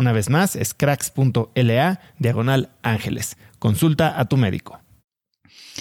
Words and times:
Una 0.00 0.12
vez 0.12 0.30
más, 0.30 0.56
es 0.56 0.72
cracks.la 0.72 2.00
diagonal 2.18 2.70
ángeles. 2.82 3.36
Consulta 3.58 4.18
a 4.18 4.24
tu 4.24 4.38
médico. 4.38 4.80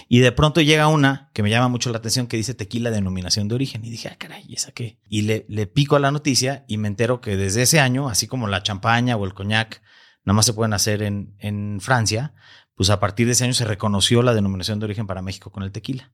Y 0.09 0.19
de 0.19 0.33
pronto 0.33 0.59
llega 0.59 0.89
una 0.89 1.31
que 1.33 1.41
me 1.41 1.49
llama 1.49 1.69
mucho 1.69 1.89
la 1.89 1.99
atención 1.99 2.27
que 2.27 2.35
dice 2.35 2.53
tequila 2.53 2.91
denominación 2.91 3.47
de 3.47 3.55
origen. 3.55 3.85
Y 3.85 3.89
dije, 3.89 4.09
ah, 4.09 4.17
caray, 4.17 4.43
¿y 4.45 4.55
esa 4.55 4.73
qué? 4.73 4.99
Y 5.07 5.21
le, 5.21 5.67
pico 5.67 5.95
a 5.95 5.99
la 5.99 6.11
noticia 6.11 6.65
y 6.67 6.75
me 6.75 6.89
entero 6.89 7.21
que 7.21 7.37
desde 7.37 7.61
ese 7.61 7.79
año, 7.79 8.09
así 8.09 8.27
como 8.27 8.47
la 8.47 8.61
champaña 8.61 9.15
o 9.15 9.23
el 9.23 9.33
coñac, 9.33 9.81
nada 10.25 10.35
más 10.35 10.45
se 10.45 10.53
pueden 10.53 10.73
hacer 10.73 11.01
en, 11.01 11.37
en 11.39 11.79
Francia, 11.79 12.33
pues 12.75 12.89
a 12.89 12.99
partir 12.99 13.25
de 13.25 13.31
ese 13.31 13.45
año 13.45 13.53
se 13.53 13.63
reconoció 13.63 14.21
la 14.21 14.33
denominación 14.33 14.79
de 14.79 14.85
origen 14.85 15.07
para 15.07 15.21
México 15.21 15.49
con 15.49 15.63
el 15.63 15.71
tequila. 15.71 16.11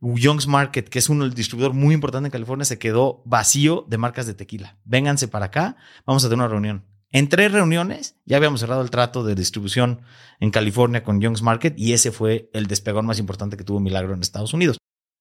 Young's 0.00 0.46
Market, 0.46 0.88
que 0.88 0.98
es 0.98 1.10
un 1.10 1.28
distribuidor 1.34 1.74
muy 1.74 1.92
importante 1.92 2.28
en 2.28 2.32
California, 2.32 2.64
se 2.64 2.78
quedó 2.78 3.20
vacío 3.26 3.84
de 3.86 3.98
marcas 3.98 4.26
de 4.26 4.32
tequila. 4.32 4.78
Vénganse 4.84 5.28
para 5.28 5.46
acá, 5.46 5.76
vamos 6.06 6.24
a 6.24 6.30
tener 6.30 6.38
una 6.38 6.48
reunión. 6.48 6.88
En 7.10 7.28
tres 7.28 7.52
reuniones 7.52 8.16
ya 8.26 8.36
habíamos 8.36 8.60
cerrado 8.60 8.82
el 8.82 8.90
trato 8.90 9.24
de 9.24 9.34
distribución 9.34 10.02
en 10.40 10.50
California 10.50 11.02
con 11.02 11.20
Young's 11.20 11.42
Market 11.42 11.74
y 11.78 11.94
ese 11.94 12.12
fue 12.12 12.50
el 12.52 12.66
despegón 12.66 13.06
más 13.06 13.18
importante 13.18 13.56
que 13.56 13.64
tuvo 13.64 13.80
Milagro 13.80 14.12
en 14.12 14.20
Estados 14.20 14.52
Unidos. 14.52 14.76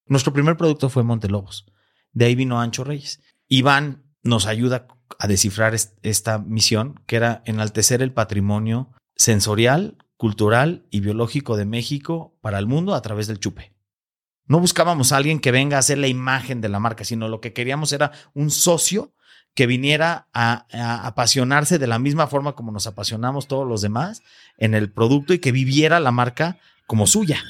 Nuestro 0.06 0.34
primer 0.34 0.58
producto 0.58 0.90
fue 0.90 1.04
Montelobos. 1.04 1.66
De 2.12 2.26
ahí 2.26 2.36
vino 2.36 2.60
Ancho 2.60 2.84
Reyes. 2.84 3.22
Iván 3.48 4.04
nos 4.22 4.48
ayuda 4.48 4.88
a 5.20 5.28
descifrar 5.28 5.74
esta 5.76 6.40
misión, 6.40 7.02
que 7.06 7.16
era 7.16 7.42
enaltecer 7.46 8.02
el 8.02 8.12
patrimonio 8.14 8.92
sensorial, 9.16 9.98
cultural 10.18 10.86
y 10.92 11.00
biológico 11.00 11.56
de 11.56 11.66
México 11.66 12.38
para 12.42 12.60
el 12.60 12.68
mundo 12.68 12.96
a 12.96 13.02
través 13.02 13.28
del 13.28 13.40
chupe. 13.40 13.74
No 14.46 14.60
buscábamos 14.60 15.12
a 15.12 15.18
alguien 15.18 15.40
que 15.40 15.52
venga 15.52 15.78
a 15.78 15.80
hacer 15.80 15.98
la 15.98 16.08
imagen 16.08 16.60
de 16.62 16.70
la 16.70 16.80
marca, 16.80 17.04
sino 17.04 17.28
lo 17.28 17.40
que 17.40 17.54
queríamos 17.54 17.92
era 17.94 18.12
un 18.34 18.50
socio 18.50 19.14
que 19.58 19.66
viniera 19.66 20.28
a, 20.36 20.68
apasionarse 21.08 21.80
de 21.80 21.88
la 21.88 21.98
misma 21.98 22.28
forma 22.28 22.54
como 22.54 22.72
nos 22.72 22.86
apasionamos 22.86 23.48
todos 23.48 23.68
los 23.68 23.82
demás 23.82 24.22
en 24.60 24.76
el 24.76 24.92
producto 24.92 25.34
y 25.34 25.40
que 25.40 25.52
viviera 25.52 26.00
la 26.00 26.12
marca 26.12 26.60
como 26.86 27.08
suya. 27.08 27.44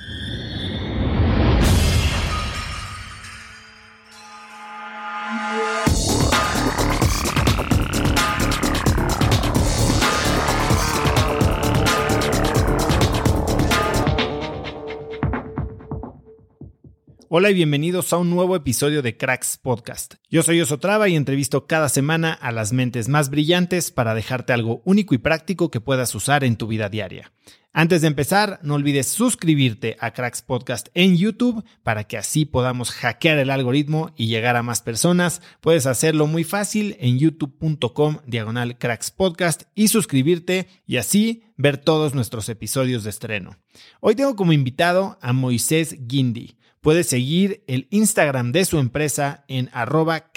Hola 17.40 17.52
y 17.52 17.54
bienvenidos 17.54 18.14
a 18.14 18.18
un 18.18 18.32
nuevo 18.32 18.56
episodio 18.56 19.04
de 19.04 19.16
Cracks 19.16 19.58
Podcast. 19.58 20.16
Yo 20.28 20.42
soy 20.42 20.60
Osotrava 20.60 21.08
y 21.08 21.16
entrevisto 21.16 21.68
cada 21.68 21.88
semana 21.88 22.34
a 22.34 22.52
las 22.52 22.74
mentes 22.74 23.10
más 23.10 23.30
brillantes 23.30 23.92
para 23.92 24.16
dejarte 24.16 24.54
algo 24.54 24.82
único 24.86 25.14
y 25.14 25.20
práctico 25.20 25.70
que 25.70 25.80
puedas 25.80 26.16
usar 26.16 26.44
en 26.44 26.56
tu 26.56 26.66
vida 26.66 26.90
diaria. 26.90 27.32
Antes 27.74 28.02
de 28.02 28.08
empezar, 28.08 28.60
no 28.64 28.74
olvides 28.74 29.08
suscribirte 29.08 29.98
a 30.00 30.14
Cracks 30.14 30.42
Podcast 30.42 30.88
en 30.96 31.16
YouTube 31.16 31.64
para 31.84 32.06
que 32.06 32.18
así 32.18 32.46
podamos 32.46 32.90
hackear 32.90 33.38
el 33.38 33.52
algoritmo 33.52 34.16
y 34.18 34.26
llegar 34.26 34.56
a 34.56 34.64
más 34.64 34.82
personas. 34.82 35.44
Puedes 35.62 35.86
hacerlo 35.86 36.26
muy 36.26 36.44
fácil 36.44 36.98
en 37.00 37.20
youtube.com 37.20 38.18
diagonal 38.26 38.80
Cracks 38.80 39.12
Podcast 39.12 39.66
y 39.76 39.90
suscribirte 39.90 40.70
y 40.88 40.98
así 40.98 41.44
ver 41.56 41.78
todos 41.78 42.16
nuestros 42.16 42.50
episodios 42.50 43.04
de 43.04 43.12
estreno. 43.12 43.58
Hoy 44.00 44.16
tengo 44.16 44.36
como 44.36 44.54
invitado 44.54 45.20
a 45.22 45.34
Moisés 45.34 45.98
Guindy. 46.00 46.58
Puedes 46.88 47.08
seguir 47.08 47.66
el 47.68 47.90
Instagram 47.90 48.54
de 48.54 48.64
su 48.64 48.80
empresa 48.80 49.44
en 49.50 49.70
arroba 49.74 50.32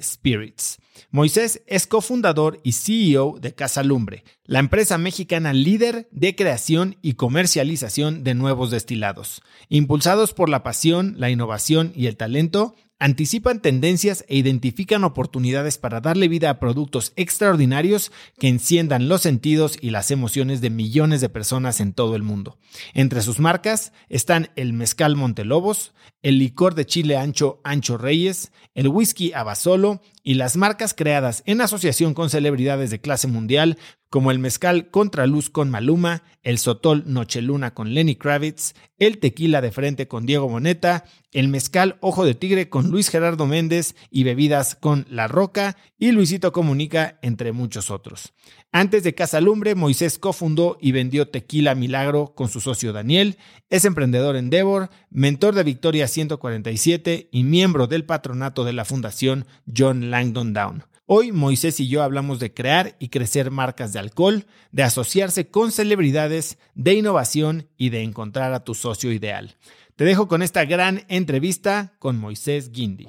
Spirits. 0.00 0.78
Moisés 1.10 1.62
es 1.66 1.86
cofundador 1.86 2.58
y 2.64 2.72
CEO 2.72 3.36
de 3.38 3.54
Casa 3.54 3.82
Lumbre, 3.82 4.24
la 4.44 4.60
empresa 4.60 4.96
mexicana 4.96 5.52
líder 5.52 6.08
de 6.10 6.34
creación 6.34 6.96
y 7.02 7.16
comercialización 7.16 8.24
de 8.24 8.34
nuevos 8.34 8.70
destilados. 8.70 9.42
Impulsados 9.68 10.32
por 10.32 10.48
la 10.48 10.62
pasión, 10.62 11.16
la 11.18 11.28
innovación 11.28 11.92
y 11.94 12.06
el 12.06 12.16
talento, 12.16 12.74
anticipan 12.98 13.62
tendencias 13.62 14.24
e 14.28 14.36
identifican 14.36 15.04
oportunidades 15.04 15.78
para 15.78 16.00
darle 16.00 16.28
vida 16.28 16.50
a 16.50 16.58
productos 16.58 17.12
extraordinarios 17.16 18.12
que 18.38 18.48
enciendan 18.48 19.08
los 19.08 19.22
sentidos 19.22 19.78
y 19.80 19.90
las 19.90 20.10
emociones 20.10 20.60
de 20.60 20.70
millones 20.70 21.20
de 21.20 21.28
personas 21.28 21.80
en 21.80 21.92
todo 21.92 22.16
el 22.16 22.22
mundo. 22.22 22.58
Entre 22.94 23.22
sus 23.22 23.38
marcas 23.38 23.92
están 24.08 24.50
el 24.56 24.72
mezcal 24.72 25.16
Montelobos, 25.16 25.92
el 26.22 26.38
licor 26.38 26.74
de 26.74 26.86
chile 26.86 27.16
ancho 27.16 27.60
Ancho 27.62 27.98
Reyes, 27.98 28.52
el 28.74 28.88
whisky 28.88 29.32
Abasolo 29.32 30.00
y 30.22 30.34
las 30.34 30.56
marcas 30.56 30.94
creadas 30.94 31.42
en 31.46 31.60
asociación 31.60 32.14
con 32.14 32.30
celebridades 32.30 32.90
de 32.90 33.00
clase 33.00 33.28
mundial 33.28 33.78
como 34.10 34.30
el 34.30 34.38
mezcal 34.38 34.90
Contraluz 34.90 35.50
con 35.50 35.70
Maluma, 35.70 36.22
el 36.42 36.58
sotol 36.58 37.04
Nocheluna 37.06 37.74
con 37.74 37.92
Lenny 37.92 38.16
Kravitz, 38.16 38.74
el 38.98 39.18
tequila 39.18 39.60
de 39.60 39.70
frente 39.70 40.08
con 40.08 40.24
Diego 40.24 40.48
Moneta, 40.48 41.04
el 41.32 41.48
mezcal 41.48 41.98
Ojo 42.00 42.24
de 42.24 42.34
Tigre 42.34 42.70
con 42.70 42.90
Luis 42.90 43.10
Gerardo 43.10 43.46
Méndez 43.46 43.94
y 44.10 44.24
bebidas 44.24 44.74
con 44.74 45.06
La 45.10 45.28
Roca 45.28 45.76
y 45.98 46.12
Luisito 46.12 46.52
Comunica, 46.52 47.18
entre 47.22 47.52
muchos 47.52 47.90
otros. 47.90 48.32
Antes 48.70 49.02
de 49.02 49.14
Casa 49.14 49.40
Lumbre, 49.40 49.74
Moisés 49.74 50.18
cofundó 50.18 50.76
y 50.78 50.92
vendió 50.92 51.28
Tequila 51.28 51.74
Milagro 51.74 52.34
con 52.34 52.50
su 52.50 52.60
socio 52.60 52.92
Daniel, 52.92 53.38
es 53.70 53.86
emprendedor 53.86 54.36
en 54.36 54.50
Devor, 54.50 54.90
mentor 55.08 55.54
de 55.54 55.62
Victoria 55.62 56.06
147 56.06 57.30
y 57.32 57.44
miembro 57.44 57.86
del 57.86 58.04
patronato 58.04 58.64
de 58.64 58.74
la 58.74 58.84
Fundación 58.84 59.46
John 59.74 60.10
Langdon 60.10 60.52
Down. 60.52 60.84
Hoy 61.06 61.32
Moisés 61.32 61.80
y 61.80 61.88
yo 61.88 62.02
hablamos 62.02 62.40
de 62.40 62.52
crear 62.52 62.94
y 62.98 63.08
crecer 63.08 63.50
marcas 63.50 63.94
de 63.94 64.00
alcohol, 64.00 64.44
de 64.70 64.82
asociarse 64.82 65.48
con 65.48 65.72
celebridades, 65.72 66.58
de 66.74 66.92
innovación 66.92 67.68
y 67.78 67.88
de 67.88 68.02
encontrar 68.02 68.52
a 68.52 68.64
tu 68.64 68.74
socio 68.74 69.10
ideal. 69.12 69.56
Te 69.96 70.04
dejo 70.04 70.28
con 70.28 70.42
esta 70.42 70.66
gran 70.66 71.06
entrevista 71.08 71.94
con 71.98 72.18
Moisés 72.18 72.70
Guindy. 72.70 73.08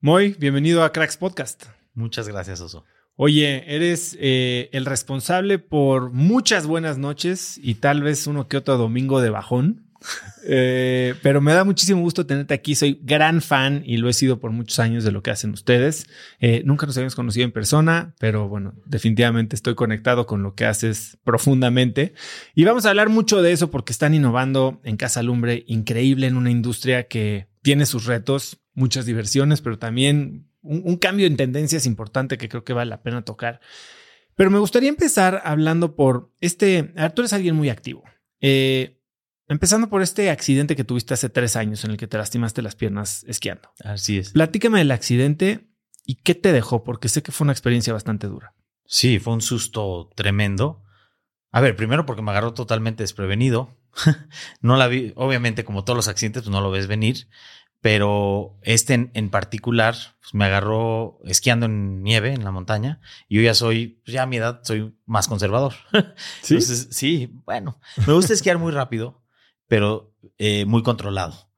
Moy, 0.00 0.36
bienvenido 0.38 0.84
a 0.84 0.92
Cracks 0.92 1.16
Podcast. 1.16 1.79
Muchas 2.00 2.26
gracias, 2.26 2.60
Oso. 2.60 2.84
Oye, 3.16 3.64
eres 3.66 4.16
eh, 4.18 4.70
el 4.72 4.86
responsable 4.86 5.58
por 5.58 6.10
muchas 6.10 6.66
buenas 6.66 6.96
noches 6.96 7.60
y 7.62 7.74
tal 7.74 8.02
vez 8.02 8.26
uno 8.26 8.48
que 8.48 8.56
otro 8.56 8.78
domingo 8.78 9.20
de 9.20 9.30
bajón. 9.30 9.86
Eh, 10.42 11.16
pero 11.22 11.42
me 11.42 11.52
da 11.52 11.64
muchísimo 11.64 12.00
gusto 12.00 12.24
tenerte 12.24 12.54
aquí. 12.54 12.74
Soy 12.74 12.98
gran 13.02 13.42
fan 13.42 13.82
y 13.84 13.98
lo 13.98 14.08
he 14.08 14.14
sido 14.14 14.40
por 14.40 14.52
muchos 14.52 14.78
años 14.78 15.04
de 15.04 15.12
lo 15.12 15.22
que 15.22 15.30
hacen 15.30 15.50
ustedes. 15.50 16.06
Eh, 16.40 16.62
nunca 16.64 16.86
nos 16.86 16.96
habíamos 16.96 17.14
conocido 17.14 17.44
en 17.44 17.52
persona, 17.52 18.14
pero 18.18 18.48
bueno, 18.48 18.72
definitivamente 18.86 19.54
estoy 19.54 19.74
conectado 19.74 20.24
con 20.24 20.42
lo 20.42 20.54
que 20.54 20.64
haces 20.64 21.18
profundamente. 21.24 22.14
Y 22.54 22.64
vamos 22.64 22.86
a 22.86 22.88
hablar 22.88 23.10
mucho 23.10 23.42
de 23.42 23.52
eso 23.52 23.70
porque 23.70 23.92
están 23.92 24.14
innovando 24.14 24.80
en 24.82 24.96
Casa 24.96 25.22
Lumbre, 25.22 25.62
increíble 25.66 26.26
en 26.26 26.38
una 26.38 26.50
industria 26.50 27.06
que 27.06 27.48
tiene 27.60 27.84
sus 27.84 28.06
retos, 28.06 28.62
muchas 28.72 29.04
diversiones, 29.04 29.60
pero 29.60 29.78
también 29.78 30.49
un, 30.62 30.96
cambio 30.96 31.26
en 31.26 31.36
tendencias 31.36 31.86
importante 31.86 32.38
que 32.38 32.48
creo 32.48 32.64
que 32.64 32.72
vale 32.72 32.90
la 32.90 33.02
pena 33.02 33.24
tocar. 33.24 33.60
Pero 34.34 34.50
me 34.50 34.58
gustaría 34.58 34.88
empezar 34.88 35.42
hablando 35.44 35.96
por 35.96 36.32
este. 36.40 36.92
Tú 37.14 37.22
eres 37.22 37.32
alguien 37.32 37.56
muy 37.56 37.68
activo. 37.68 38.04
Eh, 38.40 39.00
Empezando 39.50 39.88
por 39.88 40.00
este 40.00 40.30
accidente 40.30 40.76
que 40.76 40.84
tuviste 40.84 41.12
hace 41.12 41.28
tres 41.28 41.56
años 41.56 41.84
en 41.84 41.90
el 41.90 41.96
que 41.96 42.06
te 42.06 42.16
lastimaste 42.16 42.62
las 42.62 42.76
piernas 42.76 43.24
esquiando. 43.26 43.72
Así 43.82 44.16
es. 44.16 44.30
Platícame 44.30 44.78
del 44.78 44.92
accidente 44.92 45.68
y 46.04 46.22
qué 46.22 46.36
te 46.36 46.52
dejó, 46.52 46.84
porque 46.84 47.08
sé 47.08 47.24
que 47.24 47.32
fue 47.32 47.46
una 47.46 47.52
experiencia 47.52 47.92
bastante 47.92 48.28
dura. 48.28 48.54
Sí, 48.86 49.18
fue 49.18 49.32
un 49.32 49.40
susto 49.40 50.08
tremendo. 50.14 50.84
A 51.50 51.60
ver, 51.60 51.74
primero 51.74 52.06
porque 52.06 52.22
me 52.22 52.30
agarró 52.30 52.54
totalmente 52.54 53.02
desprevenido. 53.02 53.76
no 54.60 54.76
la 54.76 54.86
vi, 54.86 55.12
obviamente, 55.16 55.64
como 55.64 55.82
todos 55.82 55.96
los 55.96 56.06
accidentes, 56.06 56.44
pues 56.44 56.52
no 56.52 56.60
lo 56.60 56.70
ves 56.70 56.86
venir. 56.86 57.26
Pero 57.80 58.58
este 58.62 59.10
en, 59.14 59.30
particular 59.30 59.94
pues 60.20 60.34
me 60.34 60.44
agarró 60.44 61.18
esquiando 61.24 61.66
en 61.66 62.02
nieve 62.02 62.34
en 62.34 62.44
la 62.44 62.50
montaña. 62.50 63.00
Y 63.28 63.36
yo 63.36 63.42
ya 63.42 63.54
soy, 63.54 64.00
pues 64.04 64.14
ya 64.14 64.24
a 64.24 64.26
mi 64.26 64.36
edad, 64.36 64.60
soy 64.64 64.94
más 65.06 65.28
conservador. 65.28 65.72
¿Sí? 66.42 66.54
Entonces, 66.54 66.88
sí, 66.90 67.32
bueno, 67.46 67.80
me 68.06 68.12
gusta 68.12 68.34
esquiar 68.34 68.58
muy 68.58 68.72
rápido 68.72 69.20
pero 69.70 70.12
eh, 70.36 70.64
muy 70.64 70.82
controlado. 70.82 71.48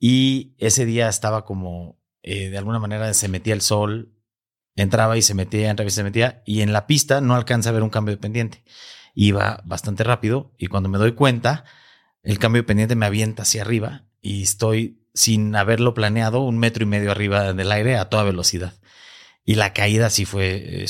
Y 0.00 0.56
ese 0.58 0.84
día 0.86 1.08
estaba 1.08 1.44
como, 1.44 2.02
eh, 2.24 2.50
de 2.50 2.58
alguna 2.58 2.80
manera 2.80 3.14
se 3.14 3.28
metía 3.28 3.54
el 3.54 3.60
sol, 3.60 4.12
entraba 4.74 5.16
y 5.16 5.22
se 5.22 5.34
metía, 5.34 5.70
entraba 5.70 5.86
y 5.86 5.92
se 5.92 6.02
metía, 6.02 6.42
y 6.44 6.62
en 6.62 6.72
la 6.72 6.88
pista 6.88 7.20
no 7.20 7.36
alcanza 7.36 7.68
a 7.68 7.72
ver 7.72 7.84
un 7.84 7.90
cambio 7.90 8.16
de 8.16 8.20
pendiente. 8.20 8.64
Iba 9.14 9.62
bastante 9.64 10.02
rápido 10.02 10.52
y 10.58 10.66
cuando 10.66 10.88
me 10.88 10.98
doy 10.98 11.12
cuenta, 11.12 11.64
el 12.24 12.40
cambio 12.40 12.62
de 12.62 12.66
pendiente 12.66 12.96
me 12.96 13.06
avienta 13.06 13.42
hacia 13.42 13.62
arriba 13.62 14.08
y 14.20 14.42
estoy 14.42 15.03
sin 15.14 15.54
haberlo 15.56 15.94
planeado 15.94 16.40
un 16.40 16.58
metro 16.58 16.82
y 16.84 16.86
medio 16.86 17.10
arriba 17.10 17.52
del 17.52 17.72
aire 17.72 17.96
a 17.96 18.08
toda 18.08 18.24
velocidad. 18.24 18.74
Y 19.44 19.54
la 19.56 19.72
caída 19.72 20.10
sí 20.10 20.24
fue 20.24 20.84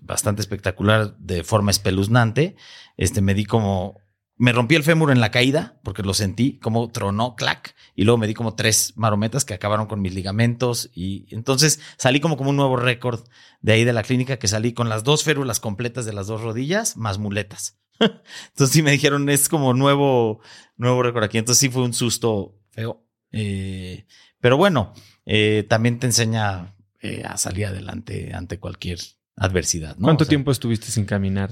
bastante 0.00 0.40
espectacular, 0.40 1.16
de 1.18 1.44
forma 1.44 1.70
espeluznante. 1.70 2.56
Este, 2.96 3.20
me 3.20 3.34
di 3.34 3.44
como 3.44 4.02
me 4.42 4.52
rompí 4.52 4.74
el 4.74 4.82
fémur 4.82 5.12
en 5.12 5.20
la 5.20 5.30
caída 5.30 5.78
porque 5.84 6.02
lo 6.02 6.14
sentí 6.14 6.58
como 6.58 6.90
tronó, 6.90 7.36
clac, 7.36 7.76
y 7.94 8.02
luego 8.02 8.18
me 8.18 8.26
di 8.26 8.34
como 8.34 8.56
tres 8.56 8.94
marometas 8.96 9.44
que 9.44 9.54
acabaron 9.54 9.86
con 9.86 10.00
mis 10.00 10.14
ligamentos 10.14 10.90
y 10.94 11.32
entonces 11.32 11.78
salí 11.96 12.18
como 12.18 12.36
como 12.36 12.50
un 12.50 12.56
nuevo 12.56 12.76
récord 12.76 13.20
de 13.60 13.72
ahí 13.72 13.84
de 13.84 13.92
la 13.92 14.02
clínica 14.02 14.38
que 14.38 14.48
salí 14.48 14.72
con 14.72 14.88
las 14.88 15.04
dos 15.04 15.22
férulas 15.22 15.60
completas 15.60 16.06
de 16.06 16.12
las 16.12 16.26
dos 16.26 16.40
rodillas 16.40 16.96
más 16.96 17.18
muletas. 17.18 17.78
entonces 18.00 18.70
sí 18.70 18.82
me 18.82 18.90
dijeron 18.90 19.28
es 19.28 19.48
como 19.48 19.74
nuevo 19.74 20.40
nuevo 20.76 21.04
récord 21.04 21.22
aquí, 21.22 21.38
entonces 21.38 21.60
sí 21.60 21.68
fue 21.68 21.82
un 21.82 21.92
susto 21.92 22.58
feo, 22.70 23.06
eh, 23.32 24.06
pero 24.40 24.56
bueno, 24.56 24.92
eh, 25.24 25.66
también 25.68 25.98
te 25.98 26.06
enseña 26.06 26.74
eh, 27.00 27.22
a 27.24 27.36
salir 27.38 27.66
adelante 27.66 28.32
ante 28.34 28.58
cualquier 28.58 28.98
adversidad. 29.36 29.96
¿Cuánto 30.00 30.26
tiempo 30.26 30.52
estuviste 30.52 30.88
sin 30.88 31.04
caminar? 31.04 31.50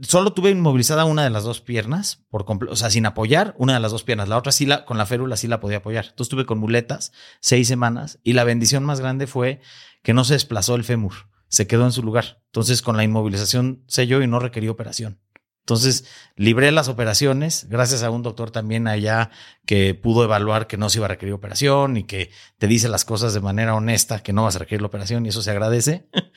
Solo 0.00 0.32
tuve 0.32 0.50
inmovilizada 0.50 1.04
una 1.04 1.22
de 1.22 1.28
las 1.28 1.44
dos 1.44 1.60
piernas, 1.60 2.24
por 2.30 2.46
o 2.48 2.76
sea, 2.76 2.88
sin 2.88 3.04
apoyar 3.04 3.54
una 3.58 3.74
de 3.74 3.80
las 3.80 3.92
dos 3.92 4.04
piernas. 4.04 4.28
La 4.28 4.38
otra 4.38 4.52
sí, 4.52 4.64
la, 4.64 4.86
con 4.86 4.96
la 4.96 5.04
férula 5.04 5.36
sí 5.36 5.48
la 5.48 5.60
podía 5.60 5.78
apoyar. 5.78 6.06
Entonces 6.06 6.26
estuve 6.26 6.46
con 6.46 6.58
muletas 6.58 7.12
seis 7.40 7.68
semanas 7.68 8.20
y 8.22 8.32
la 8.32 8.44
bendición 8.44 8.84
más 8.84 9.00
grande 9.00 9.26
fue 9.26 9.60
que 10.02 10.14
no 10.14 10.24
se 10.24 10.32
desplazó 10.32 10.74
el 10.76 10.84
fémur, 10.84 11.12
se 11.48 11.66
quedó 11.66 11.84
en 11.84 11.92
su 11.92 12.02
lugar. 12.02 12.42
Entonces 12.46 12.80
con 12.80 12.96
la 12.96 13.04
inmovilización 13.04 13.84
selló 13.86 14.22
y 14.22 14.26
no 14.26 14.38
requirió 14.38 14.72
operación. 14.72 15.21
Entonces 15.62 16.04
libré 16.34 16.72
las 16.72 16.88
operaciones 16.88 17.68
gracias 17.68 18.02
a 18.02 18.10
un 18.10 18.22
doctor 18.22 18.50
también 18.50 18.88
allá 18.88 19.30
que 19.64 19.94
pudo 19.94 20.24
evaluar 20.24 20.66
que 20.66 20.76
no 20.76 20.90
se 20.90 20.98
iba 20.98 21.06
a 21.06 21.08
requerir 21.08 21.34
operación 21.34 21.96
y 21.96 22.04
que 22.04 22.30
te 22.58 22.66
dice 22.66 22.88
las 22.88 23.04
cosas 23.04 23.32
de 23.32 23.40
manera 23.40 23.76
honesta 23.76 24.24
que 24.24 24.32
no 24.32 24.42
vas 24.42 24.56
a 24.56 24.58
requerir 24.58 24.80
la 24.80 24.88
operación 24.88 25.24
y 25.24 25.28
eso 25.28 25.42
se 25.42 25.50
agradece. 25.50 26.08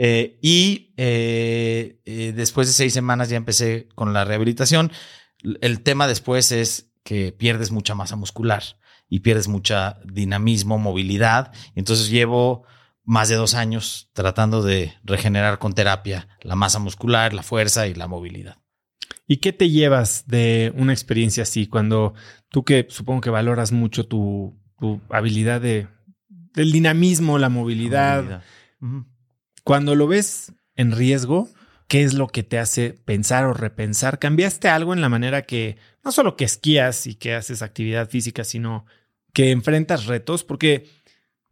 Eh, 0.00 0.38
y 0.40 0.94
eh, 0.96 1.98
eh, 2.04 2.32
después 2.32 2.68
de 2.68 2.72
seis 2.72 2.92
semanas 2.92 3.30
ya 3.30 3.36
empecé 3.36 3.88
con 3.96 4.12
la 4.12 4.24
rehabilitación. 4.24 4.92
El 5.60 5.80
tema 5.80 6.06
después 6.06 6.52
es 6.52 6.92
que 7.02 7.32
pierdes 7.32 7.72
mucha 7.72 7.96
masa 7.96 8.14
muscular 8.14 8.62
y 9.08 9.20
pierdes 9.20 9.48
mucha 9.48 9.98
dinamismo, 10.04 10.78
movilidad. 10.78 11.50
Entonces 11.74 12.10
llevo 12.10 12.62
más 13.08 13.30
de 13.30 13.36
dos 13.36 13.54
años 13.54 14.10
tratando 14.12 14.62
de 14.62 14.92
regenerar 15.02 15.58
con 15.58 15.72
terapia 15.72 16.28
la 16.42 16.56
masa 16.56 16.78
muscular, 16.78 17.32
la 17.32 17.42
fuerza 17.42 17.86
y 17.86 17.94
la 17.94 18.06
movilidad. 18.06 18.58
¿Y 19.26 19.38
qué 19.38 19.54
te 19.54 19.70
llevas 19.70 20.26
de 20.26 20.74
una 20.76 20.92
experiencia 20.92 21.44
así 21.44 21.66
cuando 21.66 22.12
tú 22.50 22.64
que 22.64 22.86
supongo 22.90 23.22
que 23.22 23.30
valoras 23.30 23.72
mucho 23.72 24.06
tu, 24.06 24.60
habilidad 25.08 25.62
de, 25.62 25.88
del 26.52 26.70
dinamismo, 26.70 27.38
la 27.38 27.48
movilidad? 27.48 28.42
Cuando 29.64 29.94
lo 29.94 30.06
ves 30.06 30.52
en 30.76 30.92
riesgo, 30.92 31.48
¿qué 31.86 32.02
es 32.02 32.12
lo 32.12 32.26
que 32.26 32.42
te 32.42 32.58
hace 32.58 32.90
pensar 32.90 33.46
o 33.46 33.54
repensar? 33.54 34.18
¿Cambiaste 34.18 34.68
algo 34.68 34.92
en 34.92 35.00
la 35.00 35.08
manera 35.08 35.42
que 35.42 35.78
no 36.04 36.12
solo 36.12 36.36
que 36.36 36.44
esquías 36.44 37.06
y 37.06 37.14
que 37.14 37.34
haces 37.34 37.62
actividad 37.62 38.10
física, 38.10 38.44
sino 38.44 38.84
que 39.32 39.50
enfrentas 39.50 40.04
retos? 40.04 40.44
Porque 40.44 40.90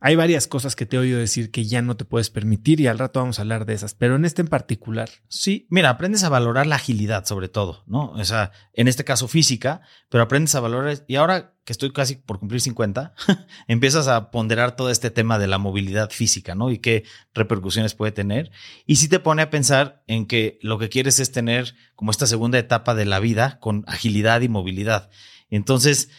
hay 0.06 0.14
varias 0.14 0.46
cosas 0.46 0.76
que 0.76 0.86
te 0.86 0.94
he 0.94 1.00
oído 1.00 1.18
decir 1.18 1.50
que 1.50 1.64
ya 1.64 1.82
no 1.82 1.96
te 1.96 2.04
puedes 2.04 2.30
permitir 2.30 2.80
y 2.80 2.86
al 2.86 2.96
rato 2.96 3.18
vamos 3.18 3.40
a 3.40 3.42
hablar 3.42 3.66
de 3.66 3.74
esas, 3.74 3.94
pero 3.94 4.14
en 4.14 4.24
este 4.24 4.40
en 4.40 4.46
particular. 4.46 5.10
Sí, 5.26 5.66
mira, 5.68 5.90
aprendes 5.90 6.22
a 6.22 6.28
valorar 6.28 6.68
la 6.68 6.76
agilidad 6.76 7.24
sobre 7.24 7.48
todo, 7.48 7.82
¿no? 7.88 8.12
O 8.12 8.24
sea, 8.24 8.52
en 8.72 8.86
este 8.86 9.02
caso 9.02 9.26
física, 9.26 9.80
pero 10.08 10.22
aprendes 10.22 10.54
a 10.54 10.60
valorar, 10.60 11.04
y 11.08 11.16
ahora 11.16 11.56
que 11.64 11.72
estoy 11.72 11.92
casi 11.92 12.14
por 12.14 12.38
cumplir 12.38 12.60
50, 12.60 13.14
empiezas 13.66 14.06
a 14.06 14.30
ponderar 14.30 14.76
todo 14.76 14.90
este 14.90 15.10
tema 15.10 15.40
de 15.40 15.48
la 15.48 15.58
movilidad 15.58 16.10
física, 16.10 16.54
¿no? 16.54 16.70
Y 16.70 16.78
qué 16.78 17.02
repercusiones 17.34 17.94
puede 17.94 18.12
tener. 18.12 18.52
Y 18.86 18.96
sí 18.96 19.08
te 19.08 19.18
pone 19.18 19.42
a 19.42 19.50
pensar 19.50 20.04
en 20.06 20.26
que 20.26 20.60
lo 20.62 20.78
que 20.78 20.88
quieres 20.88 21.18
es 21.18 21.32
tener 21.32 21.74
como 21.96 22.12
esta 22.12 22.28
segunda 22.28 22.60
etapa 22.60 22.94
de 22.94 23.06
la 23.06 23.18
vida 23.18 23.58
con 23.58 23.82
agilidad 23.88 24.40
y 24.42 24.48
movilidad. 24.48 25.10
Entonces, 25.50 26.10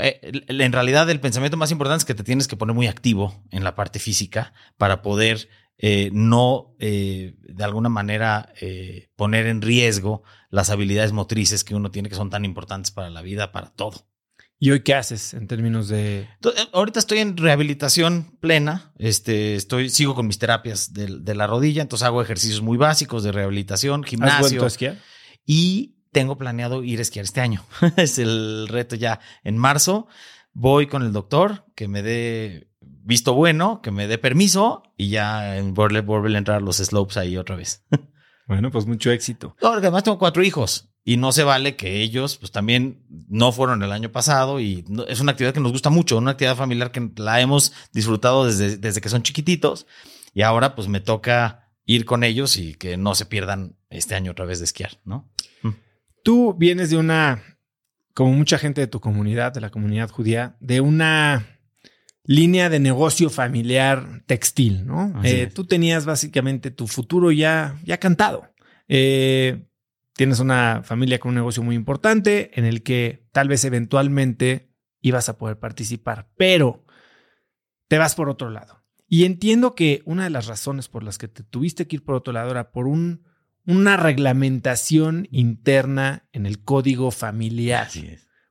eh, 0.00 0.20
en 0.48 0.72
realidad 0.72 1.08
el 1.10 1.20
pensamiento 1.20 1.56
más 1.56 1.70
importante 1.70 2.02
es 2.02 2.04
que 2.04 2.14
te 2.14 2.24
tienes 2.24 2.48
que 2.48 2.56
poner 2.56 2.74
muy 2.74 2.86
activo 2.86 3.42
en 3.50 3.64
la 3.64 3.74
parte 3.74 3.98
física 3.98 4.52
para 4.76 5.02
poder 5.02 5.48
eh, 5.78 6.10
no 6.12 6.74
eh, 6.78 7.34
de 7.40 7.64
alguna 7.64 7.88
manera 7.88 8.52
poner 9.16 9.46
en 9.46 9.62
riesgo 9.62 10.22
las 10.50 10.70
habilidades 10.70 11.12
motrices 11.12 11.64
que 11.64 11.74
uno 11.74 11.90
tiene 11.90 12.08
que 12.08 12.14
son 12.14 12.30
tan 12.30 12.44
importantes 12.44 12.90
para 12.90 13.10
la 13.10 13.22
vida, 13.22 13.52
para 13.52 13.70
todo. 13.70 14.06
¿Y 14.62 14.70
hoy 14.70 14.84
qué 14.84 14.94
haces 14.94 15.34
en 15.34 15.48
términos 15.48 15.88
de...? 15.88 16.28
Ahorita 16.72 17.00
estoy 17.00 17.18
en 17.18 17.36
rehabilitación 17.36 18.36
plena, 18.38 18.92
este, 18.96 19.56
estoy, 19.56 19.90
sigo 19.90 20.14
con 20.14 20.28
mis 20.28 20.38
terapias 20.38 20.92
de, 20.92 21.34
la 21.34 21.48
rodilla, 21.48 21.82
entonces 21.82 22.06
hago 22.06 22.22
ejercicios 22.22 22.62
muy 22.62 22.78
básicos 22.78 23.24
de 23.24 23.32
rehabilitación, 23.32 24.04
gimnasio. 24.04 24.36
¿Has 24.36 24.40
vuelto 24.50 24.64
a 24.64 24.68
esquiar? 24.68 24.98
Y 25.44 25.96
tengo 26.12 26.36
planeado 26.36 26.84
ir 26.84 26.98
a 26.98 27.02
esquiar 27.02 27.24
este 27.24 27.40
año. 27.40 27.64
es 27.96 28.18
el 28.18 28.68
reto 28.68 28.94
ya 28.96 29.20
en 29.42 29.58
marzo. 29.58 30.06
Voy 30.52 30.86
con 30.86 31.02
el 31.02 31.12
doctor 31.12 31.64
que 31.74 31.88
me 31.88 32.02
dé 32.02 32.68
visto 32.80 33.34
bueno, 33.34 33.80
que 33.82 33.90
me 33.90 34.06
dé 34.06 34.18
permiso 34.18 34.82
y 34.96 35.08
ya 35.08 35.56
volver, 35.64 36.02
volver 36.02 36.34
a 36.34 36.38
entrar 36.38 36.58
a 36.58 36.60
los 36.60 36.76
slopes 36.76 37.16
ahí 37.16 37.36
otra 37.36 37.56
vez. 37.56 37.84
Bueno, 38.48 38.72
pues 38.72 38.86
mucho 38.86 39.12
éxito. 39.12 39.56
No, 39.62 39.68
además 39.68 40.02
tengo 40.02 40.18
cuatro 40.18 40.42
hijos 40.42 40.90
y 41.04 41.16
no 41.16 41.30
se 41.32 41.44
vale 41.44 41.76
que 41.76 42.02
ellos 42.02 42.36
pues 42.36 42.50
también 42.50 43.06
no 43.28 43.52
fueron 43.52 43.82
el 43.82 43.92
año 43.92 44.10
pasado 44.10 44.60
y 44.60 44.84
es 45.08 45.20
una 45.20 45.32
actividad 45.32 45.54
que 45.54 45.60
nos 45.60 45.72
gusta 45.72 45.90
mucho, 45.90 46.18
una 46.18 46.32
actividad 46.32 46.56
familiar 46.56 46.90
que 46.90 47.12
la 47.16 47.40
hemos 47.40 47.72
disfrutado 47.92 48.44
desde, 48.44 48.76
desde 48.76 49.00
que 49.00 49.08
son 49.08 49.22
chiquititos 49.22 49.86
y 50.34 50.42
ahora 50.42 50.74
pues 50.74 50.88
me 50.88 51.00
toca 51.00 51.70
ir 51.84 52.04
con 52.04 52.24
ellos 52.24 52.56
y 52.56 52.74
que 52.74 52.96
no 52.96 53.14
se 53.14 53.26
pierdan 53.26 53.76
este 53.90 54.14
año 54.16 54.32
otra 54.32 54.44
vez 54.44 54.58
de 54.58 54.66
esquiar, 54.66 54.98
¿no? 55.04 55.31
Tú 56.22 56.54
vienes 56.54 56.90
de 56.90 56.96
una, 56.96 57.42
como 58.14 58.32
mucha 58.32 58.58
gente 58.58 58.80
de 58.80 58.86
tu 58.86 59.00
comunidad, 59.00 59.52
de 59.52 59.60
la 59.60 59.70
comunidad 59.70 60.10
judía, 60.10 60.56
de 60.60 60.80
una 60.80 61.60
línea 62.24 62.68
de 62.68 62.78
negocio 62.78 63.30
familiar 63.30 64.22
textil, 64.26 64.86
¿no? 64.86 65.12
Eh, 65.24 65.48
tú 65.52 65.66
tenías 65.66 66.06
básicamente 66.06 66.70
tu 66.70 66.86
futuro 66.86 67.32
ya, 67.32 67.80
ya 67.84 67.98
cantado. 67.98 68.48
Eh, 68.88 69.66
tienes 70.14 70.38
una 70.40 70.82
familia 70.84 71.18
con 71.18 71.30
un 71.30 71.36
negocio 71.36 71.62
muy 71.62 71.74
importante 71.74 72.50
en 72.54 72.64
el 72.64 72.82
que 72.82 73.26
tal 73.32 73.48
vez 73.48 73.64
eventualmente 73.64 74.70
ibas 75.00 75.28
a 75.28 75.36
poder 75.36 75.58
participar, 75.58 76.30
pero 76.36 76.84
te 77.88 77.98
vas 77.98 78.14
por 78.14 78.28
otro 78.28 78.50
lado. 78.50 78.82
Y 79.08 79.24
entiendo 79.24 79.74
que 79.74 80.02
una 80.06 80.24
de 80.24 80.30
las 80.30 80.46
razones 80.46 80.88
por 80.88 81.02
las 81.02 81.18
que 81.18 81.28
te 81.28 81.42
tuviste 81.42 81.86
que 81.86 81.96
ir 81.96 82.04
por 82.04 82.14
otro 82.14 82.32
lado 82.32 82.50
era 82.50 82.70
por 82.70 82.86
un, 82.86 83.24
una 83.66 83.96
reglamentación 83.96 85.28
interna 85.30 86.28
en 86.32 86.46
el 86.46 86.62
código 86.62 87.10
familiar. 87.10 87.88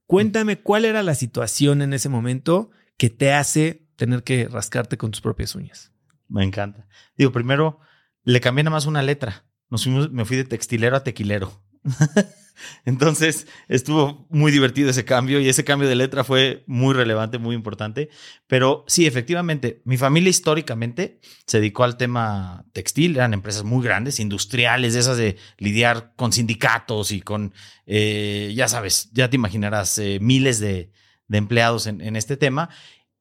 Cuéntame 0.05 0.59
cuál 0.59 0.85
era 0.85 1.03
la 1.03 1.15
situación 1.15 1.81
en 1.81 1.93
ese 1.93 2.09
momento 2.09 2.71
que 2.97 3.09
te 3.09 3.33
hace 3.33 3.87
tener 3.95 4.23
que 4.23 4.47
rascarte 4.47 4.97
con 4.97 5.11
tus 5.11 5.21
propias 5.21 5.55
uñas. 5.55 5.93
Me 6.27 6.43
encanta. 6.43 6.87
Digo, 7.17 7.31
primero 7.31 7.79
le 8.23 8.41
cambié 8.41 8.63
nada 8.63 8.75
más 8.75 8.85
una 8.85 9.01
letra. 9.01 9.45
Nos 9.69 9.83
fuimos, 9.83 10.11
me 10.11 10.25
fui 10.25 10.37
de 10.37 10.43
textilero 10.43 10.95
a 10.95 11.03
tequilero. 11.03 11.63
Entonces 12.85 13.47
estuvo 13.67 14.27
muy 14.29 14.51
divertido 14.51 14.89
ese 14.89 15.05
cambio 15.05 15.39
y 15.39 15.49
ese 15.49 15.63
cambio 15.63 15.89
de 15.89 15.95
letra 15.95 16.23
fue 16.23 16.63
muy 16.67 16.93
relevante, 16.93 17.37
muy 17.37 17.55
importante. 17.55 18.09
Pero 18.47 18.83
sí, 18.87 19.05
efectivamente, 19.07 19.81
mi 19.85 19.97
familia 19.97 20.29
históricamente 20.29 21.19
se 21.45 21.59
dedicó 21.59 21.83
al 21.83 21.97
tema 21.97 22.65
textil, 22.73 23.15
eran 23.15 23.33
empresas 23.33 23.63
muy 23.63 23.83
grandes, 23.83 24.19
industriales, 24.19 24.95
esas 24.95 25.17
de 25.17 25.37
lidiar 25.57 26.13
con 26.15 26.33
sindicatos 26.33 27.11
y 27.11 27.21
con, 27.21 27.53
eh, 27.85 28.51
ya 28.55 28.67
sabes, 28.67 29.09
ya 29.13 29.29
te 29.29 29.35
imaginarás, 29.35 29.97
eh, 29.97 30.19
miles 30.21 30.59
de, 30.59 30.91
empleados 31.33 31.87
en 31.87 32.17
este 32.17 32.35
tema. 32.35 32.69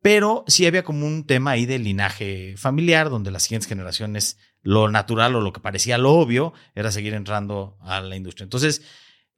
Pero 0.02 0.45
sí 0.47 0.66
había 0.66 0.83
como 0.83 1.07
un 1.07 1.26
tema 1.26 1.52
ahí 1.52 1.66
de 1.66 1.78
linaje 1.78 2.54
familiar, 2.57 3.11
donde 3.11 3.30
las 3.30 3.42
siguientes 3.42 3.69
generaciones, 3.69 4.38
lo 4.62 4.90
natural 4.90 5.37
o 5.37 5.40
lo 5.40 5.52
que 5.52 5.61
parecía 5.61 5.99
lo 5.99 6.12
obvio, 6.12 6.52
era 6.75 6.90
seguir 6.90 7.14
entrando 7.14 7.76
a 7.80 8.00
la 8.00 8.16
industria. 8.16 8.45
Entonces, 8.45 8.83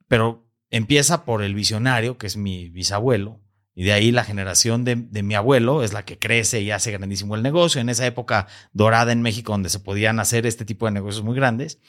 pero 0.07 0.49
empieza 0.69 1.25
por 1.25 1.43
el 1.43 1.53
visionario, 1.53 2.17
que 2.17 2.27
es 2.27 2.37
mi 2.37 2.69
bisabuelo, 2.69 3.43
y 3.75 3.83
de 3.85 3.93
ahí 3.93 4.11
la 4.11 4.23
generación 4.23 4.85
de, 4.85 4.95
mi 4.95 5.35
abuelo 5.35 5.83
es 5.83 5.93
la 5.93 6.05
que 6.05 6.19
crece 6.19 6.61
y 6.61 6.71
hace 6.71 6.91
grandísimo 6.91 7.35
el 7.35 7.41
negocio. 7.41 7.81
En 7.81 7.89
esa 7.89 8.05
época 8.05 8.47
dorada 8.71 9.11
en 9.11 9.21
México, 9.21 9.51
donde 9.51 9.69
se 9.69 9.79
podían 9.79 10.19
hacer 10.19 10.45
este 10.45 10.63
tipo 10.63 10.85
de 10.85 10.91
negocios 10.91 11.23
muy 11.23 11.35
grandes, 11.35 11.79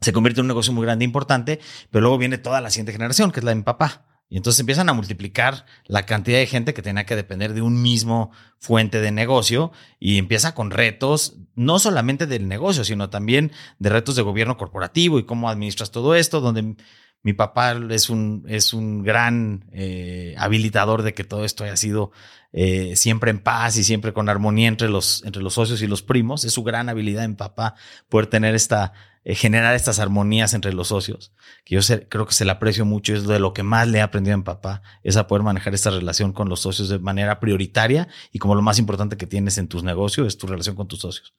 se 0.00 0.12
convierte 0.12 0.40
en 0.40 0.44
un 0.44 0.48
negocio 0.48 0.72
muy 0.72 0.84
grande 0.84 1.04
e 1.04 1.06
importante, 1.06 1.60
pero 1.90 2.02
luego 2.02 2.18
viene 2.18 2.38
toda 2.38 2.60
la 2.60 2.70
siguiente 2.70 2.92
generación, 2.92 3.32
que 3.32 3.40
es 3.40 3.44
la 3.44 3.50
de 3.50 3.56
mi 3.56 3.62
papá. 3.62 4.06
Y 4.28 4.36
entonces 4.36 4.60
empiezan 4.60 4.88
a 4.88 4.94
multiplicar 4.94 5.66
la 5.86 6.06
cantidad 6.06 6.38
de 6.38 6.46
gente 6.46 6.74
que 6.74 6.82
tenía 6.82 7.06
que 7.06 7.16
depender 7.16 7.54
de 7.54 7.62
un 7.62 7.82
mismo 7.82 8.30
fuente 8.58 9.00
de 9.00 9.12
negocio 9.12 9.70
y 10.00 10.18
empieza 10.18 10.54
con 10.54 10.70
retos, 10.70 11.36
no 11.54 11.78
solamente 11.78 12.26
del 12.26 12.48
negocio, 12.48 12.84
sino 12.84 13.10
también 13.10 13.52
de 13.78 13.90
retos 13.90 14.16
de 14.16 14.22
gobierno 14.22 14.56
corporativo 14.56 15.18
y 15.18 15.24
cómo 15.24 15.48
administras 15.48 15.90
todo 15.90 16.14
esto, 16.14 16.40
donde 16.40 16.74
mi 17.22 17.32
papá 17.32 17.78
es 17.90 18.10
un, 18.10 18.44
es 18.48 18.74
un 18.74 19.02
gran 19.02 19.66
eh, 19.72 20.34
habilitador 20.38 21.02
de 21.02 21.14
que 21.14 21.24
todo 21.24 21.44
esto 21.44 21.64
haya 21.64 21.76
sido 21.76 22.12
eh, 22.52 22.96
siempre 22.96 23.30
en 23.30 23.38
paz 23.38 23.76
y 23.78 23.84
siempre 23.84 24.12
con 24.12 24.28
armonía 24.28 24.68
entre 24.68 24.88
los, 24.88 25.24
entre 25.24 25.42
los 25.42 25.54
socios 25.54 25.80
y 25.80 25.86
los 25.86 26.02
primos. 26.02 26.44
Es 26.44 26.52
su 26.52 26.62
gran 26.62 26.88
habilidad 26.88 27.24
en 27.24 27.36
papá 27.36 27.76
poder 28.08 28.26
tener 28.26 28.54
esta, 28.54 28.92
eh, 29.24 29.34
generar 29.34 29.74
estas 29.74 29.98
armonías 29.98 30.52
entre 30.52 30.72
los 30.72 30.88
socios, 30.88 31.32
que 31.64 31.74
yo 31.74 31.80
creo 32.08 32.26
que 32.26 32.34
se 32.34 32.44
le 32.44 32.50
aprecio 32.50 32.84
mucho, 32.84 33.14
es 33.14 33.26
de 33.26 33.38
lo 33.38 33.54
que 33.54 33.62
más 33.62 33.88
le 33.88 33.98
he 33.98 34.02
aprendido 34.02 34.34
en 34.34 34.42
papá, 34.42 34.82
es 35.02 35.16
a 35.16 35.26
poder 35.26 35.42
manejar 35.42 35.74
esta 35.74 35.90
relación 35.90 36.32
con 36.32 36.48
los 36.48 36.60
socios 36.60 36.88
de 36.88 36.98
manera 36.98 37.40
prioritaria 37.40 38.08
y 38.32 38.38
como 38.38 38.54
lo 38.54 38.62
más 38.62 38.78
importante 38.78 39.16
que 39.16 39.26
tienes 39.26 39.56
en 39.58 39.68
tus 39.68 39.82
negocios 39.82 40.26
es 40.26 40.38
tu 40.38 40.46
relación 40.46 40.76
con 40.76 40.88
tus 40.88 41.00
socios. 41.00 41.34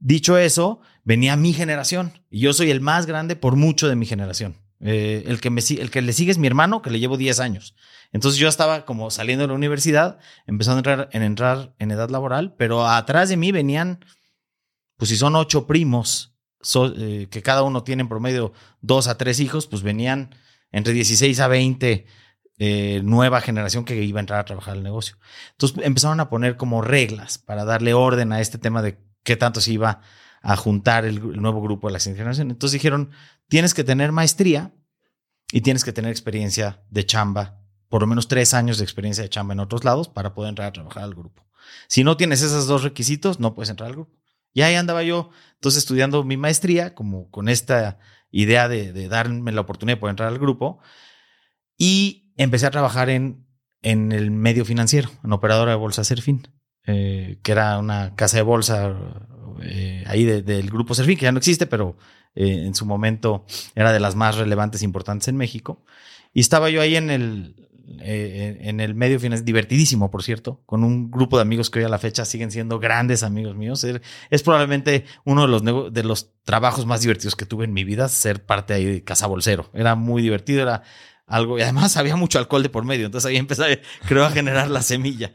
Dicho 0.00 0.36
eso, 0.36 0.80
venía 1.04 1.36
mi 1.36 1.52
generación 1.52 2.12
y 2.30 2.40
yo 2.40 2.52
soy 2.52 2.70
el 2.70 2.80
más 2.80 3.06
grande 3.06 3.36
por 3.36 3.56
mucho 3.56 3.88
de 3.88 3.96
mi 3.96 4.06
generación. 4.06 4.56
Eh, 4.80 5.24
el, 5.26 5.40
que 5.40 5.48
el 5.48 5.90
que 5.90 6.02
le 6.02 6.12
sigue 6.12 6.30
es 6.30 6.38
mi 6.38 6.46
hermano, 6.46 6.82
que 6.82 6.90
le 6.90 6.98
llevo 6.98 7.16
10 7.16 7.40
años. 7.40 7.74
Entonces 8.12 8.38
yo 8.38 8.48
estaba 8.48 8.84
como 8.84 9.10
saliendo 9.10 9.42
de 9.44 9.48
la 9.48 9.54
universidad, 9.54 10.18
empezando 10.46 10.76
a 10.76 10.80
entrar 10.80 11.08
en, 11.12 11.22
entrar 11.22 11.74
en 11.78 11.90
edad 11.90 12.10
laboral, 12.10 12.54
pero 12.58 12.86
atrás 12.86 13.28
de 13.28 13.36
mí 13.36 13.50
venían, 13.50 14.04
pues 14.96 15.08
si 15.08 15.16
son 15.16 15.36
ocho 15.36 15.66
primos, 15.66 16.33
eh, 16.96 17.28
que 17.30 17.42
cada 17.42 17.62
uno 17.62 17.82
tiene 17.84 18.02
en 18.02 18.08
promedio 18.08 18.52
dos 18.80 19.08
a 19.08 19.18
tres 19.18 19.40
hijos, 19.40 19.66
pues 19.66 19.82
venían 19.82 20.34
entre 20.72 20.92
16 20.92 21.38
a 21.40 21.48
20 21.48 22.06
eh, 22.58 23.00
nueva 23.02 23.40
generación 23.40 23.84
que 23.84 24.00
iba 24.02 24.20
a 24.20 24.22
entrar 24.22 24.38
a 24.38 24.44
trabajar 24.44 24.76
el 24.76 24.84
negocio. 24.84 25.16
Entonces 25.52 25.78
empezaron 25.84 26.20
a 26.20 26.28
poner 26.28 26.56
como 26.56 26.82
reglas 26.82 27.38
para 27.38 27.64
darle 27.64 27.94
orden 27.94 28.32
a 28.32 28.40
este 28.40 28.58
tema 28.58 28.80
de 28.80 28.98
qué 29.24 29.36
tanto 29.36 29.60
se 29.60 29.72
iba 29.72 30.02
a 30.40 30.56
juntar 30.56 31.04
el, 31.04 31.40
nuevo 31.40 31.60
grupo 31.60 31.88
de 31.88 31.94
la 31.94 31.98
siguiente 31.98 32.20
generación. 32.20 32.50
Entonces 32.50 32.74
dijeron, 32.74 33.10
tienes 33.48 33.74
que 33.74 33.82
tener 33.82 34.12
maestría 34.12 34.72
y 35.50 35.62
tienes 35.62 35.84
que 35.84 35.92
tener 35.92 36.12
experiencia 36.12 36.82
de 36.90 37.04
chamba, 37.04 37.60
por 37.88 38.02
lo 38.02 38.06
menos 38.06 38.28
tres 38.28 38.54
años 38.54 38.78
de 38.78 38.84
experiencia 38.84 39.24
de 39.24 39.30
chamba 39.30 39.54
en 39.54 39.60
otros 39.60 39.82
lados 39.82 40.08
para 40.08 40.34
poder 40.34 40.50
entrar 40.50 40.68
a 40.68 40.72
trabajar 40.72 41.02
al 41.02 41.14
grupo. 41.14 41.44
Si 41.88 42.04
no 42.04 42.16
tienes 42.16 42.42
esos 42.42 42.66
dos 42.66 42.84
requisitos, 42.84 43.40
no 43.40 43.54
puedes 43.54 43.70
entrar 43.70 43.88
al 43.88 43.94
grupo. 43.94 44.12
Y 44.54 44.62
ahí 44.62 44.76
andaba 44.76 45.02
yo, 45.02 45.30
entonces 45.54 45.82
estudiando 45.82 46.24
mi 46.24 46.38
maestría, 46.38 46.94
como 46.94 47.30
con 47.30 47.48
esta 47.48 47.98
idea 48.30 48.68
de, 48.68 49.08
darme 49.08 49.52
la 49.52 49.60
oportunidad 49.60 49.96
de 49.96 50.00
poder 50.00 50.12
entrar 50.12 50.28
al 50.28 50.38
grupo. 50.38 50.80
Y 51.76 52.32
empecé 52.36 52.66
a 52.66 52.70
trabajar 52.70 53.10
en, 53.10 53.46
en 53.82 54.12
el 54.12 54.30
medio 54.30 54.64
financiero, 54.64 55.10
en 55.22 55.32
operadora 55.32 55.72
de 55.72 55.76
bolsa 55.76 56.04
Serfin, 56.04 56.48
eh, 56.86 57.40
que 57.42 57.52
era 57.52 57.78
una 57.78 58.14
casa 58.14 58.36
de 58.36 58.42
bolsa 58.44 58.96
eh, 59.62 60.04
ahí 60.06 60.24
del 60.24 60.70
grupo 60.70 60.94
Serfín, 60.94 61.16
que 61.18 61.24
ya 61.24 61.32
no 61.32 61.38
existe, 61.38 61.66
pero 61.66 61.96
eh, 62.34 62.64
en 62.66 62.74
su 62.74 62.86
momento 62.86 63.44
era 63.74 63.92
de 63.92 64.00
las 64.00 64.14
más 64.14 64.36
relevantes 64.36 64.82
e 64.82 64.84
importantes 64.84 65.28
en 65.28 65.36
México. 65.36 65.84
Y 66.32 66.40
estaba 66.40 66.70
yo 66.70 66.80
ahí 66.80 66.96
en 66.96 67.10
el, 67.10 67.68
eh, 68.00 68.58
en 68.62 68.80
el 68.80 68.94
medio 68.94 69.20
final, 69.20 69.44
divertidísimo, 69.44 70.10
por 70.10 70.22
cierto, 70.22 70.62
con 70.66 70.84
un 70.84 71.10
grupo 71.10 71.36
de 71.36 71.42
amigos 71.42 71.70
que 71.70 71.80
hoy 71.80 71.84
a 71.84 71.88
la 71.88 71.98
fecha 71.98 72.24
siguen 72.24 72.50
siendo 72.50 72.78
grandes 72.78 73.22
amigos 73.22 73.56
míos. 73.56 73.84
Es, 74.30 74.42
probablemente 74.42 75.04
uno 75.24 75.42
de 75.42 75.48
los, 75.48 75.92
de 75.92 76.04
los 76.04 76.32
trabajos 76.44 76.86
más 76.86 77.00
divertidos 77.00 77.36
que 77.36 77.46
tuve 77.46 77.64
en 77.64 77.72
mi 77.72 77.84
vida, 77.84 78.08
ser 78.08 78.44
parte 78.44 78.74
ahí 78.74 78.84
de 78.84 79.04
Casa 79.04 79.26
Bolsero. 79.26 79.70
Era 79.74 79.94
muy 79.94 80.22
divertido, 80.22 80.62
era 80.62 80.82
algo, 81.26 81.58
y 81.58 81.62
además 81.62 81.96
había 81.98 82.16
mucho 82.16 82.38
alcohol 82.38 82.62
de 82.62 82.70
por 82.70 82.84
medio, 82.84 83.06
entonces 83.06 83.28
ahí 83.28 83.36
empecé, 83.36 83.82
creo, 84.06 84.24
a 84.24 84.30
generar 84.30 84.70
la 84.70 84.82
semilla. 84.82 85.32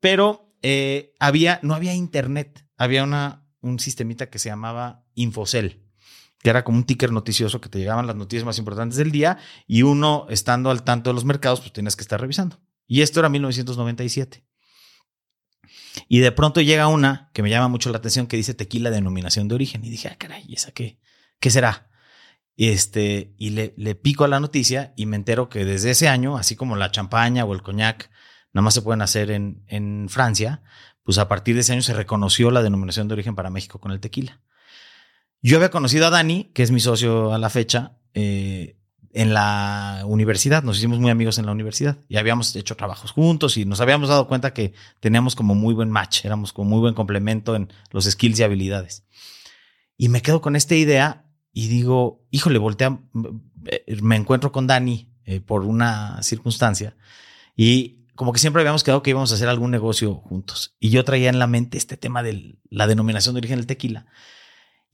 pero 0.00 0.44
eh, 0.66 1.14
había, 1.20 1.60
no 1.62 1.74
había 1.74 1.92
internet, 1.92 2.66
había 2.78 3.04
una, 3.04 3.46
un 3.60 3.78
sistemita 3.78 4.30
que 4.30 4.38
se 4.38 4.48
llamaba 4.48 5.04
Infocel, 5.14 5.83
que 6.44 6.50
era 6.50 6.62
como 6.62 6.76
un 6.76 6.84
ticker 6.84 7.10
noticioso 7.10 7.58
que 7.62 7.70
te 7.70 7.78
llegaban 7.78 8.06
las 8.06 8.16
noticias 8.16 8.44
más 8.44 8.58
importantes 8.58 8.98
del 8.98 9.10
día 9.10 9.38
y 9.66 9.80
uno, 9.80 10.26
estando 10.28 10.70
al 10.70 10.82
tanto 10.82 11.08
de 11.08 11.14
los 11.14 11.24
mercados, 11.24 11.62
pues 11.62 11.72
tienes 11.72 11.96
que 11.96 12.02
estar 12.02 12.20
revisando. 12.20 12.60
Y 12.86 13.00
esto 13.00 13.20
era 13.20 13.30
1997. 13.30 14.44
Y 16.06 16.18
de 16.18 16.32
pronto 16.32 16.60
llega 16.60 16.86
una 16.86 17.30
que 17.32 17.42
me 17.42 17.48
llama 17.48 17.68
mucho 17.68 17.88
la 17.88 17.96
atención 17.96 18.26
que 18.26 18.36
dice 18.36 18.52
tequila 18.52 18.90
denominación 18.90 19.48
de 19.48 19.54
origen. 19.54 19.86
Y 19.86 19.88
dije, 19.88 20.08
ah, 20.08 20.16
caray, 20.18 20.44
¿esa 20.52 20.70
qué? 20.72 21.00
¿Qué 21.40 21.48
será? 21.48 21.88
Este, 22.58 23.34
y 23.38 23.48
le, 23.50 23.72
le 23.78 23.94
pico 23.94 24.24
a 24.24 24.28
la 24.28 24.38
noticia 24.38 24.92
y 24.98 25.06
me 25.06 25.16
entero 25.16 25.48
que 25.48 25.64
desde 25.64 25.92
ese 25.92 26.08
año, 26.08 26.36
así 26.36 26.56
como 26.56 26.76
la 26.76 26.90
champaña 26.90 27.46
o 27.46 27.54
el 27.54 27.62
coñac 27.62 28.10
nada 28.52 28.64
más 28.64 28.74
se 28.74 28.82
pueden 28.82 29.00
hacer 29.00 29.30
en, 29.30 29.64
en 29.66 30.10
Francia, 30.10 30.62
pues 31.04 31.16
a 31.16 31.26
partir 31.26 31.54
de 31.54 31.62
ese 31.62 31.72
año 31.72 31.80
se 31.80 31.94
reconoció 31.94 32.50
la 32.50 32.62
denominación 32.62 33.08
de 33.08 33.14
origen 33.14 33.34
para 33.34 33.48
México 33.48 33.80
con 33.80 33.92
el 33.92 34.00
tequila. 34.00 34.42
Yo 35.44 35.58
había 35.58 35.70
conocido 35.70 36.06
a 36.06 36.10
Dani, 36.10 36.44
que 36.54 36.62
es 36.62 36.70
mi 36.70 36.80
socio 36.80 37.34
a 37.34 37.38
la 37.38 37.50
fecha, 37.50 37.98
eh, 38.14 38.78
en 39.12 39.34
la 39.34 40.02
universidad, 40.06 40.62
nos 40.62 40.78
hicimos 40.78 40.98
muy 41.00 41.10
amigos 41.10 41.36
en 41.36 41.44
la 41.44 41.52
universidad 41.52 41.98
y 42.08 42.16
habíamos 42.16 42.56
hecho 42.56 42.76
trabajos 42.76 43.10
juntos 43.10 43.58
y 43.58 43.66
nos 43.66 43.82
habíamos 43.82 44.08
dado 44.08 44.26
cuenta 44.26 44.54
que 44.54 44.72
teníamos 45.00 45.36
como 45.36 45.54
muy 45.54 45.74
buen 45.74 45.90
match, 45.90 46.24
éramos 46.24 46.54
como 46.54 46.70
muy 46.70 46.80
buen 46.80 46.94
complemento 46.94 47.54
en 47.56 47.70
los 47.90 48.06
skills 48.06 48.40
y 48.40 48.42
habilidades. 48.42 49.04
Y 49.98 50.08
me 50.08 50.22
quedo 50.22 50.40
con 50.40 50.56
esta 50.56 50.76
idea 50.76 51.26
y 51.52 51.68
digo, 51.68 52.24
híjole, 52.30 52.58
voltea, 52.58 52.98
me 54.00 54.16
encuentro 54.16 54.50
con 54.50 54.66
Dani 54.66 55.12
eh, 55.26 55.40
por 55.40 55.64
una 55.64 56.22
circunstancia 56.22 56.96
y 57.54 58.06
como 58.14 58.32
que 58.32 58.38
siempre 58.38 58.62
habíamos 58.62 58.82
quedado 58.82 59.02
que 59.02 59.10
íbamos 59.10 59.30
a 59.30 59.34
hacer 59.34 59.48
algún 59.50 59.72
negocio 59.72 60.14
juntos. 60.14 60.74
Y 60.80 60.88
yo 60.88 61.04
traía 61.04 61.28
en 61.28 61.38
la 61.38 61.46
mente 61.46 61.76
este 61.76 61.98
tema 61.98 62.22
de 62.22 62.56
la 62.70 62.86
denominación 62.86 63.34
de 63.34 63.40
origen 63.40 63.58
del 63.58 63.66
tequila. 63.66 64.06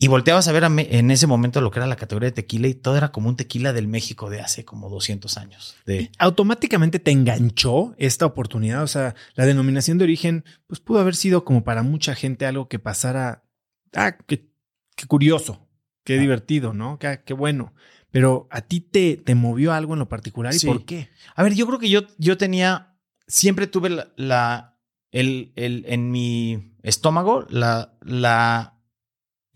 Y 0.02 0.08
volteabas 0.08 0.48
a 0.48 0.52
ver 0.52 0.64
en 0.64 1.10
ese 1.10 1.26
momento 1.26 1.60
lo 1.60 1.70
que 1.70 1.78
era 1.78 1.86
la 1.86 1.96
categoría 1.96 2.30
de 2.30 2.34
tequila 2.34 2.68
y 2.68 2.74
todo 2.74 2.96
era 2.96 3.12
como 3.12 3.28
un 3.28 3.36
tequila 3.36 3.74
del 3.74 3.86
México 3.86 4.30
de 4.30 4.40
hace 4.40 4.64
como 4.64 4.88
200 4.88 5.36
años. 5.36 5.76
De... 5.84 6.10
Automáticamente 6.18 7.00
te 7.00 7.10
enganchó 7.10 7.94
esta 7.98 8.24
oportunidad. 8.24 8.82
O 8.82 8.86
sea, 8.86 9.14
la 9.34 9.44
denominación 9.44 9.98
de 9.98 10.04
origen, 10.04 10.46
pues 10.66 10.80
pudo 10.80 11.00
haber 11.00 11.14
sido 11.14 11.44
como 11.44 11.64
para 11.64 11.82
mucha 11.82 12.14
gente 12.14 12.46
algo 12.46 12.66
que 12.66 12.78
pasara. 12.78 13.44
Ah, 13.92 14.16
qué, 14.26 14.48
curioso, 15.06 15.68
qué 16.02 16.14
ah. 16.14 16.20
divertido, 16.20 16.72
¿no? 16.72 16.98
Qué, 16.98 17.20
qué, 17.22 17.34
bueno. 17.34 17.74
Pero 18.10 18.48
a 18.50 18.62
ti 18.62 18.80
te, 18.80 19.18
te 19.18 19.34
movió 19.34 19.74
algo 19.74 19.92
en 19.92 19.98
lo 19.98 20.08
particular 20.08 20.54
y 20.54 20.64
por 20.64 20.86
qué? 20.86 21.10
A 21.36 21.42
ver, 21.42 21.52
yo 21.52 21.66
creo 21.66 21.78
que 21.78 21.90
yo, 21.90 22.04
yo 22.16 22.38
tenía, 22.38 22.96
siempre 23.26 23.66
tuve 23.66 23.90
la, 24.16 24.78
el, 25.12 25.52
el, 25.56 25.84
en 25.86 26.10
mi 26.10 26.72
estómago 26.82 27.46
la, 27.50 27.98
la 28.00 28.79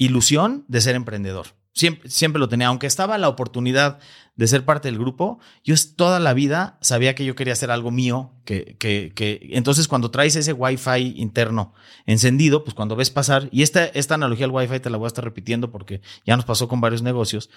ilusión 0.05 0.65
de 0.69 0.81
ser 0.81 0.95
emprendedor. 0.95 1.47
Siempre, 1.73 2.09
siempre 2.09 2.39
lo 2.39 2.49
tenía, 2.49 2.69
aunque 2.69 2.87
estaba 2.87 3.19
la 3.19 3.29
oportunidad 3.29 3.99
de 4.37 4.49
ser 4.49 4.65
parte 4.65 4.89
del 4.89 4.99
grupo, 4.99 5.39
yo 5.65 5.75
toda 5.97 6.19
la 6.21 6.35
vida 6.35 6.79
sabía 6.81 7.15
que 7.15 7.25
yo 7.25 7.35
quería 7.35 7.53
hacer 7.53 7.71
algo 7.71 7.91
mío, 7.91 8.33
que, 8.45 8.77
que, 8.79 9.49
entonces 9.53 9.87
cuando 9.87 10.11
traes 10.11 10.35
ese 10.37 10.53
Wi-Fi 10.53 11.15
interno 11.17 11.73
encendido, 12.07 12.65
pues 12.65 12.75
cuando 12.75 12.97
ves 12.97 13.11
pasar, 13.11 13.49
y 13.53 13.63
esta, 13.63 13.87
esta 13.87 14.15
analogía 14.15 14.47
al 14.47 14.53
Wi-Fi 14.53 14.81
te 14.81 14.91
la 14.91 14.99
voy 14.99 15.07
a 15.07 15.09
estar 15.09 15.25
repitiendo 15.25 15.71
porque 15.71 16.01
ya 16.27 16.37
nos 16.37 16.45
pasó 16.45 16.69
con 16.69 16.81
varios 16.81 17.03
negocios, 17.03 17.51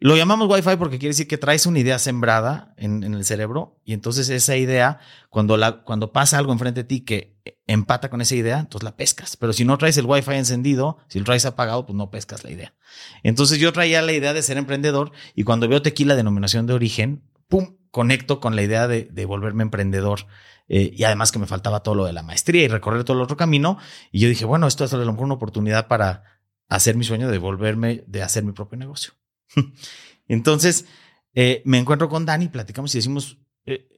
lo 0.00 0.16
llamamos 0.16 0.50
Wi-Fi 0.50 0.76
porque 0.76 0.98
quiere 0.98 1.10
decir 1.10 1.28
que 1.28 1.38
traes 1.38 1.66
una 1.66 1.78
idea 1.78 1.98
sembrada 1.98 2.74
en, 2.76 3.04
el 3.04 3.24
cerebro 3.24 3.80
y 3.84 3.92
entonces 3.92 4.28
esa 4.28 4.56
idea, 4.56 4.98
cuando, 5.30 5.56
la, 5.56 5.82
cuando 5.82 6.12
pasa 6.12 6.36
algo 6.36 6.52
enfrente 6.52 6.82
de 6.82 6.88
ti 6.88 7.00
que 7.02 7.38
empata 7.66 8.10
con 8.10 8.20
esa 8.20 8.34
idea, 8.34 8.58
entonces 8.58 8.84
la 8.84 8.96
pescas. 8.96 9.36
Pero 9.36 9.52
si 9.52 9.64
no 9.64 9.78
traes 9.78 9.96
el 9.96 10.06
Wi-Fi 10.06 10.34
encendido, 10.34 10.98
si 11.08 11.20
lo 11.20 11.24
traes 11.24 11.46
apagado, 11.46 11.86
pues 11.86 11.96
no 11.96 12.10
pescas 12.10 12.44
la 12.44 12.50
idea. 12.50 12.74
Entonces 13.22 13.58
yo 13.58 13.72
traía 13.72 14.02
la 14.02 14.12
idea 14.12 14.34
de 14.34 14.42
ser 14.42 14.56
emprendedor 14.56 15.12
y 15.34 15.44
cuando 15.44 15.68
veo 15.68 15.80
tequila 15.80 16.16
denominación 16.16 16.66
de 16.66 16.74
origen, 16.74 17.22
¡pum! 17.48 17.76
Conecto 17.90 18.40
con 18.40 18.56
la 18.56 18.62
idea 18.62 18.88
de, 18.88 19.24
volverme 19.26 19.62
emprendedor. 19.62 20.26
Eh, 20.66 20.92
y 20.94 21.04
además 21.04 21.30
que 21.30 21.38
me 21.38 21.46
faltaba 21.46 21.84
todo 21.84 21.94
lo 21.94 22.04
de 22.06 22.12
la 22.12 22.22
maestría 22.22 22.64
y 22.64 22.68
recorrer 22.68 23.04
todo 23.04 23.16
el 23.16 23.22
otro 23.22 23.36
camino. 23.36 23.78
Y 24.10 24.18
yo 24.18 24.28
dije, 24.28 24.44
bueno, 24.44 24.66
esto 24.66 24.84
es 24.84 24.92
a 24.92 24.96
lo 24.96 25.06
mejor 25.12 25.26
una 25.26 25.34
oportunidad 25.34 25.86
para 25.86 26.24
hacer 26.68 26.96
mi 26.96 27.04
sueño 27.04 27.30
de 27.30 27.38
volverme, 27.38 28.02
de 28.08 28.22
hacer 28.22 28.42
mi 28.42 28.52
propio 28.52 28.76
negocio. 28.78 29.12
Entonces, 30.28 30.86
eh, 31.34 31.62
me 31.64 31.78
encuentro 31.78 32.08
con 32.08 32.26
Dani, 32.26 32.48
platicamos 32.48 32.94
y 32.94 32.98
decimos, 32.98 33.38
eh, 33.66 33.88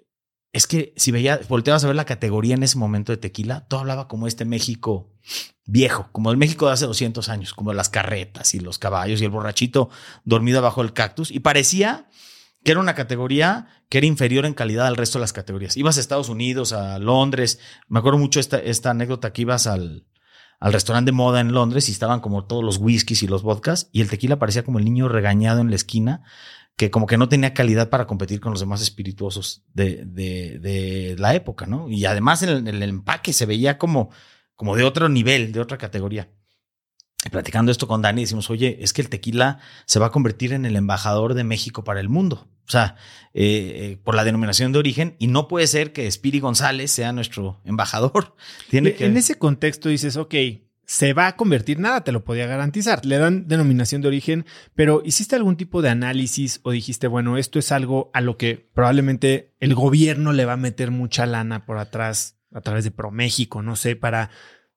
es 0.52 0.66
que 0.66 0.94
si 0.96 1.10
veía, 1.10 1.40
volteabas 1.48 1.84
a 1.84 1.88
ver 1.88 1.96
la 1.96 2.06
categoría 2.06 2.54
en 2.54 2.62
ese 2.62 2.78
momento 2.78 3.12
de 3.12 3.18
tequila, 3.18 3.66
todo 3.68 3.80
hablaba 3.80 4.08
como 4.08 4.26
este 4.26 4.44
México 4.44 5.12
viejo, 5.66 6.08
como 6.12 6.30
el 6.30 6.36
México 6.36 6.66
de 6.66 6.72
hace 6.72 6.86
200 6.86 7.28
años, 7.28 7.52
como 7.52 7.72
las 7.72 7.90
carretas 7.90 8.54
y 8.54 8.60
los 8.60 8.78
caballos 8.78 9.20
y 9.20 9.24
el 9.24 9.30
borrachito 9.30 9.90
dormido 10.24 10.58
abajo 10.58 10.82
del 10.82 10.92
cactus. 10.92 11.30
Y 11.30 11.40
parecía 11.40 12.08
que 12.64 12.72
era 12.72 12.80
una 12.80 12.94
categoría 12.94 13.68
que 13.88 13.98
era 13.98 14.06
inferior 14.06 14.46
en 14.46 14.54
calidad 14.54 14.86
al 14.86 14.96
resto 14.96 15.18
de 15.18 15.20
las 15.20 15.32
categorías. 15.32 15.76
Ibas 15.76 15.98
a 15.98 16.00
Estados 16.00 16.28
Unidos, 16.28 16.72
a 16.72 16.98
Londres. 16.98 17.60
Me 17.86 17.98
acuerdo 17.98 18.18
mucho 18.18 18.40
esta, 18.40 18.58
esta 18.58 18.90
anécdota 18.90 19.32
que 19.32 19.42
ibas 19.42 19.66
al, 19.66 20.06
al 20.60 20.72
restaurante 20.72 21.10
de 21.10 21.16
moda 21.16 21.40
en 21.40 21.52
Londres 21.52 21.88
y 21.88 21.92
estaban 21.92 22.20
como 22.20 22.44
todos 22.44 22.64
los 22.64 22.78
whiskies 22.78 23.22
y 23.22 23.26
los 23.26 23.42
vodkas 23.42 23.88
y 23.92 24.00
el 24.00 24.08
tequila 24.08 24.38
parecía 24.38 24.64
como 24.64 24.78
el 24.78 24.84
niño 24.84 25.08
regañado 25.08 25.60
en 25.60 25.70
la 25.70 25.76
esquina 25.76 26.22
que 26.76 26.90
como 26.90 27.06
que 27.06 27.16
no 27.16 27.28
tenía 27.28 27.54
calidad 27.54 27.88
para 27.88 28.06
competir 28.06 28.40
con 28.40 28.52
los 28.52 28.60
demás 28.60 28.82
espirituosos 28.82 29.64
de, 29.72 30.04
de, 30.04 31.16
la 31.18 31.34
época, 31.34 31.66
¿no? 31.66 31.88
Y 31.88 32.04
además 32.04 32.42
en 32.42 32.68
el, 32.68 32.82
empaque 32.82 33.32
se 33.32 33.46
veía 33.46 33.78
como, 33.78 34.10
como 34.54 34.76
de 34.76 34.84
otro 34.84 35.08
nivel, 35.08 35.52
de 35.52 35.60
otra 35.60 35.78
categoría. 35.78 36.30
platicando 37.30 37.72
esto 37.72 37.88
con 37.88 38.02
Dani, 38.02 38.22
decimos, 38.22 38.50
oye, 38.50 38.76
es 38.80 38.92
que 38.92 39.00
el 39.00 39.08
tequila 39.08 39.58
se 39.86 39.98
va 39.98 40.06
a 40.06 40.10
convertir 40.10 40.52
en 40.52 40.66
el 40.66 40.76
embajador 40.76 41.32
de 41.32 41.44
México 41.44 41.82
para 41.82 42.00
el 42.00 42.10
mundo. 42.10 42.46
O 42.66 42.70
sea, 42.70 42.96
eh, 43.32 43.92
eh, 43.92 43.98
por 44.02 44.14
la 44.14 44.24
denominación 44.24 44.72
de 44.72 44.78
origen, 44.78 45.14
y 45.18 45.28
no 45.28 45.46
puede 45.46 45.66
ser 45.66 45.92
que 45.92 46.10
Spiri 46.10 46.40
González 46.40 46.90
sea 46.90 47.12
nuestro 47.12 47.60
embajador. 47.64 48.34
Tiene 48.70 48.94
que... 48.94 49.06
En 49.06 49.16
ese 49.16 49.36
contexto 49.38 49.88
dices, 49.88 50.16
ok, 50.16 50.34
se 50.86 51.12
va 51.12 51.26
a 51.26 51.36
convertir, 51.36 51.80
nada 51.80 52.02
te 52.04 52.12
lo 52.12 52.24
podía 52.24 52.46
garantizar. 52.46 53.04
Le 53.04 53.18
dan 53.18 53.48
denominación 53.48 54.02
de 54.02 54.08
origen, 54.08 54.46
pero 54.74 55.02
¿hiciste 55.04 55.36
algún 55.36 55.56
tipo 55.56 55.82
de 55.82 55.90
análisis 55.90 56.60
o 56.62 56.70
dijiste, 56.70 57.08
bueno, 57.08 57.36
esto 57.36 57.58
es 57.58 57.72
algo 57.72 58.10
a 58.14 58.20
lo 58.20 58.38
que 58.38 58.70
probablemente 58.72 59.52
el 59.60 59.74
gobierno 59.74 60.32
le 60.32 60.44
va 60.44 60.54
a 60.54 60.56
meter 60.56 60.92
mucha 60.92 61.26
lana 61.26 61.66
por 61.66 61.78
atrás 61.78 62.38
a 62.52 62.60
través 62.60 62.84
de 62.84 62.92
ProMéxico, 62.92 63.62
no 63.62 63.76
sé, 63.76 63.96
para, 63.96 64.30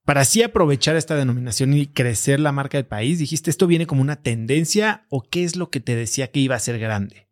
para 0.04 0.21
así 0.21 0.41
aprovechar 0.41 0.95
esta 0.95 1.15
denominación 1.15 1.73
y 1.73 1.86
crecer 1.88 2.39
la 2.39 2.52
marca 2.52 2.78
del 2.78 2.88
país? 2.88 3.19
¿Dijiste 3.19 3.52
esto 3.52 3.67
viene 3.67 3.86
como 3.86 4.02
una 4.02 4.17
tendencia 4.17 5.06
o 5.10 5.21
qué 5.21 5.43
es 5.43 5.56
lo 5.56 5.69
que 5.69 5.80
te 5.80 5.95
decía 5.95 6.32
que 6.32 6.39
iba 6.39 6.56
a 6.56 6.60
ser 6.60 6.80
grande? 6.80 7.29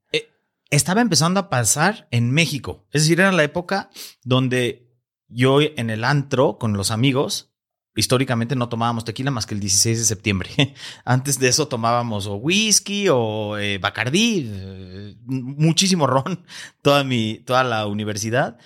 Estaba 0.70 1.02
empezando 1.02 1.40
a 1.40 1.50
pasar 1.50 2.08
en 2.12 2.32
México. 2.32 2.86
Es 2.92 3.04
decir, 3.04 3.20
era 3.20 3.32
la 3.32 3.44
época 3.44 3.90
donde 4.24 4.88
yo 5.28 5.60
en 5.62 5.90
el 5.90 6.04
antro 6.04 6.58
con 6.58 6.74
los 6.74 6.92
amigos, 6.92 7.52
históricamente 7.96 8.56
no 8.56 8.70
tomábamos 8.70 9.06
tequila 9.06 9.32
más 9.32 9.46
que 9.46 9.56
el 9.56 9.60
16 9.60 10.00
de 10.00 10.06
septiembre. 10.06 10.50
Antes 11.06 11.40
de 11.40 11.50
eso 11.50 11.68
tomábamos 11.68 12.28
o 12.28 12.36
whisky 12.36 13.08
o 13.10 13.58
eh, 13.58 13.78
bacardí, 13.80 14.50
eh, 14.50 15.16
muchísimo 15.26 16.08
ron, 16.08 16.46
toda 16.82 17.04
mi, 17.04 17.40
toda 17.40 17.64
la 17.64 17.88
universidad. 17.88 18.58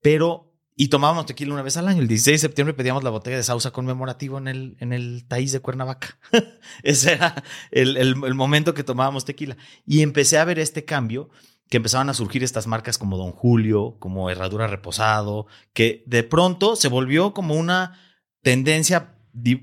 Pero 0.00 0.51
y 0.74 0.88
tomábamos 0.88 1.26
tequila 1.26 1.52
una 1.52 1.62
vez 1.62 1.76
al 1.76 1.88
año. 1.88 2.00
El 2.00 2.08
16 2.08 2.40
de 2.40 2.48
septiembre 2.48 2.74
pedíamos 2.74 3.04
la 3.04 3.10
botella 3.10 3.36
de 3.36 3.42
sausa 3.42 3.72
conmemorativo 3.72 4.38
en 4.38 4.48
el, 4.48 4.76
en 4.80 4.92
el 4.92 5.24
taíz 5.26 5.52
de 5.52 5.60
Cuernavaca. 5.60 6.18
Ese 6.82 7.12
era 7.12 7.42
el, 7.70 7.96
el, 7.96 8.34
momento 8.34 8.72
que 8.72 8.84
tomábamos 8.84 9.24
tequila. 9.24 9.56
Y 9.86 10.02
empecé 10.02 10.38
a 10.38 10.44
ver 10.44 10.58
este 10.58 10.84
cambio, 10.84 11.28
que 11.68 11.76
empezaban 11.76 12.08
a 12.08 12.14
surgir 12.14 12.42
estas 12.42 12.66
marcas 12.66 12.98
como 12.98 13.16
Don 13.16 13.32
Julio, 13.32 13.96
como 13.98 14.30
Herradura 14.30 14.66
Reposado, 14.66 15.46
que 15.72 16.04
de 16.06 16.22
pronto 16.22 16.76
se 16.76 16.88
volvió 16.88 17.34
como 17.34 17.54
una 17.54 17.98
tendencia 18.42 19.14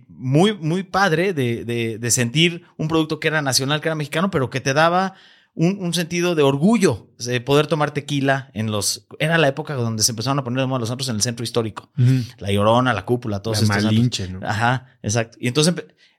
muy, 0.07 0.55
muy 0.57 0.83
padre 0.83 1.33
de, 1.33 1.65
de, 1.65 1.99
de 1.99 2.11
sentir 2.11 2.63
un 2.77 2.87
producto 2.87 3.19
que 3.19 3.27
era 3.27 3.41
nacional, 3.41 3.81
que 3.81 3.89
era 3.89 3.95
mexicano, 3.95 4.31
pero 4.31 4.49
que 4.49 4.61
te 4.61 4.73
daba 4.73 5.15
un, 5.59 5.93
sentido 5.93 6.35
de 6.35 6.43
orgullo 6.43 7.09
de 7.17 7.41
poder 7.41 7.67
tomar 7.67 7.91
tequila 7.91 8.49
en 8.53 8.71
los. 8.71 9.07
Era 9.19 9.37
la 9.37 9.49
época 9.49 9.73
donde 9.73 10.03
se 10.03 10.13
empezaron 10.13 10.39
a 10.39 10.43
poner 10.45 10.61
de 10.61 10.67
moda 10.67 10.79
los 10.79 10.89
antros 10.89 11.09
en 11.09 11.17
el 11.17 11.21
centro 11.21 11.43
histórico. 11.43 11.91
La 12.37 12.49
Llorona, 12.49 12.93
la 12.93 13.05
Cúpula, 13.05 13.41
todos 13.41 13.67
la 13.67 13.77
estos. 13.77 14.29
¿no? 14.29 14.47
Ajá, 14.47 14.97
exacto. 15.03 15.37
Y 15.41 15.49
entonces, 15.49 15.75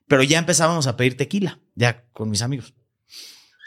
pero 0.06 0.22
ya 0.22 0.38
empezábamos 0.38 0.86
a 0.86 0.96
pedir 0.98 1.16
tequila, 1.16 1.58
ya 1.74 2.04
con 2.12 2.28
mis 2.28 2.42
amigos. 2.42 2.74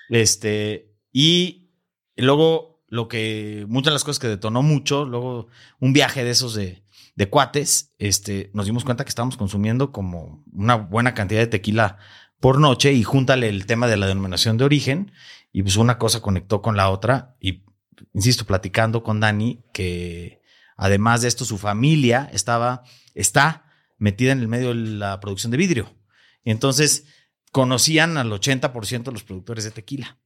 Este, 0.10 0.94
y 1.12 1.72
luego 2.18 2.84
lo 2.88 3.08
que, 3.08 3.66
muchas 3.68 3.92
de 3.92 3.96
las 3.96 4.04
cosas 4.04 4.20
que 4.20 4.28
detonó 4.28 4.62
mucho, 4.62 5.06
luego 5.06 5.48
un 5.80 5.92
viaje 5.92 6.24
de 6.24 6.30
esos 6.30 6.54
de, 6.54 6.84
de 7.16 7.30
cuates, 7.30 7.94
este, 7.98 8.52
nos 8.54 8.68
dimos 8.68 8.84
cuenta 8.84 9.06
que 9.06 9.10
estábamos 9.10 9.38
consumiendo 9.38 9.92
como 9.92 10.44
una 10.54 10.76
buena 10.76 11.16
cantidad 11.16 11.40
de 11.40 11.48
tequila 11.48 11.98
por 12.40 12.60
noche 12.60 12.94
y 12.94 13.02
júntale 13.02 13.50
el 13.50 13.66
tema 13.66 13.88
de 13.88 13.98
la 13.98 14.06
denominación 14.06 14.58
de 14.58 14.66
origen 14.66 15.12
y 15.54 15.62
pues 15.62 15.78
una 15.78 16.00
cosa 16.00 16.20
conectó 16.20 16.64
con 16.64 16.76
la 16.76 16.90
otra 16.90 17.38
y, 17.40 17.64
insisto, 18.12 18.46
platicando 18.46 19.04
con 19.04 19.20
Dani, 19.20 19.64
que 19.72 20.42
además 20.76 21.22
de 21.22 21.28
esto, 21.28 21.46
su 21.46 21.60
familia 21.60 22.28
estaba, 22.34 22.84
está 23.14 23.72
metida 24.00 24.32
en 24.32 24.40
el 24.40 24.48
medio 24.48 24.70
de 24.70 24.76
la 24.76 25.20
producción 25.20 25.52
de 25.52 25.58
vidrio. 25.58 25.96
Y 26.44 26.50
entonces 26.50 27.06
conocían 27.52 28.18
al 28.18 28.32
80% 28.32 29.04
de 29.04 29.12
los 29.12 29.24
productores 29.24 29.64
de 29.64 29.70
tequila. 29.70 30.18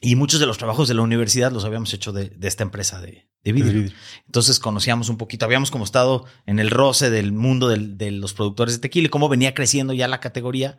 Y 0.00 0.16
muchos 0.16 0.40
de 0.40 0.46
los 0.46 0.56
trabajos 0.56 0.88
de 0.88 0.94
la 0.94 1.02
universidad 1.02 1.52
los 1.52 1.66
habíamos 1.66 1.92
hecho 1.92 2.12
de, 2.12 2.34
esta 2.40 2.62
empresa 2.62 3.02
de, 3.02 3.28
vidrio. 3.44 3.92
Entonces 4.26 4.58
conocíamos 4.58 5.10
un 5.10 5.18
poquito, 5.18 5.44
habíamos 5.44 5.70
como 5.70 5.84
estado 5.84 6.24
en 6.46 6.58
el 6.58 6.70
roce 6.70 7.10
del 7.10 7.32
mundo 7.32 7.68
de 7.68 8.10
los 8.10 8.32
productores 8.32 8.74
de 8.76 8.80
tequila 8.80 9.06
y 9.06 9.10
cómo 9.10 9.28
venía 9.28 9.52
creciendo 9.52 9.92
ya 9.92 10.08
la 10.08 10.20
categoría 10.20 10.78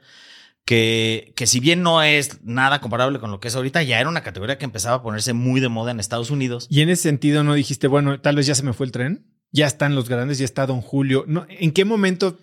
que, 0.65 1.33
que 1.35 1.47
si 1.47 1.59
bien 1.59 1.83
no 1.83 2.01
es 2.03 2.43
nada 2.43 2.79
comparable 2.81 3.19
con 3.19 3.31
lo 3.31 3.39
que 3.39 3.49
es 3.49 3.55
ahorita, 3.55 3.83
ya 3.83 3.99
era 3.99 4.09
una 4.09 4.23
categoría 4.23 4.57
que 4.57 4.65
empezaba 4.65 4.97
a 4.97 5.03
ponerse 5.03 5.33
muy 5.33 5.59
de 5.59 5.69
moda 5.69 5.91
en 5.91 5.99
Estados 5.99 6.31
Unidos. 6.31 6.67
Y 6.69 6.81
en 6.81 6.89
ese 6.89 7.03
sentido 7.03 7.43
no 7.43 7.53
dijiste, 7.53 7.87
bueno, 7.87 8.19
tal 8.21 8.35
vez 8.35 8.45
ya 8.45 8.55
se 8.55 8.63
me 8.63 8.73
fue 8.73 8.85
el 8.85 8.91
tren, 8.91 9.27
ya 9.51 9.67
están 9.67 9.95
los 9.95 10.09
grandes, 10.09 10.37
ya 10.37 10.45
está 10.45 10.65
Don 10.65 10.81
Julio. 10.81 11.25
No, 11.27 11.45
¿En 11.49 11.71
qué 11.71 11.85
momento 11.85 12.37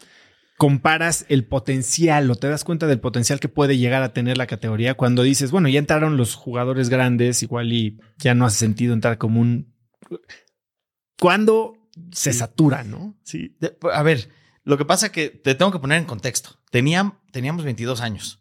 comparas 0.61 1.25
el 1.31 1.47
potencial 1.47 2.31
o 2.31 2.35
te 2.35 2.47
das 2.47 2.65
cuenta 2.65 2.87
del 2.87 3.01
potencial 3.01 3.41
que 3.41 3.49
puede 3.49 3.79
llegar 3.79 4.03
a 4.03 4.13
tener 4.13 4.37
la 4.37 4.47
categoría 4.47 4.93
cuando 4.93 5.23
dices, 5.23 5.51
bueno, 5.51 5.71
ya 5.71 5.79
entraron 5.79 6.19
los 6.19 6.35
jugadores 6.35 6.91
grandes, 6.91 7.43
igual 7.43 7.73
y 7.73 7.99
ya 8.19 8.35
no 8.35 8.45
hace 8.45 8.59
sentido 8.59 8.93
entrar 8.93 9.17
como 9.17 9.41
un... 9.41 9.75
¿Cuándo 11.19 11.79
se 12.13 12.35
satura, 12.35 12.85
no? 12.85 13.19
Sí. 13.25 13.57
a 13.91 14.03
ver, 14.03 14.29
lo 14.65 14.77
que 14.77 14.85
pasa 14.85 15.07
es 15.07 15.13
que 15.13 15.31
te 15.31 15.55
tengo 15.55 15.73
que 15.73 15.79
poner 15.79 15.99
en 15.99 16.05
contexto. 16.05 16.60
Teníamos 16.71 17.65
22 17.65 18.01
años. 18.01 18.39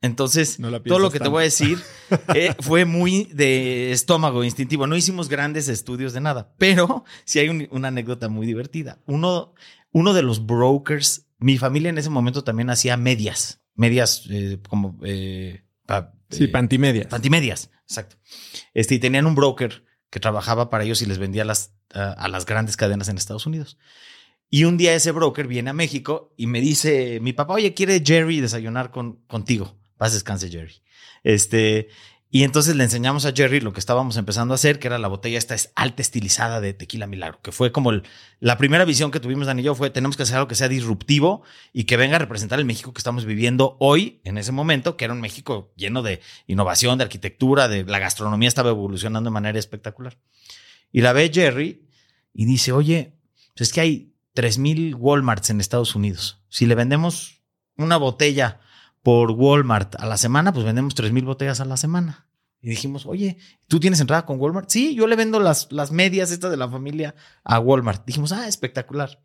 Entonces, 0.00 0.58
No 0.58 0.82
todo 0.82 0.98
lo 0.98 1.10
que 1.12 1.20
te 1.20 1.28
voy 1.28 1.42
a 1.42 1.44
decir 1.44 1.78
eh, 2.34 2.54
fue 2.60 2.84
muy 2.84 3.24
de 3.32 3.92
estómago 3.92 4.42
instintivo. 4.42 4.86
No 4.88 4.96
hicimos 4.96 5.28
grandes 5.28 5.68
estudios 5.68 6.12
de 6.12 6.20
nada, 6.20 6.52
pero 6.58 7.04
sí 7.24 7.38
hay 7.38 7.48
un- 7.48 7.68
una 7.70 7.88
anécdota 7.88 8.28
muy 8.28 8.44
divertida. 8.46 8.98
Uno, 9.06 9.54
uno 9.92 10.12
de 10.12 10.22
los 10.22 10.44
brokers, 10.44 11.26
mi 11.38 11.56
familia 11.56 11.90
en 11.90 11.98
ese 11.98 12.10
momento 12.10 12.42
también 12.42 12.68
hacía 12.70 12.96
medias, 12.96 13.60
medias 13.74 14.24
eh, 14.28 14.58
como 14.68 14.98
eh, 15.04 15.62
pa- 15.86 16.12
Sí, 16.30 16.44
eh, 16.44 16.48
pantimedias. 16.48 17.06
Pantimedias, 17.06 17.70
exacto. 17.86 18.16
Este, 18.74 18.96
y 18.96 18.98
tenían 18.98 19.26
un 19.26 19.34
broker 19.36 19.84
que 20.10 20.18
trabajaba 20.18 20.68
para 20.68 20.82
ellos 20.82 21.00
y 21.02 21.06
les 21.06 21.18
vendía 21.18 21.44
las, 21.44 21.74
a, 21.94 22.10
a 22.12 22.28
las 22.28 22.44
grandes 22.44 22.76
cadenas 22.76 23.08
en 23.08 23.18
Estados 23.18 23.46
Unidos. 23.46 23.78
Y 24.54 24.64
un 24.64 24.76
día 24.76 24.94
ese 24.94 25.12
broker 25.12 25.46
viene 25.46 25.70
a 25.70 25.72
México 25.72 26.34
y 26.36 26.46
me 26.46 26.60
dice, 26.60 27.20
mi 27.20 27.32
papá, 27.32 27.54
oye, 27.54 27.72
quiere 27.72 28.02
Jerry 28.04 28.38
desayunar 28.38 28.90
con, 28.90 29.14
contigo. 29.26 29.78
Paz 29.96 30.12
descanse, 30.12 30.50
Jerry. 30.50 30.74
Este, 31.24 31.88
y 32.30 32.42
entonces 32.42 32.76
le 32.76 32.84
enseñamos 32.84 33.24
a 33.24 33.32
Jerry 33.32 33.60
lo 33.60 33.72
que 33.72 33.80
estábamos 33.80 34.18
empezando 34.18 34.52
a 34.52 34.56
hacer, 34.56 34.78
que 34.78 34.88
era 34.88 34.98
la 34.98 35.08
botella 35.08 35.38
esta 35.38 35.54
es 35.54 35.72
alta 35.74 36.02
estilizada 36.02 36.60
de 36.60 36.74
tequila 36.74 37.06
milagro, 37.06 37.40
que 37.40 37.50
fue 37.50 37.72
como 37.72 37.92
la 38.40 38.58
primera 38.58 38.84
visión 38.84 39.10
que 39.10 39.20
tuvimos 39.20 39.46
Dan 39.46 39.58
y 39.58 39.62
yo 39.62 39.74
fue, 39.74 39.88
tenemos 39.88 40.18
que 40.18 40.24
hacer 40.24 40.36
algo 40.36 40.48
que 40.48 40.54
sea 40.54 40.68
disruptivo 40.68 41.42
y 41.72 41.84
que 41.84 41.96
venga 41.96 42.16
a 42.16 42.18
representar 42.18 42.58
el 42.58 42.66
México 42.66 42.92
que 42.92 43.00
estamos 43.00 43.24
viviendo 43.24 43.78
hoy, 43.80 44.20
en 44.24 44.36
ese 44.36 44.52
momento, 44.52 44.98
que 44.98 45.06
era 45.06 45.14
un 45.14 45.22
México 45.22 45.72
lleno 45.76 46.02
de 46.02 46.20
innovación, 46.46 46.98
de 46.98 47.04
arquitectura, 47.04 47.68
de 47.68 47.84
la 47.84 47.98
gastronomía 47.98 48.48
estaba 48.48 48.68
evolucionando 48.68 49.30
de 49.30 49.32
manera 49.32 49.58
espectacular. 49.58 50.18
Y 50.92 51.00
la 51.00 51.14
ve 51.14 51.30
Jerry 51.32 51.88
y 52.34 52.44
dice, 52.44 52.72
oye, 52.72 53.14
pues 53.54 53.70
es 53.70 53.72
que 53.72 53.80
hay 53.80 54.11
3000 54.34 54.94
Walmarts 54.94 55.50
en 55.50 55.60
Estados 55.60 55.94
Unidos. 55.94 56.40
Si 56.48 56.66
le 56.66 56.74
vendemos 56.74 57.42
una 57.76 57.96
botella 57.96 58.60
por 59.02 59.32
Walmart 59.32 59.96
a 59.96 60.06
la 60.06 60.16
semana, 60.16 60.52
pues 60.52 60.64
vendemos 60.64 60.94
3000 60.94 61.24
botellas 61.24 61.60
a 61.60 61.64
la 61.64 61.76
semana. 61.76 62.28
Y 62.60 62.70
dijimos, 62.70 63.06
oye, 63.06 63.38
¿tú 63.66 63.80
tienes 63.80 64.00
entrada 64.00 64.24
con 64.24 64.38
Walmart? 64.38 64.70
Sí, 64.70 64.94
yo 64.94 65.08
le 65.08 65.16
vendo 65.16 65.40
las, 65.40 65.72
las 65.72 65.90
medias 65.90 66.30
estas 66.30 66.50
de 66.50 66.56
la 66.56 66.68
familia 66.68 67.16
a 67.42 67.58
Walmart. 67.58 68.06
Dijimos, 68.06 68.30
ah, 68.30 68.46
espectacular. 68.46 69.20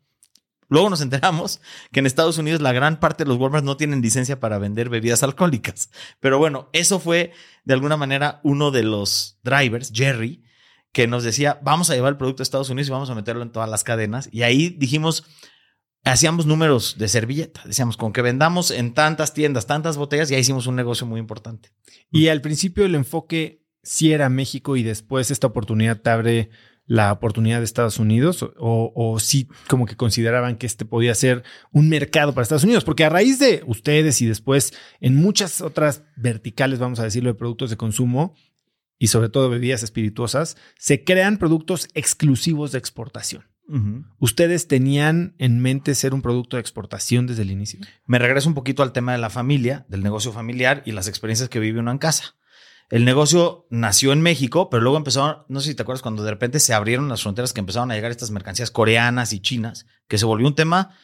Luego 0.68 0.90
nos 0.90 1.00
enteramos 1.00 1.60
que 1.92 2.00
en 2.00 2.06
Estados 2.06 2.36
Unidos 2.38 2.60
la 2.60 2.72
gran 2.72 3.00
parte 3.00 3.24
de 3.24 3.28
los 3.28 3.38
Walmart 3.38 3.64
no 3.64 3.76
tienen 3.76 4.02
licencia 4.02 4.40
para 4.40 4.58
vender 4.58 4.88
bebidas 4.88 5.22
alcohólicas. 5.22 5.90
Pero 6.20 6.38
bueno, 6.38 6.68
eso 6.72 6.98
fue 6.98 7.32
de 7.64 7.74
alguna 7.74 7.96
manera 7.96 8.40
uno 8.42 8.70
de 8.70 8.82
los 8.82 9.38
drivers, 9.44 9.92
Jerry, 9.94 10.42
que 10.92 11.06
nos 11.06 11.24
decía, 11.24 11.58
vamos 11.62 11.90
a 11.90 11.94
llevar 11.94 12.12
el 12.12 12.16
producto 12.16 12.42
a 12.42 12.44
Estados 12.44 12.70
Unidos 12.70 12.88
y 12.88 12.92
vamos 12.92 13.10
a 13.10 13.14
meterlo 13.14 13.42
en 13.42 13.52
todas 13.52 13.68
las 13.68 13.84
cadenas. 13.84 14.28
Y 14.32 14.42
ahí 14.42 14.70
dijimos, 14.70 15.24
hacíamos 16.04 16.46
números 16.46 16.96
de 16.98 17.08
servilleta. 17.08 17.62
Decíamos, 17.64 17.96
con 17.96 18.12
que 18.12 18.22
vendamos 18.22 18.70
en 18.70 18.94
tantas 18.94 19.34
tiendas, 19.34 19.66
tantas 19.66 19.96
botellas, 19.96 20.28
ya 20.28 20.38
hicimos 20.38 20.66
un 20.66 20.76
negocio 20.76 21.06
muy 21.06 21.20
importante. 21.20 21.70
Y 22.10 22.28
al 22.28 22.40
principio 22.40 22.84
el 22.84 22.94
enfoque 22.94 23.66
sí 23.82 24.12
era 24.12 24.28
México 24.28 24.76
y 24.76 24.82
después 24.82 25.30
esta 25.30 25.46
oportunidad 25.46 26.00
te 26.00 26.10
abre 26.10 26.50
la 26.86 27.12
oportunidad 27.12 27.58
de 27.58 27.64
Estados 27.64 27.98
Unidos 27.98 28.42
o, 28.42 28.92
o 28.94 29.20
sí 29.20 29.46
como 29.68 29.84
que 29.84 29.94
consideraban 29.94 30.56
que 30.56 30.66
este 30.66 30.86
podía 30.86 31.14
ser 31.14 31.44
un 31.70 31.90
mercado 31.90 32.32
para 32.32 32.42
Estados 32.42 32.64
Unidos, 32.64 32.82
porque 32.82 33.04
a 33.04 33.10
raíz 33.10 33.38
de 33.38 33.62
ustedes 33.66 34.22
y 34.22 34.26
después 34.26 34.72
en 35.00 35.16
muchas 35.16 35.60
otras 35.60 36.02
verticales, 36.16 36.78
vamos 36.78 36.98
a 36.98 37.04
decirlo, 37.04 37.28
de 37.28 37.38
productos 37.38 37.68
de 37.68 37.76
consumo 37.76 38.34
y 38.98 39.08
sobre 39.08 39.28
todo 39.28 39.48
bebidas 39.50 39.82
espirituosas, 39.82 40.56
se 40.78 41.04
crean 41.04 41.38
productos 41.38 41.88
exclusivos 41.94 42.72
de 42.72 42.78
exportación. 42.78 43.44
¿Ustedes 44.18 44.66
tenían 44.66 45.34
en 45.36 45.60
mente 45.60 45.94
ser 45.94 46.14
un 46.14 46.22
producto 46.22 46.56
de 46.56 46.62
exportación 46.62 47.26
desde 47.26 47.42
el 47.42 47.50
inicio? 47.50 47.80
Me 48.06 48.18
regreso 48.18 48.48
un 48.48 48.54
poquito 48.54 48.82
al 48.82 48.92
tema 48.92 49.12
de 49.12 49.18
la 49.18 49.28
familia, 49.28 49.84
del 49.90 50.02
negocio 50.02 50.32
familiar 50.32 50.82
y 50.86 50.92
las 50.92 51.06
experiencias 51.06 51.50
que 51.50 51.60
vive 51.60 51.80
uno 51.80 51.90
en 51.90 51.98
casa. 51.98 52.36
El 52.88 53.04
negocio 53.04 53.66
nació 53.68 54.14
en 54.14 54.22
México, 54.22 54.70
pero 54.70 54.82
luego 54.82 54.96
empezó, 54.96 55.44
no 55.48 55.60
sé 55.60 55.68
si 55.68 55.74
te 55.74 55.82
acuerdas, 55.82 56.00
cuando 56.00 56.22
de 56.22 56.30
repente 56.30 56.58
se 56.58 56.72
abrieron 56.72 57.10
las 57.10 57.20
fronteras 57.20 57.52
que 57.52 57.60
empezaron 57.60 57.90
a 57.90 57.94
llegar 57.94 58.10
estas 58.10 58.30
mercancías 58.30 58.70
coreanas 58.70 59.34
y 59.34 59.40
chinas, 59.40 59.84
que 60.08 60.16
se 60.16 60.24
volvió 60.24 60.46
un 60.46 60.54
tema 60.54 60.96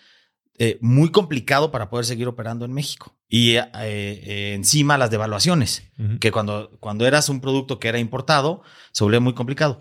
eh, 0.57 0.79
muy 0.81 1.11
complicado 1.11 1.73
para 1.73 1.91
poder 1.91 2.07
seguir 2.07 2.29
operando 2.29 2.65
en 2.65 2.73
México. 2.73 3.17
Y 3.29 3.57
eh, 3.57 3.69
eh, 3.75 4.53
encima 4.55 4.97
las 4.97 5.11
devaluaciones, 5.11 5.91
que 6.21 6.31
cuando, 6.31 6.71
cuando 6.79 7.07
eras 7.07 7.29
un 7.29 7.41
producto 7.41 7.81
que 7.81 7.89
era 7.89 7.99
importado, 7.99 8.63
se 8.93 9.03
volvía 9.03 9.19
muy 9.19 9.35
complicado. 9.35 9.81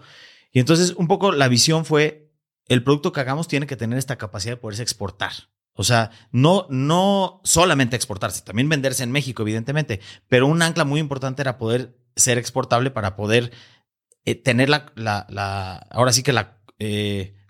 Y 0.51 0.59
entonces 0.59 0.95
un 0.97 1.07
poco 1.07 1.31
la 1.31 1.47
visión 1.47 1.85
fue, 1.85 2.31
el 2.67 2.83
producto 2.83 3.11
que 3.11 3.19
hagamos 3.19 3.47
tiene 3.47 3.67
que 3.67 3.75
tener 3.75 3.99
esta 3.99 4.17
capacidad 4.17 4.53
de 4.53 4.57
poderse 4.57 4.81
exportar. 4.81 5.33
O 5.75 5.83
sea, 5.83 6.09
no, 6.31 6.65
no 6.69 7.41
solamente 7.43 7.95
exportarse, 7.95 8.41
también 8.41 8.69
venderse 8.69 9.03
en 9.03 9.11
México, 9.11 9.43
evidentemente, 9.43 9.99
pero 10.27 10.47
un 10.47 10.61
ancla 10.61 10.85
muy 10.85 10.99
importante 10.99 11.43
era 11.43 11.59
poder 11.59 11.97
ser 12.15 12.39
exportable 12.39 12.89
para 12.89 13.15
poder 13.15 13.51
tener 14.43 14.69
la, 14.69 14.91
la, 14.95 15.27
la, 15.29 15.75
ahora 15.91 16.13
sí 16.13 16.23
que 16.23 16.33
la 16.33 16.59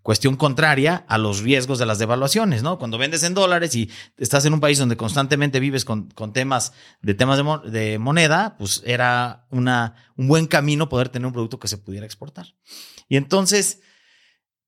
cuestión 0.03 0.35
contraria 0.35 1.05
a 1.07 1.17
los 1.17 1.39
riesgos 1.39 1.79
de 1.79 1.85
las 1.85 1.97
devaluaciones, 1.97 2.61
¿no? 2.61 2.77
Cuando 2.77 2.97
vendes 2.97 3.23
en 3.23 3.33
dólares 3.33 3.73
y 3.73 3.89
estás 4.17 4.45
en 4.45 4.53
un 4.53 4.59
país 4.59 4.77
donde 4.77 4.97
constantemente 4.97 5.59
vives 5.59 5.85
con, 5.85 6.11
con 6.11 6.33
temas 6.33 6.73
de 7.01 7.13
temas 7.13 7.37
de, 7.37 7.43
mo- 7.43 7.59
de 7.59 7.97
moneda, 7.99 8.55
pues 8.59 8.83
era 8.85 9.47
una, 9.49 9.95
un 10.17 10.27
buen 10.27 10.45
camino 10.45 10.89
poder 10.89 11.07
tener 11.09 11.25
un 11.25 11.33
producto 11.33 11.57
que 11.57 11.69
se 11.69 11.77
pudiera 11.77 12.05
exportar. 12.05 12.53
Y 13.07 13.15
entonces, 13.15 13.79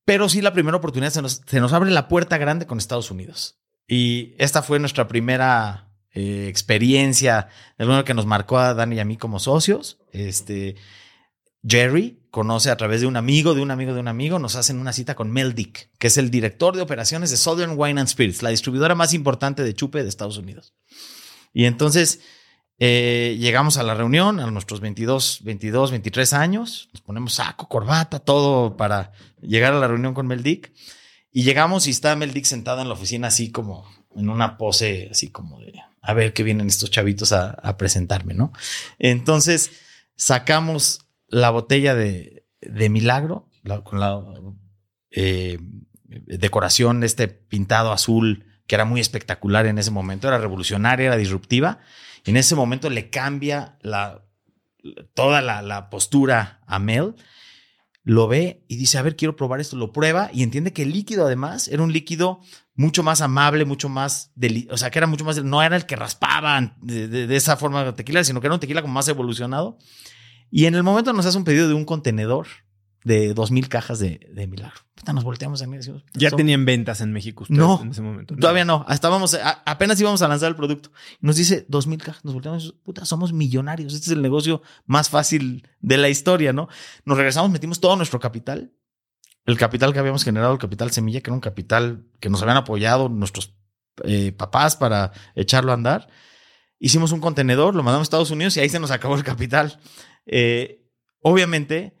pero 0.06 0.28
sí 0.28 0.40
la 0.40 0.54
primera 0.54 0.78
oportunidad 0.78 1.12
se 1.12 1.22
nos, 1.22 1.42
se 1.46 1.60
nos 1.60 1.72
abre 1.72 1.90
la 1.90 2.08
puerta 2.08 2.38
grande 2.38 2.66
con 2.66 2.78
Estados 2.78 3.10
Unidos. 3.10 3.58
Y 3.86 4.34
esta 4.38 4.62
fue 4.62 4.78
nuestra 4.78 5.06
primera 5.06 5.92
eh, 6.12 6.46
experiencia, 6.48 7.48
de 7.76 7.84
alguna 7.84 8.04
que 8.04 8.14
nos 8.14 8.24
marcó 8.24 8.58
a 8.58 8.72
Dani 8.72 8.96
y 8.96 9.00
a 9.00 9.04
mí 9.04 9.18
como 9.18 9.38
socios. 9.38 9.98
Este, 10.12 10.76
Jerry 11.66 12.20
conoce 12.30 12.70
a 12.70 12.76
través 12.76 13.00
de 13.00 13.06
un 13.06 13.16
amigo, 13.16 13.54
de 13.54 13.62
un 13.62 13.70
amigo, 13.70 13.94
de 13.94 14.00
un 14.00 14.08
amigo, 14.08 14.38
nos 14.38 14.56
hacen 14.56 14.78
una 14.78 14.92
cita 14.92 15.14
con 15.14 15.30
Mel 15.30 15.54
Dick, 15.54 15.90
que 15.98 16.08
es 16.08 16.18
el 16.18 16.30
director 16.30 16.76
de 16.76 16.82
operaciones 16.82 17.30
de 17.30 17.36
Southern 17.36 17.74
Wine 17.76 18.00
and 18.00 18.08
Spirits, 18.08 18.42
la 18.42 18.50
distribuidora 18.50 18.94
más 18.94 19.14
importante 19.14 19.62
de 19.62 19.74
chupe 19.74 20.02
de 20.02 20.08
Estados 20.08 20.36
Unidos. 20.36 20.74
Y 21.52 21.64
entonces 21.64 22.20
eh, 22.78 23.36
llegamos 23.40 23.78
a 23.78 23.82
la 23.82 23.94
reunión 23.94 24.38
a 24.38 24.50
nuestros 24.50 24.80
22, 24.80 25.40
22, 25.44 25.90
23 25.92 26.32
años, 26.34 26.90
nos 26.92 27.00
ponemos 27.00 27.34
saco, 27.34 27.68
corbata, 27.68 28.18
todo 28.18 28.76
para 28.76 29.12
llegar 29.40 29.72
a 29.72 29.78
la 29.78 29.88
reunión 29.88 30.12
con 30.12 30.26
Mel 30.26 30.42
Dick. 30.42 30.72
Y 31.32 31.42
llegamos 31.42 31.86
y 31.86 31.90
está 31.90 32.14
Mel 32.16 32.34
Dick 32.34 32.44
sentada 32.44 32.82
en 32.82 32.88
la 32.88 32.94
oficina 32.94 33.28
así 33.28 33.50
como 33.50 33.88
en 34.14 34.28
una 34.28 34.58
pose 34.58 35.08
así 35.10 35.30
como 35.30 35.60
de 35.60 35.72
a 36.02 36.14
ver 36.14 36.32
qué 36.32 36.42
vienen 36.42 36.66
estos 36.66 36.90
chavitos 36.90 37.32
a, 37.32 37.50
a 37.50 37.76
presentarme, 37.76 38.34
¿no? 38.34 38.52
Entonces 38.98 39.70
sacamos 40.14 41.05
la 41.28 41.50
botella 41.50 41.94
de, 41.94 42.46
de 42.60 42.88
milagro 42.88 43.48
la- 43.62 43.82
con 43.82 44.00
la 44.00 44.22
eh, 45.10 45.58
decoración 46.04 47.00
de 47.00 47.06
este 47.06 47.28
pintado 47.28 47.92
azul 47.92 48.44
que 48.66 48.74
era 48.74 48.84
muy 48.84 49.00
espectacular 49.00 49.66
en 49.66 49.78
ese 49.78 49.90
momento, 49.92 50.26
era 50.28 50.38
revolucionaria, 50.38 51.06
era 51.06 51.16
disruptiva. 51.16 51.78
En 52.24 52.36
ese 52.36 52.56
momento 52.56 52.90
le 52.90 53.10
cambia 53.10 53.78
la, 53.80 54.24
toda 55.14 55.40
la, 55.40 55.62
la 55.62 55.88
postura 55.88 56.60
a 56.66 56.78
Mel. 56.80 57.14
Lo 58.02 58.26
ve 58.28 58.64
y 58.68 58.76
dice, 58.76 58.98
a 58.98 59.02
ver, 59.02 59.14
quiero 59.16 59.36
probar 59.36 59.60
esto. 59.60 59.76
Lo 59.76 59.92
prueba 59.92 60.30
y 60.32 60.42
entiende 60.42 60.72
que 60.72 60.82
el 60.82 60.92
líquido 60.92 61.26
además 61.26 61.68
era 61.68 61.82
un 61.82 61.92
líquido 61.92 62.40
mucho 62.74 63.02
más 63.04 63.20
amable, 63.20 63.64
mucho 63.64 63.88
más, 63.88 64.32
o 64.70 64.76
sea, 64.76 64.90
que 64.90 64.98
era 64.98 65.06
mucho 65.06 65.24
más, 65.24 65.42
no 65.44 65.62
era 65.62 65.76
el 65.76 65.86
que 65.86 65.94
raspaban 65.96 66.76
de, 66.82 67.06
de- 67.08 67.26
de 67.28 67.36
esa 67.36 67.56
forma 67.56 67.84
de 67.84 67.92
tequila, 67.92 68.22
sino 68.24 68.40
que 68.40 68.48
era 68.48 68.54
un 68.54 68.60
tequila 68.60 68.82
como 68.82 68.94
más 68.94 69.06
evolucionado. 69.08 69.78
Y 70.50 70.66
en 70.66 70.74
el 70.74 70.82
momento 70.82 71.12
nos 71.12 71.26
hace 71.26 71.38
un 71.38 71.44
pedido 71.44 71.68
de 71.68 71.74
un 71.74 71.84
contenedor 71.84 72.46
de 73.04 73.34
dos 73.34 73.50
mil 73.52 73.68
cajas 73.68 73.98
de, 74.00 74.28
de 74.34 74.46
milagro. 74.48 74.80
Puta, 74.94 75.12
nos 75.12 75.22
volteamos 75.22 75.62
a 75.62 75.66
mí 75.66 75.74
y 75.74 75.76
decimos, 75.78 76.04
Ya 76.14 76.30
"Son- 76.30 76.36
tenían 76.38 76.64
ventas 76.64 77.00
en 77.00 77.12
México 77.12 77.44
ustedes 77.44 77.58
No, 77.60 77.80
en 77.82 77.90
ese 77.90 78.02
momento. 78.02 78.34
Todavía 78.34 78.64
no, 78.64 78.84
estábamos, 78.88 79.34
a- 79.34 79.62
apenas 79.64 80.00
íbamos 80.00 80.22
a 80.22 80.28
lanzar 80.28 80.48
el 80.48 80.56
producto. 80.56 80.90
Nos 81.20 81.36
dice 81.36 81.66
dos 81.68 81.86
mil 81.86 82.02
cajas, 82.02 82.24
nos 82.24 82.34
volteamos 82.34 82.62
y 82.62 82.66
decimos, 82.66 82.82
puta, 82.84 83.04
somos 83.04 83.32
millonarios. 83.32 83.94
Este 83.94 84.06
es 84.06 84.12
el 84.12 84.22
negocio 84.22 84.62
más 84.86 85.08
fácil 85.10 85.68
de 85.80 85.98
la 85.98 86.08
historia, 86.08 86.52
¿no? 86.52 86.68
Nos 87.04 87.16
regresamos, 87.16 87.50
metimos 87.50 87.78
todo 87.78 87.94
nuestro 87.96 88.18
capital. 88.18 88.72
El 89.44 89.56
capital 89.56 89.92
que 89.92 90.00
habíamos 90.00 90.24
generado, 90.24 90.52
el 90.52 90.58
capital 90.58 90.90
semilla, 90.90 91.20
que 91.20 91.30
era 91.30 91.34
un 91.34 91.40
capital 91.40 92.06
que 92.18 92.28
nos 92.28 92.42
habían 92.42 92.56
apoyado 92.56 93.08
nuestros 93.08 93.54
eh, 94.04 94.32
papás 94.32 94.74
para 94.76 95.12
echarlo 95.36 95.70
a 95.70 95.74
andar. 95.74 96.08
Hicimos 96.80 97.12
un 97.12 97.20
contenedor, 97.20 97.74
lo 97.76 97.82
mandamos 97.84 98.02
a 98.04 98.08
Estados 98.08 98.30
Unidos 98.32 98.56
y 98.56 98.60
ahí 98.60 98.68
se 98.68 98.80
nos 98.80 98.90
acabó 98.90 99.14
el 99.14 99.22
capital. 99.22 99.78
Eh, 100.26 100.84
obviamente, 101.20 101.96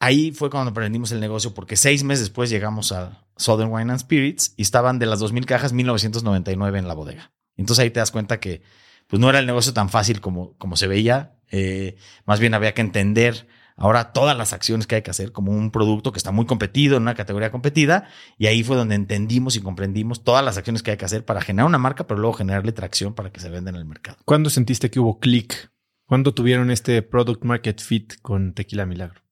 ahí 0.00 0.32
fue 0.32 0.50
cuando 0.50 0.70
aprendimos 0.70 1.12
el 1.12 1.20
negocio, 1.20 1.54
porque 1.54 1.76
seis 1.76 2.04
meses 2.04 2.26
después 2.26 2.50
llegamos 2.50 2.92
a 2.92 3.26
Southern 3.36 3.72
Wine 3.72 3.92
and 3.92 4.00
Spirits 4.00 4.54
y 4.56 4.62
estaban 4.62 4.98
de 4.98 5.06
las 5.06 5.20
2.000 5.20 5.44
cajas 5.46 5.72
1999 5.72 6.78
en 6.78 6.88
la 6.88 6.94
bodega. 6.94 7.32
Entonces 7.56 7.82
ahí 7.82 7.90
te 7.90 8.00
das 8.00 8.10
cuenta 8.10 8.40
que 8.40 8.62
pues 9.06 9.20
no 9.20 9.28
era 9.28 9.38
el 9.38 9.46
negocio 9.46 9.72
tan 9.72 9.88
fácil 9.88 10.20
como, 10.20 10.56
como 10.58 10.76
se 10.76 10.86
veía. 10.86 11.38
Eh, 11.50 11.96
más 12.24 12.40
bien 12.40 12.54
había 12.54 12.74
que 12.74 12.80
entender 12.80 13.46
ahora 13.76 14.12
todas 14.12 14.36
las 14.36 14.52
acciones 14.52 14.86
que 14.86 14.96
hay 14.96 15.02
que 15.02 15.10
hacer 15.10 15.32
como 15.32 15.52
un 15.52 15.70
producto 15.70 16.12
que 16.12 16.18
está 16.18 16.30
muy 16.30 16.46
competido 16.46 16.96
en 16.96 17.02
una 17.02 17.14
categoría 17.14 17.50
competida. 17.50 18.08
Y 18.38 18.46
ahí 18.46 18.62
fue 18.62 18.76
donde 18.76 18.94
entendimos 18.94 19.56
y 19.56 19.60
comprendimos 19.60 20.24
todas 20.24 20.44
las 20.44 20.56
acciones 20.56 20.82
que 20.82 20.92
hay 20.92 20.96
que 20.96 21.04
hacer 21.04 21.24
para 21.24 21.40
generar 21.40 21.66
una 21.66 21.78
marca, 21.78 22.06
pero 22.06 22.20
luego 22.20 22.34
generarle 22.34 22.72
tracción 22.72 23.14
para 23.14 23.30
que 23.30 23.40
se 23.40 23.50
venda 23.50 23.70
en 23.70 23.76
el 23.76 23.84
mercado. 23.84 24.18
¿Cuándo 24.24 24.50
sentiste 24.50 24.90
que 24.90 25.00
hubo 25.00 25.18
clic? 25.18 25.70
¿Cuándo 26.06 26.34
tuvieron 26.34 26.70
este 26.70 27.02
product 27.02 27.44
market 27.44 27.80
fit 27.80 28.14
con 28.20 28.52
Tequila 28.52 28.86
Milagro? 28.86 29.22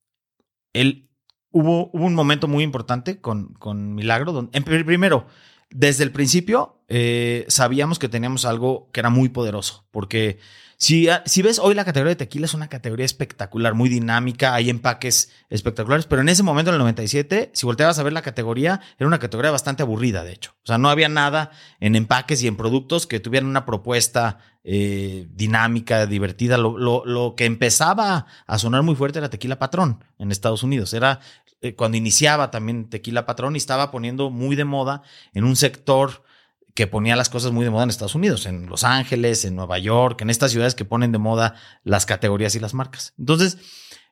El, 0.72 1.10
hubo, 1.50 1.90
un 1.90 2.14
momento 2.14 2.48
muy 2.48 2.64
importante 2.64 3.20
con, 3.20 3.52
con 3.54 3.94
Milagro. 3.94 4.50
Primero, 4.64 5.26
desde 5.70 6.04
el 6.04 6.12
principio 6.12 6.82
eh, 6.88 7.44
sabíamos 7.48 7.98
que 7.98 8.08
teníamos 8.08 8.44
algo 8.44 8.90
que 8.92 9.00
era 9.00 9.10
muy 9.10 9.28
poderoso, 9.28 9.86
porque 9.90 10.38
si, 10.82 11.08
ah, 11.08 11.22
si, 11.26 11.42
ves 11.42 11.60
hoy 11.60 11.76
la 11.76 11.84
categoría 11.84 12.08
de 12.08 12.16
tequila 12.16 12.46
es 12.46 12.54
una 12.54 12.66
categoría 12.66 13.06
espectacular, 13.06 13.72
muy 13.72 13.88
dinámica, 13.88 14.52
hay 14.52 14.68
empaques 14.68 15.30
espectaculares, 15.48 16.06
pero 16.06 16.22
en 16.22 16.28
ese 16.28 16.42
momento, 16.42 16.72
en 16.72 16.74
el 16.74 16.80
97, 16.80 17.52
si 17.52 17.66
volteabas 17.66 18.00
a 18.00 18.02
ver 18.02 18.12
la 18.12 18.22
categoría, 18.22 18.80
era 18.98 19.06
una 19.06 19.20
categoría 19.20 19.52
bastante 19.52 19.84
aburrida, 19.84 20.24
de 20.24 20.32
hecho. 20.32 20.56
O 20.64 20.66
sea, 20.66 20.78
no 20.78 20.90
había 20.90 21.08
nada 21.08 21.52
en 21.78 21.94
empaques 21.94 22.42
y 22.42 22.48
en 22.48 22.56
productos 22.56 23.06
que 23.06 23.20
tuvieran 23.20 23.48
una 23.48 23.64
propuesta 23.64 24.38
eh, 24.64 25.28
dinámica, 25.30 26.06
divertida. 26.06 26.58
Lo, 26.58 27.34
que 27.36 27.44
empezaba 27.44 28.26
a 28.48 28.58
sonar 28.58 28.82
muy 28.82 28.96
fuerte 28.96 29.20
era 29.20 29.30
Tequila 29.30 29.60
Patrón 29.60 30.02
en 30.18 30.32
Estados 30.32 30.64
Unidos. 30.64 30.94
Era 30.94 31.20
eh, 31.60 31.76
cuando 31.76 31.96
iniciaba 31.96 32.50
también 32.50 32.90
Tequila 32.90 33.24
Patrón 33.24 33.54
y 33.54 33.58
estaba 33.58 33.92
poniendo 33.92 34.30
muy 34.30 34.56
de 34.56 34.64
moda 34.64 35.02
en 35.32 35.44
un 35.44 35.54
sector 35.54 36.24
que 36.74 36.86
ponía 36.86 37.16
las 37.16 37.28
cosas 37.28 37.52
muy 37.52 37.64
de 37.64 37.70
moda 37.70 37.84
en 37.84 37.90
Estados 37.90 38.14
Unidos, 38.14 38.46
en 38.46 38.66
Los 38.66 38.84
Ángeles, 38.84 39.44
en 39.44 39.56
Nueva 39.56 39.78
York, 39.78 40.20
en 40.22 40.30
estas 40.30 40.52
ciudades 40.52 40.74
que 40.74 40.84
ponen 40.84 41.12
de 41.12 41.18
moda 41.18 41.54
las 41.84 42.06
categorías 42.06 42.54
y 42.54 42.60
las 42.60 42.74
marcas. 42.74 43.14
Entonces, 43.18 43.58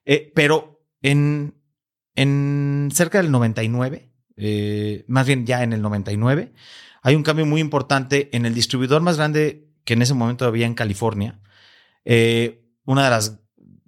eh, 0.05 0.31
pero 0.35 0.83
en, 1.03 1.55
en 2.15 2.91
cerca 2.93 3.19
del 3.19 3.31
99, 3.31 4.13
eh, 4.37 5.05
más 5.09 5.27
bien 5.27 5.47
ya 5.47 5.63
en 5.63 5.73
el 5.73 5.81
99, 5.81 6.53
hay 7.03 7.15
un 7.15 7.23
cambio 7.23 7.47
muy 7.47 7.61
importante 7.61 8.35
en 8.37 8.45
el 8.45 8.55
distribuidor 8.55 9.01
más 9.01 9.17
grande 9.17 9.71
que 9.85 9.95
en 9.95 10.03
ese 10.03 10.15
momento 10.15 10.45
había 10.45 10.67
en 10.67 10.75
California. 10.75 11.41
Eh, 12.05 12.67
una 12.85 13.05
de 13.05 13.11
las, 13.11 13.41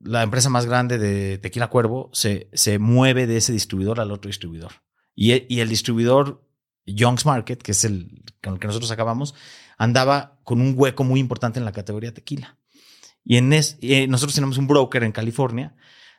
la 0.02 0.22
empresa 0.22 0.48
más 0.48 0.64
grande 0.64 0.98
de 0.98 1.36
Tequila 1.38 1.68
Cuervo 1.68 2.08
se, 2.14 2.48
se 2.54 2.78
mueve 2.78 3.26
de 3.26 3.36
ese 3.36 3.52
distribuidor 3.52 4.00
al 4.00 4.12
otro 4.12 4.28
distribuidor. 4.28 4.72
Y, 5.14 5.54
y 5.54 5.60
el 5.60 5.68
distribuidor 5.68 6.48
Young's 6.86 7.26
Market, 7.26 7.62
que 7.62 7.72
es 7.72 7.84
el 7.84 8.22
con 8.42 8.54
el 8.54 8.60
que 8.60 8.66
nosotros 8.66 8.90
acabamos, 8.90 9.34
andaba 9.78 10.40
con 10.42 10.60
un 10.60 10.74
hueco 10.76 11.04
muy 11.04 11.20
importante 11.20 11.58
en 11.58 11.64
la 11.64 11.72
categoría 11.72 12.12
tequila. 12.12 12.58
Y 13.24 13.36
en 13.36 13.52
eh, 13.52 14.06
nosotros 14.08 14.34
tenemos 14.34 14.58
un 14.58 14.66
broker 14.66 15.04
en 15.04 15.12
California 15.12 15.76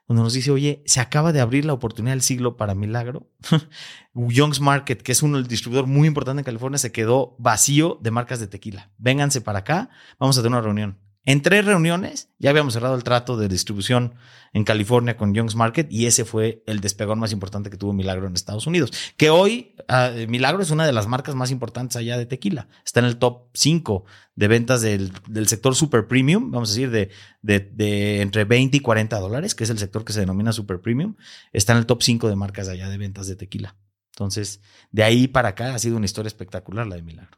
donde 0.08 0.24
nos 0.24 0.34
dice, 0.34 0.52
oye, 0.52 0.84
se 0.86 1.00
acaba 1.00 1.32
de 1.32 1.40
abrir 1.40 1.64
la 1.66 1.74
oportunidad 1.74 2.14
del 2.14 2.22
siglo 2.22 2.58
para 2.58 2.76
Milagro. 2.76 3.30
Young's 4.14 4.60
Market, 4.60 5.02
que 5.02 5.14
es 5.14 5.24
un 5.24 5.42
distribuidor 5.46 5.88
muy 5.88 6.08
importante 6.08 6.42
en 6.42 6.46
California, 6.46 6.78
se 6.78 6.92
quedó 6.92 7.36
vacío 7.40 8.00
de 8.02 8.12
marcas 8.12 8.40
de 8.40 8.48
tequila. 8.48 8.92
Vénganse 8.98 9.42
para 9.42 9.60
acá, 9.60 9.90
vamos 10.20 10.38
a 10.38 10.42
tener 10.42 10.58
una 10.58 10.62
reunión. 10.62 11.00
En 11.26 11.42
tres 11.42 11.64
reuniones 11.64 12.30
ya 12.38 12.50
habíamos 12.50 12.74
cerrado 12.74 12.96
el 12.96 13.04
trato 13.04 13.38
de 13.38 13.48
distribución 13.48 14.16
en 14.52 14.66
California 14.66 15.16
con 15.16 15.34
Young's 15.34 15.56
Market 15.56 15.90
y 15.90 16.06
ese 16.06 16.26
fue 16.26 16.64
el 16.68 16.82
despegón 16.82 17.18
más 17.18 17.32
importante 17.32 17.70
que 17.70 17.78
tuvo 17.78 17.94
Milagro 17.94 18.28
en 18.28 18.34
Estados 18.34 18.68
Unidos. 18.68 18.92
Que 19.16 19.30
hoy 19.30 19.76
ah, 19.88 20.12
Milagro 20.28 20.62
es 20.62 20.70
una 20.70 20.86
de 20.86 20.92
las 20.92 21.08
marcas 21.08 21.34
más 21.34 21.50
importantes 21.50 21.96
allá 21.96 22.18
de 22.18 22.26
tequila. 22.26 22.68
Está 22.86 23.00
en 23.00 23.06
el 23.06 23.18
top 23.18 23.48
5 23.54 24.04
de 24.36 24.48
ventas 24.50 24.82
del, 24.82 25.12
sector 25.48 25.76
super 25.76 26.08
premium, 26.08 26.52
vamos 26.52 26.70
a 26.70 26.74
decir, 26.74 26.92
de, 26.92 27.10
de, 27.42 28.22
entre 28.22 28.44
20 28.44 28.76
y 28.76 28.80
40 28.82 29.18
dólares, 29.20 29.56
que 29.56 29.64
es 29.64 29.70
el 29.70 29.80
sector 29.80 30.04
que 30.04 30.12
se 30.12 30.20
denomina 30.20 30.52
super 30.52 30.82
premium. 30.82 31.16
Está 31.54 31.72
en 31.72 31.80
el 31.80 31.86
top 31.86 32.04
5 32.04 32.28
de 32.28 32.36
marcas 32.36 32.68
allá 32.68 32.90
de 32.90 32.98
ventas 32.98 33.28
de 33.28 33.38
tequila. 33.38 33.78
Entonces, 34.12 34.62
de 34.92 35.04
ahí 35.04 35.28
para 35.28 35.50
acá 35.50 35.74
ha 35.74 35.80
sido 35.80 35.96
una 35.96 36.06
historia 36.06 36.28
espectacular 36.28 36.86
la 36.86 36.98
de 36.98 37.02
Milagro. 37.02 37.38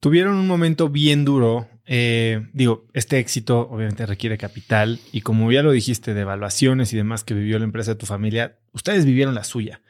Tuvieron 0.00 0.36
un 0.36 0.46
momento 0.46 0.88
bien 0.88 1.24
duro. 1.24 1.68
Eh, 1.86 2.46
digo, 2.52 2.86
este 2.94 3.18
éxito 3.18 3.68
obviamente 3.70 4.06
requiere 4.06 4.38
capital 4.38 5.00
y 5.12 5.20
como 5.20 5.50
ya 5.52 5.62
lo 5.62 5.72
dijiste, 5.72 6.14
de 6.14 6.22
evaluaciones 6.22 6.92
y 6.92 6.96
demás 6.96 7.24
que 7.24 7.34
vivió 7.34 7.58
la 7.58 7.64
empresa 7.64 7.92
de 7.92 7.96
tu 7.96 8.06
familia, 8.06 8.58
ustedes 8.72 9.04
vivieron 9.04 9.34
la 9.34 9.44
suya. 9.44 9.82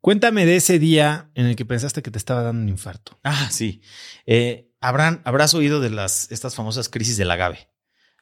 Cuéntame 0.00 0.46
de 0.46 0.56
ese 0.56 0.78
día 0.78 1.30
en 1.34 1.46
el 1.46 1.56
que 1.56 1.64
pensaste 1.64 2.02
que 2.02 2.10
te 2.10 2.18
estaba 2.18 2.42
dando 2.42 2.62
un 2.62 2.68
infarto. 2.68 3.18
Ah, 3.22 3.48
sí. 3.50 3.82
Eh, 4.26 4.70
habrán, 4.80 5.22
habrás 5.24 5.54
oído 5.54 5.80
de 5.80 5.90
las, 5.90 6.30
estas 6.32 6.54
famosas 6.54 6.88
crisis 6.88 7.16
del 7.16 7.30
agave. 7.30 7.68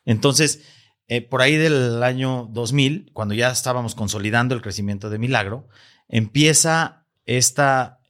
Entonces, 0.05 0.63
eh, 1.09 1.23
por 1.23 1.43
ahí 1.43 1.57
del 1.57 2.03
año 2.03 2.49
2000, 2.53 3.11
cuando 3.13 3.35
ya 3.35 3.51
estábamos 3.51 3.95
consolidando 3.95 4.55
el 4.55 4.63
crecimiento 4.63 5.11
de 5.11 5.19
Milagro, 5.19 5.69
empieza 6.09 7.07
esta 7.25 8.01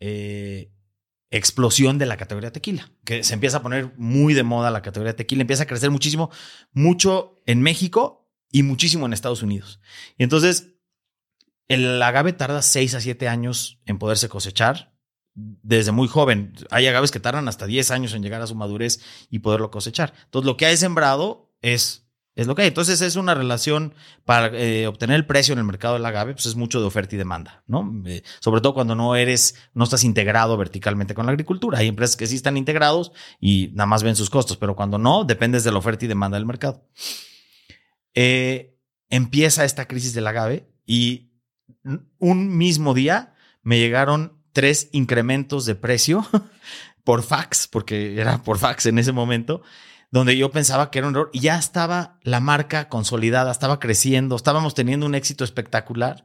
explosión 1.31 1.99
de 1.99 2.07
la 2.07 2.16
categoría 2.16 2.53
tequila, 2.53 2.90
que 3.05 3.23
se 3.23 3.35
empieza 3.35 3.59
a 3.59 3.62
poner 3.62 3.93
muy 3.97 4.35
de 4.35 4.43
moda 4.43 4.71
la 4.71 4.83
categoría 4.83 5.14
tequila, 5.14 5.43
empieza 5.43 5.62
a 5.62 5.66
crecer 5.66 5.90
muchísimo, 5.90 6.31
mucho 6.73 7.40
en 7.47 7.62
México 7.62 8.29
y 8.51 8.62
muchísimo 8.62 9.07
en 9.07 9.12
Estados 9.12 9.43
Unidos. 9.43 9.81
Y 10.19 10.25
entonces, 10.25 10.75
el 11.69 12.03
agave 12.03 12.33
tarda 12.33 12.62
6 12.62 12.95
a 12.95 13.01
7 13.01 13.29
años 13.29 13.81
en 13.87 13.99
poderse 13.99 14.29
cosechar 14.29 14.93
desde 15.35 15.93
muy 15.93 16.09
joven. 16.09 16.55
Hay 16.71 16.87
agaves 16.88 17.12
que 17.12 17.21
tardan 17.21 17.49
hasta 17.49 17.66
10 17.66 17.93
años 17.93 18.14
en 18.14 18.23
llegar 18.23 18.43
a 18.43 18.49
su 18.49 18.57
madurez 18.57 19.01
y 19.31 19.38
poderlo 19.38 19.71
cosechar. 19.71 20.12
Entonces, 20.25 20.47
lo 20.47 20.57
que 20.57 20.66
hay 20.66 20.77
sembrado 20.77 21.55
es 21.62 22.10
es 22.40 22.46
lo 22.46 22.55
que 22.55 22.62
hay. 22.62 22.68
Entonces 22.68 23.03
es 23.03 23.16
una 23.16 23.35
relación 23.35 23.92
para 24.24 24.46
eh, 24.46 24.87
obtener 24.87 25.16
el 25.16 25.26
precio 25.26 25.53
en 25.53 25.59
el 25.59 25.66
mercado 25.66 25.94
del 25.94 26.07
agave, 26.07 26.33
pues 26.33 26.46
es 26.46 26.57
mucho 26.57 26.81
de 26.81 26.87
oferta 26.87 27.14
y 27.14 27.18
demanda, 27.18 27.62
¿no? 27.66 28.03
Eh, 28.07 28.22
sobre 28.40 28.62
todo 28.62 28.72
cuando 28.72 28.94
no 28.94 29.14
eres, 29.14 29.57
no 29.74 29.85
estás 29.85 30.05
integrado 30.05 30.57
verticalmente 30.57 31.14
con 31.14 31.26
la 31.26 31.33
agricultura. 31.33 31.81
Hay 31.81 31.88
empresas 31.88 32.16
que 32.16 32.26
sí 32.26 32.37
están 32.37 32.57
integrados 32.57 33.12
y 33.40 33.68
nada 33.74 33.87
más 33.87 34.03
ven 34.03 34.16
sus 34.16 34.31
costos, 34.31 34.57
pero 34.57 34.74
cuando 34.74 34.96
no, 34.96 35.24
dependes 35.24 35.64
de 35.64 35.72
la 35.72 35.79
oferta 35.79 36.07
y 36.07 36.09
demanda 36.09 36.38
del 36.38 36.46
mercado. 36.46 36.88
Eh, 38.14 38.79
empieza 39.11 39.66
esta 39.66 39.87
crisis 39.87 40.14
del 40.14 40.26
agave 40.26 40.66
y 40.87 41.33
un 42.18 42.57
mismo 42.57 42.94
día 42.94 43.35
me 43.62 43.79
llegaron 43.79 44.40
tres 44.53 44.88
incrementos 44.92 45.66
de 45.66 45.74
precio 45.74 46.26
por 47.05 47.22
fax, 47.22 47.68
porque 47.68 48.18
era 48.18 48.42
por 48.42 48.57
fax 48.57 48.87
en 48.87 48.98
ese 48.98 49.12
momento 49.12 49.62
donde 50.11 50.37
yo 50.37 50.51
pensaba 50.51 50.90
que 50.90 50.99
era 50.99 51.09
un 51.09 51.14
error 51.14 51.31
y 51.33 51.40
ya 51.40 51.59
estaba 51.59 52.18
la 52.23 52.40
marca 52.40 52.88
consolidada, 52.88 53.53
estaba 53.53 53.79
creciendo, 53.79 54.37
estábamos 54.37 54.75
teniendo 54.75 55.07
un 55.07 55.14
éxito 55.14 55.44
espectacular 55.44 56.25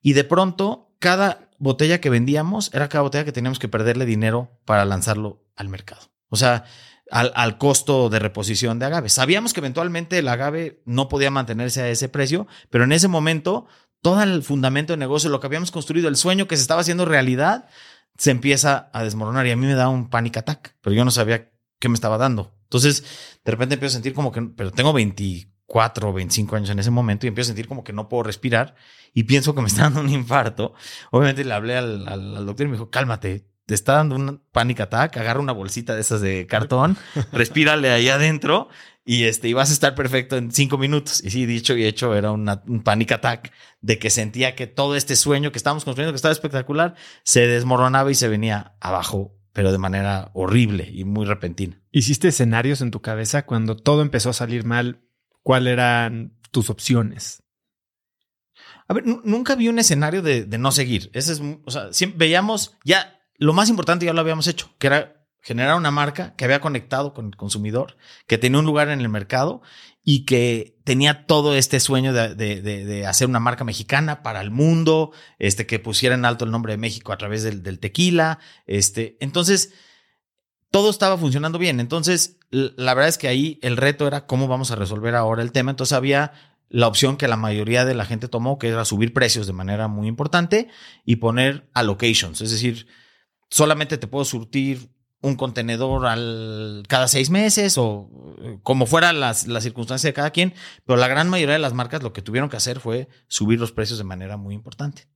y 0.00 0.14
de 0.14 0.24
pronto 0.24 0.92
cada 0.98 1.50
botella 1.58 2.00
que 2.00 2.10
vendíamos 2.10 2.72
era 2.74 2.88
cada 2.88 3.02
botella 3.02 3.24
que 3.24 3.32
teníamos 3.32 3.58
que 3.58 3.68
perderle 3.68 4.06
dinero 4.06 4.58
para 4.64 4.84
lanzarlo 4.84 5.44
al 5.56 5.68
mercado. 5.68 6.10
O 6.28 6.36
sea, 6.36 6.64
al, 7.10 7.58
costo 7.58 8.08
de 8.08 8.18
reposición 8.18 8.78
de 8.78 8.86
agave. 8.86 9.08
Sabíamos 9.10 9.52
que 9.52 9.60
eventualmente 9.60 10.18
el 10.18 10.28
agave 10.28 10.82
no 10.86 11.08
podía 11.08 11.30
mantenerse 11.30 11.82
a 11.82 11.88
ese 11.88 12.08
precio, 12.08 12.46
pero 12.70 12.84
en 12.84 12.92
ese 12.92 13.06
momento 13.06 13.66
todo 14.00 14.22
el 14.22 14.42
fundamento 14.42 14.94
de 14.94 14.96
negocio, 14.96 15.30
lo 15.30 15.38
que 15.38 15.46
habíamos 15.46 15.70
construido, 15.70 16.08
el 16.08 16.16
sueño 16.16 16.48
que 16.48 16.56
se 16.56 16.62
estaba 16.62 16.80
haciendo 16.80 17.04
realidad, 17.04 17.68
se 18.16 18.30
empieza 18.30 18.90
a 18.92 19.04
desmoronar 19.04 19.46
y 19.46 19.50
a 19.50 19.56
mí 19.56 19.66
me 19.66 19.74
da 19.74 19.88
un 19.88 20.08
panic 20.08 20.38
attack, 20.38 20.74
pero 20.80 20.96
yo 20.96 21.04
no 21.04 21.10
sabía 21.10 21.50
qué 21.78 21.88
me 21.88 21.94
estaba 21.94 22.18
dando. 22.18 22.52
Entonces, 22.72 23.04
de 23.44 23.52
repente 23.52 23.74
empiezo 23.74 23.92
a 23.92 23.96
sentir 23.96 24.14
como 24.14 24.32
que, 24.32 24.40
pero 24.40 24.70
tengo 24.70 24.94
24 24.94 26.08
o 26.08 26.12
25 26.14 26.56
años 26.56 26.70
en 26.70 26.78
ese 26.78 26.90
momento 26.90 27.26
y 27.26 27.28
empiezo 27.28 27.48
a 27.48 27.52
sentir 27.52 27.68
como 27.68 27.84
que 27.84 27.92
no 27.92 28.08
puedo 28.08 28.22
respirar 28.22 28.74
y 29.12 29.24
pienso 29.24 29.54
que 29.54 29.60
me 29.60 29.68
está 29.68 29.82
dando 29.82 30.00
un 30.00 30.08
infarto. 30.08 30.72
Obviamente 31.10 31.44
le 31.44 31.52
hablé 31.52 31.76
al, 31.76 32.46
doctor 32.46 32.64
y 32.64 32.70
me 32.70 32.76
dijo, 32.76 32.88
cálmate, 32.88 33.46
te 33.66 33.74
está 33.74 33.96
dando 33.96 34.16
un 34.16 34.42
panic 34.52 34.80
attack, 34.80 35.18
agarra 35.18 35.40
una 35.40 35.52
bolsita 35.52 35.94
de 35.94 36.00
esas 36.00 36.22
de 36.22 36.46
cartón, 36.46 36.96
respírale 37.32 37.90
ahí 37.90 38.08
adentro 38.08 38.70
y 39.04 39.24
este, 39.24 39.48
y 39.48 39.52
vas 39.52 39.68
a 39.68 39.74
estar 39.74 39.94
perfecto 39.94 40.38
en 40.38 40.50
cinco 40.50 40.78
minutos. 40.78 41.22
Y 41.22 41.28
sí, 41.28 41.44
dicho 41.44 41.76
y 41.76 41.84
hecho, 41.84 42.14
era 42.14 42.32
un 42.32 42.82
panic 42.82 43.12
attack 43.12 43.52
de 43.82 43.98
que 43.98 44.08
sentía 44.08 44.54
que 44.54 44.66
todo 44.66 44.96
este 44.96 45.14
sueño 45.16 45.52
que 45.52 45.58
estábamos 45.58 45.84
construyendo, 45.84 46.14
que 46.14 46.16
estaba 46.16 46.32
espectacular, 46.32 46.94
se 47.22 47.46
desmoronaba 47.46 48.10
y 48.10 48.14
se 48.14 48.28
venía 48.28 48.76
abajo 48.80 49.41
pero 49.52 49.72
de 49.72 49.78
manera 49.78 50.30
horrible 50.34 50.88
y 50.92 51.04
muy 51.04 51.26
repentina. 51.26 51.80
¿Hiciste 51.90 52.28
escenarios 52.28 52.80
en 52.80 52.90
tu 52.90 53.00
cabeza 53.00 53.44
cuando 53.44 53.76
todo 53.76 54.02
empezó 54.02 54.30
a 54.30 54.34
salir 54.34 54.64
mal? 54.64 55.02
¿Cuáles 55.42 55.72
eran 55.72 56.38
tus 56.50 56.70
opciones? 56.70 57.42
A 58.88 58.94
ver, 58.94 59.04
nunca 59.06 59.54
vi 59.54 59.68
un 59.68 59.78
escenario 59.78 60.22
de, 60.22 60.46
no 60.58 60.72
seguir. 60.72 61.10
Ese 61.14 61.32
es, 61.32 61.42
o 61.64 61.70
sea, 61.70 61.92
siempre 61.92 62.26
veíamos 62.26 62.76
ya 62.84 63.18
lo 63.42 63.52
más 63.52 63.68
importante 63.68 64.06
ya 64.06 64.12
lo 64.12 64.20
habíamos 64.20 64.46
hecho, 64.46 64.70
que 64.78 64.86
era 64.86 65.26
generar 65.40 65.76
una 65.76 65.90
marca 65.90 66.36
que 66.36 66.44
había 66.44 66.60
conectado 66.60 67.12
con 67.12 67.26
el 67.26 67.36
consumidor, 67.36 67.96
que 68.28 68.38
tenía 68.38 68.60
un 68.60 68.66
lugar 68.66 68.88
en 68.88 69.00
el 69.00 69.08
mercado 69.08 69.62
y 70.04 70.24
que 70.24 70.80
tenía 70.84 71.26
todo 71.26 71.54
este 71.54 71.78
sueño 71.78 72.12
de, 72.12 72.34
de, 72.34 73.06
hacer 73.06 73.28
una 73.28 73.38
marca 73.38 73.64
mexicana 73.64 74.22
para 74.22 74.40
el 74.40 74.50
mundo, 74.50 75.12
este, 75.38 75.66
que 75.66 75.78
pusiera 75.78 76.14
en 76.14 76.24
alto 76.24 76.44
el 76.44 76.50
nombre 76.50 76.72
de 76.72 76.78
México 76.78 77.12
a 77.12 77.18
través 77.18 77.44
del, 77.44 77.62
del 77.62 77.78
tequila. 77.78 78.40
Este, 78.66 79.16
entonces, 79.20 79.72
todo 80.72 80.90
estaba 80.90 81.16
funcionando 81.16 81.58
bien. 81.58 81.78
Entonces, 81.78 82.38
la 82.50 82.94
verdad 82.94 83.08
es 83.08 83.18
que 83.18 83.28
ahí 83.28 83.58
el 83.62 83.76
reto 83.76 84.06
era 84.06 84.26
cómo 84.26 84.48
vamos 84.48 84.70
a 84.72 84.76
resolver 84.76 85.14
ahora 85.14 85.42
el 85.42 85.52
tema. 85.52 85.70
Entonces 85.70 85.92
había 85.92 86.32
la 86.68 86.88
opción 86.88 87.16
que 87.16 87.28
la 87.28 87.36
mayoría 87.36 87.84
de 87.84 87.94
la 87.94 88.06
gente 88.06 88.28
tomó, 88.28 88.58
que 88.58 88.68
era 88.68 88.84
subir 88.84 89.12
precios 89.12 89.46
de 89.46 89.52
manera 89.52 89.88
muy 89.88 90.08
importante 90.08 90.68
y 91.04 91.16
poner 91.16 91.68
allocations. 91.74 92.40
Es 92.40 92.50
decir, 92.50 92.86
solamente 93.50 93.98
te 93.98 94.06
puedo 94.06 94.24
surtir 94.24 94.90
un 95.20 95.36
contenedor 95.36 96.06
al, 96.06 96.82
cada 96.88 97.08
seis 97.08 97.30
meses 97.30 97.78
o 97.78 98.10
como 98.62 98.86
fuera 98.86 99.12
las, 99.12 99.46
la 99.46 99.60
circunstancia 99.60 100.08
de 100.08 100.14
cada 100.14 100.30
quien, 100.30 100.54
pero 100.84 100.98
la 100.98 101.08
gran 101.08 101.28
mayoría 101.28 101.54
de 101.54 101.58
las 101.58 101.74
marcas 101.74 102.02
lo 102.02 102.12
que 102.12 102.22
tuvieron 102.22 102.50
que 102.50 102.56
hacer 102.56 102.80
fue 102.80 103.08
subir 103.28 103.60
los 103.60 103.72
precios 103.72 103.98
de 103.98 104.04
manera 104.04 104.36
muy 104.36 104.54
importante. 104.54 105.08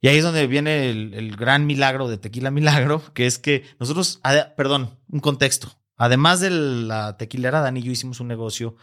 Y 0.00 0.08
ahí 0.08 0.16
es 0.16 0.24
donde 0.24 0.46
viene 0.46 0.90
el, 0.90 1.36
gran 1.36 1.66
milagro 1.66 2.08
de 2.08 2.16
Tequila 2.16 2.50
Milagro, 2.50 3.02
que 3.14 3.26
es 3.26 3.38
que 3.38 3.64
nosotros, 3.78 4.20
perdón, 4.56 4.98
un 5.08 5.20
contexto. 5.20 5.78
Además 5.96 6.40
de 6.40 6.50
la 6.50 7.18
tequilera, 7.18 7.60
Dani 7.60 7.80
y 7.80 7.82
yo 7.82 7.92
hicimos 7.92 8.20
un 8.20 8.28
negocio 8.28 8.76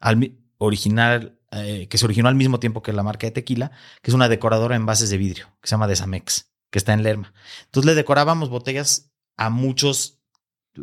al, 0.00 0.36
original, 0.58 1.38
eh, 1.52 1.86
que 1.88 1.98
se 1.98 2.04
originó 2.04 2.28
al 2.28 2.34
mismo 2.34 2.58
tiempo 2.58 2.82
que 2.82 2.92
la 2.92 3.04
marca 3.04 3.28
de 3.28 3.30
tequila, 3.30 3.70
que 4.02 4.10
es 4.10 4.14
una 4.14 4.28
decoradora 4.28 4.74
en 4.74 4.84
bases 4.84 5.10
de 5.10 5.18
vidrio, 5.18 5.46
que 5.60 5.68
se 5.68 5.72
llama 5.72 5.86
Desamex, 5.86 6.52
que 6.70 6.78
está 6.78 6.92
en 6.92 7.04
Lerma. 7.04 7.32
Entonces 7.66 7.86
le 7.86 7.94
decorábamos 7.94 8.48
botellas 8.48 9.12
a 9.36 9.50
muchos 9.50 10.20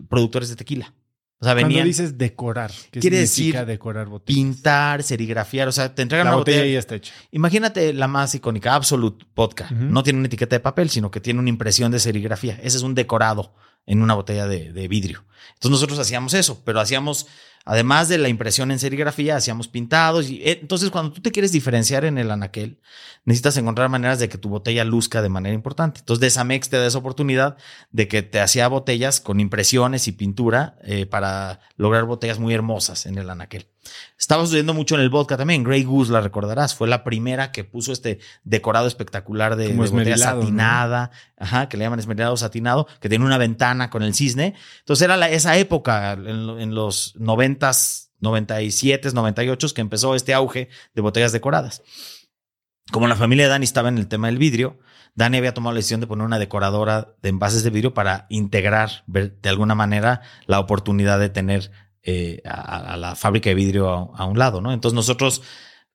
productores 0.07 0.47
de 0.47 0.55
tequila. 0.55 0.93
O 1.41 1.45
sea, 1.45 1.55
venían. 1.55 1.71
Cuando 1.71 1.87
dices 1.87 2.19
decorar, 2.19 2.71
¿qué 2.91 2.99
quiere 2.99 3.17
decir 3.17 3.65
decorar 3.65 4.07
botellas? 4.07 4.37
Pintar, 4.37 5.01
serigrafiar, 5.01 5.67
o 5.67 5.71
sea, 5.71 5.93
te 5.93 6.03
entregan 6.03 6.25
la 6.25 6.31
una 6.33 6.37
botella, 6.37 6.65
y 6.67 6.73
ya 6.73 6.79
está 6.79 6.93
hecha. 6.93 7.13
Imagínate 7.31 7.93
la 7.93 8.07
más 8.07 8.35
icónica, 8.35 8.75
Absolute 8.75 9.25
Vodka. 9.35 9.67
No 9.71 10.03
tiene 10.03 10.19
una 10.19 10.27
etiqueta 10.27 10.55
de 10.55 10.59
papel, 10.59 10.91
sino 10.91 11.09
que 11.09 11.19
tiene 11.19 11.39
una 11.39 11.49
impresión 11.49 11.91
de 11.91 11.99
serigrafía. 11.99 12.59
Ese 12.61 12.77
es 12.77 12.83
un 12.83 12.93
decorado 12.93 13.55
en 13.85 14.01
una 14.01 14.13
botella 14.13 14.47
de, 14.47 14.87
vidrio. 14.87 15.25
Entonces 15.53 15.71
nosotros 15.71 15.99
hacíamos 15.99 16.33
eso, 16.33 16.61
pero 16.63 16.79
hacíamos 16.79 17.27
Además 17.63 18.09
de 18.09 18.17
la 18.17 18.27
impresión 18.27 18.71
en 18.71 18.79
serigrafía, 18.79 19.35
hacíamos 19.35 19.67
pintados. 19.67 20.29
Y, 20.29 20.41
eh, 20.41 20.57
entonces, 20.61 20.89
cuando 20.89 21.13
tú 21.13 21.21
te 21.21 21.31
quieres 21.31 21.51
diferenciar 21.51 22.05
en 22.05 22.17
el 22.17 22.31
anaquel, 22.31 22.79
necesitas 23.23 23.57
encontrar 23.57 23.89
maneras 23.89 24.19
de 24.19 24.29
que 24.29 24.39
tu 24.39 24.49
botella 24.49 24.83
luzca 24.83 25.21
de 25.21 25.29
manera 25.29 25.53
importante. 25.53 25.99
Entonces, 25.99 26.21
Desamex 26.21 26.69
te 26.69 26.77
da 26.77 26.87
esa 26.87 26.97
oportunidad 26.97 27.57
de 27.91 28.07
que 28.07 28.23
te 28.23 28.39
hacía 28.39 28.67
botellas 28.67 29.21
con 29.21 29.39
impresiones 29.39 30.07
y 30.07 30.13
pintura 30.13 30.77
eh, 30.83 31.05
para 31.05 31.59
lograr 31.75 32.05
botellas 32.05 32.39
muy 32.39 32.53
hermosas 32.53 33.05
en 33.05 33.17
el 33.17 33.29
anaquel. 33.29 33.67
Estaba 34.17 34.43
sucediendo 34.43 34.73
mucho 34.73 34.95
en 34.95 35.01
el 35.01 35.09
vodka 35.09 35.37
también. 35.37 35.63
Grey 35.63 35.83
Goose, 35.83 36.11
la 36.11 36.21
recordarás, 36.21 36.75
fue 36.75 36.87
la 36.87 37.03
primera 37.03 37.51
que 37.51 37.63
puso 37.63 37.91
este 37.91 38.19
decorado 38.43 38.87
espectacular 38.87 39.55
de, 39.55 39.73
botella 39.73 40.17
satinada, 40.17 41.11
ajá, 41.37 41.67
que 41.69 41.77
le 41.77 41.85
llaman 41.85 41.99
esmerilado 41.99 42.37
satinado, 42.37 42.87
que 42.99 43.09
tiene 43.09 43.25
una 43.25 43.37
ventana 43.37 43.89
con 43.89 44.03
el 44.03 44.13
cisne. 44.13 44.53
Entonces 44.79 45.05
era 45.05 45.29
esa 45.29 45.57
época, 45.57 46.13
en, 46.13 46.27
en 46.27 46.75
los 46.75 47.15
noventas, 47.17 48.11
97, 48.19 49.09
98, 49.13 49.67
que 49.73 49.81
empezó 49.81 50.15
este 50.15 50.33
auge 50.33 50.69
de 50.93 51.01
botellas 51.01 51.31
decoradas. 51.31 51.81
Como 52.91 53.07
la 53.07 53.15
familia 53.15 53.45
de 53.45 53.49
Dani 53.49 53.63
estaba 53.63 53.89
en 53.89 53.97
el 53.97 54.07
tema 54.07 54.27
del 54.27 54.37
vidrio, 54.37 54.79
Dani 55.15 55.37
había 55.37 55.53
tomado 55.53 55.73
la 55.73 55.79
decisión 55.79 56.01
de 56.01 56.07
poner 56.07 56.25
una 56.25 56.39
decoradora 56.39 57.15
de 57.21 57.29
envases 57.29 57.63
de 57.63 57.69
vidrio 57.69 57.93
para 57.93 58.27
integrar 58.29 59.03
de 59.07 59.49
alguna 59.49 59.75
manera 59.75 60.21
la 60.45 60.59
oportunidad 60.59 61.19
de 61.19 61.29
tener 61.29 61.71
eh, 62.03 62.41
a, 62.45 62.97
la 62.97 63.15
fábrica 63.15 63.49
de 63.49 63.55
vidrio 63.55 63.89
a, 63.89 64.25
un 64.25 64.39
lado, 64.39 64.61
¿no? 64.61 64.73
Entonces 64.73 64.95
nosotros 64.95 65.43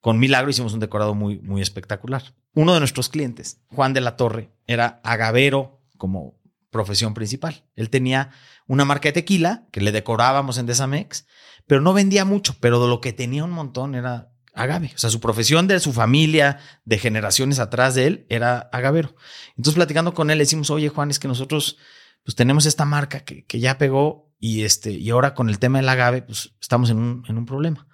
con 0.01 0.19
Milagro 0.19 0.51
hicimos 0.51 0.73
un 0.73 0.81
decorado 0.81 1.15
muy, 1.15 1.41
muy 1.41 1.63
espectacular. 1.63 2.35
Uno 2.55 2.75
de 2.75 2.79
nuestros 2.79 3.09
clientes, 3.09 3.61
Juan 3.69 3.93
de 3.93 4.01
la 4.01 4.17
Torre, 4.17 4.51
era 4.67 5.01
agavero 5.03 5.81
como 5.97 6.39
profesión 6.71 7.13
principal. 7.13 7.65
Él 7.75 7.91
tenía 7.91 8.31
una 8.67 8.85
marca 8.85 9.09
de 9.09 9.15
tequila 9.15 9.67
que 9.73 9.81
le 9.81 9.93
decorábamos 9.93 10.59
en 10.59 10.67
Desamex, 10.67 11.27
pero 11.67 11.81
no 11.81 11.93
vendía 11.93 12.25
mucho, 12.25 12.55
pero 12.61 12.81
de 12.81 12.89
lo 12.89 13.01
que 13.01 13.13
tenía 13.13 13.45
un 13.45 13.51
montón 13.51 13.95
era 13.95 14.33
agave. 14.55 14.93
O 14.95 14.99
sea, 14.99 15.11
su 15.11 15.21
profesión 15.21 15.67
de 15.67 15.81
su 15.81 15.93
familia, 15.93 16.59
de 16.85 16.99
generaciones 16.99 17.59
atrás 17.59 17.95
de 17.95 18.07
él, 18.07 18.27
era 18.29 18.69
agavero. 18.73 19.17
Entonces, 19.57 19.75
platicando 19.75 20.15
con 20.15 20.31
él, 20.31 20.39
decimos, 20.39 20.71
oye, 20.71 20.89
Juan, 20.89 21.11
es 21.11 21.19
que 21.19 21.29
nosotros 21.29 21.79
pues 22.25 22.35
tenemos 22.35 22.67
esta 22.67 22.85
marca 22.85 23.21
que, 23.21 23.45
que 23.45 23.61
ya 23.61 23.79
pegó 23.79 24.26
y, 24.39 24.65
este, 24.65 24.93
y 24.93 25.11
ahora 25.11 25.35
con 25.35 25.49
el 25.49 25.59
tema 25.59 25.79
del 25.79 25.89
agave, 25.89 26.23
pues 26.23 26.55
estamos 26.61 26.91
en 26.91 26.99
un, 26.99 27.25
en 27.29 27.39
un 27.39 27.47
problema. 27.47 27.87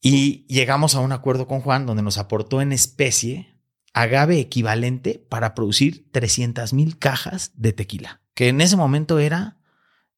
Y 0.00 0.46
llegamos 0.46 0.94
a 0.94 1.00
un 1.00 1.12
acuerdo 1.12 1.46
con 1.46 1.60
Juan 1.60 1.86
donde 1.86 2.02
nos 2.02 2.18
aportó 2.18 2.60
en 2.60 2.72
especie 2.72 3.56
agave 3.92 4.38
equivalente 4.38 5.24
para 5.28 5.54
producir 5.54 6.10
300 6.12 6.72
mil 6.74 6.98
cajas 6.98 7.52
de 7.54 7.72
tequila, 7.72 8.20
que 8.34 8.48
en 8.48 8.60
ese 8.60 8.76
momento 8.76 9.18
era 9.18 9.56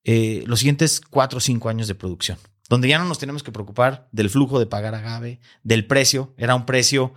eh, 0.02 0.42
los 0.46 0.58
siguientes 0.58 1.00
cuatro 1.00 1.38
o 1.38 1.40
cinco 1.40 1.68
años 1.68 1.86
de 1.86 1.94
producción, 1.94 2.38
donde 2.68 2.88
ya 2.88 2.98
no 2.98 3.04
nos 3.04 3.20
tenemos 3.20 3.44
que 3.44 3.52
preocupar 3.52 4.08
del 4.10 4.30
flujo 4.30 4.58
de 4.58 4.66
pagar 4.66 4.96
agave, 4.96 5.40
del 5.62 5.86
precio, 5.86 6.34
era 6.36 6.56
un 6.56 6.66
precio 6.66 7.14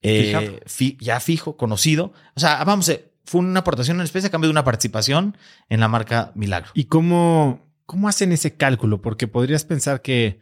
eh, 0.00 0.60
ya 0.98 1.20
fijo, 1.20 1.56
conocido. 1.56 2.12
O 2.34 2.40
sea, 2.40 2.64
vamos, 2.64 2.88
eh, 2.88 3.12
fue 3.28 3.42
una 3.42 3.60
aportación 3.60 3.98
en 3.98 4.04
especie 4.04 4.28
a 4.28 4.30
cambio 4.30 4.48
de 4.48 4.52
una 4.52 4.64
participación 4.64 5.36
en 5.68 5.80
la 5.80 5.88
marca 5.88 6.32
Milagro. 6.34 6.70
¿Y 6.72 6.84
cómo, 6.84 7.70
cómo 7.84 8.08
hacen 8.08 8.32
ese 8.32 8.56
cálculo? 8.56 9.02
Porque 9.02 9.28
podrías 9.28 9.66
pensar 9.66 10.00
que 10.00 10.40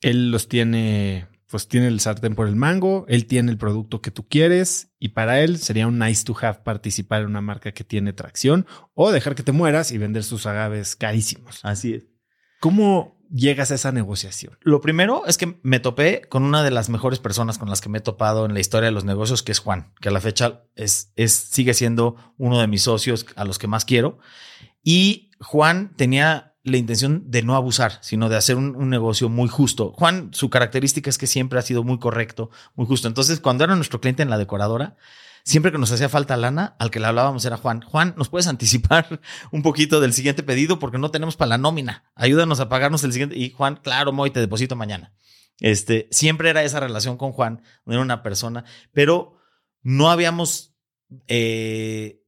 él 0.00 0.30
los 0.30 0.48
tiene, 0.48 1.28
pues 1.46 1.68
tiene 1.68 1.88
el 1.88 2.00
sartén 2.00 2.34
por 2.34 2.48
el 2.48 2.56
mango, 2.56 3.04
él 3.08 3.26
tiene 3.26 3.50
el 3.50 3.58
producto 3.58 4.00
que 4.00 4.10
tú 4.10 4.26
quieres 4.26 4.94
y 4.98 5.08
para 5.08 5.40
él 5.40 5.58
sería 5.58 5.86
un 5.86 5.98
nice 5.98 6.24
to 6.24 6.34
have 6.40 6.60
participar 6.64 7.20
en 7.20 7.28
una 7.28 7.42
marca 7.42 7.72
que 7.72 7.84
tiene 7.84 8.14
tracción 8.14 8.66
o 8.94 9.12
dejar 9.12 9.34
que 9.34 9.42
te 9.42 9.52
mueras 9.52 9.92
y 9.92 9.98
vender 9.98 10.24
sus 10.24 10.46
agaves 10.46 10.96
carísimos. 10.96 11.60
Así 11.64 11.94
es. 11.94 12.06
¿Cómo 12.60 13.15
llegas 13.30 13.70
a 13.70 13.74
esa 13.74 13.92
negociación? 13.92 14.58
Lo 14.60 14.80
primero 14.80 15.24
es 15.26 15.38
que 15.38 15.58
me 15.62 15.80
topé 15.80 16.22
con 16.28 16.42
una 16.44 16.62
de 16.62 16.70
las 16.70 16.88
mejores 16.88 17.18
personas 17.18 17.58
con 17.58 17.68
las 17.70 17.80
que 17.80 17.88
me 17.88 17.98
he 17.98 18.00
topado 18.02 18.46
en 18.46 18.54
la 18.54 18.60
historia 18.60 18.86
de 18.86 18.92
los 18.92 19.04
negocios, 19.04 19.42
que 19.42 19.52
es 19.52 19.58
Juan, 19.58 19.92
que 20.00 20.08
a 20.08 20.12
la 20.12 20.20
fecha 20.20 20.62
es, 20.74 21.12
es, 21.16 21.32
sigue 21.32 21.74
siendo 21.74 22.16
uno 22.38 22.60
de 22.60 22.66
mis 22.66 22.82
socios 22.82 23.26
a 23.36 23.44
los 23.44 23.58
que 23.58 23.66
más 23.66 23.84
quiero. 23.84 24.18
Y 24.82 25.30
Juan 25.40 25.92
tenía 25.96 26.56
la 26.66 26.78
intención 26.78 27.22
de 27.30 27.42
no 27.42 27.54
abusar, 27.54 27.98
sino 28.00 28.28
de 28.28 28.36
hacer 28.36 28.56
un, 28.56 28.90
negocio 28.90 29.28
muy 29.28 29.48
justo. 29.48 29.92
Juan, 29.92 30.30
su 30.32 30.50
característica 30.50 31.08
es 31.08 31.16
que 31.16 31.28
siempre 31.28 31.60
ha 31.60 31.62
sido 31.62 31.84
muy 31.84 31.98
correcto, 31.98 32.50
muy 32.74 32.86
justo. 32.86 33.06
Entonces, 33.06 33.38
cuando 33.38 33.62
era 33.62 33.76
nuestro 33.76 34.00
cliente 34.00 34.24
en 34.24 34.30
la 34.30 34.36
decoradora, 34.36 34.96
siempre 35.46 35.70
que 35.70 35.78
nos 35.78 35.92
hacía 35.92 36.08
falta 36.08 36.36
lana, 36.36 36.76
al 36.78 36.90
que 36.90 36.98
le 36.98 37.06
hablábamos 37.06 37.44
era 37.44 37.56
Juan. 37.56 37.80
Juan, 37.80 38.14
¿nos 38.18 38.28
puedes 38.28 38.48
anticipar 38.48 39.20
un 39.52 39.62
poquito 39.62 40.00
del 40.00 40.12
siguiente 40.12 40.42
pedido? 40.42 40.78
Porque 40.78 40.98
no 40.98 41.10
tenemos 41.10 41.36
para 41.36 41.50
la 41.50 41.58
nómina. 41.58 42.04
Ayúdanos 42.16 42.60
a 42.60 42.68
pagarnos 42.68 43.04
el 43.04 43.12
siguiente. 43.12 43.38
Y 43.38 43.50
Juan, 43.50 43.76
claro, 43.76 44.12
Moy, 44.12 44.30
te 44.30 44.40
deposito 44.40 44.74
mañana. 44.76 45.14
Este, 45.60 46.08
siempre 46.10 46.50
era 46.50 46.64
esa 46.64 46.80
relación 46.80 47.16
con 47.16 47.32
Juan, 47.32 47.62
era 47.86 48.00
una 48.00 48.22
persona, 48.22 48.64
pero 48.92 49.38
no 49.82 50.10
habíamos 50.10 50.76
eh, 51.28 52.22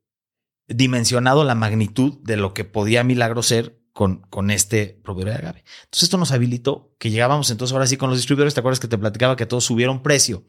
dimensionado 0.67 1.45
la 1.45 1.55
magnitud 1.55 2.21
de 2.23 2.37
lo 2.39 2.55
que 2.55 2.65
podía 2.65 3.05
Milagro 3.05 3.43
ser 3.43 3.83
con, 3.99 4.19
con 4.31 4.53
este 4.53 5.01
proveedor 5.03 5.33
de 5.33 5.39
agave. 5.41 5.65
Entonces 5.87 6.05
esto 6.05 6.19
nos 6.19 6.31
habilitó 6.31 6.95
que 7.01 7.11
llegábamos 7.11 7.51
entonces 7.51 7.73
ahora 7.73 7.85
sí 7.85 7.97
con 7.97 8.11
los 8.11 8.19
distribuidores. 8.21 8.55
¿Te 8.55 8.61
acuerdas 8.61 8.79
que 8.79 8.87
te 8.87 8.97
platicaba 8.97 9.35
que 9.35 9.45
todos 9.45 9.65
subieron 9.65 10.05
precio 10.05 10.45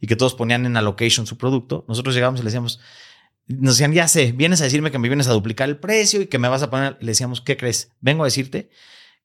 y 0.00 0.06
que 0.06 0.14
todos 0.14 0.36
ponían 0.36 0.66
en 0.66 0.76
allocation 0.76 1.26
su 1.26 1.36
producto? 1.36 1.84
Nosotros 1.88 2.14
llegábamos 2.14 2.38
y 2.38 2.44
le 2.44 2.50
decíamos, 2.50 2.78
nos 3.48 3.74
decían, 3.74 3.92
ya 3.92 4.06
sé, 4.06 4.30
vienes 4.30 4.60
a 4.60 4.64
decirme 4.64 4.92
que 4.92 5.00
me 5.00 5.08
vienes 5.08 5.26
a 5.26 5.32
duplicar 5.32 5.68
el 5.68 5.78
precio 5.78 6.22
y 6.22 6.28
que 6.28 6.38
me 6.38 6.46
vas 6.46 6.62
a 6.62 6.70
poner. 6.70 6.96
le 7.00 7.08
decíamos, 7.08 7.40
¿qué 7.40 7.56
crees? 7.56 7.90
Vengo 8.00 8.22
a 8.22 8.26
decirte 8.26 8.70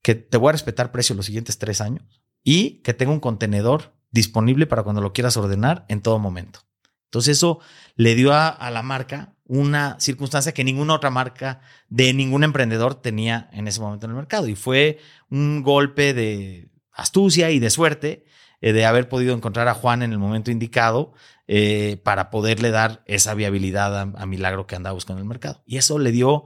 que 0.01 0.15
te 0.15 0.37
voy 0.37 0.49
a 0.49 0.53
respetar 0.53 0.91
precio 0.91 1.15
los 1.15 1.27
siguientes 1.27 1.59
tres 1.59 1.79
años 1.79 2.23
y 2.43 2.81
que 2.81 2.95
tengo 2.95 3.13
un 3.13 3.19
contenedor 3.19 3.93
disponible 4.09 4.65
para 4.65 4.81
cuando 4.81 5.03
lo 5.03 5.13
quieras 5.13 5.37
ordenar 5.37 5.85
en 5.87 6.01
todo 6.01 6.17
momento. 6.17 6.61
Entonces 7.09 7.37
eso 7.37 7.59
le 7.95 8.15
dio 8.15 8.33
a 8.33 8.71
la 8.71 8.81
marca 8.81 9.36
una 9.47 9.99
circunstancia 9.99 10.53
que 10.53 10.63
ninguna 10.63 10.93
otra 10.93 11.09
marca 11.09 11.61
de 11.89 12.13
ningún 12.13 12.43
emprendedor 12.43 12.95
tenía 12.95 13.49
en 13.53 13.67
ese 13.67 13.79
momento 13.79 14.05
en 14.05 14.11
el 14.11 14.17
mercado. 14.17 14.47
Y 14.47 14.55
fue 14.55 14.99
un 15.29 15.63
golpe 15.63 16.13
de 16.13 16.69
astucia 16.91 17.49
y 17.51 17.59
de 17.59 17.69
suerte 17.69 18.25
eh, 18.59 18.73
de 18.73 18.85
haber 18.85 19.07
podido 19.07 19.33
encontrar 19.33 19.67
a 19.67 19.73
Juan 19.73 20.03
en 20.03 20.11
el 20.11 20.19
momento 20.19 20.51
indicado 20.51 21.13
eh, 21.47 22.01
para 22.03 22.29
poderle 22.29 22.71
dar 22.71 23.03
esa 23.05 23.33
viabilidad 23.35 24.11
a, 24.15 24.25
Milagro 24.25 24.67
que 24.67 24.75
andaba 24.75 24.93
buscando 24.93 25.19
en 25.19 25.25
el 25.25 25.29
mercado. 25.29 25.63
Y 25.65 25.77
eso 25.77 25.97
le 25.97 26.11
dio 26.11 26.45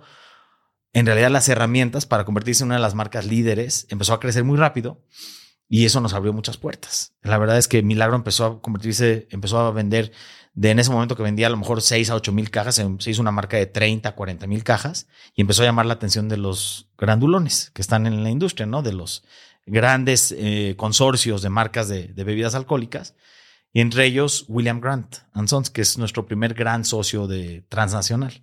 en 0.93 1.05
realidad 1.05 1.31
las 1.31 1.49
herramientas 1.49 2.05
para 2.05 2.25
convertirse 2.25 2.63
en 2.63 2.67
una 2.67 2.75
de 2.75 2.81
las 2.81 2.93
marcas 2.93 3.25
líderes. 3.25 3.87
Empezó 3.89 4.13
a 4.13 4.19
crecer 4.19 4.43
muy 4.43 4.57
rápido. 4.57 5.01
Y 5.73 5.85
eso 5.85 6.01
nos 6.01 6.13
abrió 6.13 6.33
muchas 6.33 6.57
puertas. 6.57 7.15
La 7.21 7.37
verdad 7.37 7.57
es 7.57 7.69
que 7.69 7.81
Milagro 7.81 8.17
empezó 8.17 8.45
a 8.45 8.61
convertirse, 8.61 9.29
empezó 9.31 9.57
a 9.59 9.71
vender 9.71 10.11
de 10.53 10.71
en 10.71 10.79
ese 10.79 10.91
momento 10.91 11.15
que 11.15 11.23
vendía 11.23 11.47
a 11.47 11.49
lo 11.49 11.57
mejor 11.57 11.81
6 11.81 12.09
a 12.09 12.15
8 12.15 12.31
mil 12.33 12.49
cajas, 12.49 12.75
se 12.75 13.11
hizo 13.11 13.21
una 13.21 13.31
marca 13.31 13.57
de 13.57 13.67
30, 13.67 14.13
40 14.13 14.47
mil 14.47 14.63
cajas 14.63 15.07
y 15.33 15.41
empezó 15.41 15.61
a 15.61 15.65
llamar 15.65 15.85
la 15.85 15.93
atención 15.93 16.27
de 16.27 16.37
los 16.37 16.89
grandulones 16.97 17.71
que 17.73 17.81
están 17.81 18.05
en 18.05 18.23
la 18.23 18.29
industria, 18.29 18.65
¿no? 18.65 18.81
De 18.81 18.91
los 18.91 19.23
grandes 19.65 20.35
eh, 20.37 20.75
consorcios 20.77 21.41
de 21.41 21.49
marcas 21.49 21.87
de, 21.87 22.11
bebidas 22.15 22.55
alcohólicas 22.55 23.15
y 23.71 23.79
entre 23.79 24.05
ellos 24.05 24.45
William 24.49 24.81
Grant 24.81 25.17
Sons, 25.45 25.69
que 25.69 25.81
es 25.81 25.97
nuestro 25.97 26.25
primer 26.25 26.53
gran 26.53 26.83
socio 26.83 27.27
de 27.27 27.63
transnacional. 27.69 28.41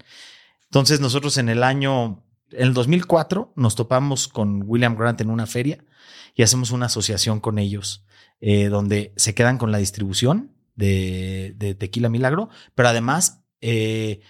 Entonces 0.65 1.01
nosotros 1.01 1.37
en 1.39 1.49
el 1.49 1.63
año 1.63 2.25
En 2.51 2.69
el 2.69 2.75
2004 2.75 3.53
nos 3.57 3.75
topamos 3.75 4.29
con 4.29 4.63
William 4.65 4.97
Grant 4.97 5.21
en 5.21 5.29
una 5.29 5.47
feria 5.47 5.85
y 6.35 6.43
hacemos 6.43 6.71
una 6.71 6.87
asociación 6.87 7.41
con 7.41 7.59
ellos 7.59 8.07
eh, 8.41 8.69
donde 8.69 9.13
se 9.17 9.35
quedan 9.35 9.59
con 9.59 9.71
la 9.73 9.79
distribución 9.79 10.58
de, 10.79 11.55
de 11.57 11.75
Tequila 11.75 12.09
Milagro, 12.09 12.49
pero 12.75 12.89
además 12.89 13.45
eh, 13.61 14.21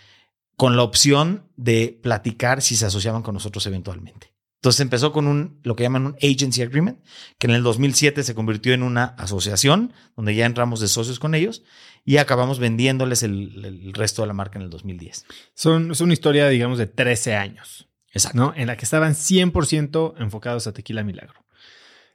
con 0.57 0.77
la 0.77 0.83
opción 0.83 1.49
de 1.57 2.01
platicar 2.03 2.63
si 2.63 2.75
se 2.75 2.87
asociaban 2.87 3.23
con 3.23 3.35
nosotros 3.35 3.65
eventualmente. 3.67 4.35
Entonces 4.57 4.81
empezó 4.81 5.13
con 5.13 5.29
un, 5.29 5.61
lo 5.63 5.77
que 5.77 5.85
llaman 5.85 6.07
un 6.07 6.17
agency 6.17 6.63
agreement, 6.63 6.99
que 7.39 7.47
en 7.47 7.53
el 7.53 7.63
2007 7.63 8.25
se 8.25 8.35
convirtió 8.35 8.75
en 8.75 8.83
una 8.83 9.05
asociación, 9.05 9.93
donde 10.17 10.35
ya 10.35 10.47
entramos 10.47 10.81
de 10.81 10.89
socios 10.89 11.21
con 11.21 11.37
ellos 11.37 11.63
y 12.05 12.17
acabamos 12.17 12.59
vendiéndoles 12.59 13.23
el, 13.23 13.65
el 13.65 13.93
resto 13.95 14.23
de 14.23 14.29
la 14.29 14.35
marca 14.35 14.59
en 14.59 14.65
el 14.65 14.71
2010. 14.71 15.27
Son, 15.55 15.93
es 15.93 16.01
una 16.01 16.13
historia, 16.13 16.49
digamos, 16.49 16.79
de 16.79 16.87
13 16.87 17.37
años. 17.37 17.89
Exacto. 18.13 18.39
¿no? 18.39 18.53
En 18.57 18.67
la 18.67 18.77
que 18.77 18.85
estaban 18.85 19.13
100% 19.13 20.15
enfocados 20.19 20.67
a 20.67 20.73
Tequila 20.73 21.05
Milagro. 21.05 21.45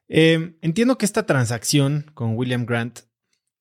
Eh, 0.09 0.57
entiendo 0.61 0.97
que 0.97 1.05
esta 1.05 1.25
transacción 1.25 2.11
con 2.13 2.35
William 2.35 2.65
Grant, 2.65 3.01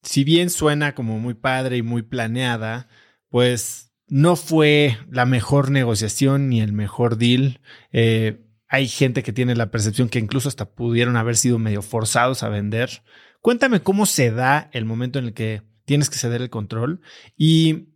si 0.03 0.25
bien 0.25 0.51
suena 0.51 0.95
como 0.95 1.19
muy 1.19 1.35
padre 1.35 1.77
y 1.77 1.83
muy 1.83 2.03
planeada, 2.03 2.89
pues 3.29 3.93
no 4.09 4.37
fue 4.37 4.99
la 5.11 5.25
mejor 5.25 5.71
negociación 5.71 6.49
ni 6.49 6.61
el 6.61 6.73
mejor 6.73 7.17
deal. 7.17 7.61
Eh, 7.93 8.45
hay 8.69 8.89
gente 8.89 9.23
que 9.23 9.33
tiene 9.33 9.55
la 9.55 9.71
percepción 9.71 10.09
que 10.09 10.19
incluso 10.19 10.49
hasta 10.49 10.71
pudieron 10.75 11.17
haber 11.17 11.37
sido 11.37 11.59
medio 11.59 11.83
forzados 11.83 12.43
a 12.43 12.49
vender. 12.49 13.03
Cuéntame 13.41 13.81
cómo 13.81 14.07
se 14.07 14.31
da 14.31 14.71
el 14.73 14.85
momento 14.85 15.19
en 15.19 15.27
el 15.27 15.35
que 15.35 15.63
tienes 15.85 16.11
que 16.11 16.19
ceder 16.19 16.43
el 16.43 16.51
control 16.51 17.01
y 17.37 17.89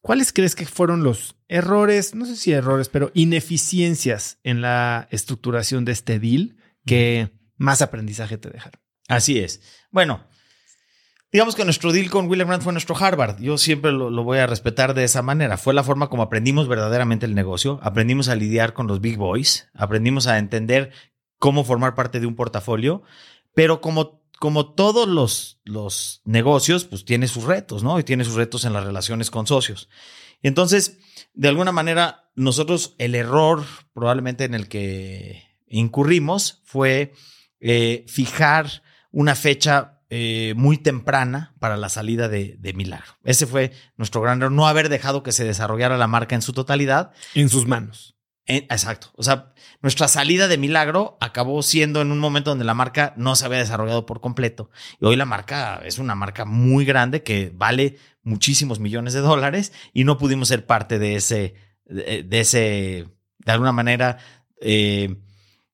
cuáles 0.00 0.32
crees 0.32 0.54
que 0.54 0.66
fueron 0.66 1.02
los 1.02 1.36
errores, 1.48 2.14
no 2.14 2.26
sé 2.26 2.36
si 2.36 2.52
errores, 2.52 2.88
pero 2.88 3.10
ineficiencias 3.14 4.38
en 4.42 4.60
la 4.60 5.08
estructuración 5.10 5.84
de 5.84 5.92
este 5.92 6.18
deal 6.18 6.56
que 6.84 7.30
más 7.56 7.82
aprendizaje 7.82 8.36
te 8.36 8.50
dejaron. 8.50 8.80
Así 9.08 9.38
es. 9.38 9.60
Bueno, 9.90 10.26
digamos 11.32 11.54
que 11.56 11.64
nuestro 11.64 11.92
deal 11.92 12.10
con 12.10 12.28
William 12.28 12.48
Grant 12.48 12.62
fue 12.62 12.72
nuestro 12.72 12.96
Harvard. 12.96 13.40
Yo 13.40 13.56
siempre 13.56 13.90
lo, 13.90 14.10
voy 14.22 14.38
a 14.38 14.46
respetar 14.46 14.92
de 14.92 15.04
esa 15.04 15.22
manera. 15.22 15.56
Fue 15.56 15.72
la 15.72 15.82
forma 15.82 16.08
como 16.08 16.22
aprendimos 16.22 16.68
verdaderamente 16.68 17.24
el 17.24 17.34
negocio. 17.34 17.80
Aprendimos 17.82 18.28
a 18.28 18.36
lidiar 18.36 18.74
con 18.74 18.86
los 18.86 19.00
big 19.00 19.16
boys. 19.16 19.68
Aprendimos 19.74 20.26
a 20.26 20.38
entender 20.38 20.92
cómo 21.38 21.64
formar 21.64 21.94
parte 21.94 22.20
de 22.20 22.26
un 22.26 22.36
portafolio. 22.36 23.02
Pero 23.54 23.80
como, 23.80 24.22
como 24.38 24.74
todos 24.74 25.08
los, 25.08 25.60
los 25.64 26.20
negocios, 26.24 26.84
pues 26.84 27.06
tiene 27.06 27.26
sus 27.28 27.44
retos, 27.44 27.82
¿no? 27.82 27.98
Y 27.98 28.04
tiene 28.04 28.24
sus 28.24 28.34
retos 28.34 28.66
en 28.66 28.74
las 28.74 28.84
relaciones 28.84 29.30
con 29.30 29.46
socios. 29.46 29.88
Y 30.42 30.48
entonces, 30.48 30.98
de 31.32 31.48
alguna 31.48 31.72
manera, 31.72 32.30
nosotros 32.34 32.94
el 32.98 33.14
error 33.14 33.64
probablemente 33.94 34.44
en 34.44 34.54
el 34.54 34.68
que 34.68 35.42
incurrimos 35.66 36.60
fue 36.64 37.14
eh, 37.60 38.04
fijar 38.06 38.82
una 39.10 39.34
fecha 39.34 39.91
eh, 40.14 40.52
muy 40.58 40.76
temprana 40.76 41.54
para 41.58 41.78
la 41.78 41.88
salida 41.88 42.28
de, 42.28 42.56
de, 42.58 42.74
Milagro. 42.74 43.14
Ese 43.24 43.46
fue 43.46 43.72
nuestro 43.96 44.20
gran 44.20 44.42
error, 44.42 44.52
no 44.52 44.68
haber 44.68 44.90
dejado 44.90 45.22
que 45.22 45.32
se 45.32 45.42
desarrollara 45.42 45.96
la 45.96 46.06
marca 46.06 46.34
en 46.34 46.42
su 46.42 46.52
totalidad. 46.52 47.12
En 47.34 47.48
sus 47.48 47.66
manos. 47.66 48.14
En, 48.44 48.64
exacto. 48.64 49.10
O 49.14 49.22
sea, 49.22 49.54
nuestra 49.80 50.08
salida 50.08 50.48
de 50.48 50.58
Milagro 50.58 51.16
acabó 51.22 51.62
siendo 51.62 52.02
en 52.02 52.12
un 52.12 52.18
momento 52.18 52.50
donde 52.50 52.66
la 52.66 52.74
marca 52.74 53.14
no 53.16 53.36
se 53.36 53.46
había 53.46 53.60
desarrollado 53.60 54.04
por 54.04 54.20
completo. 54.20 54.68
Y 55.00 55.06
hoy 55.06 55.16
la 55.16 55.24
marca 55.24 55.80
es 55.82 55.96
una 55.98 56.14
marca 56.14 56.44
muy 56.44 56.84
grande 56.84 57.22
que 57.22 57.50
vale 57.54 57.96
muchísimos 58.22 58.80
millones 58.80 59.14
de 59.14 59.20
dólares 59.20 59.72
y 59.94 60.04
no 60.04 60.18
pudimos 60.18 60.48
ser 60.48 60.66
parte 60.66 60.98
de 60.98 61.14
ese, 61.14 61.54
de, 61.86 62.22
de 62.22 62.40
ese, 62.40 63.06
de 63.38 63.52
alguna 63.52 63.72
manera, 63.72 64.18
eh, 64.60 65.16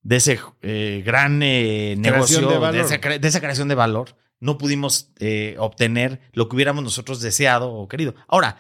de 0.03 0.17
ese 0.17 0.39
eh, 0.63 1.03
gran 1.05 1.43
eh, 1.43 1.97
negocio, 1.99 2.49
de, 2.49 2.73
de, 2.73 2.81
esa, 2.83 2.99
de, 2.99 3.29
esa, 3.29 3.41
creación 3.41 3.67
de 3.67 3.75
valor, 3.75 4.17
no 4.41 4.59
pudimos 4.59 5.11
eh, 5.19 5.57
obtener 5.59 6.21
lo 6.33 6.49
que 6.49 6.57
hubiéramos 6.57 6.85
nosotros 6.85 7.21
deseado 7.21 7.73
o 7.73 7.89
querido. 7.89 8.15
Ahora, 8.27 8.59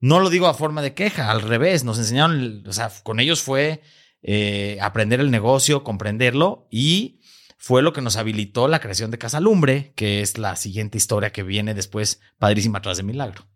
no 0.00 0.20
lo 0.20 0.30
digo 0.30 0.46
a 0.46 0.54
forma 0.54 0.82
de 0.82 0.94
queja, 0.94 1.30
al 1.30 1.42
revés, 1.42 1.84
nos 1.84 1.98
enseñaron, 1.98 2.64
o 2.66 2.72
sea, 2.72 2.90
con 3.02 3.20
ellos 3.20 3.42
fue 3.42 3.82
eh, 4.22 4.78
aprender 4.80 5.20
el 5.20 5.30
negocio, 5.30 5.84
comprenderlo 5.84 6.66
y 6.70 7.20
fue 7.58 7.82
lo 7.82 7.92
que 7.92 8.00
nos 8.00 8.16
habilitó 8.16 8.68
la 8.68 8.80
creación 8.80 9.10
de 9.10 9.18
Casa 9.18 9.40
Lumbre, 9.40 9.92
que 9.94 10.22
es 10.22 10.38
la 10.38 10.56
siguiente 10.56 10.96
historia 10.96 11.32
que 11.32 11.42
viene 11.42 11.74
después, 11.74 12.20
padrísima 12.38 12.78
atrás 12.78 12.96
de 12.96 13.02
Milagro. 13.02 13.46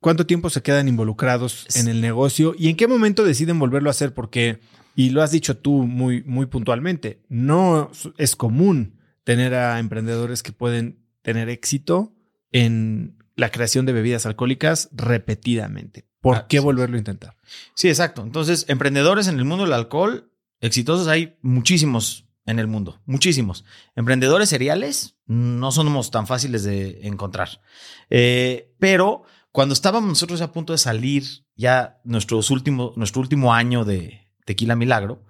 ¿Cuánto 0.00 0.26
tiempo 0.26 0.50
se 0.50 0.62
quedan 0.62 0.88
involucrados 0.88 1.66
en 1.76 1.88
el 1.88 2.00
negocio 2.00 2.54
y 2.58 2.68
en 2.68 2.76
qué 2.76 2.86
momento 2.86 3.24
deciden 3.24 3.58
volverlo 3.58 3.90
a 3.90 3.92
hacer? 3.92 4.14
Porque 4.14 4.60
y 4.98 5.10
lo 5.10 5.22
has 5.22 5.30
dicho 5.30 5.56
tú 5.56 5.84
muy, 5.84 6.24
muy 6.24 6.46
puntualmente, 6.46 7.22
no 7.28 7.92
es 8.16 8.34
común 8.34 8.97
tener 9.28 9.52
a 9.52 9.78
emprendedores 9.78 10.42
que 10.42 10.52
pueden 10.52 11.04
tener 11.20 11.50
éxito 11.50 12.14
en 12.50 13.22
la 13.36 13.50
creación 13.50 13.84
de 13.84 13.92
bebidas 13.92 14.24
alcohólicas 14.24 14.88
repetidamente. 14.90 16.06
¿Por 16.22 16.36
ah, 16.36 16.46
qué 16.48 16.60
volverlo 16.60 16.96
a 16.96 17.00
intentar? 17.00 17.36
Sí, 17.74 17.90
exacto. 17.90 18.22
Entonces, 18.22 18.64
emprendedores 18.68 19.28
en 19.28 19.38
el 19.38 19.44
mundo 19.44 19.64
del 19.64 19.74
alcohol 19.74 20.32
exitosos 20.62 21.08
hay 21.08 21.36
muchísimos 21.42 22.24
en 22.46 22.58
el 22.58 22.68
mundo, 22.68 23.02
muchísimos. 23.04 23.66
Emprendedores 23.94 24.48
seriales 24.48 25.18
no 25.26 25.72
somos 25.72 26.10
tan 26.10 26.26
fáciles 26.26 26.64
de 26.64 27.06
encontrar. 27.06 27.60
Eh, 28.08 28.74
pero 28.78 29.24
cuando 29.52 29.74
estábamos 29.74 30.08
nosotros 30.08 30.40
a 30.40 30.52
punto 30.52 30.72
de 30.72 30.78
salir 30.78 31.44
ya 31.54 32.00
nuestros 32.02 32.50
últimos, 32.50 32.96
nuestro 32.96 33.20
último 33.20 33.52
año 33.52 33.84
de, 33.84 34.26
Tequila 34.46 34.74
Milagro, 34.74 35.22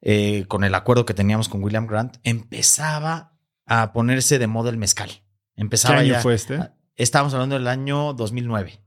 eh, 0.00 0.46
con 0.48 0.64
el 0.64 0.74
acuerdo 0.74 1.04
que 1.04 1.12
teníamos 1.12 1.50
con 1.50 1.62
William 1.62 1.86
Grant, 1.86 2.16
empezaba 2.22 3.33
a 3.66 3.92
ponerse 3.92 4.38
de 4.38 4.46
moda 4.46 4.70
el 4.70 4.76
mezcal. 4.76 5.10
Empezaba 5.56 5.96
¿Qué 5.96 6.00
año 6.00 6.12
ya, 6.14 6.20
fue 6.20 6.34
este? 6.34 6.58
Estábamos 6.96 7.34
hablando 7.34 7.56
del 7.56 7.66
año 7.66 8.12
2009. 8.14 8.80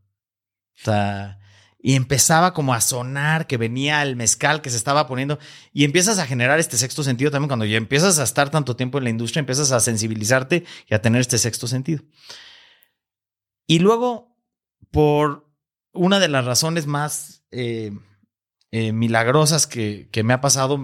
O 0.80 0.84
sea, 0.84 1.40
y 1.80 1.96
empezaba 1.96 2.54
como 2.54 2.74
a 2.74 2.82
sonar 2.82 3.48
que 3.48 3.58
venía 3.58 4.02
el 4.02 4.16
mezcal 4.16 4.62
que 4.62 4.70
se 4.70 4.78
estaba 4.78 5.08
poniendo 5.08 5.40
y 5.72 5.84
empiezas 5.84 6.20
a 6.20 6.26
generar 6.26 6.60
este 6.60 6.78
sexto 6.78 7.04
sentido 7.04 7.32
también 7.32 7.50
cuando 7.50 7.66
ya 7.66 7.78
empiezas 7.78 8.20
a 8.20 8.24
estar 8.24 8.50
tanto 8.50 8.76
tiempo 8.76 8.98
en 8.98 9.06
la 9.06 9.10
industria, 9.10 9.40
empiezas 9.40 9.72
a 9.72 9.80
sensibilizarte 9.80 10.66
y 10.88 10.94
a 10.94 11.02
tener 11.02 11.22
este 11.22 11.38
sexto 11.38 11.68
sentido. 11.68 12.04
Y 13.68 13.80
luego, 13.80 14.36
por 14.92 15.50
una 15.94 16.20
de 16.20 16.30
las 16.30 16.46
razones 16.46 16.88
más 16.88 17.44
eh, 17.52 17.92
eh, 18.72 18.92
milagrosas 18.92 19.66
que, 19.66 20.10
que, 20.12 20.24
me 20.24 20.34
ha 20.34 20.42
pasado, 20.42 20.78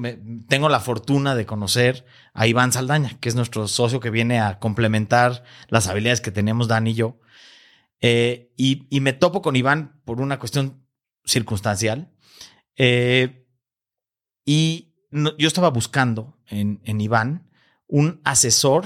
tengo 0.47 0.69
la 0.69 0.79
fortuna 0.79 1.35
de 1.35 1.45
conocer 1.45 2.05
a 2.33 2.47
Iván 2.47 2.71
Saldaña, 2.71 3.17
que 3.19 3.27
es 3.27 3.35
nuestro 3.35 3.67
socio 3.67 3.99
que 3.99 4.09
viene 4.09 4.39
a 4.39 4.59
complementar 4.59 5.43
las 5.67 5.87
habilidades 5.87 6.21
que 6.21 6.31
tenemos 6.31 6.69
Dan 6.69 6.87
y 6.87 6.93
yo. 6.93 7.19
Eh, 7.99 8.53
y, 8.57 8.87
me 9.01 9.13
topo 9.13 9.41
con 9.41 9.55
Iván 9.55 10.01
por 10.05 10.21
una 10.21 10.39
cuestión 10.39 10.85
circunstancial. 11.25 12.11
Eh, 12.77 13.47
y 14.45 14.93
yo 15.11 15.47
estaba 15.47 15.69
buscando 15.69 16.37
en, 16.47 16.81
en 16.85 17.01
Iván 17.01 17.49
un 17.87 18.21
asesor 18.23 18.85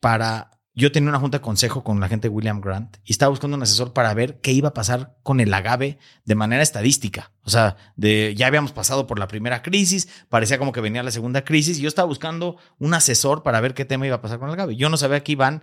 para 0.00 0.61
yo 0.74 0.90
tenía 0.90 1.10
una 1.10 1.18
junta 1.18 1.38
de 1.38 1.42
consejo 1.42 1.84
con 1.84 2.00
la 2.00 2.08
gente 2.08 2.28
de 2.28 2.34
William 2.34 2.60
Grant 2.60 2.96
y 3.04 3.12
estaba 3.12 3.28
buscando 3.28 3.56
un 3.56 3.62
asesor 3.62 3.92
para 3.92 4.14
ver 4.14 4.40
qué 4.40 4.52
iba 4.52 4.70
a 4.70 4.74
pasar 4.74 5.16
con 5.22 5.40
el 5.40 5.52
agave 5.52 5.98
de 6.24 6.34
manera 6.34 6.62
estadística. 6.62 7.30
O 7.42 7.50
sea, 7.50 7.76
de, 7.96 8.34
ya 8.36 8.46
habíamos 8.46 8.72
pasado 8.72 9.06
por 9.06 9.18
la 9.18 9.28
primera 9.28 9.62
crisis, 9.62 10.08
parecía 10.30 10.58
como 10.58 10.72
que 10.72 10.80
venía 10.80 11.02
la 11.02 11.10
segunda 11.10 11.44
crisis 11.44 11.78
y 11.78 11.82
yo 11.82 11.88
estaba 11.88 12.06
buscando 12.06 12.56
un 12.78 12.94
asesor 12.94 13.42
para 13.42 13.60
ver 13.60 13.74
qué 13.74 13.84
tema 13.84 14.06
iba 14.06 14.16
a 14.16 14.22
pasar 14.22 14.38
con 14.38 14.48
el 14.48 14.54
agave. 14.54 14.76
Yo 14.76 14.88
no 14.88 14.96
sabía 14.96 15.22
que 15.22 15.32
Iván 15.32 15.62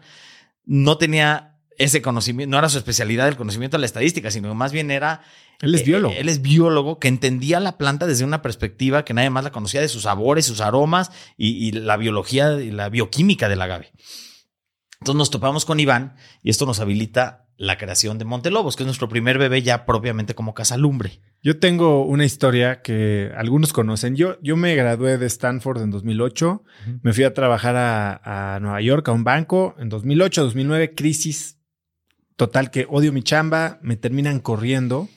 no 0.66 0.99
tenía 0.99 1.55
ese 1.80 2.01
conocimiento, 2.01 2.51
no 2.51 2.60
era 2.60 2.70
su 2.70 2.78
especialidad 2.78 3.28
el 3.28 3.38
conocimiento 3.38 3.78
de 3.78 3.82
la 3.82 3.88
estadística, 3.88 4.30
sino 4.30 4.53
más 4.53 4.72
bien 4.72 4.91
era... 4.91 5.22
Él 5.62 5.74
es 5.74 5.86
biólogo. 5.86 6.14
Eh, 6.14 6.20
él 6.20 6.30
es 6.30 6.41
biólogo 6.41 6.99
que 6.99 7.07
entendía 7.07 7.60
la 7.60 7.78
planta 7.78 8.05
desde 8.05 8.26
una 8.26 8.41
perspectiva 8.41 9.03
que 9.05 9.14
nadie 9.14 9.30
más 9.30 9.43
la 9.43 9.51
conocía 9.51 9.82
de 9.82 9.88
sus 9.88 10.03
sabores, 10.03 10.45
sus 10.45 10.62
aromas 10.62 11.10
y, 11.36 11.68
y 11.68 11.72
la 11.72 11.97
biología 11.97 12.62
y 12.62 12.70
la 12.70 12.89
bioquímica 12.89 13.49
del 13.49 13.62
agave. 13.62 13.91
Entonces 15.02 15.18
nos 15.18 15.32
topamos 15.32 15.64
con 15.64 15.80
Iván 15.80 16.16
y 16.43 16.50
esto 16.50 16.66
nos 16.66 16.82
habilita 16.82 17.45
la 17.56 17.78
creación 17.78 18.18
de 18.18 18.26
Montelobos, 18.26 18.76
que 18.76 18.84
es 18.84 18.88
nuestro 18.88 19.08
primer 19.08 19.38
bebé 19.38 19.62
ya 19.62 19.86
propiamente 19.86 20.36
como 20.36 20.54
Casa 20.54 20.76
Lumbre. 20.78 21.22
Yo 21.41 21.58
tengo 21.58 22.06
una 22.06 22.26
historia 22.26 22.82
que 22.82 23.32
algunos 23.36 23.72
conocen. 23.72 24.16
Yo, 24.16 24.38
yo 24.41 24.58
me 24.58 24.76
gradué 24.76 25.18
de 25.18 25.26
Stanford 25.26 25.82
en 25.82 25.91
2008, 25.91 26.50
uh 26.52 26.89
-huh. 26.89 27.00
me 27.02 27.14
fui 27.14 27.24
a 27.24 27.34
trabajar 27.34 27.76
a, 27.78 28.56
a, 28.56 28.60
Nueva 28.60 28.82
York 28.82 29.08
a 29.08 29.14
un 29.14 29.24
banco 29.24 29.76
en 29.80 29.88
2008, 29.88 30.43
2009, 30.43 30.95
crisis 30.95 31.60
total 32.36 32.72
que 32.72 32.86
odio 32.89 33.14
mi 33.14 33.24
chamba, 33.24 33.80
me 33.82 33.95
terminan 33.97 34.39
corriendo. 34.39 35.08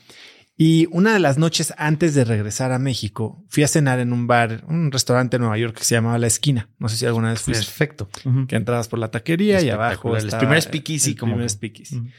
Y 0.56 0.86
una 0.90 1.14
de 1.14 1.18
las 1.18 1.38
noches 1.38 1.72
antes 1.78 2.14
de 2.14 2.24
regresar 2.24 2.72
a 2.72 2.78
México, 2.78 3.44
fui 3.48 3.62
a 3.62 3.68
cenar 3.68 3.98
en 4.00 4.12
un 4.12 4.26
bar, 4.26 4.64
un 4.68 4.92
restaurante 4.92 5.36
en 5.36 5.42
Nueva 5.42 5.56
York 5.58 5.78
que 5.78 5.84
se 5.84 5.94
llamaba 5.94 6.18
La 6.18 6.26
Esquina. 6.26 6.68
No 6.78 6.88
sé 6.88 6.96
si 6.98 7.06
alguna 7.06 7.30
vez 7.30 7.40
fuiste. 7.40 7.64
Perfecto. 7.64 8.08
Uh 8.24 8.30
-huh. 8.30 8.46
Que 8.46 8.56
entrabas 8.56 8.88
por 8.88 8.98
la 8.98 9.10
taquería 9.10 9.60
y 9.62 9.70
abajo. 9.70 10.16
El 10.16 10.28
primer 10.28 10.60
speakeasy. 10.60 11.10
El 11.12 11.18
como 11.18 11.32
primer 11.32 11.50
speakeasy. 11.50 11.96
Uh 11.96 12.02
-huh. 12.02 12.12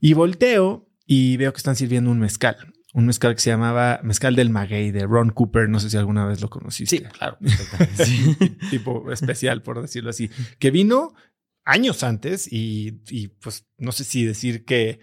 Y 0.00 0.12
volteo 0.12 0.88
y 1.06 1.36
veo 1.36 1.52
que 1.52 1.58
están 1.58 1.76
sirviendo 1.76 2.10
un 2.10 2.18
mezcal. 2.20 2.56
un 2.94 3.04
mezcal 3.04 3.34
que 3.34 3.42
se 3.42 3.50
llamaba 3.50 4.00
Mezcal 4.02 4.34
del 4.36 4.48
Maguey 4.48 4.90
de 4.90 5.04
Ron 5.04 5.28
Cooper. 5.28 5.68
No 5.68 5.80
sé 5.80 5.90
si 5.90 5.98
alguna 5.98 6.24
vez 6.24 6.40
lo 6.40 6.48
conociste. 6.48 6.96
Sí, 6.96 7.02
claro. 7.04 7.36
Sí, 8.04 8.36
tipo 8.70 9.12
especial, 9.12 9.60
por 9.60 9.82
decirlo 9.82 10.08
así. 10.10 10.30
Que 10.58 10.70
vino 10.70 11.12
años 11.66 12.02
antes 12.04 12.50
y, 12.50 13.02
y, 13.10 13.28
pues 13.28 13.66
no 13.76 13.92
sé 13.92 14.04
si 14.04 14.24
decir 14.24 14.64
que 14.64 15.00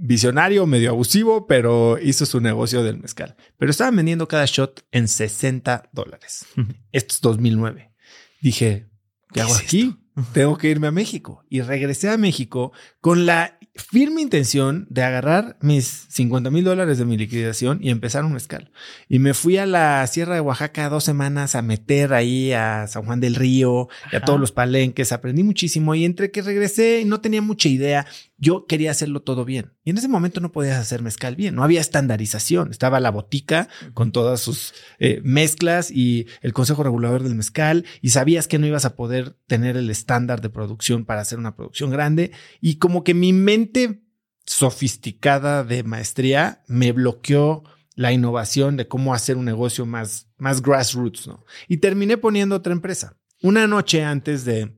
visionario, 0.00 0.66
medio 0.66 0.90
abusivo, 0.90 1.46
pero 1.46 1.98
hizo 2.02 2.24
su 2.26 2.40
negocio 2.40 2.82
del 2.82 2.98
mezcal. 2.98 3.36
Pero 3.58 3.70
estaban 3.70 3.94
vendiendo 3.94 4.26
cada 4.26 4.46
shot 4.46 4.84
en 4.90 5.08
60 5.08 5.90
dólares. 5.92 6.46
Esto 6.92 7.14
es 7.14 7.20
2009. 7.20 7.92
Dije, 8.40 8.86
¿qué, 9.32 9.40
hago 9.42 9.54
aquí? 9.54 9.96
Tengo 10.32 10.56
que 10.56 10.70
irme 10.70 10.86
a 10.86 10.90
México. 10.90 11.44
Y 11.50 11.60
regresé 11.60 12.08
a 12.08 12.16
México 12.16 12.72
con 13.00 13.26
la 13.26 13.58
firme 13.74 14.20
intención 14.20 14.86
de 14.90 15.02
agarrar 15.02 15.56
mis 15.60 16.06
50 16.10 16.50
mil 16.50 16.64
dólares 16.64 16.98
de 16.98 17.04
mi 17.04 17.16
liquidación 17.16 17.78
y 17.82 17.90
empezar 17.90 18.24
un 18.24 18.32
mezcal. 18.32 18.72
Y 19.08 19.18
me 19.18 19.34
fui 19.34 19.58
a 19.58 19.66
la 19.66 20.06
Sierra 20.06 20.34
de 20.34 20.40
Oaxaca 20.40 20.88
dos 20.88 21.04
semanas 21.04 21.54
a 21.54 21.62
meter 21.62 22.12
ahí 22.12 22.52
a 22.52 22.86
San 22.88 23.04
Juan 23.04 23.20
del 23.20 23.34
Río 23.34 23.88
y 24.12 24.16
a 24.16 24.20
todos 24.22 24.40
los 24.40 24.52
palenques. 24.52 25.12
Aprendí 25.12 25.42
muchísimo 25.42 25.94
y 25.94 26.04
entre 26.04 26.30
que 26.30 26.42
regresé 26.42 27.00
y 27.00 27.04
no 27.04 27.20
tenía 27.20 27.42
mucha 27.42 27.68
idea, 27.68 28.06
yo 28.40 28.66
quería 28.66 28.90
hacerlo 28.90 29.20
todo 29.20 29.44
bien. 29.44 29.74
Y 29.84 29.90
en 29.90 29.98
ese 29.98 30.08
momento 30.08 30.40
no 30.40 30.50
podías 30.50 30.78
hacer 30.78 31.02
mezcal 31.02 31.36
bien. 31.36 31.54
No 31.54 31.62
había 31.62 31.82
estandarización. 31.82 32.70
Estaba 32.70 32.98
la 32.98 33.10
botica 33.10 33.68
con 33.92 34.12
todas 34.12 34.40
sus 34.40 34.72
eh, 34.98 35.20
mezclas 35.22 35.90
y 35.90 36.26
el 36.40 36.54
consejo 36.54 36.82
regulador 36.82 37.22
del 37.22 37.34
mezcal 37.34 37.84
y 38.00 38.08
sabías 38.08 38.48
que 38.48 38.58
no 38.58 38.66
ibas 38.66 38.86
a 38.86 38.96
poder 38.96 39.36
tener 39.46 39.76
el 39.76 39.90
estándar 39.90 40.40
de 40.40 40.48
producción 40.48 41.04
para 41.04 41.20
hacer 41.20 41.38
una 41.38 41.54
producción 41.54 41.90
grande. 41.90 42.32
Y 42.62 42.76
como 42.76 43.04
que 43.04 43.12
mi 43.12 43.34
mente 43.34 44.02
sofisticada 44.46 45.62
de 45.62 45.82
maestría 45.82 46.64
me 46.66 46.92
bloqueó 46.92 47.62
la 47.94 48.12
innovación 48.12 48.78
de 48.78 48.88
cómo 48.88 49.12
hacer 49.12 49.36
un 49.36 49.44
negocio 49.44 49.84
más, 49.84 50.30
más 50.38 50.62
grassroots, 50.62 51.26
¿no? 51.26 51.44
Y 51.68 51.76
terminé 51.76 52.16
poniendo 52.16 52.56
otra 52.56 52.72
empresa. 52.72 53.18
Una 53.42 53.66
noche 53.66 54.02
antes 54.02 54.46
de, 54.46 54.74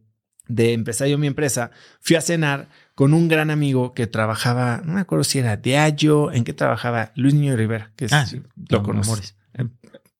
de 0.49 0.73
empezar 0.73 1.07
yo 1.07 1.19
mi 1.19 1.29
empresa, 1.29 1.71
fui 2.01 2.17
a 2.17 2.21
cenar 2.21 2.69
con 2.95 3.15
un 3.15 3.29
gran 3.29 3.51
amigo 3.51 3.95
que 3.95 4.07
trabajaba, 4.07 4.83
no 4.85 4.95
me 4.95 5.01
acuerdo 5.01 5.25
si 5.25 5.39
era 5.39 5.57
Diageo, 5.57 6.31
en 6.33 6.45
qué 6.45 6.53
trabajaba 6.53 7.13
Luis 7.17 7.35
Niño 7.35 7.57
Rivera, 7.57 7.93
que 7.97 8.07
Ah, 8.11 8.27
sí, 8.27 8.43
lo 8.69 8.83
conoces. 8.83 9.35
conoces. 9.55 9.73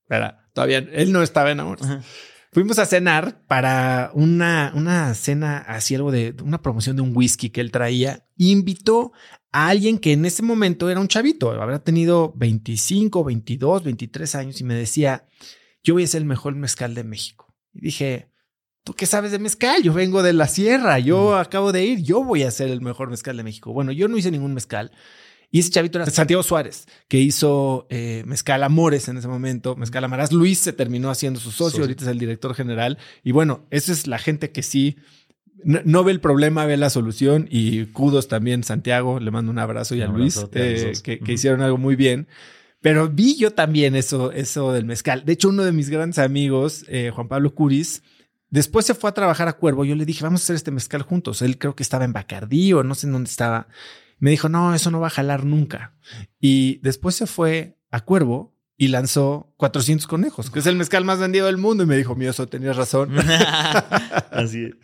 Era, 0.09 0.47
todavía 0.53 0.79
él 0.79 1.13
no 1.13 1.23
estaba 1.23 1.51
en 1.51 1.61
Amores. 1.61 1.87
Fuimos 2.53 2.79
a 2.79 2.85
cenar 2.85 3.41
para 3.47 4.11
una, 4.13 4.73
una 4.75 5.15
cena, 5.15 5.59
así 5.59 5.95
algo 5.95 6.13
de 6.13 6.35
una 6.45 6.61
promoción 6.61 6.97
de 6.97 7.03
un 7.03 7.17
whisky 7.17 7.49
que 7.49 7.63
él 7.63 7.71
traía. 7.73 8.27
Y 8.37 8.51
invitó 8.53 9.13
a 9.53 9.69
alguien 9.69 9.99
que 9.99 10.13
en 10.13 10.27
ese 10.27 10.43
momento 10.43 10.91
era 10.91 11.01
un 11.01 11.09
chavito, 11.09 11.51
habrá 11.51 11.79
tenido 11.79 12.33
25, 12.37 13.25
22, 13.25 13.85
23 13.85 14.35
años 14.35 14.61
y 14.61 14.65
me 14.65 14.75
decía, 14.75 15.27
yo 15.83 15.95
voy 15.95 16.05
a 16.05 16.07
ser 16.07 16.21
el 16.23 16.27
mejor 16.29 16.55
mezcal 16.55 16.95
de 16.95 17.05
México. 17.05 17.55
Y 17.73 17.81
dije, 17.81 18.32
¿tú 18.85 18.95
qué 18.95 19.07
sabes 19.07 19.33
de 19.33 19.39
mezcal? 19.39 19.83
Yo 19.83 19.93
vengo 19.93 20.23
de 20.23 20.33
la 20.33 20.49
sierra, 20.49 20.99
yo 20.99 21.37
acabo 21.37 21.73
de 21.73 21.85
ir, 21.85 22.03
yo 22.03 22.25
voy 22.25 22.43
a 22.43 22.51
ser 22.51 22.71
el 22.71 22.81
mejor 22.81 23.11
mezcal 23.11 23.37
de 23.37 23.43
México. 23.43 23.73
Bueno, 23.73 23.93
yo 23.93 24.09
no 24.09 24.17
hice 24.17 24.31
ningún 24.31 24.55
mezcal. 24.55 24.93
Y 25.51 25.59
ese 25.59 25.71
chavito 25.71 25.99
era 25.99 26.11
Santiago 26.11 26.43
Suárez, 26.43 26.87
que 27.09 27.19
hizo 27.19 27.87
eh, 27.91 28.23
Mezcal 28.27 28.63
Amores 28.63 29.09
en 29.09 29.19
ese 29.19 29.29
momento, 29.29 29.77
Mezcal 29.77 30.03
Amarás. 30.03 30.33
Luis 30.33 30.59
se 30.59 30.73
terminó 30.73 31.11
haciendo 31.11 31.41
su 31.41 31.51
socio, 31.51 31.67
Socio. 31.67 31.83
ahorita 31.83 32.05
es 32.05 32.11
el 32.11 32.19
director 32.19 32.55
general. 32.55 32.97
Y 33.23 33.33
bueno, 33.33 33.67
esa 33.71 33.93
es 33.93 34.07
la 34.07 34.19
gente 34.19 34.51
que 34.51 34.63
sí 34.63 34.97
no, 35.65 35.81
no 35.85 36.05
ve 36.05 36.13
el 36.13 36.21
problema, 36.21 36.65
ve 36.65 36.77
la 36.77 36.91
solución. 36.91 37.49
Y 37.51 37.87
kudos 37.87 38.29
también, 38.29 38.65
Santiago, 38.65 39.21
le 39.21 39.31
mando 39.31 39.51
un 39.51 39.59
abrazo 39.59 39.95
y 39.95 40.03
a 40.03 40.07
Luis, 40.07 40.43
eh, 40.53 40.93
que, 41.03 41.21
hicieron 41.33 41.61
algo 41.61 41.79
muy 41.79 41.97
bien. 41.97 42.29
Pero 42.81 43.09
vi 43.09 43.37
yo 43.37 43.53
también 43.53 43.95
eso, 43.95 44.33
eso 44.33 44.73
del 44.73 44.85
mezcal. 44.85 45.25
De 45.25 45.35
hecho, 45.35 45.51
uno 45.51 45.65
de 45.65 45.73
mis 45.73 45.89
grandes 45.89 46.19
amigos, 46.19 46.85
eh, 46.89 47.11
Juan 47.15 47.29
Pablo 47.29 47.55
Curis, 47.55 48.03
después 48.53 48.87
se 48.87 48.95
fue 48.95 49.11
a 49.11 49.15
trabajar 49.15 49.49
a 49.49 49.55
Cuervo. 49.55 49.85
Yo 49.85 49.97
le 49.97 50.05
dije, 50.05 50.23
vamos 50.23 50.43
a 50.43 50.45
hacer 50.45 50.57
este 50.57 50.71
mezcal 50.71 51.03
juntos. 51.03 51.43
Él 51.43 51.59
creo 51.59 51.75
que 51.75 51.83
estaba 51.83 52.05
en 52.05 52.13
Bacardí 52.13 52.73
o 52.75 52.85
no 52.85 52.95
sé 52.95 53.07
en 53.07 53.15
dónde 53.15 53.31
estaba. 53.31 53.67
Me 54.19 54.31
dijo, 54.31 54.49
no, 54.49 54.75
eso 54.75 54.91
no 54.93 55.01
va 55.01 55.09
a 55.09 55.11
jalar 55.11 55.45
nunca. 55.45 55.97
Y 56.39 56.79
después 56.83 57.17
se 57.17 57.27
fue 57.27 57.79
a 57.91 58.03
Cuervo 58.03 58.55
y 58.77 58.89
lanzó 58.89 59.53
400 59.57 60.07
conejos, 60.07 60.51
que 60.51 60.59
es 60.59 60.67
el 60.67 60.77
mezcal 60.77 61.05
más 61.05 61.19
vendido 61.19 61.47
del 61.47 61.57
mundo. 61.57 61.83
Y 61.83 61.87
me 61.87 61.97
dijo, 61.97 62.15
mío, 62.15 62.31
eso 62.31 62.47
tenías 62.47 62.77
razón. 62.77 63.17
Así 64.31 64.65
es. 64.65 64.75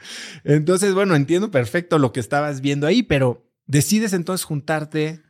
Entonces, 0.44 0.94
bueno, 0.94 1.14
entiendo 1.14 1.50
perfecto 1.50 1.98
lo 1.98 2.12
que 2.12 2.20
estabas 2.20 2.60
viendo 2.62 2.86
ahí, 2.86 3.02
pero 3.02 3.46
decides 3.66 4.14
entonces 4.14 4.44
juntarte, 4.44 5.22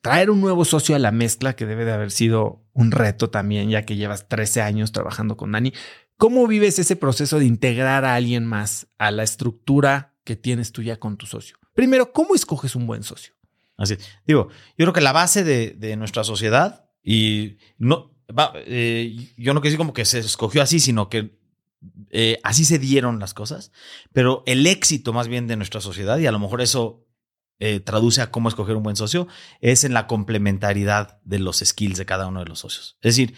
traer 0.00 0.30
un 0.30 0.40
nuevo 0.40 0.64
socio 0.64 0.96
a 0.96 0.98
la 0.98 1.12
mezcla, 1.12 1.54
que 1.54 1.66
debe 1.66 1.84
de 1.84 1.92
haber 1.92 2.10
sido 2.10 2.64
un 2.72 2.92
reto 2.92 3.30
también, 3.30 3.68
ya 3.68 3.82
que 3.82 3.96
llevas 3.96 4.26
13 4.26 4.62
años 4.62 4.92
trabajando 4.92 5.36
con 5.36 5.52
Dani. 5.52 5.72
¿Cómo 6.16 6.46
vives 6.46 6.78
ese 6.78 6.96
proceso 6.96 7.38
de 7.38 7.46
integrar 7.46 8.04
a 8.04 8.14
alguien 8.14 8.44
más 8.44 8.86
a 8.98 9.10
la 9.10 9.22
estructura 9.22 10.14
que 10.24 10.36
tienes 10.36 10.72
tú 10.72 10.82
ya 10.82 10.98
con 10.98 11.16
tu 11.16 11.26
socio? 11.26 11.56
Primero, 11.74 12.12
¿cómo 12.12 12.34
escoges 12.34 12.76
un 12.76 12.86
buen 12.86 13.02
socio? 13.02 13.34
Así. 13.76 13.96
Digo, 14.26 14.48
yo 14.78 14.84
creo 14.84 14.92
que 14.92 15.00
la 15.00 15.12
base 15.12 15.42
de, 15.42 15.70
de 15.70 15.96
nuestra 15.96 16.22
sociedad 16.22 16.88
y 17.02 17.58
no, 17.78 18.14
va, 18.36 18.52
eh, 18.54 19.14
yo 19.36 19.54
no 19.54 19.60
quiero 19.60 19.70
decir 19.70 19.78
como 19.78 19.92
que 19.92 20.04
se 20.04 20.20
escogió 20.20 20.62
así, 20.62 20.80
sino 20.80 21.08
que 21.08 21.38
eh, 22.10 22.38
así 22.42 22.64
se 22.64 22.78
dieron 22.78 23.18
las 23.18 23.34
cosas, 23.34 23.72
pero 24.12 24.42
el 24.46 24.66
éxito 24.66 25.12
más 25.12 25.28
bien 25.28 25.46
de 25.46 25.56
nuestra 25.56 25.80
sociedad, 25.80 26.18
y 26.18 26.26
a 26.26 26.32
lo 26.32 26.38
mejor 26.38 26.62
eso 26.62 27.06
eh, 27.58 27.80
traduce 27.80 28.22
a 28.22 28.30
cómo 28.30 28.48
escoger 28.48 28.76
un 28.76 28.82
buen 28.82 28.96
socio, 28.96 29.28
es 29.60 29.84
en 29.84 29.92
la 29.92 30.06
complementariedad 30.06 31.20
de 31.24 31.38
los 31.38 31.58
skills 31.58 31.98
de 31.98 32.06
cada 32.06 32.26
uno 32.26 32.40
de 32.40 32.46
los 32.46 32.60
socios. 32.60 32.96
Es 33.02 33.16
decir, 33.16 33.34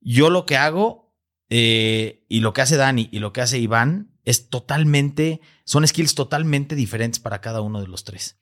yo 0.00 0.30
lo 0.30 0.46
que 0.46 0.56
hago 0.56 1.09
eh, 1.50 2.24
y 2.28 2.40
lo 2.40 2.52
que 2.52 2.62
hace 2.62 2.76
Dani 2.76 3.08
y 3.12 3.18
lo 3.18 3.32
que 3.32 3.40
hace 3.42 3.58
Iván 3.58 4.12
es 4.24 4.48
totalmente, 4.48 5.40
son 5.64 5.86
skills 5.86 6.14
totalmente 6.14 6.74
diferentes 6.76 7.20
para 7.20 7.40
cada 7.40 7.60
uno 7.60 7.80
de 7.80 7.88
los 7.88 8.04
tres. 8.04 8.38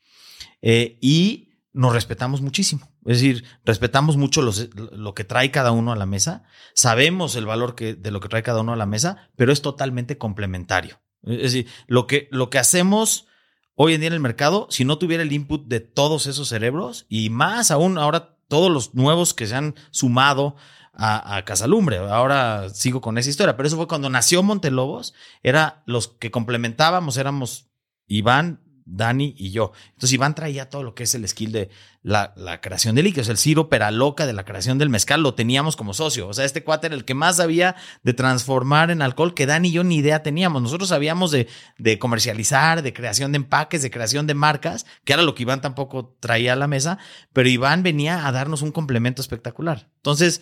Eh, 0.61 0.99
y 1.01 1.49
nos 1.73 1.93
respetamos 1.93 2.41
muchísimo. 2.43 2.91
Es 3.05 3.21
decir, 3.21 3.45
respetamos 3.65 4.17
mucho 4.17 4.43
los- 4.43 4.69
lo 4.75 5.15
que 5.15 5.25
trae 5.25 5.51
cada 5.51 5.71
uno 5.73 5.93
a 5.93 5.97
la 5.97 6.07
mesa, 6.07 6.43
sabemos 6.75 7.37
el 7.37 7.47
valor 7.47 7.75
que, 7.75 7.95
de 7.95 8.11
lo 8.11 8.21
que 8.21 8.29
trae 8.29 8.43
cada 8.43 8.61
uno 8.61 8.73
a 8.73 8.77
la 8.77 8.87
mesa, 8.87 9.31
pero 9.37 9.53
es 9.53 9.63
totalmente 9.63 10.19
complementario. 10.19 11.01
Es 11.23 11.43
decir, 11.43 11.67
lo 11.87 12.07
que, 12.07 12.29
lo 12.31 12.51
que 12.51 12.59
hacemos 12.59 13.27
hoy 13.75 13.95
en 13.95 14.01
día 14.01 14.09
en 14.09 14.15
el 14.15 14.21
mercado, 14.21 14.67
si 14.71 14.85
no 14.85 14.99
tuviera 14.99 15.23
el 15.23 15.33
input 15.33 15.67
de 15.69 15.81
todos 15.81 16.27
esos 16.27 16.49
cerebros 16.49 17.07
y 17.09 17.31
más 17.31 17.71
aún 17.71 17.97
ahora 17.99 18.37
todos 18.49 18.71
los 18.73 18.95
nuevos 18.95 19.35
que 19.35 19.47
se 19.47 19.55
han 19.55 19.75
sumado 19.91 20.57
a, 20.99 21.43
Casalumbre. 21.45 21.99
Ahora 21.99 22.69
sigo 22.71 23.01
con 23.01 23.19
esa 23.19 23.31
historia, 23.31 23.57
pero 23.57 23.69
eso 23.69 23.77
fue 23.77 23.87
cuando 23.87 24.11
nació 24.11 24.43
Montelobos, 24.43 25.15
era 25.43 25.83
los 25.87 26.09
que 26.09 26.33
complementábamos, 26.33 27.17
éramos 27.17 27.71
Iván, 28.09 28.61
Dani 28.85 29.35
y 29.37 29.51
yo. 29.53 29.73
Entonces 29.91 30.15
Iván 30.15 30.35
traía 30.35 30.71
todo 30.71 30.83
lo 30.83 30.95
que 30.95 31.05
es 31.05 31.15
el 31.15 31.29
skill 31.29 31.53
de 31.53 31.69
la, 32.03 32.33
la 32.37 32.61
creación 32.61 32.95
de 32.97 33.03
líquidos, 33.03 33.29
el 33.29 33.37
Ciro 33.37 33.69
Peraloca 33.69 34.27
de 34.27 34.33
la 34.33 34.45
creación 34.45 34.79
del 34.79 34.89
mezcal, 34.89 35.23
lo 35.23 35.35
teníamos 35.35 35.77
como 35.77 35.95
socio. 35.95 36.27
O 36.27 36.33
sea, 36.33 36.45
este 36.45 36.65
cuate 36.65 36.89
era 36.89 36.97
el 36.97 37.05
que 37.05 37.15
más 37.15 37.37
sabía 37.37 37.77
de 38.03 38.15
transformar 38.15 38.91
en 38.91 39.03
alcohol, 39.03 39.35
que 39.35 39.47
Dani 39.47 39.69
y 39.69 39.73
yo 39.73 39.85
ni 39.85 39.97
idea 39.97 40.23
teníamos. 40.23 40.63
Nosotros 40.63 40.89
sabíamos 40.89 41.31
de, 41.31 41.47
de 41.77 41.99
comercializar, 42.01 42.83
de 42.83 42.93
creación 42.93 43.31
de 43.31 43.37
empaques, 43.37 43.83
de 43.83 43.91
creación 43.91 44.27
de 44.27 44.35
marcas, 44.35 44.85
que 45.05 45.13
era 45.13 45.23
lo 45.23 45.35
que 45.35 45.43
Iván 45.43 45.61
tampoco 45.61 46.17
traía 46.19 46.55
a 46.55 46.57
la 46.57 46.67
mesa, 46.67 46.99
pero 47.33 47.49
Iván 47.49 47.85
venía 47.85 48.27
a 48.27 48.33
darnos 48.33 48.63
un 48.63 48.73
complemento 48.73 49.23
espectacular. 49.23 49.91
Entonces, 49.97 50.41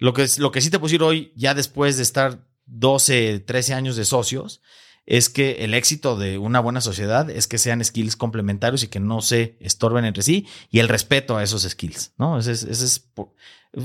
lo 0.00 0.12
que, 0.12 0.26
lo 0.38 0.50
que 0.50 0.60
sí 0.60 0.70
te 0.70 0.78
puedo 0.78 0.88
decir 0.88 1.02
hoy, 1.02 1.32
ya 1.36 1.54
después 1.54 1.96
de 1.96 2.02
estar 2.02 2.46
12, 2.66 3.40
13 3.40 3.74
años 3.74 3.96
de 3.96 4.04
socios, 4.04 4.62
es 5.06 5.28
que 5.28 5.64
el 5.64 5.74
éxito 5.74 6.16
de 6.16 6.38
una 6.38 6.60
buena 6.60 6.80
sociedad 6.80 7.30
es 7.30 7.46
que 7.46 7.58
sean 7.58 7.84
skills 7.84 8.16
complementarios 8.16 8.82
y 8.82 8.88
que 8.88 9.00
no 9.00 9.20
se 9.20 9.56
estorben 9.60 10.04
entre 10.04 10.22
sí 10.22 10.46
y 10.70 10.78
el 10.78 10.88
respeto 10.88 11.36
a 11.36 11.42
esos 11.42 11.62
skills, 11.62 12.14
¿no? 12.16 12.38
Esa 12.38 12.52
es, 12.52 12.62
esa 12.62 12.84
es 12.84 13.10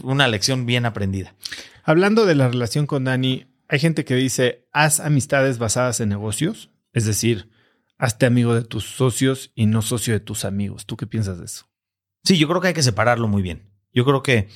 una 0.03 0.28
lección 0.28 0.66
bien 0.66 0.86
aprendida. 0.86 1.36
Hablando 1.84 2.26
de 2.26 2.36
la 2.36 2.47
relación 2.47 2.88
con 2.88 3.03
Dani, 3.03 3.47
hay 3.68 3.80
gente 3.80 4.05
que 4.05 4.16
dice, 4.16 4.68
haz 4.72 4.99
amistades 4.99 5.57
basadas 5.57 5.99
en 5.99 6.09
negocios, 6.09 6.70
es 6.93 7.05
decir, 7.05 7.49
hazte 7.97 8.26
amigo 8.26 8.55
de 8.55 8.63
tus 8.63 8.86
socios 8.86 9.51
y 9.53 9.66
no 9.66 9.82
socio 9.82 10.13
de 10.13 10.20
tus 10.20 10.45
amigos. 10.45 10.86
¿Tú 10.86 10.95
qué 10.95 11.07
piensas 11.07 11.39
de 11.39 11.45
eso? 11.45 11.66
Sí, 12.24 12.38
yo 12.38 12.47
creo 12.47 12.61
que 12.61 12.70
hay 12.70 12.74
que 12.74 12.84
separarlo 12.84 13.28
muy 13.28 13.41
bien. 13.41 13.70
Yo 13.93 14.05
creo 14.05 14.24
que, 14.24 14.47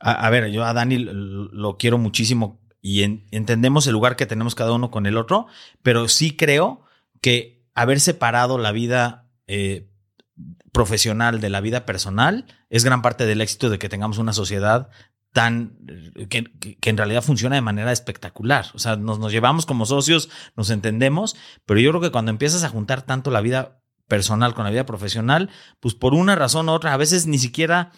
a, 0.00 0.30
ver, 0.30 0.50
yo 0.50 0.64
a 0.64 0.72
Dani 0.72 0.98
lo 0.98 1.76
quiero 1.78 1.98
muchísimo 1.98 2.60
y 2.80 3.02
en- 3.02 3.26
entendemos 3.30 3.86
el 3.86 3.94
lugar 3.94 4.16
que 4.16 4.26
tenemos 4.26 4.54
cada 4.54 4.72
uno 4.72 4.90
con 4.90 5.06
el 5.06 5.16
otro, 5.16 5.46
pero 5.82 6.08
sí 6.08 6.36
creo 6.36 6.82
que 7.20 7.64
haber 7.74 8.00
separado 8.00 8.58
la 8.58 8.72
vida 8.72 9.28
eh, 9.46 9.88
profesional 10.72 11.40
de 11.40 11.50
la 11.50 11.60
vida 11.60 11.86
personal 11.86 12.46
es 12.68 12.84
gran 12.84 13.02
parte 13.02 13.26
del 13.26 13.40
éxito 13.40 13.70
de 13.70 13.78
que 13.78 13.88
tengamos 13.88 14.18
una 14.18 14.32
sociedad 14.32 14.90
tan 15.32 15.76
que, 16.30 16.46
en 16.82 16.96
realidad 16.96 17.22
funciona 17.22 17.56
de 17.56 17.60
manera 17.60 17.92
espectacular. 17.92 18.66
O 18.74 18.78
sea, 18.78 18.96
nos 18.96 19.32
llevamos 19.32 19.66
como 19.66 19.84
socios, 19.84 20.30
nos 20.56 20.70
entendemos, 20.70 21.36
pero 21.66 21.80
yo 21.80 21.90
creo 21.90 22.00
que 22.00 22.10
cuando 22.10 22.30
empiezas 22.30 22.64
a 22.64 22.70
juntar 22.70 23.02
tanto 23.02 23.30
la 23.30 23.42
vida 23.42 23.82
personal 24.08 24.54
con 24.54 24.64
la 24.64 24.70
vida 24.70 24.86
profesional, 24.86 25.50
pues 25.80 25.94
por 25.94 26.14
una 26.14 26.36
razón 26.36 26.68
u 26.68 26.72
otra, 26.72 26.94
a 26.94 26.96
veces 26.96 27.26
ni 27.26 27.38
siquiera 27.38 27.92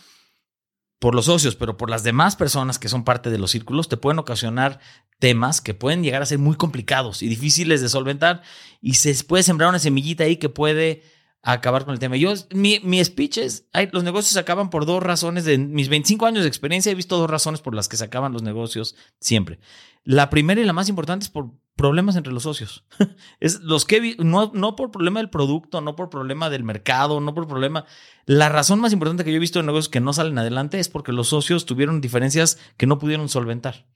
por 0.99 1.15
los 1.15 1.27
socios, 1.27 1.55
pero 1.55 1.77
por 1.77 1.91
las 1.91 2.03
demás 2.03 2.37
personas 2.37 2.79
que 2.79 2.89
son 2.89 3.05
parte 3.05 3.31
de 3.31 3.39
los 3.39 3.51
círculos, 3.51 3.89
te 3.89 3.97
pueden 3.97 4.19
ocasionar 4.19 4.81
temas 5.19 5.61
que 5.61 5.75
pueden 5.75 6.03
llegar 6.03 6.23
a 6.23 6.27
ser 6.27 6.39
muy 6.39 6.57
complicados 6.57 7.23
y 7.23 7.29
difíciles 7.29 7.81
de 7.81 7.89
solventar 7.89 8.43
y 8.81 8.95
se 8.95 9.13
puede 9.25 9.43
sembrar 9.43 9.71
una 9.71 9.79
semillita 9.79 10.25
ahí 10.25 10.37
que 10.37 10.49
puede 10.49 11.03
acabar 11.43 11.85
con 11.85 11.95
el 11.95 12.01
tema. 12.01 12.17
Yo, 12.17 12.35
mi, 12.53 12.81
mi 12.83 13.03
speech 13.05 13.39
es, 13.39 13.69
los 13.93 14.05
negocios 14.05 14.33
se 14.33 14.41
acaban 14.41 14.71
por 14.71 14.87
dos 14.87 15.03
razones. 15.03 15.45
De 15.45 15.57
mis 15.57 15.89
25 15.89 16.27
años 16.27 16.43
de 16.43 16.49
experiencia 16.49 16.93
he 16.93 16.97
visto 16.97 17.17
dos 17.17 17.31
razones 17.31 17.61
por 17.61 17.75
las 17.75 17.89
que 17.89 17.97
se 17.97 18.05
acaban 18.05 18.33
los 18.33 18.43
negocios 18.43 18.97
siempre. 19.21 19.61
La 20.05 20.31
primera 20.31 20.61
y 20.61 20.65
la 20.65 20.73
más 20.73 20.89
importante 20.89 21.25
es 21.25 21.31
por 21.31 21.53
problemas 21.79 22.16
entre 22.16 22.33
los 22.33 22.43
socios. 22.43 22.85
es 23.41 23.61
los 23.61 23.87
que 23.87 24.16
no, 24.18 24.51
no 24.53 24.76
por 24.76 24.91
problema 24.91 25.20
del 25.20 25.31
producto, 25.31 25.81
no 25.81 25.97
por 25.97 26.11
problema 26.11 26.51
del 26.51 26.64
mercado, 26.64 27.20
no 27.20 27.33
por 27.33 27.47
problema. 27.47 27.87
La 28.26 28.51
razón 28.51 28.81
más 28.81 28.93
importante 28.93 29.24
que 29.24 29.31
yo 29.31 29.37
he 29.37 29.41
visto 29.41 29.61
en 29.61 29.66
negocios 29.66 29.89
que 29.89 30.01
no 30.01 30.12
salen 30.12 30.37
adelante 30.39 30.81
es 30.81 30.89
porque 30.89 31.12
los 31.12 31.29
socios 31.29 31.64
tuvieron 31.64 32.03
diferencias 32.03 32.59
que 32.76 32.87
no 32.87 32.99
pudieron 32.99 33.29
solventar. 33.29 33.87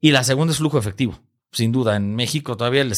Y 0.00 0.12
la 0.12 0.22
segunda 0.22 0.52
es 0.52 0.58
flujo 0.58 0.78
efectivo. 0.78 1.20
Sin 1.50 1.72
duda, 1.72 1.96
en 1.96 2.14
México 2.14 2.56
todavía 2.56 2.82
el, 2.82 2.92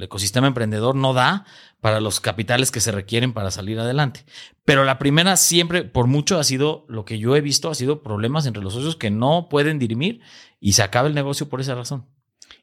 ecosistema 0.00 0.48
emprendedor 0.48 0.96
no 0.96 1.12
da 1.12 1.44
para 1.80 2.00
los 2.00 2.20
capitales 2.20 2.70
que 2.70 2.80
se 2.80 2.90
requieren 2.90 3.32
para 3.32 3.50
salir 3.50 3.78
adelante. 3.78 4.24
Pero 4.64 4.84
la 4.84 4.98
primera 4.98 5.36
siempre, 5.36 5.84
por 5.84 6.08
mucho, 6.08 6.38
ha 6.38 6.44
sido 6.44 6.86
lo 6.88 7.04
que 7.04 7.18
yo 7.18 7.36
he 7.36 7.40
visto, 7.40 7.70
ha 7.70 7.74
sido 7.74 8.02
problemas 8.02 8.46
entre 8.46 8.62
los 8.62 8.72
socios 8.72 8.96
que 8.96 9.10
no 9.10 9.48
pueden 9.48 9.78
dirimir 9.78 10.22
y 10.58 10.72
se 10.72 10.82
acaba 10.82 11.06
el 11.06 11.14
negocio 11.14 11.48
por 11.48 11.60
esa 11.60 11.74
razón. 11.76 12.06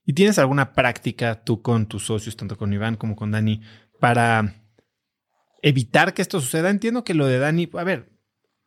¿Y 0.10 0.14
tienes 0.14 0.40
alguna 0.40 0.74
práctica 0.74 1.44
tú 1.44 1.62
con 1.62 1.86
tus 1.86 2.08
socios, 2.08 2.36
tanto 2.36 2.58
con 2.58 2.74
Iván 2.74 2.96
como 2.96 3.16
con 3.16 3.30
Dani, 3.30 3.62
para 4.00 4.56
evitar 5.62 6.16
que 6.16 6.24
esto 6.24 6.42
suceda? 6.42 6.72
Entiendo 6.72 7.04
que 7.04 7.14
lo 7.14 7.28
de 7.28 7.38
Dani, 7.38 7.70
a 7.74 7.84
ver, 7.84 8.10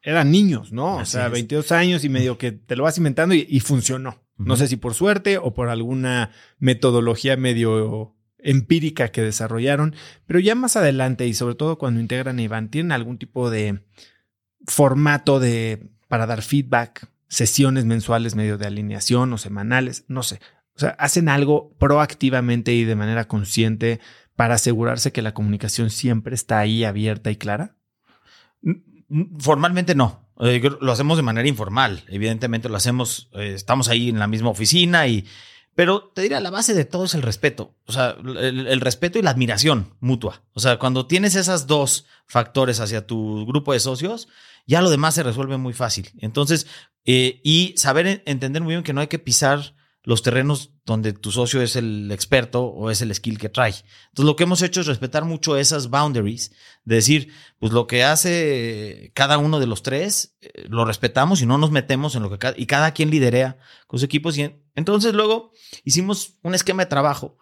eran 0.02 0.30
niños, 0.30 0.70
¿no? 0.70 0.98
o 0.98 1.04
sea, 1.04 1.26
22 1.26 1.72
años 1.72 2.04
y 2.04 2.08
medio 2.08 2.38
que 2.38 2.52
te 2.52 2.76
lo 2.76 2.84
vas 2.84 2.96
inventando 2.96 3.34
y 3.34 3.58
funcionó. 3.58 4.22
No 4.36 4.54
sé 4.54 4.68
si 4.68 4.76
por 4.76 4.94
suerte 4.94 5.36
o 5.36 5.52
por 5.52 5.68
alguna 5.68 6.30
metodología 6.60 7.36
medio 7.36 8.14
empírica 8.38 9.08
que 9.08 9.22
desarrollaron, 9.22 9.96
pero 10.26 10.38
ya 10.38 10.54
más 10.54 10.76
adelante 10.76 11.26
y 11.26 11.34
sobre 11.34 11.56
todo 11.56 11.76
cuando 11.76 11.98
integran 11.98 12.38
a 12.38 12.42
Iván, 12.42 12.70
¿tienen 12.70 12.92
algún 12.92 13.18
tipo 13.18 13.50
de 13.50 13.80
formato 14.68 15.40
de 15.40 15.90
para 16.06 16.26
dar 16.26 16.42
feedback, 16.42 17.08
sesiones 17.26 17.84
mensuales 17.84 18.36
medio 18.36 18.58
de 18.58 18.68
alineación 18.68 19.32
o 19.32 19.38
semanales? 19.38 20.04
No 20.06 20.22
sé. 20.22 20.38
O 20.76 20.80
sea, 20.80 20.90
hacen 20.98 21.28
algo 21.28 21.74
proactivamente 21.78 22.72
y 22.72 22.84
de 22.84 22.96
manera 22.96 23.28
consciente 23.28 24.00
para 24.36 24.54
asegurarse 24.54 25.12
que 25.12 25.22
la 25.22 25.34
comunicación 25.34 25.90
siempre 25.90 26.34
está 26.34 26.58
ahí 26.58 26.84
abierta 26.84 27.30
y 27.30 27.36
clara? 27.36 27.76
Formalmente 29.38 29.94
no. 29.94 30.28
Eh, 30.40 30.62
lo 30.80 30.92
hacemos 30.92 31.16
de 31.16 31.22
manera 31.22 31.48
informal. 31.48 32.04
Evidentemente 32.08 32.68
lo 32.68 32.76
hacemos, 32.76 33.28
eh, 33.34 33.52
estamos 33.54 33.88
ahí 33.88 34.08
en 34.08 34.18
la 34.18 34.26
misma 34.26 34.50
oficina 34.50 35.06
y... 35.06 35.26
Pero 35.74 36.10
te 36.14 36.20
diría, 36.20 36.40
la 36.40 36.50
base 36.50 36.74
de 36.74 36.84
todo 36.84 37.06
es 37.06 37.14
el 37.14 37.22
respeto. 37.22 37.74
O 37.86 37.92
sea, 37.92 38.16
el, 38.20 38.80
respeto 38.82 39.18
y 39.18 39.22
la 39.22 39.30
admiración 39.30 39.94
mutua. 40.00 40.42
O 40.52 40.60
sea, 40.60 40.78
cuando 40.78 41.06
tienes 41.06 41.34
esos 41.34 41.66
dos 41.66 42.04
factores 42.26 42.78
hacia 42.78 43.06
tu 43.06 43.46
grupo 43.46 43.72
de 43.72 43.80
socios, 43.80 44.28
ya 44.66 44.82
lo 44.82 44.90
demás 44.90 45.14
se 45.14 45.22
resuelve 45.22 45.56
muy 45.56 45.72
fácil. 45.72 46.10
Entonces, 46.18 46.66
eh, 47.06 47.40
y 47.42 47.72
saber 47.78 48.22
entender 48.26 48.60
muy 48.60 48.74
bien 48.74 48.82
que 48.82 48.92
no 48.92 49.00
hay 49.00 49.06
que 49.06 49.18
pisar 49.18 49.74
los 50.04 50.22
terrenos 50.22 50.72
donde 50.84 51.12
tu 51.12 51.30
socio 51.30 51.62
es 51.62 51.76
el 51.76 52.10
experto 52.10 52.64
o 52.64 52.90
es 52.90 53.02
el 53.02 53.14
skill 53.14 53.38
que 53.38 53.48
trae. 53.48 53.74
Entonces, 54.08 54.26
lo 54.26 54.34
que 54.34 54.42
hemos 54.42 54.62
hecho 54.62 54.80
es 54.80 54.88
respetar 54.88 55.24
mucho 55.24 55.56
esas 55.56 55.90
boundaries, 55.90 56.52
de 56.84 56.96
decir, 56.96 57.32
pues 57.58 57.72
lo 57.72 57.86
que 57.86 58.02
hace 58.02 59.12
cada 59.14 59.38
uno 59.38 59.60
de 59.60 59.66
los 59.66 59.82
tres, 59.82 60.36
eh, 60.40 60.64
lo 60.68 60.84
respetamos 60.84 61.40
y 61.40 61.46
no 61.46 61.56
nos 61.56 61.70
metemos 61.70 62.16
en 62.16 62.24
lo 62.24 62.30
que 62.30 62.38
cada, 62.38 62.58
y 62.58 62.66
cada 62.66 62.92
quien 62.92 63.10
liderea 63.10 63.58
con 63.86 64.00
sus 64.00 64.06
equipos. 64.06 64.36
Y 64.36 64.50
entonces 64.74 65.14
luego 65.14 65.52
hicimos 65.84 66.38
un 66.42 66.54
esquema 66.54 66.84
de 66.84 66.90
trabajo 66.90 67.38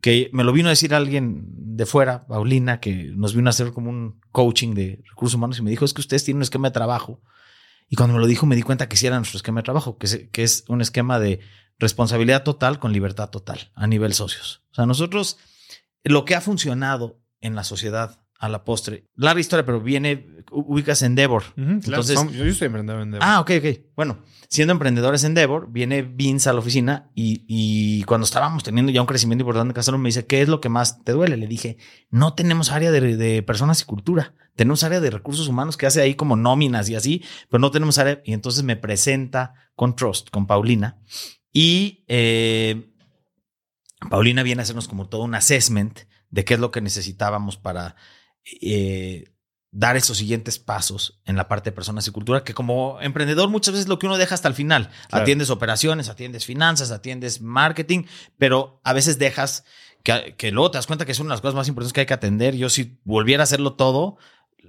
que 0.00 0.30
me 0.32 0.44
lo 0.44 0.52
vino 0.52 0.68
a 0.68 0.70
decir 0.70 0.94
alguien 0.94 1.46
de 1.48 1.86
fuera, 1.86 2.26
Paulina, 2.26 2.78
que 2.78 3.10
nos 3.16 3.34
vino 3.34 3.48
a 3.48 3.50
hacer 3.50 3.72
como 3.72 3.90
un 3.90 4.20
coaching 4.30 4.74
de 4.74 5.02
recursos 5.08 5.34
humanos 5.34 5.58
y 5.58 5.62
me 5.62 5.70
dijo, 5.70 5.84
es 5.84 5.94
que 5.94 6.02
ustedes 6.02 6.24
tienen 6.24 6.38
un 6.38 6.42
esquema 6.42 6.68
de 6.68 6.74
trabajo. 6.74 7.22
Y 7.88 7.96
cuando 7.96 8.14
me 8.14 8.20
lo 8.20 8.26
dijo 8.26 8.46
me 8.46 8.54
di 8.54 8.62
cuenta 8.62 8.88
que 8.88 8.96
sí 8.96 9.06
era 9.06 9.16
nuestro 9.16 9.38
esquema 9.38 9.60
de 9.60 9.64
trabajo, 9.64 9.98
que 9.98 10.30
que 10.30 10.42
es 10.42 10.64
un 10.68 10.80
esquema 10.80 11.18
de 11.18 11.40
responsabilidad 11.78 12.42
total 12.42 12.78
con 12.78 12.92
libertad 12.92 13.30
total 13.30 13.70
a 13.74 13.86
nivel 13.86 14.14
socios. 14.14 14.62
O 14.72 14.74
sea, 14.74 14.86
nosotros, 14.86 15.38
lo 16.02 16.24
que 16.24 16.34
ha 16.34 16.40
funcionado 16.40 17.20
en 17.40 17.54
la 17.54 17.64
sociedad 17.64 18.20
a 18.38 18.48
la 18.48 18.64
postre, 18.64 19.06
larga 19.16 19.40
historia, 19.40 19.64
pero 19.64 19.80
viene, 19.80 20.44
ubicas 20.50 21.02
Endeavor. 21.02 21.44
Entonces, 21.56 22.20
yo, 22.32 22.52
soy 22.52 22.66
emprendedor 22.66 23.00
en 23.00 23.08
Endeavor. 23.08 23.26
Ah, 23.26 23.40
ok, 23.40 23.52
ok. 23.58 23.78
Bueno, 23.96 24.18
siendo 24.48 24.72
emprendedores 24.72 25.24
en 25.24 25.30
Endeavor, 25.30 25.70
viene 25.70 26.02
Vince 26.02 26.50
a 26.50 26.52
la 26.52 26.58
oficina 26.58 27.10
y, 27.14 28.02
cuando 28.04 28.26
estábamos 28.26 28.62
teniendo 28.62 28.92
ya 28.92 29.00
un 29.00 29.06
crecimiento 29.06 29.42
importante 29.42 29.80
en 29.80 30.00
me 30.00 30.08
dice, 30.08 30.26
¿qué 30.26 30.42
es 30.42 30.48
lo 30.48 30.60
que 30.60 30.68
más 30.68 31.02
te 31.04 31.12
duele? 31.12 31.36
Le 31.36 31.46
dije, 31.46 31.78
no 32.10 32.34
tenemos 32.34 32.70
área 32.70 32.90
de, 32.90 33.16
de 33.16 33.42
personas 33.42 33.80
y 33.80 33.84
cultura. 33.84 34.34
Tenemos 34.56 34.84
área 34.84 35.00
de 35.00 35.10
recursos 35.10 35.48
humanos 35.48 35.76
que 35.76 35.86
hace 35.86 36.02
ahí 36.02 36.14
como 36.14 36.36
nóminas 36.36 36.88
y 36.90 36.96
así, 36.96 37.22
pero 37.48 37.60
no 37.60 37.70
tenemos 37.70 37.98
área. 37.98 38.20
Y 38.24 38.34
entonces 38.34 38.62
me 38.62 38.76
presenta 38.76 39.54
con 39.74 39.96
Trust, 39.96 40.30
con 40.30 40.46
Paulina, 40.46 40.98
y 41.54 42.04
eh, 42.08 42.92
Paulina 44.10 44.42
viene 44.42 44.60
a 44.60 44.64
hacernos 44.64 44.88
como 44.88 45.08
todo 45.08 45.22
un 45.22 45.36
assessment 45.36 46.00
de 46.30 46.44
qué 46.44 46.54
es 46.54 46.60
lo 46.60 46.72
que 46.72 46.80
necesitábamos 46.80 47.56
para 47.56 47.94
eh, 48.60 49.32
dar 49.70 49.96
esos 49.96 50.18
siguientes 50.18 50.58
pasos 50.58 51.22
en 51.24 51.36
la 51.36 51.46
parte 51.46 51.70
de 51.70 51.74
personas 51.76 52.06
y 52.08 52.10
cultura, 52.10 52.42
que 52.42 52.54
como 52.54 53.00
emprendedor 53.00 53.48
muchas 53.48 53.72
veces 53.72 53.88
lo 53.88 54.00
que 54.00 54.06
uno 54.06 54.18
deja 54.18 54.34
hasta 54.34 54.48
el 54.48 54.54
final. 54.54 54.90
Atiendes 55.12 55.48
operaciones, 55.48 56.08
atiendes 56.08 56.44
finanzas, 56.44 56.90
atiendes 56.90 57.40
marketing, 57.40 58.02
pero 58.36 58.80
a 58.82 58.92
veces 58.92 59.20
dejas 59.20 59.64
que, 60.02 60.34
que, 60.36 60.50
luego 60.50 60.72
te 60.72 60.78
das 60.78 60.88
cuenta 60.88 61.06
que 61.06 61.12
es 61.12 61.20
una 61.20 61.28
de 61.28 61.34
las 61.34 61.40
cosas 61.40 61.54
más 61.54 61.68
importantes 61.68 61.92
que 61.92 62.00
hay 62.00 62.06
que 62.06 62.14
atender. 62.14 62.56
Yo 62.56 62.68
si 62.68 62.98
volviera 63.04 63.42
a 63.42 63.44
hacerlo 63.44 63.74
todo, 63.74 64.18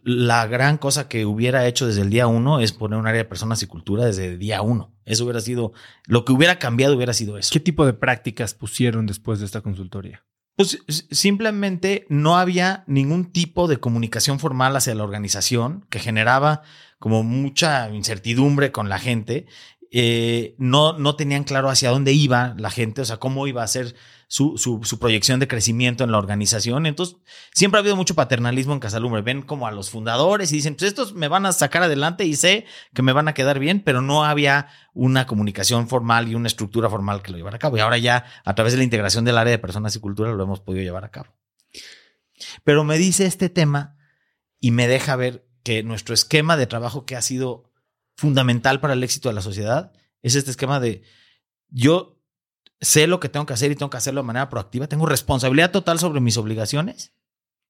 la 0.06 0.46
gran 0.46 0.78
cosa 0.78 1.10
que 1.10 1.26
hubiera 1.26 1.66
hecho 1.66 1.88
desde 1.88 2.02
el 2.02 2.12
día 2.12 2.28
uno 2.28 2.60
es 2.60 2.72
poner 2.72 3.00
un 3.00 3.08
área 3.08 3.24
de 3.24 3.28
personas 3.28 3.64
y 3.64 3.68
cultura 3.68 4.06
desde 4.06 4.28
el 4.28 4.40
día 4.40 4.62
uno. 4.62 4.94
Eso 5.04 5.24
hubiera 5.24 5.42
sido, 5.42 5.74
lo 6.06 6.26
que 6.26 6.32
hubiera 6.32 6.60
cambiado 6.60 6.96
hubiera 6.96 7.14
sido 7.14 7.40
eso. 7.40 7.50
¿Qué 7.52 7.60
tipo 7.60 7.88
de 7.88 7.94
prácticas 7.94 8.54
pusieron 8.54 9.08
después 9.08 9.40
de 9.40 9.46
esta 9.46 9.62
consultoría? 9.62 10.24
Pues 10.56 10.86
simplemente 11.12 12.06
no 12.08 12.38
había 12.38 12.84
ningún 12.86 13.32
tipo 13.32 13.68
de 13.68 13.78
comunicación 13.78 14.40
formal 14.40 14.76
hacia 14.76 14.96
la 14.96 15.04
organización 15.04 15.86
que 15.90 16.00
generaba 16.00 16.62
como 17.00 17.24
mucha 17.24 17.90
incertidumbre 17.90 18.72
con 18.72 18.88
la 18.88 19.00
gente. 19.00 19.48
Eh, 19.92 20.56
no, 20.58 20.98
no 20.98 21.16
tenían 21.16 21.44
claro 21.44 21.70
hacia 21.70 21.90
dónde 21.90 22.12
iba 22.12 22.56
la 22.58 22.70
gente, 22.70 23.02
o 23.02 23.06
sea, 23.06 23.18
cómo 23.18 23.48
iba 23.48 23.64
a 23.64 23.68
ser 23.68 23.96
su, 24.28 24.58
su, 24.58 25.00
proyección 25.00 25.40
de 25.40 25.48
crecimiento 25.48 26.04
en 26.04 26.12
la 26.12 26.18
organización. 26.18 26.86
Entonces, 26.86 27.18
siempre 27.54 27.78
ha 27.78 27.82
habido 27.82 27.96
mucho 27.96 28.16
paternalismo 28.16 28.74
en 28.74 28.80
Casalumbre. 28.80 29.22
Ven 29.22 29.42
como 29.42 29.68
a 29.68 29.72
los 29.72 29.90
fundadores 29.90 30.52
y 30.52 30.56
dicen, 30.56 30.76
pues 30.76 30.90
estos 30.90 31.14
me 31.14 31.28
van 31.28 31.46
a 31.46 31.52
sacar 31.52 31.84
adelante 31.84 32.26
y 32.26 32.36
sé 32.36 32.66
que 32.94 33.02
me 33.02 33.14
van 33.14 33.28
a 33.28 33.34
quedar 33.34 33.60
bien, 33.60 33.82
pero 33.82 34.02
no 34.02 34.26
había 34.26 34.68
una 34.94 35.28
comunicación 35.28 35.88
formal 35.88 36.28
y 36.28 36.36
una 36.36 36.48
estructura 36.48 36.90
formal 36.90 37.22
que 37.22 37.32
lo 37.32 37.38
llevara 37.38 37.58
a 37.58 37.60
cabo. 37.60 37.78
Y 37.78 37.82
ahora 37.82 37.98
ya, 37.98 38.26
a 38.44 38.56
través 38.56 38.74
de 38.74 38.78
la 38.78 38.84
integración 38.84 39.26
del 39.26 39.38
área 39.38 39.52
de 39.52 39.60
personas 39.60 39.96
y 39.96 40.00
cultura, 40.00 40.32
lo 40.32 40.44
hemos 40.44 40.60
podido 40.60 40.84
llevar 40.84 41.06
a 41.06 41.12
cabo. 41.12 41.34
Pero 42.64 42.84
me 42.84 42.98
dice 42.98 43.26
este 43.26 43.50
tema 43.50 43.98
y 44.60 44.72
me 44.72 44.88
deja 44.88 45.16
ver 45.16 45.46
que 45.64 45.84
nuestro 45.84 46.14
esquema 46.14 46.58
de 46.58 46.68
trabajo 46.68 47.06
que 47.06 47.16
ha 47.16 47.22
sido 47.22 47.65
fundamental 48.16 48.80
para 48.80 48.94
el 48.94 49.04
éxito 49.04 49.30
de 49.30 49.36
la 49.36 49.42
sociedad 49.42 49.92
es 50.22 50.36
este 50.36 50.52
esquema 50.52 50.80
de 50.80 51.04
yo 51.70 52.16
sé 52.82 53.08
lo 53.08 53.20
que 53.20 53.30
tengo 53.30 53.46
que 53.46 53.54
hacer 53.54 53.72
y 53.72 53.76
tengo 53.76 53.90
que 53.90 53.98
hacerlo 53.98 54.22
de 54.22 54.28
manera 54.28 54.50
proactiva. 54.50 54.88
Tengo 54.88 55.06
responsabilidad 55.06 55.72
total 55.72 56.00
sobre 56.00 56.20
mis 56.20 56.38
obligaciones, 56.38 57.14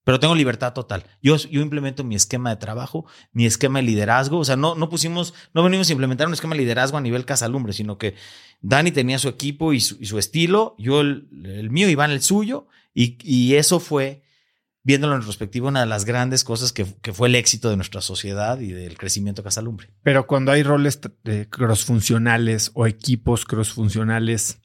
pero 0.04 0.20
tengo 0.20 0.36
libertad 0.36 0.74
total. 0.74 1.06
Yo, 1.22 1.36
yo 1.36 1.62
implemento 1.62 2.04
mi 2.04 2.16
esquema 2.16 2.50
de 2.50 2.58
trabajo, 2.58 3.06
mi 3.32 3.46
esquema 3.46 3.80
de 3.80 3.84
liderazgo. 3.84 4.40
O 4.40 4.46
sea, 4.46 4.56
no, 4.56 4.76
no 4.76 4.90
pusimos, 4.90 5.34
no 5.54 5.64
venimos 5.64 5.90
a 5.90 5.94
implementar 5.94 6.28
un 6.28 6.34
esquema 6.34 6.56
de 6.56 6.62
liderazgo 6.62 6.98
a 6.98 7.02
nivel 7.02 7.26
casalumbre, 7.26 7.74
sino 7.74 7.98
que 7.98 8.16
Dani 8.62 8.92
tenía 8.92 9.20
su 9.20 9.30
equipo 9.30 9.74
y 9.74 9.80
su, 9.80 10.18
estilo, 10.20 10.76
yo 10.78 11.02
el, 11.02 11.28
el, 11.46 11.70
mío, 11.70 11.90
Iván 11.90 12.12
el 12.12 12.22
suyo, 12.22 12.68
y, 12.94 13.18
y 13.24 13.56
eso 13.56 13.80
fue 13.80 14.25
viéndolo 14.86 15.16
en 15.16 15.22
retrospectiva, 15.22 15.68
una 15.68 15.82
de 15.82 15.88
las 15.88 16.06
grandes 16.06 16.44
cosas 16.44 16.72
que, 16.72 16.86
que, 17.02 17.12
fue 17.12 17.28
el 17.28 17.36
éxito 17.36 17.72
de 17.72 17.76
nuestra 17.76 18.02
sociedad 18.02 18.60
y 18.60 18.72
del 18.72 19.00
crecimiento 19.00 19.44
Casalumbre. 19.44 19.90
Pero 20.04 20.28
cuando 20.28 20.52
hay 20.52 20.62
roles 20.62 21.00
crossfuncionales 21.50 22.70
o 22.76 22.86
equipos 22.86 23.46
crossfuncionales, 23.46 24.60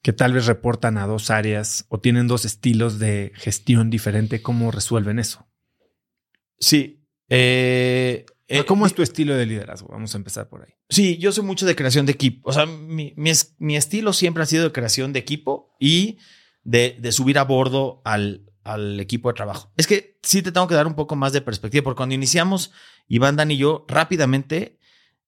que 0.00 0.14
tal 0.14 0.32
vez 0.32 0.46
reportan 0.46 0.96
a 0.96 1.06
dos 1.06 1.30
áreas 1.30 1.84
o 1.90 2.00
tienen 2.00 2.28
dos 2.28 2.46
estilos 2.46 2.98
de 2.98 3.32
gestión 3.34 3.90
diferente, 3.90 4.40
¿cómo 4.40 4.70
resuelven 4.70 5.18
eso? 5.18 5.46
Sí. 6.58 7.06
Eh, 7.28 8.24
eh, 8.46 8.64
¿Cómo 8.64 8.86
es 8.86 8.94
tu 8.94 9.02
estilo 9.02 9.36
de 9.36 9.44
liderazgo? 9.44 9.88
Vamos 9.88 10.14
a 10.14 10.18
empezar 10.18 10.48
por 10.48 10.62
ahí. 10.62 10.72
Sí, 10.88 11.18
yo 11.18 11.30
soy 11.30 11.44
mucho 11.44 11.66
de 11.66 11.76
creación 11.76 12.06
de 12.06 12.12
equipo. 12.12 12.48
O 12.48 12.54
sea, 12.54 12.64
mi, 12.64 13.12
mi, 13.16 13.76
estilo 13.76 14.14
siempre 14.14 14.42
ha 14.42 14.46
sido 14.46 14.64
de 14.64 14.72
creación 14.72 15.12
de 15.12 15.18
equipo 15.18 15.76
y 15.78 16.16
de, 16.62 16.96
de 16.98 17.12
subir 17.12 17.38
a 17.38 17.44
bordo 17.44 18.00
al, 18.06 18.47
al, 18.68 19.00
equipo 19.00 19.28
de 19.28 19.34
trabajo. 19.34 19.72
Es 19.76 19.86
que 19.86 20.18
sí 20.22 20.42
te 20.42 20.52
tengo 20.52 20.68
que 20.68 20.74
dar 20.74 20.86
un 20.86 20.94
poco 20.94 21.16
más 21.16 21.32
de 21.32 21.40
perspectiva, 21.40 21.84
porque 21.84 21.96
cuando 21.96 22.14
iniciamos, 22.14 22.72
Iván, 23.06 23.36
Dan 23.36 23.50
y 23.50 23.56
yo, 23.56 23.84
rápidamente 23.88 24.78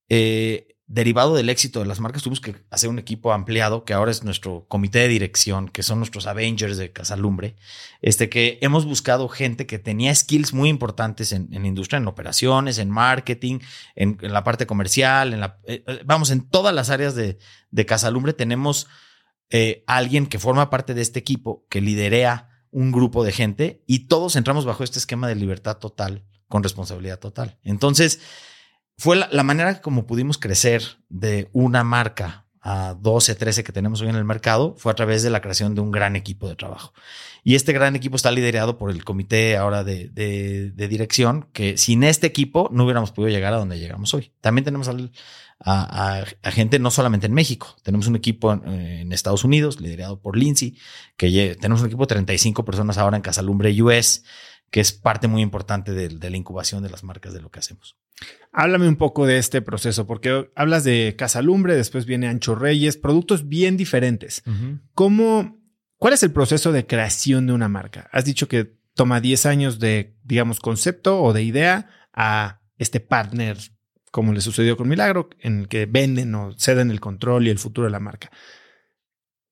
eh, 0.08 0.76
derivado 0.86 1.36
del 1.36 1.48
éxito 1.48 1.80
de 1.80 1.86
las 1.86 2.00
marcas, 2.00 2.22
tuvimos 2.22 2.40
que 2.40 2.56
hacer 2.70 2.90
un 2.90 2.98
equipo 2.98 3.32
ampliado, 3.32 3.84
que 3.84 3.94
ahora 3.94 4.10
es 4.10 4.24
nuestro 4.24 4.66
comité 4.66 4.98
de 5.00 5.08
dirección, 5.08 5.68
que 5.68 5.82
son 5.84 5.98
nuestros 5.98 6.26
Avengers 6.26 6.76
de 6.76 6.92
Casalumbre, 6.92 7.56
este, 8.02 8.28
que 8.28 8.58
hemos 8.60 8.84
buscado 8.84 9.28
gente 9.28 9.66
que 9.66 9.78
tenía 9.78 10.14
skills 10.14 10.52
muy 10.52 10.68
importantes 10.68 11.32
en, 11.32 11.48
en 11.52 11.64
industria, 11.64 11.98
en 11.98 12.08
operaciones, 12.08 12.78
en 12.78 12.90
marketing, 12.90 13.60
en, 13.94 14.18
la 14.20 14.42
parte 14.42 14.66
comercial, 14.66 15.32
en 15.32 15.40
la, 15.40 15.60
eh, 15.64 15.84
eh, 15.86 16.02
vamos, 16.04 16.30
en 16.30 16.48
todas 16.48 16.74
las 16.74 16.90
áreas 16.90 17.14
de, 17.14 17.38
Casalumbre 17.86 18.32
tenemos 18.32 18.88
alguien 19.86 20.26
que 20.26 20.38
forma 20.38 20.70
parte 20.70 20.94
de 20.94 21.02
este 21.02 21.18
equipo, 21.18 21.66
que 21.68 21.80
liderea 21.80 22.49
un 22.70 22.92
grupo 22.92 23.24
de 23.24 23.32
gente 23.32 23.82
y 23.86 24.06
todos 24.06 24.36
entramos 24.36 24.64
bajo 24.64 24.84
este 24.84 24.98
esquema 24.98 25.28
de 25.28 25.34
libertad 25.34 25.78
total 25.78 26.24
con 26.48 26.62
responsabilidad 26.62 27.18
total. 27.18 27.58
Entonces, 27.62 28.20
fue 28.98 29.16
la, 29.16 29.42
manera 29.42 29.80
como 29.80 30.06
pudimos 30.06 30.36
crecer 30.36 30.82
de 31.08 31.48
una 31.52 31.84
marca 31.84 32.46
a 32.60 32.94
12, 33.00 33.34
13 33.36 33.64
que 33.64 33.72
tenemos 33.72 34.02
hoy 34.02 34.08
en 34.08 34.16
el 34.16 34.24
mercado, 34.24 34.74
fue 34.76 34.92
a 34.92 34.94
través 34.94 35.22
de 35.22 35.30
la 35.30 35.40
creación 35.40 35.74
de 35.74 35.80
un 35.80 35.90
gran 35.90 36.16
equipo 36.16 36.46
de 36.48 36.56
trabajo. 36.56 36.92
Y 37.42 37.54
este 37.54 37.72
gran 37.72 37.96
equipo 37.96 38.16
está 38.16 38.30
liderado 38.30 38.76
por 38.76 38.90
el 38.90 39.02
comité 39.02 39.56
ahora 39.56 39.84
de, 39.84 40.10
de, 40.10 40.70
de 40.72 40.88
dirección, 40.88 41.48
que 41.54 41.78
sin 41.78 42.04
este 42.04 42.26
equipo 42.26 42.68
no 42.72 42.84
hubiéramos 42.84 43.12
podido 43.12 43.30
llegar 43.30 43.54
a 43.54 43.58
donde 43.58 43.78
llegamos 43.78 44.12
hoy. 44.12 44.32
También 44.42 44.66
tenemos 44.66 44.88
al, 44.88 45.12
a, 45.60 46.20
a, 46.20 46.24
a, 46.42 46.50
gente 46.50 46.78
no 46.78 46.90
solamente 46.90 47.26
en 47.26 47.34
México, 47.34 47.76
tenemos 47.82 48.06
un 48.06 48.16
equipo 48.16 48.52
en, 48.52 48.66
en 48.68 49.12
Estados 49.12 49.44
Unidos 49.44 49.80
liderado 49.80 50.20
por 50.20 50.36
Lindsay, 50.36 50.78
que 51.16 51.56
tenemos 51.60 51.82
un 51.82 51.88
equipo 51.88 52.04
de 52.04 52.08
35 52.14 52.64
personas 52.64 52.98
ahora 52.98 53.16
en 53.16 53.22
Casalumbre 53.22 53.82
US, 53.82 54.24
que 54.70 54.80
es 54.80 54.92
parte 54.92 55.28
muy 55.28 55.42
importante 55.42 55.92
de, 55.92 56.08
de 56.08 56.30
la 56.30 56.36
incubación 56.36 56.82
de 56.82 56.90
las 56.90 57.04
marcas 57.04 57.34
de 57.34 57.40
lo 57.40 57.50
que 57.50 57.58
hacemos. 57.58 57.96
Háblame 58.52 58.88
un 58.88 58.96
poco 58.96 59.26
de 59.26 59.38
este 59.38 59.62
proceso, 59.62 60.06
porque 60.06 60.50
hablas 60.54 60.84
de 60.84 61.14
Casalumbre, 61.16 61.76
después 61.76 62.06
viene 62.06 62.28
Ancho 62.28 62.54
Reyes, 62.54 62.96
productos 62.96 63.48
bien 63.48 63.76
diferentes. 63.76 64.42
Uh 64.46 64.50
-huh. 64.50 64.80
¿Cómo, 64.94 65.60
¿Cuál 65.98 66.14
es 66.14 66.22
el 66.22 66.32
proceso 66.32 66.72
de 66.72 66.86
creación 66.86 67.46
de 67.46 67.52
una 67.52 67.68
marca? 67.68 68.08
Has 68.12 68.24
dicho 68.24 68.48
que 68.48 68.76
toma 68.94 69.20
10 69.20 69.46
años 69.46 69.78
de, 69.78 70.16
digamos, 70.24 70.58
concepto 70.60 71.22
o 71.22 71.32
de 71.32 71.42
idea 71.42 71.88
a 72.12 72.60
este 72.76 73.00
partner, 73.00 73.58
como 74.10 74.32
le 74.32 74.40
sucedió 74.40 74.76
con 74.76 74.88
Milagro, 74.88 75.30
en 75.40 75.60
el 75.60 75.68
que 75.68 75.86
venden 75.86 76.34
o 76.34 76.52
ceden 76.58 76.90
el 76.90 77.00
control 77.00 77.46
y 77.46 77.50
el 77.50 77.58
futuro 77.58 77.86
de 77.86 77.92
la 77.92 78.00
marca. 78.00 78.30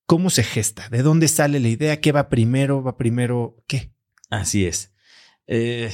¿Cómo 0.07 0.31
se 0.31 0.43
gesta? 0.43 0.89
¿De 0.89 1.03
dónde 1.03 1.29
sale 1.29 1.61
la 1.61 1.69
idea? 1.69 2.01
¿Qué 2.01 2.13
va 2.13 2.29
primero? 2.29 2.83
¿Va 2.83 2.97
primero 2.97 3.63
qué? 3.67 3.93
Así 4.31 4.67
es. 4.67 4.95
Eh, 5.47 5.93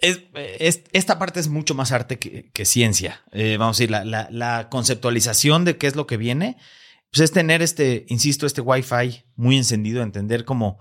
es, 0.00 0.22
es, 0.34 0.84
esta 0.92 1.18
parte 1.18 1.40
es 1.40 1.48
mucho 1.48 1.74
más 1.74 1.92
arte 1.92 2.18
que, 2.18 2.64
ciencia. 2.64 3.24
Eh, 3.32 3.56
vamos 3.58 3.76
a 3.76 3.82
decir, 3.82 3.90
la, 3.90 4.68
conceptualización 4.70 5.64
de 5.64 5.76
qué 5.76 5.86
es 5.86 5.96
lo 5.96 6.06
que 6.06 6.16
viene, 6.16 6.56
pues 7.10 7.22
es 7.22 7.32
tener 7.32 7.62
este, 7.62 8.06
insisto, 8.08 8.46
este 8.46 8.60
Wi-Fi 8.60 9.24
muy 9.36 9.56
encendido, 9.56 10.02
entender 10.02 10.44
cómo 10.44 10.78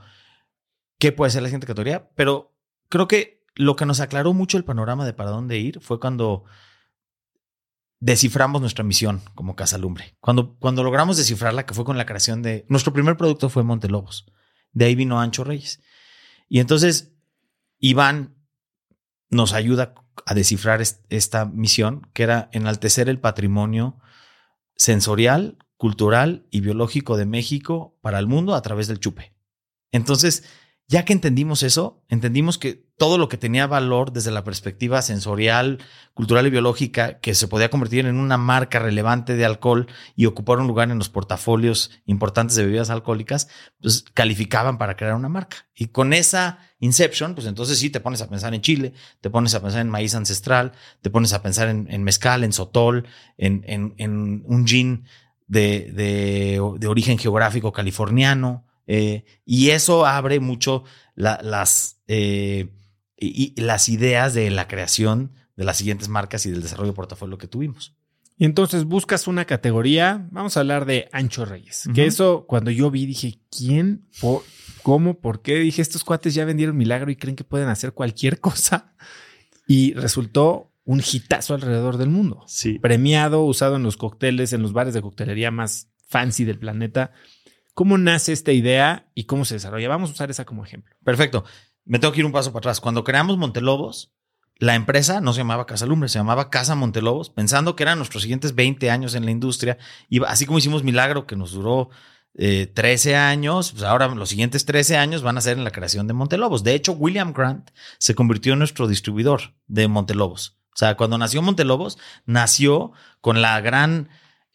qué 1.00 1.12
puede 1.12 1.32
ser 1.32 1.41
la 1.41 1.50
siguiente 1.50 1.68
categoría, 1.68 2.10
pero 2.16 2.56
creo 2.89 3.08
que 3.08 3.43
lo 3.56 3.76
que 3.76 3.86
nos 3.86 4.00
aclaró 4.00 4.34
mucho 4.34 4.58
el 4.58 4.66
panorama 4.66 5.06
de 5.06 5.14
para 5.14 5.30
dónde 5.30 5.58
ir 5.58 5.80
fue 5.82 6.00
cuando 6.00 6.43
desciframos 8.06 8.62
nuestra 8.62 8.84
misión 8.84 9.24
como 9.34 9.56
Casalumbre. 9.56 10.16
Cuando, 10.20 10.56
cuando 10.60 10.84
logramos 10.84 11.18
descifrarla, 11.18 11.66
que 11.66 11.74
fue 11.74 11.86
con 11.86 11.97
la 11.97 12.06
creación 12.06 12.43
de... 12.43 12.64
Nuestro 12.70 12.93
primer 12.93 13.18
producto 13.18 13.49
fue 13.49 13.64
Montelobos. 13.64 14.32
De 14.74 14.86
ahí 14.86 14.93
vino 14.93 15.20
Ancho 15.20 15.43
Reyes. 15.43 15.82
Y 16.47 16.60
entonces 16.60 17.14
Iván 17.80 18.36
nos 19.32 19.53
ayuda 19.53 19.95
a 20.24 20.36
descifrar 20.36 20.84
esta 21.10 21.45
misión, 21.45 22.08
que 22.14 22.22
era 22.22 22.47
enaltecer 22.51 23.10
el 23.10 23.20
patrimonio 23.20 23.97
sensorial, 24.76 25.58
cultural 25.76 26.45
y 26.51 26.62
biológico 26.62 27.18
de 27.18 27.26
México 27.26 27.97
para 28.01 28.20
el 28.20 28.28
mundo 28.28 28.53
a 28.53 28.62
través 28.62 28.88
del 28.88 28.99
chupe. 28.99 29.34
Entonces, 29.91 30.43
ya 30.88 31.04
que 31.04 31.14
entendimos 31.14 31.64
eso, 31.64 32.04
entendimos 32.10 32.60
que 32.60 32.86
todo 32.98 33.18
lo 33.18 33.28
que 33.28 33.38
tenía 33.38 33.66
valor 33.66 34.14
desde 34.14 34.32
la 34.32 34.44
perspectiva 34.44 35.02
sensorial, 35.02 35.80
cultural 36.14 36.46
y 36.46 36.52
biológica, 36.52 37.20
que 37.20 37.34
se 37.34 37.48
podía 37.48 37.70
convertir 37.70 38.06
en 38.06 38.18
una 38.18 38.38
marca 38.38 38.80
relevante 38.80 39.36
de 39.36 39.46
alcohol 39.46 39.88
y 40.16 40.28
ocupar 40.28 40.60
un 40.60 40.68
lugar 40.68 40.92
en 40.92 40.98
los 40.98 41.10
portafolios 41.10 41.92
importantes 42.06 42.56
de 42.56 42.66
bebidas 42.66 42.92
alcohólicas, 42.92 43.50
pues 43.82 44.06
calificaban 44.14 44.78
para 44.78 44.96
crear 44.96 45.16
una 45.16 45.28
marca. 45.28 45.68
Y 45.74 45.88
con 45.88 46.14
esa 46.14 46.60
Inception, 46.80 47.34
pues 47.34 47.48
entonces 47.48 47.80
sí 47.80 47.90
te 47.90 48.00
pones 48.00 48.22
a 48.22 48.30
pensar 48.30 48.54
en 48.54 48.62
Chile, 48.62 48.94
te 49.22 49.30
pones 49.32 49.56
a 49.56 49.62
pensar 49.62 49.82
en 49.82 49.90
maíz 49.90 50.14
ancestral, 50.14 50.74
te 51.02 51.10
pones 51.10 51.34
a 51.34 51.42
pensar 51.42 51.68
en, 51.68 52.04
mezcal, 52.04 52.44
en 52.44 52.54
sotol, 52.54 53.08
en, 53.38 53.64
en, 53.66 54.44
un 54.46 54.68
gin 54.68 55.06
de, 55.48 55.92
de 55.92 56.88
origen 56.88 57.18
geográfico 57.18 57.72
californiano, 57.72 58.66
eh, 58.88 59.26
y 59.46 59.70
eso 59.70 60.06
abre 60.06 60.40
mucho 60.40 60.84
la, 61.16 61.40
las, 61.42 62.02
eh, 62.08 62.70
y, 63.18 63.54
y 63.56 63.62
las 63.62 63.90
ideas 63.90 64.34
de 64.34 64.50
la 64.52 64.68
creación 64.68 65.34
de 65.56 65.64
las 65.64 65.78
siguientes 65.78 66.10
marcas 66.10 66.46
y 66.46 66.52
del 66.52 66.62
desarrollo 66.62 66.92
de 66.92 66.96
portafolio 66.96 67.38
que 67.38 67.48
tuvimos. 67.48 67.96
Y 68.38 68.44
entonces 68.46 68.84
buscas 68.84 69.28
una 69.28 69.46
categoría, 69.46 70.28
vamos 70.32 70.58
a 70.58 70.60
hablar 70.60 70.86
de 70.86 71.08
Ancho 71.14 71.46
Reyes, 71.46 71.86
uh 71.86 71.90
-huh. 71.90 71.96
que 71.96 72.06
eso 72.06 72.46
cuando 72.48 72.70
yo 72.70 72.92
vi 72.92 73.06
dije, 73.06 73.40
¿quién? 73.50 74.08
¿Por, 74.20 74.44
¿Cómo? 74.84 75.20
¿Por 75.20 75.42
qué? 75.42 75.56
Dije, 75.60 75.82
estos 75.82 76.04
cuates 76.04 76.36
ya 76.36 76.46
vendieron 76.46 76.78
milagro 76.78 77.10
y 77.10 77.16
creen 77.16 77.36
que 77.36 77.44
pueden 77.44 77.70
hacer 77.70 77.94
cualquier 77.94 78.40
cosa. 78.42 78.94
Y 79.68 79.94
resultó 79.94 80.72
un 80.84 81.02
hitazo 81.02 81.56
alrededor 81.56 81.98
del 81.98 82.10
mundo. 82.10 82.44
Sí. 82.46 82.78
Premiado, 82.78 83.44
usado 83.44 83.78
en 83.78 83.84
los 83.84 83.98
cócteles, 83.98 84.54
en 84.54 84.62
los 84.62 84.74
bares 84.74 84.94
de 84.94 85.02
coctelería 85.02 85.50
más 85.50 85.90
fancy 86.08 86.44
del 86.44 86.60
planeta. 86.60 87.12
¿Cómo 87.76 87.98
nace 87.98 88.32
esta 88.32 88.54
idea 88.54 89.12
y 89.16 89.26
cómo 89.26 89.44
se 89.44 89.56
desarrolla? 89.56 89.90
Vamos 89.90 90.10
a 90.10 90.14
usar 90.14 90.32
esa 90.32 90.46
como 90.46 90.64
ejemplo. 90.64 90.96
Perfecto. 91.04 91.44
Me 91.84 92.00
tengo 92.00 92.14
que 92.14 92.22
ir 92.22 92.26
un 92.26 92.32
paso 92.32 92.52
para 92.52 92.60
atrás. 92.60 92.80
Cuando 92.80 93.04
creamos 93.04 93.38
Montelobos, 93.38 94.14
la 94.58 94.76
empresa 94.76 95.20
no 95.20 95.34
se 95.34 95.40
llamaba 95.40 95.66
Casa 95.66 95.86
Lumbre, 95.86 96.08
se 96.08 96.18
llamaba 96.18 96.50
Casa 96.50 96.76
Montelobos, 96.76 97.30
pensando 97.30 97.76
que 97.76 97.84
eran 97.84 97.98
nuestros 97.98 98.24
siguientes 98.24 98.56
20 98.56 98.90
años 98.90 99.14
en 99.14 99.26
la 99.26 99.32
industria. 99.32 99.78
Y 100.08 100.24
así 100.24 100.46
como 100.46 100.58
hicimos 100.58 100.84
Milagro, 100.84 101.28
que 101.28 101.36
nos 101.36 101.52
duró 101.52 101.90
eh, 102.34 102.72
13 102.74 103.18
años, 103.18 103.74
pues 103.74 103.84
ahora 103.84 104.08
los 104.08 104.30
siguientes 104.30 104.64
13 104.64 104.96
años 104.96 105.22
van 105.22 105.38
a 105.38 105.42
ser 105.42 105.58
en 105.58 105.66
la 105.66 105.72
creación 105.72 106.08
de 106.08 106.14
Montelobos. 106.14 106.64
De 106.64 106.76
hecho, 106.76 106.94
William 106.94 107.34
Grant 107.34 107.72
se 107.98 108.16
convirtió 108.16 108.54
en 108.54 108.60
nuestro 108.60 108.88
distribuidor 108.88 109.54
de 109.68 109.90
Montelobos. 109.90 110.58
O 110.74 110.78
sea, 110.78 110.96
cuando 110.96 111.18
nació 111.18 111.42
Montelobos, 111.42 111.98
nació 112.26 112.94
con 113.20 113.42
la 113.42 113.60
gran 113.60 114.08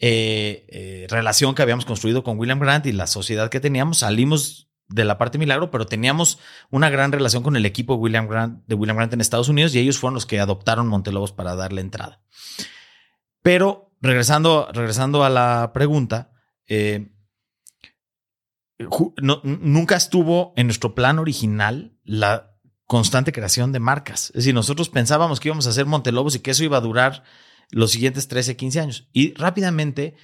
eh, 0.03 0.65
eh, 0.69 1.07
relación 1.11 1.55
que 1.55 1.61
habíamos 1.61 1.85
construido 1.85 2.25
con 2.25 2.39
William 2.39 2.59
Grant 2.59 2.87
y 2.87 2.93
la 2.93 3.07
sociedad 3.07 3.51
que 3.51 3.61
teníamos. 3.61 3.99
Salimos 3.99 4.71
de 4.89 5.05
la 5.05 5.19
parte 5.19 5.37
milagro, 5.37 5.71
pero 5.71 5.87
teníamos 5.87 6.39
una 6.71 6.89
gran 6.89 7.13
relación 7.13 7.43
con 7.43 7.55
el 7.55 7.67
equipo 7.67 7.95
de 7.95 8.01
William 8.01 8.27
Grant, 8.27 8.67
de 8.67 8.75
William 8.75 8.97
Grant 8.97 9.13
en 9.13 9.21
Estados 9.21 9.51
Unidos 9.51 9.75
y 9.75 9.79
ellos 9.79 9.99
fueron 9.99 10.15
los 10.15 10.25
que 10.25 10.41
adoptaron 10.41 10.89
Montelobos 10.89 11.33
para 11.33 11.55
darle 11.55 11.83
entrada. 11.83 12.23
Pero 13.43 13.93
regresando, 14.01 14.69
regresando 14.73 15.23
a 15.23 15.29
la 15.29 15.71
pregunta, 15.75 16.33
eh, 16.67 17.13
nunca 19.21 19.97
estuvo 19.97 20.55
en 20.57 20.67
nuestro 20.67 20.95
plan 20.95 21.19
original 21.19 21.95
la 22.05 22.57
constante 22.87 23.33
creación 23.33 23.71
de 23.71 23.81
marcas. 23.81 24.31
Es 24.31 24.37
decir, 24.37 24.55
nosotros 24.55 24.89
pensábamos 24.89 25.41
que 25.41 25.49
íbamos 25.49 25.67
a 25.67 25.71
hacer 25.71 25.85
Montelobos 25.85 26.35
y 26.35 26.41
que 26.41 26.53
eso 26.53 26.65
iba 26.65 26.79
a 26.79 26.81
durar 26.81 27.23
los 27.71 27.93
siguientes 27.93 28.29
13, 28.29 28.57
15 28.57 28.81
años. 28.81 29.09
Y 29.13 29.35
rápidamente, 29.35 30.15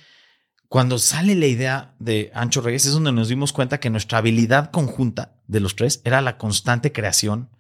cuando 0.69 0.99
sale 0.99 1.35
la 1.35 1.47
idea 1.47 1.95
de 1.99 2.31
Ancho 2.35 2.61
Reyes, 2.61 2.87
es 2.87 2.93
donde 2.93 3.13
nos 3.13 3.29
dimos 3.29 3.53
cuenta 3.53 3.81
que 3.81 3.91
nuestra 3.91 4.19
habilidad 4.19 4.71
conjunta 4.71 5.37
de 5.47 5.61
los 5.61 5.77
tres 5.77 6.01
era 6.05 6.21
la 6.21 6.39
constante 6.39 6.93
creación 6.93 7.51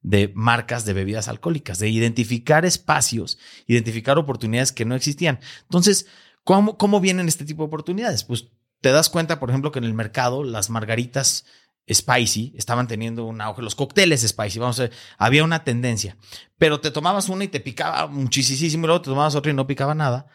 de 0.00 0.30
marcas 0.34 0.84
de 0.84 0.92
bebidas 0.92 1.28
alcohólicas, 1.28 1.78
de 1.78 1.88
identificar 1.88 2.64
espacios, 2.64 3.38
identificar 3.66 4.18
oportunidades 4.18 4.72
que 4.72 4.84
no 4.84 4.94
existían. 4.94 5.40
Entonces, 5.62 6.06
¿cómo, 6.44 6.76
cómo 6.76 7.00
vienen 7.00 7.26
este 7.26 7.44
tipo 7.44 7.62
de 7.62 7.68
oportunidades? 7.68 8.24
Pues 8.24 8.48
te 8.82 8.92
das 8.92 9.08
cuenta, 9.08 9.40
por 9.40 9.48
ejemplo, 9.48 9.72
que 9.72 9.78
en 9.78 9.86
el 9.86 9.94
mercado 9.94 10.44
las 10.44 10.68
margaritas 10.68 11.46
spicy, 11.92 12.54
estaban 12.56 12.88
teniendo 12.88 13.24
un 13.24 13.40
auge, 13.40 13.62
los 13.62 13.74
cócteles 13.74 14.26
spicy, 14.26 14.58
vamos 14.58 14.78
a 14.78 14.84
ver, 14.84 14.92
había 15.18 15.44
una 15.44 15.64
tendencia, 15.64 16.16
pero 16.56 16.80
te 16.80 16.90
tomabas 16.90 17.28
una 17.28 17.44
y 17.44 17.48
te 17.48 17.60
picaba 17.60 18.06
muchísimo, 18.06 18.84
y 18.84 18.86
luego 18.86 19.02
te 19.02 19.10
tomabas 19.10 19.34
otra 19.34 19.52
y 19.52 19.54
no 19.54 19.66
picaba 19.66 19.94
nada, 19.94 20.26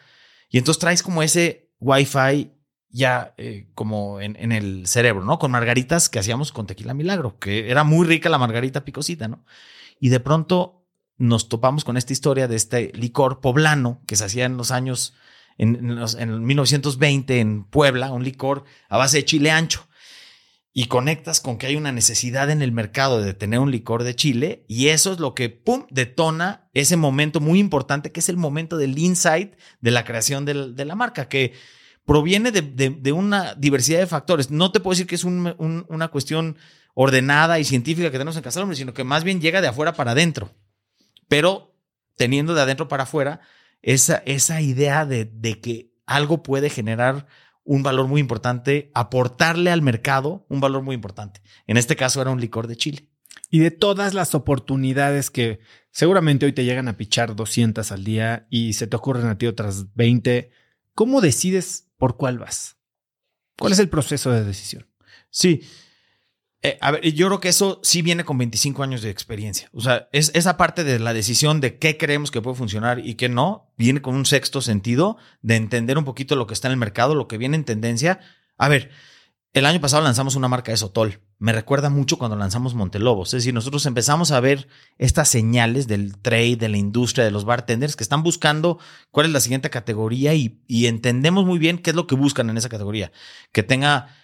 y 0.48 0.58
entonces 0.58 0.80
traes 0.80 1.02
como 1.02 1.22
ese 1.22 1.70
wifi 1.80 2.52
ya 2.92 3.34
eh, 3.36 3.68
como 3.74 4.20
en, 4.20 4.36
en, 4.36 4.50
el 4.50 4.86
cerebro, 4.86 5.24
¿no? 5.24 5.38
Con 5.38 5.52
margaritas 5.52 6.08
que 6.08 6.18
hacíamos 6.18 6.50
con 6.50 6.66
tequila 6.66 6.92
milagro, 6.92 7.38
que 7.38 7.70
era 7.70 7.84
muy 7.84 8.04
rica 8.04 8.28
la 8.28 8.38
margarita 8.38 8.84
picosita, 8.84 9.28
¿no? 9.28 9.44
Y 10.00 10.08
de 10.08 10.18
pronto 10.18 10.84
nos 11.16 11.48
topamos 11.48 11.84
con 11.84 11.96
esta 11.96 12.12
historia 12.12 12.48
de 12.48 12.56
este 12.56 12.90
licor 12.94 13.40
poblano 13.40 14.02
que 14.06 14.16
se 14.16 14.24
hacía 14.24 14.44
en 14.46 14.56
los 14.56 14.72
años, 14.72 15.14
en, 15.56 15.76
en, 15.76 15.96
los, 15.96 16.16
en 16.16 16.44
1920 16.44 17.38
en 17.38 17.64
Puebla, 17.64 18.10
un 18.10 18.24
licor 18.24 18.64
a 18.88 18.96
base 18.96 19.18
de 19.18 19.24
chile 19.24 19.52
ancho 19.52 19.86
y 20.72 20.86
conectas 20.86 21.40
con 21.40 21.58
que 21.58 21.66
hay 21.66 21.76
una 21.76 21.90
necesidad 21.90 22.50
en 22.50 22.62
el 22.62 22.70
mercado 22.70 23.20
de 23.20 23.34
tener 23.34 23.58
un 23.58 23.72
licor 23.72 24.04
de 24.04 24.14
chile 24.14 24.64
y 24.68 24.88
eso 24.88 25.12
es 25.12 25.18
lo 25.18 25.34
que, 25.34 25.48
¡pum!, 25.48 25.86
detona 25.90 26.68
ese 26.74 26.96
momento 26.96 27.40
muy 27.40 27.58
importante 27.58 28.12
que 28.12 28.20
es 28.20 28.28
el 28.28 28.36
momento 28.36 28.76
del 28.76 28.96
insight 28.96 29.54
de 29.80 29.90
la 29.90 30.04
creación 30.04 30.44
de 30.44 30.84
la, 30.84 30.94
marca, 30.94 31.28
que 31.28 31.54
proviene 32.04 32.52
de, 32.52 33.12
una 33.12 33.54
diversidad 33.54 33.98
de 33.98 34.06
factores. 34.06 34.50
No 34.50 34.70
te 34.70 34.78
puedo 34.78 34.92
decir 34.92 35.08
que 35.08 35.16
es 35.16 35.24
una 35.24 36.08
cuestión 36.08 36.56
ordenada 36.94 37.58
y 37.58 37.64
científica 37.64 38.10
que 38.10 38.18
tenemos 38.18 38.36
en 38.36 38.42
Casa 38.42 38.64
sino 38.74 38.94
que 38.94 39.04
más 39.04 39.24
bien 39.24 39.40
llega 39.40 39.60
de 39.60 39.68
afuera 39.68 39.94
para 39.94 40.12
adentro, 40.12 40.54
pero 41.28 41.76
teniendo 42.16 42.54
de 42.54 42.62
adentro 42.62 42.86
para 42.86 43.04
afuera 43.04 43.40
esa, 43.82 44.22
esa 44.26 44.60
idea 44.60 45.04
de, 45.04 45.24
de 45.24 45.60
que 45.60 45.90
algo 46.06 46.42
puede 46.42 46.70
generar 46.70 47.26
un 47.70 47.84
valor 47.84 48.08
muy 48.08 48.20
importante, 48.20 48.90
aportarle 48.94 49.70
al 49.70 49.80
mercado 49.80 50.44
un 50.48 50.60
valor 50.60 50.82
muy 50.82 50.96
importante. 50.96 51.40
En 51.68 51.76
este 51.76 51.94
caso 51.94 52.20
era 52.20 52.32
un 52.32 52.40
licor 52.40 52.66
de 52.66 52.74
Chile. 52.74 53.08
Y 53.48 53.60
de 53.60 53.70
todas 53.70 54.12
las 54.12 54.34
oportunidades 54.34 55.30
que 55.30 55.60
seguramente 55.92 56.46
hoy 56.46 56.52
te 56.52 56.64
llegan 56.64 56.88
a 56.88 56.96
pichar 56.96 57.36
200 57.36 57.92
al 57.92 58.02
día 58.02 58.48
y 58.50 58.72
se 58.72 58.88
te 58.88 58.96
ocurren 58.96 59.28
a 59.28 59.38
ti 59.38 59.46
otras 59.46 59.94
20, 59.94 60.50
¿cómo 60.96 61.20
decides 61.20 61.86
por 61.96 62.16
cuál 62.16 62.40
vas? 62.40 62.76
¿Cuál 63.56 63.70
es 63.70 63.78
el 63.78 63.88
proceso 63.88 64.32
de 64.32 64.42
decisión? 64.42 64.88
Sí, 65.30 65.62
eh, 66.62 66.76
a 66.82 66.90
ver, 66.90 67.02
yo 67.12 67.26
creo 67.28 67.40
que 67.40 67.48
eso 67.48 67.80
sí 67.82 68.02
viene 68.02 68.24
con 68.24 68.36
25 68.36 68.82
años 68.82 69.00
de 69.00 69.08
experiencia. 69.08 69.70
O 69.72 69.80
sea, 69.80 70.08
es, 70.12 70.30
esa 70.34 70.58
parte 70.58 70.84
de 70.84 70.98
la 70.98 71.14
decisión 71.14 71.60
de 71.60 71.78
qué 71.78 71.96
creemos 71.96 72.30
que 72.30 72.42
puede 72.42 72.56
funcionar 72.56 72.98
y 72.98 73.14
qué 73.14 73.30
no, 73.30 73.72
viene 73.78 74.02
con 74.02 74.14
un 74.14 74.26
sexto 74.26 74.60
sentido 74.60 75.16
de 75.40 75.56
entender 75.56 75.96
un 75.96 76.04
poquito 76.04 76.36
lo 76.36 76.46
que 76.46 76.52
está 76.52 76.68
en 76.68 76.72
el 76.72 76.78
mercado, 76.78 77.14
lo 77.14 77.28
que 77.28 77.38
viene 77.38 77.56
en 77.56 77.64
tendencia. 77.64 78.20
A 78.58 78.68
ver, 78.68 78.90
el 79.54 79.64
año 79.64 79.80
pasado 79.80 80.02
lanzamos 80.02 80.36
una 80.36 80.48
marca 80.48 80.70
de 80.70 80.76
Sotol. 80.76 81.22
Me 81.38 81.54
recuerda 81.54 81.88
mucho 81.88 82.18
cuando 82.18 82.36
lanzamos 82.36 82.74
Montelobos. 82.74 83.28
Es 83.28 83.42
decir, 83.42 83.54
nosotros 83.54 83.86
empezamos 83.86 84.30
a 84.30 84.40
ver 84.40 84.68
estas 84.98 85.30
señales 85.30 85.88
del 85.88 86.18
trade, 86.18 86.56
de 86.56 86.68
la 86.68 86.76
industria, 86.76 87.24
de 87.24 87.30
los 87.30 87.46
bartenders 87.46 87.96
que 87.96 88.04
están 88.04 88.22
buscando 88.22 88.78
cuál 89.10 89.24
es 89.26 89.32
la 89.32 89.40
siguiente 89.40 89.70
categoría 89.70 90.34
y, 90.34 90.60
y 90.66 90.86
entendemos 90.86 91.46
muy 91.46 91.58
bien 91.58 91.78
qué 91.78 91.90
es 91.90 91.96
lo 91.96 92.06
que 92.06 92.16
buscan 92.16 92.50
en 92.50 92.58
esa 92.58 92.68
categoría. 92.68 93.12
Que 93.50 93.62
tenga 93.62 94.14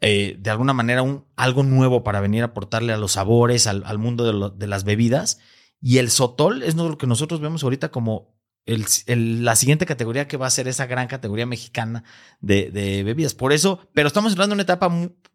eh, 0.00 0.36
de 0.38 0.50
alguna 0.50 0.72
manera 0.72 1.02
un, 1.02 1.24
algo 1.36 1.62
nuevo 1.62 2.04
para 2.04 2.20
venir 2.20 2.42
a 2.42 2.46
aportarle 2.46 2.92
a 2.92 2.96
los 2.96 3.12
sabores, 3.12 3.66
al, 3.66 3.98
mundo 3.98 4.50
de, 4.52 4.66
las 4.66 4.84
bebidas. 4.84 5.40
Y 5.80 5.98
el 5.98 6.10
sotol 6.10 6.62
es 6.62 6.74
lo 6.76 6.98
que 6.98 7.06
nosotros 7.06 7.40
vemos 7.40 7.62
ahorita 7.62 7.90
como 7.90 8.34
el, 8.66 9.44
la 9.44 9.56
siguiente 9.56 9.86
categoría 9.86 10.28
que 10.28 10.36
va 10.36 10.46
a 10.46 10.50
ser 10.50 10.68
esa 10.68 10.86
gran 10.86 11.08
categoría 11.08 11.46
mexicana 11.46 12.04
de, 12.40 12.70
bebidas. 13.04 13.34
Por 13.34 13.52
eso, 13.52 13.80
pero 13.94 14.08
estamos 14.08 14.32
entrando 14.32 14.52
en 14.52 14.56
una 14.56 14.62
etapa 14.62 14.90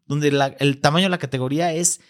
donde 0.06 0.54
el 0.58 0.80
tamaño 0.80 1.06
de 1.06 1.10
la 1.10 1.18
categoría 1.18 1.72
es 1.72 2.00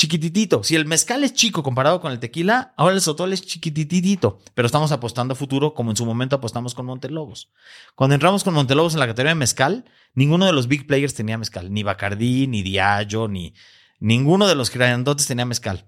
chiquititito. 0.00 0.64
Si 0.64 0.76
el 0.76 0.86
mezcal 0.86 1.24
es 1.24 1.34
chico 1.34 1.62
comparado 1.62 2.00
con 2.00 2.10
el 2.10 2.20
tequila, 2.20 2.72
ahora 2.78 2.94
el 2.94 3.02
sotol 3.02 3.34
es 3.34 3.42
chiquititito, 3.42 4.40
pero 4.54 4.64
estamos 4.64 4.92
apostando 4.92 5.32
a 5.32 5.36
futuro 5.36 5.74
como 5.74 5.90
en 5.90 5.96
su 5.96 6.06
momento 6.06 6.36
apostamos 6.36 6.74
con 6.74 6.86
Montelobos. 6.86 7.52
Cuando 7.94 8.14
entramos 8.14 8.42
con 8.42 8.54
Montelobos 8.54 8.94
en 8.94 9.00
la 9.00 9.06
categoría 9.06 9.32
de 9.32 9.40
mezcal, 9.40 9.84
ninguno 10.14 10.46
de 10.46 10.54
los 10.54 10.68
big 10.68 10.86
players 10.86 11.12
tenía 11.12 11.36
mezcal, 11.36 11.70
ni 11.70 11.82
Bacardí, 11.82 12.46
ni 12.46 12.62
Diageo, 12.62 13.28
ni 13.28 13.54
ninguno 13.98 14.48
de 14.48 14.54
los 14.54 14.70
grandotes 14.70 15.26
tenía 15.26 15.44
mezcal. 15.44 15.86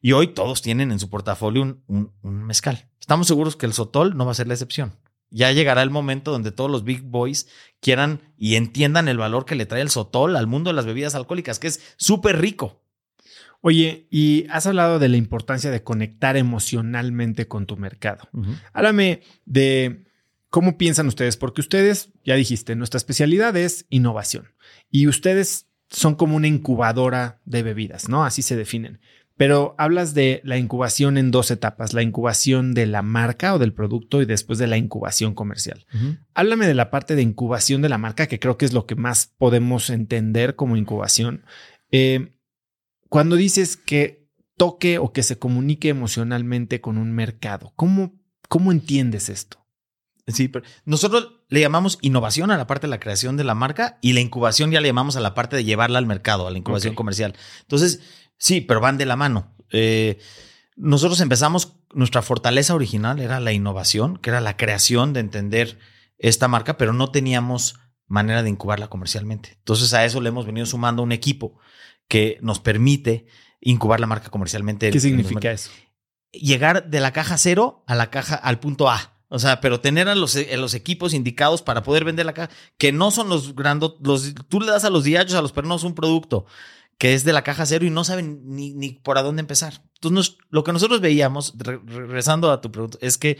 Y 0.00 0.10
hoy 0.10 0.28
todos 0.28 0.60
tienen 0.60 0.90
en 0.90 0.98
su 0.98 1.08
portafolio 1.08 1.62
un, 1.62 2.12
un 2.20 2.42
mezcal. 2.42 2.90
Estamos 2.98 3.28
seguros 3.28 3.54
que 3.54 3.66
el 3.66 3.74
sotol 3.74 4.16
no 4.16 4.26
va 4.26 4.32
a 4.32 4.34
ser 4.34 4.48
la 4.48 4.54
excepción. 4.54 4.98
Ya 5.30 5.52
llegará 5.52 5.82
el 5.82 5.90
momento 5.90 6.32
donde 6.32 6.50
todos 6.50 6.70
los 6.70 6.82
big 6.82 7.02
boys 7.02 7.46
quieran 7.80 8.20
y 8.36 8.56
entiendan 8.56 9.06
el 9.06 9.18
valor 9.18 9.44
que 9.44 9.54
le 9.54 9.66
trae 9.66 9.82
el 9.82 9.88
sotol 9.88 10.34
al 10.34 10.48
mundo 10.48 10.70
de 10.70 10.74
las 10.74 10.84
bebidas 10.84 11.14
alcohólicas, 11.14 11.60
que 11.60 11.68
es 11.68 11.94
súper 11.96 12.40
rico. 12.40 12.81
Oye, 13.62 14.06
y 14.10 14.46
has 14.50 14.66
hablado 14.66 14.98
de 14.98 15.08
la 15.08 15.16
importancia 15.16 15.70
de 15.70 15.84
conectar 15.84 16.36
emocionalmente 16.36 17.46
con 17.46 17.66
tu 17.66 17.76
mercado. 17.76 18.28
Háblame 18.72 19.22
de 19.46 20.04
cómo 20.50 20.76
piensan 20.76 21.06
ustedes, 21.06 21.36
porque 21.36 21.60
ustedes, 21.60 22.10
ya 22.24 22.34
dijiste, 22.34 22.74
nuestra 22.74 22.98
especialidad 22.98 23.56
es 23.56 23.86
innovación 23.88 24.52
y 24.90 25.06
ustedes 25.06 25.68
son 25.88 26.16
como 26.16 26.36
una 26.36 26.48
incubadora 26.48 27.40
de 27.44 27.62
bebidas, 27.62 28.08
¿no? 28.08 28.24
Así 28.24 28.42
se 28.42 28.56
definen. 28.56 29.00
Pero 29.36 29.76
hablas 29.78 30.12
de 30.12 30.40
la 30.44 30.58
incubación 30.58 31.16
en 31.16 31.30
dos 31.30 31.50
etapas, 31.50 31.94
la 31.94 32.02
incubación 32.02 32.74
de 32.74 32.86
la 32.86 33.02
marca 33.02 33.54
o 33.54 33.58
del 33.58 33.72
producto 33.72 34.20
y 34.20 34.26
después 34.26 34.58
de 34.58 34.66
la 34.66 34.76
incubación 34.76 35.34
comercial. 35.34 35.86
Háblame 36.34 36.66
de 36.66 36.74
la 36.74 36.90
parte 36.90 37.14
de 37.14 37.22
incubación 37.22 37.80
de 37.80 37.88
la 37.88 37.98
marca, 37.98 38.26
que 38.26 38.40
creo 38.40 38.58
que 38.58 38.64
es 38.64 38.72
lo 38.72 38.86
que 38.86 38.96
más 38.96 39.32
podemos 39.38 39.88
entender 39.88 40.56
como 40.56 40.76
incubación. 40.76 41.44
Eh, 41.92 42.32
cuando 43.12 43.36
dices 43.36 43.76
que 43.76 44.26
toque 44.56 44.96
o 44.96 45.12
que 45.12 45.22
se 45.22 45.38
comunique 45.38 45.90
emocionalmente 45.90 46.80
con 46.80 46.96
un 46.96 47.12
mercado, 47.12 47.74
¿cómo, 47.76 48.14
cómo 48.48 48.72
entiendes 48.72 49.28
esto? 49.28 49.66
Sí, 50.28 50.48
pero 50.48 50.64
nosotros 50.86 51.30
le 51.50 51.60
llamamos 51.60 51.98
innovación 52.00 52.50
a 52.50 52.56
la 52.56 52.66
parte 52.66 52.86
de 52.86 52.90
la 52.90 53.00
creación 53.00 53.36
de 53.36 53.44
la 53.44 53.54
marca 53.54 53.98
y 54.00 54.14
la 54.14 54.20
incubación 54.20 54.70
ya 54.70 54.80
le 54.80 54.88
llamamos 54.88 55.16
a 55.16 55.20
la 55.20 55.34
parte 55.34 55.56
de 55.56 55.64
llevarla 55.64 55.98
al 55.98 56.06
mercado, 56.06 56.46
a 56.46 56.50
la 56.50 56.56
incubación 56.56 56.94
comercial. 56.94 57.36
Entonces, 57.60 58.00
sí, 58.38 58.62
pero 58.62 58.80
van 58.80 58.96
de 58.96 59.04
la 59.04 59.16
mano. 59.16 59.54
Eh, 59.72 60.18
nosotros 60.76 61.20
empezamos, 61.20 61.74
nuestra 61.92 62.22
fortaleza 62.22 62.74
original 62.74 63.20
era 63.20 63.40
la 63.40 63.52
innovación, 63.52 64.16
que 64.16 64.30
era 64.30 64.40
la 64.40 64.56
creación 64.56 65.12
de 65.12 65.20
entender 65.20 65.78
esta 66.16 66.48
marca, 66.48 66.78
pero 66.78 66.94
no 66.94 67.10
teníamos 67.10 67.74
manera 68.06 68.42
de 68.42 68.48
incubarla 68.48 68.88
comercialmente. 68.88 69.56
Entonces 69.58 69.92
a 69.92 70.02
eso 70.06 70.22
le 70.22 70.30
hemos 70.30 70.46
venido 70.46 70.64
sumando 70.64 71.02
un 71.02 71.12
equipo 71.12 71.58
que 72.12 72.36
nos 72.42 72.60
permite 72.60 73.24
incubar 73.58 73.98
la 73.98 74.06
marca 74.06 74.28
comercialmente. 74.28 74.90
¿Qué 74.90 75.00
significa 75.00 75.50
eso? 75.50 75.70
Llegar 76.30 76.90
de 76.90 77.00
la 77.00 77.14
caja 77.14 77.38
cero 77.38 77.84
a 77.86 77.94
la 77.94 78.10
caja 78.10 78.34
al 78.34 78.60
punto 78.60 78.90
A. 78.90 79.14
O 79.28 79.38
sea, 79.38 79.62
pero 79.62 79.80
tener 79.80 80.10
a 80.10 80.14
los, 80.14 80.36
los 80.58 80.74
equipos 80.74 81.14
indicados 81.14 81.62
para 81.62 81.82
poder 81.82 82.04
vender 82.04 82.26
la 82.26 82.34
caja, 82.34 82.52
que 82.76 82.92
no 82.92 83.10
son 83.12 83.30
los 83.30 83.54
grandes, 83.54 83.92
los, 84.02 84.34
tú 84.50 84.60
le 84.60 84.66
das 84.66 84.84
a 84.84 84.90
los 84.90 85.04
diachos, 85.04 85.36
a 85.36 85.40
los 85.40 85.52
pernos 85.52 85.84
un 85.84 85.94
producto 85.94 86.44
que 86.98 87.14
es 87.14 87.24
de 87.24 87.32
la 87.32 87.44
caja 87.44 87.64
cero 87.64 87.86
y 87.86 87.90
no 87.90 88.04
saben 88.04 88.42
ni, 88.44 88.74
ni 88.74 88.90
por 88.90 89.16
a 89.16 89.22
dónde 89.22 89.40
empezar. 89.40 89.82
Entonces, 89.94 90.36
lo 90.50 90.64
que 90.64 90.74
nosotros 90.74 91.00
veíamos, 91.00 91.54
regresando 91.56 92.52
a 92.52 92.60
tu 92.60 92.70
pregunta, 92.70 92.98
es 93.00 93.16
que 93.16 93.38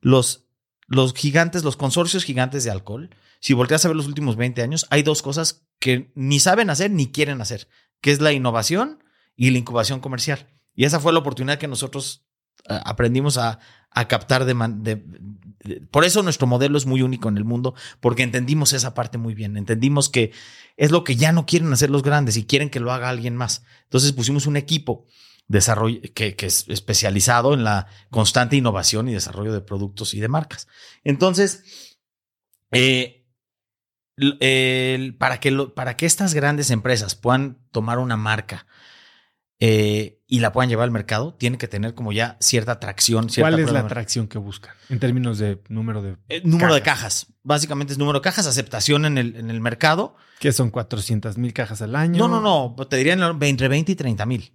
los, 0.00 0.46
los 0.86 1.12
gigantes, 1.12 1.62
los 1.62 1.76
consorcios 1.76 2.24
gigantes 2.24 2.64
de 2.64 2.70
alcohol, 2.70 3.10
si 3.40 3.52
volteas 3.52 3.84
a 3.84 3.88
ver 3.88 3.98
los 3.98 4.06
últimos 4.06 4.36
20 4.36 4.62
años, 4.62 4.86
hay 4.88 5.02
dos 5.02 5.20
cosas 5.20 5.66
que 5.78 6.10
ni 6.14 6.40
saben 6.40 6.70
hacer 6.70 6.90
ni 6.90 7.12
quieren 7.12 7.42
hacer, 7.42 7.68
que 8.04 8.12
es 8.12 8.20
la 8.20 8.32
innovación 8.34 9.02
y 9.34 9.50
la 9.50 9.56
incubación 9.56 10.00
comercial. 10.00 10.46
Y 10.74 10.84
esa 10.84 11.00
fue 11.00 11.14
la 11.14 11.20
oportunidad 11.20 11.56
que 11.56 11.68
nosotros 11.68 12.26
eh, 12.68 12.78
aprendimos 12.84 13.38
a, 13.38 13.58
captar 14.08 14.44
de, 14.44 15.02
Por 15.90 16.04
eso 16.04 16.22
nuestro 16.22 16.46
modelo 16.46 16.76
es 16.76 16.84
muy 16.84 17.00
único 17.00 17.30
en 17.30 17.38
el 17.38 17.44
mundo, 17.44 17.74
porque 18.00 18.22
entendimos 18.22 18.74
esa 18.74 18.92
parte 18.92 19.16
muy 19.16 19.32
bien. 19.32 19.56
Entendimos 19.56 20.10
que 20.10 20.32
es 20.76 20.90
lo 20.90 21.02
que 21.02 21.16
ya 21.16 21.32
no 21.32 21.46
quieren 21.46 21.72
hacer 21.72 21.88
los 21.88 22.02
grandes 22.02 22.36
y 22.36 22.44
quieren 22.44 22.68
que 22.68 22.78
lo 22.78 22.92
haga 22.92 23.08
alguien 23.08 23.36
más. 23.36 23.64
Entonces 23.84 24.12
pusimos 24.12 24.46
un 24.46 24.58
equipo 24.58 25.06
desarrollo, 25.48 26.02
que, 26.14 26.36
que 26.36 26.44
es 26.44 26.66
especializado 26.68 27.54
en 27.54 27.64
la 27.64 27.86
constante 28.10 28.56
innovación 28.56 29.08
y 29.08 29.14
desarrollo 29.14 29.54
de 29.54 29.62
productos 29.62 30.12
y 30.12 30.20
de 30.20 30.28
marcas. 30.28 30.68
Entonces, 31.04 31.96
eh, 32.70 33.23
para, 35.18 35.40
que 35.40 35.52
para 35.74 35.96
que 35.96 36.06
estas 36.06 36.34
grandes 36.34 36.70
empresas 36.70 37.14
puedan 37.14 37.58
tomar 37.72 37.98
una 37.98 38.16
marca 38.16 38.66
eh, 39.60 40.20
y 40.26 40.40
la 40.40 40.52
puedan 40.52 40.68
llevar 40.68 40.84
al 40.84 40.90
mercado, 40.90 41.34
tiene 41.34 41.58
que 41.58 41.68
tener 41.68 41.94
como 41.94 42.12
ya 42.12 42.36
cierta 42.40 42.72
atracción. 42.72 43.28
¿Cuál 43.34 43.60
es 43.60 43.70
la 43.70 43.80
atracción 43.80 44.26
que 44.26 44.38
buscan 44.38 44.74
en 44.88 44.98
términos 44.98 45.38
de 45.38 45.60
número 45.68 46.02
de 46.02 46.16
eh, 46.28 46.42
número 46.44 46.70
cajas. 46.70 46.74
de 46.74 46.82
cajas? 46.82 47.26
Básicamente 47.42 47.92
es 47.92 47.98
número 47.98 48.18
de 48.18 48.22
cajas, 48.22 48.46
aceptación 48.46 49.04
en 49.04 49.18
el, 49.18 49.36
en 49.36 49.50
el 49.50 49.60
mercado. 49.60 50.16
Que 50.40 50.52
son 50.52 50.70
400 50.70 51.38
mil 51.38 51.52
cajas 51.52 51.82
al 51.82 51.94
año. 51.94 52.18
No, 52.18 52.28
no, 52.28 52.40
no. 52.40 52.86
Te 52.86 52.96
dirían 52.96 53.22
entre 53.40 53.68
20 53.68 53.92
y 53.92 53.94
30 53.94 54.26
mil. 54.26 54.52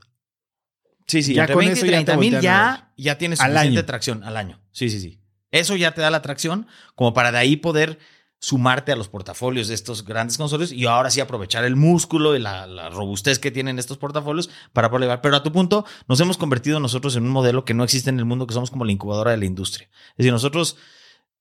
Sí, 1.07 1.23
sí. 1.23 1.33
Ya 1.33 1.43
entre 1.43 1.55
20 1.55 1.79
y 1.79 1.89
30 1.89 2.17
mil 2.17 2.39
ya, 2.41 2.93
ya 2.97 3.17
tienes 3.17 3.39
suficiente 3.39 3.79
atracción 3.79 4.23
al 4.23 4.37
año. 4.37 4.61
Sí, 4.71 4.89
sí, 4.89 4.99
sí. 4.99 5.19
Eso 5.51 5.75
ya 5.75 5.93
te 5.93 6.01
da 6.01 6.11
la 6.11 6.17
atracción 6.17 6.67
como 6.95 7.13
para 7.13 7.31
de 7.31 7.39
ahí 7.39 7.55
poder 7.55 7.97
sumarte 8.39 8.91
a 8.91 8.95
los 8.95 9.09
portafolios 9.09 9.67
de 9.67 9.75
estos 9.75 10.05
grandes 10.05 10.37
consorcios 10.37 10.71
y 10.71 10.85
ahora 10.85 11.09
sí 11.09 11.19
aprovechar 11.19 11.65
el 11.65 11.75
músculo 11.75 12.35
y 12.35 12.39
la, 12.39 12.89
robustez 12.89 13.37
que 13.37 13.51
tienen 13.51 13.79
estos 13.79 13.97
portafolios 13.97 14.49
para 14.73 14.89
poder 14.89 15.03
llevar. 15.03 15.21
Pero 15.21 15.35
a 15.35 15.43
tu 15.43 15.51
punto, 15.51 15.85
nos 16.07 16.19
hemos 16.21 16.37
convertido 16.37 16.79
nosotros 16.79 17.15
en 17.15 17.23
un 17.23 17.29
modelo 17.29 17.65
que 17.65 17.73
no 17.73 17.83
existe 17.83 18.09
en 18.09 18.17
el 18.17 18.25
mundo, 18.25 18.47
que 18.47 18.53
somos 18.53 18.71
como 18.71 18.85
la 18.85 18.91
incubadora 18.91 19.31
de 19.31 19.37
la 19.37 19.45
industria. 19.45 19.89
Es 20.11 20.17
decir, 20.17 20.31
nosotros 20.31 20.77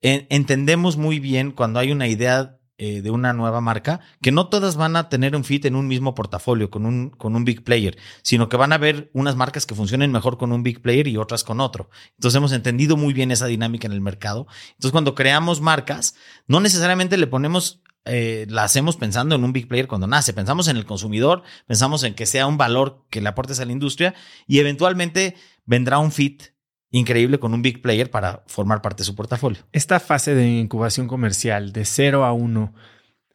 entendemos 0.01 0.97
muy 0.97 1.19
bien 1.19 1.53
cuando 1.53 1.81
hay 1.81 1.93
una 1.93 2.09
idea 2.09 2.58
eh, 2.81 3.03
de 3.03 3.11
una 3.11 3.33
nueva 3.33 3.61
marca, 3.61 3.99
que 4.22 4.31
no 4.31 4.49
todas 4.49 4.76
van 4.76 4.95
a 4.95 5.09
tener 5.09 5.35
un 5.35 5.43
fit 5.43 5.64
en 5.64 5.74
un 5.74 5.89
mismo 5.89 6.14
portafolio 6.14 6.70
con 6.70 6.87
un, 6.87 7.11
con 7.11 7.35
un 7.35 7.45
big 7.45 7.64
player, 7.64 7.99
sino 8.22 8.49
que 8.49 8.57
van 8.57 8.70
a 8.70 8.76
haber 8.76 9.11
unas 9.14 9.35
marcas 9.35 9.66
que 9.66 9.74
funcionen 9.74 10.12
mejor 10.12 10.39
con 10.39 10.53
un 10.53 10.62
big 10.62 10.81
player 10.81 11.09
y 11.09 11.16
otras 11.16 11.43
con 11.43 11.61
otro. 11.61 11.91
Entonces 12.14 12.37
hemos 12.37 12.53
entendido 12.53 12.97
muy 12.97 13.12
bien 13.12 13.33
esa 13.33 13.47
dinámica 13.47 13.89
en 13.89 13.93
el 13.93 14.01
mercado. 14.01 14.47
Entonces 14.68 14.93
cuando 14.93 15.16
creamos 15.16 15.61
marcas, 15.61 16.14
no 16.47 16.61
necesariamente 16.61 17.16
le 17.16 17.26
ponemos 17.26 17.83
eh, 18.05 18.47
la 18.49 18.64
hacemos 18.64 18.97
pensando 18.97 19.35
en 19.35 19.43
un 19.43 19.53
big 19.53 19.66
player 19.66 19.89
cuando 19.89 20.07
nace. 20.07 20.33
Pensamos 20.33 20.68
en 20.68 20.76
el 20.76 20.87
consumidor, 20.87 21.43
pensamos 21.66 22.05
en 22.05 22.14
que 22.14 22.26
sea 22.26 22.47
un 22.47 22.59
valor 22.59 23.05
que 23.11 23.20
le 23.20 23.29
aportes 23.29 23.59
a 23.61 23.64
la 23.64 23.72
industria 23.72 24.14
y 24.47 24.61
eventualmente 24.61 25.35
vendrá 25.66 25.99
un 25.99 26.12
fit 26.12 26.45
increíble 26.91 27.39
con 27.39 27.55
un 27.55 27.62
big 27.62 27.82
player 27.82 28.11
para 28.11 28.43
formar 28.47 28.82
parte 28.82 29.03
de 29.03 29.07
su 29.07 29.14
portafolio. 29.14 29.62
Esta 29.72 30.01
fase 30.01 30.34
de 30.34 30.49
incubación 30.49 31.09
comercial 31.09 31.72
de 31.72 31.84
0 31.84 32.24
a 32.24 32.32
1, 32.32 32.74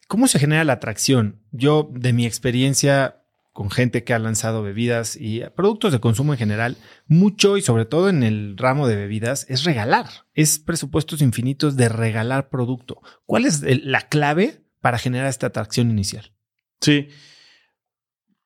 ¿cómo 0.08 0.28
se 0.28 0.38
genera 0.38 0.64
la 0.64 0.74
atracción? 0.74 1.40
Yo, 1.52 1.90
de 1.92 2.12
mi 2.12 2.26
experiencia 2.26 3.20
con 3.52 3.70
gente 3.70 4.02
que 4.02 4.12
ha 4.12 4.18
lanzado 4.18 4.64
bebidas 4.64 5.16
y 5.16 5.42
productos 5.54 5.92
de 5.92 6.00
consumo 6.00 6.32
en 6.32 6.38
general, 6.40 6.76
mucho 7.06 7.56
y 7.56 7.62
sobre 7.62 7.84
todo 7.84 8.08
en 8.08 8.24
el 8.24 8.56
ramo 8.58 8.88
de 8.88 8.96
bebidas 8.96 9.46
es 9.48 9.62
regalar, 9.62 10.06
es 10.34 10.58
presupuestos 10.58 11.22
infinitos 11.22 11.76
de 11.76 11.88
regalar 11.88 12.48
producto. 12.48 13.00
¿Cuál 13.26 13.44
es 13.44 13.62
la 13.62 14.08
clave 14.08 14.64
para 14.80 14.98
generar 14.98 15.28
esta 15.28 15.46
atracción 15.46 15.88
inicial? 15.88 16.32
Sí. 16.80 17.08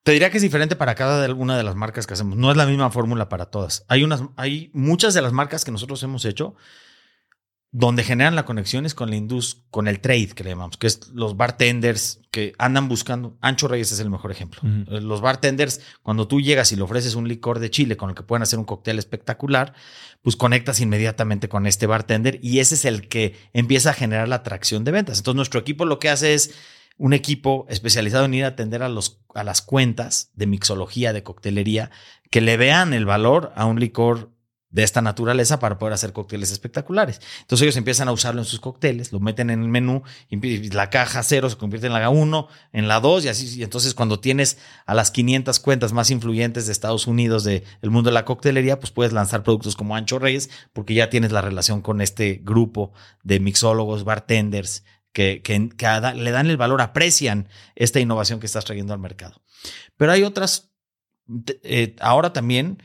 Te 0.09 0.13
diría 0.13 0.31
que 0.31 0.37
es 0.37 0.41
diferente 0.41 0.75
para 0.75 0.95
cada 0.95 1.31
una 1.35 1.55
de 1.55 1.61
las 1.61 1.75
marcas 1.75 2.07
que 2.07 2.15
hacemos. 2.15 2.35
No 2.35 2.49
es 2.49 2.57
la 2.57 2.65
misma 2.65 2.89
fórmula 2.89 3.29
para 3.29 3.45
todas. 3.45 3.85
Hay 3.89 4.03
unas, 4.03 4.23
hay 4.37 4.71
muchas 4.73 5.13
de 5.13 5.21
las 5.21 5.33
marcas 5.33 5.63
que 5.63 5.69
nosotros 5.69 6.01
hemos 6.01 6.25
hecho 6.25 6.55
donde 7.71 8.03
generan 8.03 8.33
la 8.33 8.43
conexiones 8.43 8.95
con 8.95 9.11
la 9.11 9.17
industria, 9.17 9.63
con 9.69 9.87
el 9.87 9.99
trade, 9.99 10.29
que 10.29 10.43
le 10.43 10.49
llamamos, 10.49 10.77
que 10.77 10.87
es 10.87 11.09
los 11.09 11.37
bartenders 11.37 12.21
que 12.31 12.53
andan 12.57 12.87
buscando. 12.87 13.37
Ancho 13.39 13.67
Reyes 13.67 13.91
es 13.91 13.99
el 13.99 14.09
mejor 14.09 14.31
ejemplo. 14.31 14.61
Eh, 14.63 14.99
los 14.99 15.21
bartenders, 15.21 15.79
cuando 16.01 16.27
tú 16.27 16.41
llegas 16.41 16.71
y 16.71 16.75
le 16.75 16.81
ofreces 16.81 17.13
un 17.13 17.27
licor 17.27 17.59
de 17.59 17.69
Chile 17.69 17.95
con 17.95 18.09
el 18.09 18.15
que 18.15 18.23
pueden 18.23 18.41
hacer 18.41 18.57
un 18.57 18.65
cóctel 18.65 18.97
espectacular, 18.97 19.75
pues 20.23 20.35
conectas 20.35 20.79
inmediatamente 20.79 21.49
con 21.49 21.67
este 21.67 21.85
bartender 21.85 22.39
y 22.41 22.57
ese 22.57 22.73
es 22.73 22.85
el 22.85 23.07
que 23.07 23.35
empieza 23.53 23.91
a 23.91 23.93
generar 23.93 24.27
la 24.27 24.37
atracción 24.37 24.83
de 24.83 24.89
ventas. 24.89 25.19
Entonces, 25.19 25.35
nuestro 25.35 25.59
equipo 25.59 25.85
lo 25.85 25.99
que 25.99 26.09
hace 26.09 26.33
es 26.33 26.55
un 26.99 27.13
equipo 27.13 27.65
especializado 27.69 28.25
en 28.25 28.33
ir 28.35 28.43
a 28.43 28.49
atender 28.49 28.83
a, 28.83 28.89
los, 28.89 29.21
a 29.33 29.43
las 29.43 29.61
cuentas 29.61 30.31
de 30.35 30.45
mixología, 30.45 31.13
de 31.13 31.23
coctelería, 31.23 31.89
que 32.29 32.41
le 32.41 32.57
vean 32.57 32.93
el 32.93 33.05
valor 33.05 33.51
a 33.55 33.65
un 33.65 33.79
licor 33.79 34.31
de 34.69 34.83
esta 34.83 35.01
naturaleza 35.01 35.59
para 35.59 35.79
poder 35.79 35.93
hacer 35.93 36.13
cócteles 36.13 36.51
espectaculares. 36.51 37.21
Entonces 37.41 37.63
ellos 37.63 37.77
empiezan 37.77 38.07
a 38.07 38.11
usarlo 38.11 38.41
en 38.41 38.45
sus 38.45 38.59
cócteles, 38.59 39.11
lo 39.11 39.19
meten 39.19 39.49
en 39.49 39.63
el 39.63 39.69
menú, 39.69 40.03
y 40.29 40.69
la 40.69 40.89
caja 40.89 41.23
cero 41.23 41.49
se 41.49 41.57
convierte 41.57 41.87
en 41.87 41.93
la 41.93 42.09
1, 42.09 42.47
en 42.73 42.87
la 42.87 42.99
2 42.99 43.25
y 43.25 43.27
así. 43.29 43.59
Y 43.59 43.63
entonces 43.63 43.93
cuando 43.93 44.19
tienes 44.19 44.57
a 44.85 44.93
las 44.93 45.09
500 45.09 45.59
cuentas 45.59 45.93
más 45.93 46.11
influyentes 46.11 46.67
de 46.67 46.73
Estados 46.73 47.07
Unidos 47.07 47.45
del 47.45 47.63
mundo 47.83 48.09
de 48.09 48.13
la 48.13 48.25
coctelería, 48.25 48.79
pues 48.79 48.91
puedes 48.91 49.13
lanzar 49.13 49.41
productos 49.41 49.75
como 49.75 49.95
Ancho 49.95 50.19
Reyes 50.19 50.49
porque 50.73 50.93
ya 50.93 51.09
tienes 51.09 51.31
la 51.31 51.41
relación 51.41 51.81
con 51.81 52.01
este 52.01 52.41
grupo 52.43 52.91
de 53.23 53.39
mixólogos, 53.39 54.03
bartenders, 54.03 54.83
que, 55.19 55.69
le 56.15 56.31
dan 56.31 56.47
el 56.47 56.57
valor, 56.57 56.81
aprecian 56.81 57.49
esta 57.75 57.99
innovación 57.99 58.39
que 58.39 58.45
estás 58.45 58.65
trayendo 58.65 58.93
al 58.93 58.99
mercado. 58.99 59.41
Pero 59.97 60.11
hay 60.13 60.23
otras, 60.23 60.71
eh, 61.63 61.95
ahora 61.99 62.31
también 62.31 62.81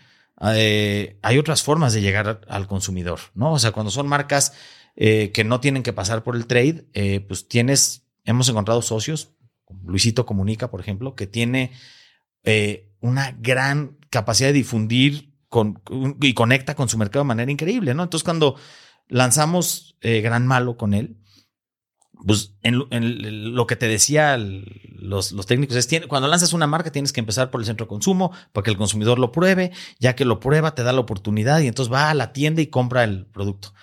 eh, 0.53 1.19
hay 1.23 1.39
otras 1.39 1.63
formas 1.63 1.93
de 1.93 2.01
llegar 2.01 2.41
al 2.49 2.67
consumidor, 2.67 3.21
¿no? 3.35 3.53
O 3.53 3.59
sea, 3.59 3.71
cuando 3.71 3.93
son 3.93 4.09
marcas 4.09 4.53
eh, 4.97 5.31
que 5.33 5.45
no 5.45 5.61
tienen 5.61 5.85
que 5.85 5.93
pasar 5.93 6.25
por 6.25 6.35
el 6.35 6.47
trade, 6.47 7.23
pues 7.29 7.47
tienes, 7.47 8.07
hemos 8.25 8.49
encontrado 8.49 8.83
socios, 8.83 9.31
Luisito 9.85 10.27
Comunica, 10.27 10.71
por 10.71 10.81
ejemplo, 10.81 11.15
que 11.15 11.27
tiene 11.27 11.73
una 13.01 13.37
gran 13.39 13.99
capacidad 14.11 14.49
de 14.49 14.55
difundir 14.55 15.35
con, 15.49 15.81
y 16.21 16.35
conecta 16.35 16.75
con 16.75 16.89
su 16.89 16.99
mercado 16.99 17.25
de 17.25 17.29
manera 17.29 17.51
increíble, 17.51 17.95
¿no? 17.95 18.03
Entonces, 18.03 18.25
cuando 18.25 18.57
lanzamos 19.09 19.97
Gran 20.01 20.47
Malo 20.47 20.77
con 20.77 20.95
él, 20.95 21.17
pues 22.27 22.55
en, 22.63 23.55
lo 23.55 23.67
que 23.67 23.77
te 23.77 23.89
decía 23.89 24.37
los, 24.39 25.33
los, 25.33 25.47
técnicos 25.47 25.77
es, 25.77 25.89
cuando 26.09 26.29
lanzas 26.29 26.53
una 26.53 26.67
marca 26.67 26.91
tienes 26.91 27.13
que 27.13 27.21
empezar 27.21 27.51
por 27.51 27.61
el 27.61 27.67
centro 27.67 27.87
de 27.87 27.89
consumo 27.89 28.33
para 28.53 28.65
que 28.65 28.71
el 28.71 28.77
consumidor 28.77 29.19
lo 29.19 29.33
pruebe, 29.33 29.73
ya 29.99 30.15
que 30.15 30.25
lo 30.25 30.41
prueba 30.41 30.75
te 30.75 30.83
da 30.83 30.93
la 30.93 31.01
oportunidad 31.01 31.61
y 31.61 31.67
entonces 31.67 31.93
va 31.93 32.11
a 32.11 32.15
la 32.15 32.33
tienda 32.33 32.63
y 32.63 32.69
compra 32.69 33.05
el 33.05 33.27
producto. 33.27 33.75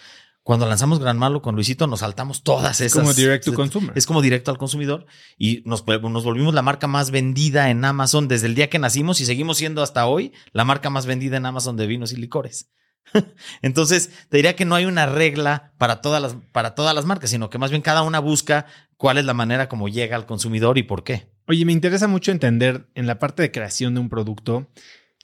Cuando 0.44 0.68
lanzamos 0.68 1.00
Gran 1.00 1.20
Malo 1.20 1.44
con 1.44 1.54
Luisito 1.54 1.86
nos 1.86 2.00
saltamos 2.00 2.42
todas 2.42 2.82
esas. 2.82 2.98
Es 2.98 3.00
como 3.00 3.14
directo 3.14 3.54
consumer. 3.54 3.92
Es 3.96 4.06
como 4.08 4.22
directo 4.24 4.50
al 4.50 4.58
consumidor 4.58 5.06
y 5.38 5.62
nos, 5.66 5.86
nos 5.86 6.24
volvimos 6.24 6.56
la 6.56 6.64
marca 6.64 6.88
más 6.88 7.12
vendida 7.12 7.70
en 7.70 7.86
Amazon 7.86 8.28
desde 8.28 8.48
el 8.48 8.56
día 8.56 8.70
que 8.70 8.80
nacimos 8.80 9.22
y 9.22 9.26
seguimos 9.26 9.58
siendo 9.58 9.84
hasta 9.84 10.08
hoy 10.08 10.34
la 10.52 10.66
marca 10.66 10.90
más 10.90 11.06
vendida 11.06 11.38
en 11.38 11.46
Amazon 11.46 11.78
de 11.78 11.86
vinos 11.86 12.12
y 12.12 12.16
licores. 12.16 12.72
Entonces, 13.62 14.12
te 14.30 14.38
diría 14.38 14.56
que 14.56 14.66
no 14.66 14.76
hay 14.76 14.86
una 14.86 15.06
regla 15.06 15.74
para 15.78 16.02
todas, 16.02 16.22
las, 16.22 16.36
para 16.52 16.76
todas 16.76 16.96
las 16.96 17.06
marcas, 17.06 17.30
sino 17.30 17.50
que 17.50 17.58
más 17.58 17.72
bien 17.72 17.82
cada 17.82 18.04
una 18.04 18.20
busca 18.20 18.66
cuál 18.98 19.18
es 19.18 19.26
la 19.26 19.34
manera 19.34 19.68
como 19.68 19.90
llega 19.90 20.16
al 20.16 20.26
consumidor 20.26 20.78
y 20.78 20.84
por 20.84 21.04
qué. 21.04 21.28
Oye, 21.48 21.66
me 21.66 21.74
interesa 21.74 22.08
mucho 22.08 22.32
entender 22.32 22.88
en 22.96 23.08
la 23.08 23.20
parte 23.20 23.42
de 23.42 23.52
creación 23.52 23.94
de 23.94 24.00
un 24.00 24.10
producto. 24.10 24.70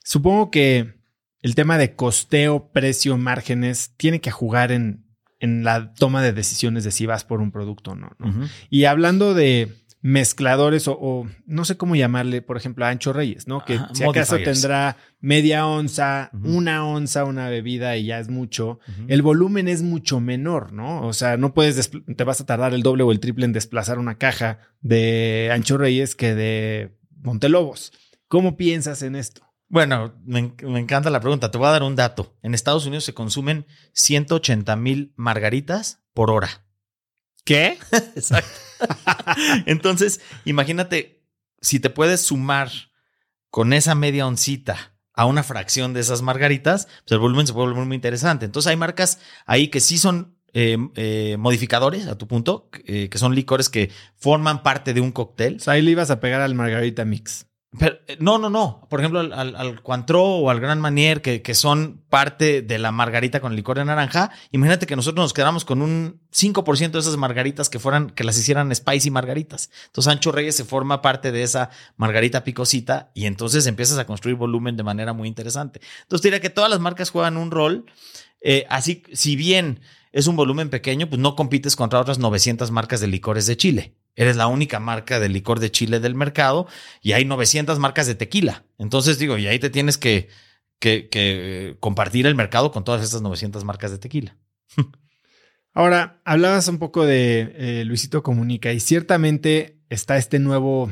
Supongo 0.03 0.51
que 0.51 0.95
el 1.41 1.55
tema 1.55 1.77
de 1.77 1.95
costeo, 1.95 2.71
precio, 2.71 3.17
márgenes 3.17 3.93
tiene 3.97 4.19
que 4.19 4.31
jugar 4.31 4.71
en, 4.71 5.05
en 5.39 5.63
la 5.63 5.93
toma 5.93 6.21
de 6.21 6.33
decisiones 6.33 6.83
de 6.83 6.91
si 6.91 7.05
vas 7.05 7.23
por 7.23 7.39
un 7.39 7.51
producto 7.51 7.91
o 7.91 7.95
no. 7.95 8.11
¿no? 8.17 8.47
Y 8.69 8.85
hablando 8.85 9.33
de 9.33 9.75
mezcladores 10.07 10.87
o, 10.87 11.27
no 11.45 11.65
sé 11.65 11.75
cómo 11.75 11.97
llamarle, 11.97 12.41
por 12.41 12.55
ejemplo, 12.55 12.85
a 12.85 12.89
Ancho 12.89 13.11
Reyes, 13.11 13.45
¿no? 13.45 13.65
Que 13.65 13.77
si 13.91 14.05
acaso 14.05 14.37
tendrá 14.37 14.95
media 15.19 15.67
onza, 15.67 16.29
una 16.31 16.87
onza, 16.87 17.25
una 17.25 17.49
bebida 17.49 17.97
y 17.97 18.05
ya 18.05 18.19
es 18.19 18.29
mucho. 18.29 18.79
El 19.09 19.21
volumen 19.21 19.67
es 19.67 19.81
mucho 19.81 20.21
menor, 20.21 20.71
¿no? 20.71 21.05
O 21.05 21.11
sea, 21.11 21.35
no 21.35 21.53
puedes, 21.53 21.91
te 21.91 22.23
vas 22.23 22.39
a 22.39 22.45
tardar 22.45 22.73
el 22.73 22.83
doble 22.83 23.03
o 23.03 23.11
el 23.11 23.19
triple 23.19 23.43
en 23.43 23.51
desplazar 23.51 23.99
una 23.99 24.17
caja 24.17 24.59
de 24.79 25.49
Ancho 25.51 25.77
Reyes 25.77 26.15
que 26.15 26.35
de 26.35 26.97
Montelobos. 27.17 27.91
¿Cómo 28.29 28.55
piensas 28.55 29.01
en 29.01 29.17
esto? 29.17 29.41
Bueno, 29.67 30.13
me, 30.23 30.53
me, 30.63 30.79
encanta 30.79 31.09
la 31.09 31.19
pregunta. 31.19 31.51
Te 31.51 31.57
voy 31.57 31.67
a 31.67 31.71
dar 31.71 31.83
un 31.83 31.97
dato. 31.97 32.33
En 32.43 32.53
Estados 32.53 32.85
Unidos 32.85 33.03
se 33.03 33.13
consumen 33.13 33.65
180 33.91 34.73
mil 34.77 35.11
margaritas 35.17 35.99
por 36.13 36.31
hora. 36.31 36.66
¿Qué? 37.47 37.79
Exacto. 37.91 38.59
Entonces, 39.65 40.19
imagínate 40.43 41.23
si 41.61 41.79
te 41.79 41.89
puedes 41.89 42.19
sumar 42.21 42.69
con 43.49 43.71
esa 43.71 43.95
media 43.95 44.27
oncita 44.27 44.97
a 45.13 45.25
una 45.25 45.43
fracción 45.43 45.93
de 45.93 46.01
esas 46.01 46.21
margaritas, 46.21 46.87
pues 47.05 47.13
el 47.13 47.19
volumen 47.19 47.47
se 47.47 47.53
puede 47.53 47.69
volver 47.69 47.85
muy 47.85 47.95
interesante. 47.95 48.43
Entonces, 48.43 48.69
hay 48.69 48.75
marcas 48.75 49.19
ahí 49.45 49.69
que 49.69 49.79
sí 49.79 49.97
son 49.97 50.37
eh, 50.51 50.77
eh, 50.95 51.37
modificadores, 51.39 52.07
a 52.07 52.17
tu 52.17 52.27
punto, 52.27 52.69
eh, 52.85 53.07
que 53.07 53.17
son 53.17 53.33
licores 53.33 53.69
que 53.69 53.91
forman 54.17 54.61
parte 54.61 54.93
de 54.93 54.99
un 54.99 55.13
cóctel. 55.13 55.55
O 55.55 55.59
sea, 55.59 55.73
ahí 55.73 55.81
le 55.81 55.91
ibas 55.91 56.11
a 56.11 56.19
pegar 56.19 56.41
al 56.41 56.53
margarita 56.53 57.05
mix. 57.05 57.46
Eh, 57.79 58.17
no, 58.19 58.37
no, 58.37 58.49
no. 58.49 58.87
Por 58.89 58.99
ejemplo, 58.99 59.19
al, 59.19 59.33
al, 59.33 59.81
o 59.85 60.49
al 60.49 60.59
Gran 60.59 60.79
Manier, 60.79 61.21
que, 61.21 61.41
que, 61.41 61.53
son 61.53 62.01
parte 62.09 62.61
de 62.61 62.79
la 62.79 62.91
margarita 62.91 63.41
con 63.41 63.55
licor 63.55 63.77
de 63.77 63.85
naranja. 63.85 64.31
Imagínate 64.51 64.87
que 64.87 64.95
nosotros 64.95 65.23
nos 65.23 65.33
quedamos 65.33 65.65
con 65.65 65.81
un 65.81 66.21
5% 66.33 66.91
de 66.91 66.99
esas 66.99 67.17
margaritas 67.17 67.69
que 67.69 67.79
fueran, 67.79 68.09
que 68.09 68.23
las 68.23 68.37
hicieran 68.37 68.73
spicy 68.73 69.11
margaritas. 69.11 69.69
Entonces, 69.87 70.11
Ancho 70.11 70.31
Reyes 70.31 70.55
se 70.55 70.63
forma 70.63 71.01
parte 71.01 71.31
de 71.31 71.43
esa 71.43 71.69
margarita 71.97 72.43
picosita 72.43 73.11
y 73.13 73.25
entonces 73.25 73.67
empiezas 73.67 73.97
a 73.97 74.05
construir 74.05 74.37
volumen 74.37 74.77
de 74.77 74.83
manera 74.83 75.13
muy 75.13 75.27
interesante. 75.27 75.81
Entonces, 76.03 76.23
diría 76.23 76.39
que 76.39 76.49
todas 76.49 76.69
las 76.69 76.79
marcas 76.79 77.09
juegan 77.09 77.37
un 77.37 77.51
rol. 77.51 77.85
Eh, 78.39 78.65
así, 78.69 79.03
si 79.11 79.35
bien 79.35 79.81
es 80.13 80.27
un 80.27 80.37
volumen 80.37 80.69
pequeño, 80.69 81.09
pues 81.09 81.19
no 81.19 81.35
compites 81.35 81.75
contra 81.75 81.99
otras 81.99 82.17
900 82.17 82.71
marcas 82.71 83.01
de 83.01 83.07
licores 83.07 83.45
de 83.45 83.57
Chile. 83.57 83.95
Eres 84.17 84.35
la 84.35 84.47
única 84.47 84.79
marca 84.79 85.19
de 85.19 85.29
licor 85.29 85.59
de 85.59 85.71
Chile 85.71 85.99
del 85.99 86.15
mercado 86.15 86.67
y 87.03 87.13
hay 87.13 87.23
900 87.23 87.77
marcas 87.77 88.07
de 88.07 88.15
tequila. 88.15 88.65
Entonces 88.79 89.19
digo, 89.19 89.37
y 89.37 89.45
ahí 89.45 89.59
te 89.59 89.69
tienes 89.69 89.99
que, 89.99 90.27
que, 90.79 91.77
compartir 91.79 92.25
el 92.25 92.35
mercado 92.35 92.71
con 92.71 92.83
todas 92.83 93.03
estas 93.03 93.21
900 93.21 93.63
marcas 93.63 93.91
de 93.91 93.99
tequila. 93.99 94.35
Ahora, 95.73 96.19
hablabas 96.25 96.67
un 96.67 96.79
poco 96.79 97.05
de 97.05 97.53
eh, 97.55 97.83
Luisito 97.85 98.23
Comunica 98.23 98.73
y 98.73 98.79
ciertamente 98.79 99.77
está 99.89 100.17
este 100.17 100.39
nuevo 100.39 100.91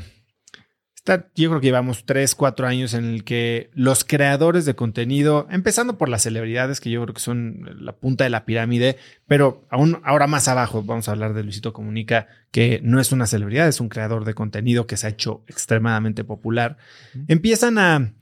yo 1.35 1.49
creo 1.49 1.59
que 1.59 1.67
llevamos 1.67 2.05
tres, 2.05 2.33
cuatro 2.33 2.65
años 2.65 2.93
en 2.93 3.05
el 3.05 3.23
que 3.23 3.69
los 3.73 4.03
creadores 4.03 4.65
de 4.65 4.75
contenido, 4.75 5.47
empezando 5.51 5.97
por 5.97 6.09
las 6.09 6.23
celebridades, 6.23 6.81
que 6.81 6.89
yo 6.89 7.01
creo 7.03 7.13
que 7.13 7.21
son 7.21 7.77
la 7.79 7.93
punta 7.93 8.23
de 8.23 8.31
la 8.31 8.45
pirámide, 8.45 8.97
pero 9.27 9.65
aún 9.69 10.01
ahora 10.03 10.25
más 10.25 10.47
abajo 10.47 10.81
vamos 10.83 11.07
a 11.07 11.11
hablar 11.11 11.33
de 11.33 11.43
Luisito 11.43 11.73
Comunica, 11.73 12.27
que 12.51 12.79
no 12.83 12.99
es 12.99 13.11
una 13.11 13.27
celebridad, 13.27 13.67
es 13.67 13.79
un 13.79 13.89
creador 13.89 14.25
de 14.25 14.33
contenido 14.33 14.87
que 14.87 14.97
se 14.97 15.05
ha 15.05 15.11
hecho 15.11 15.43
extremadamente 15.47 16.23
popular. 16.23 16.77
Empiezan 17.27 17.77
a 17.77 18.13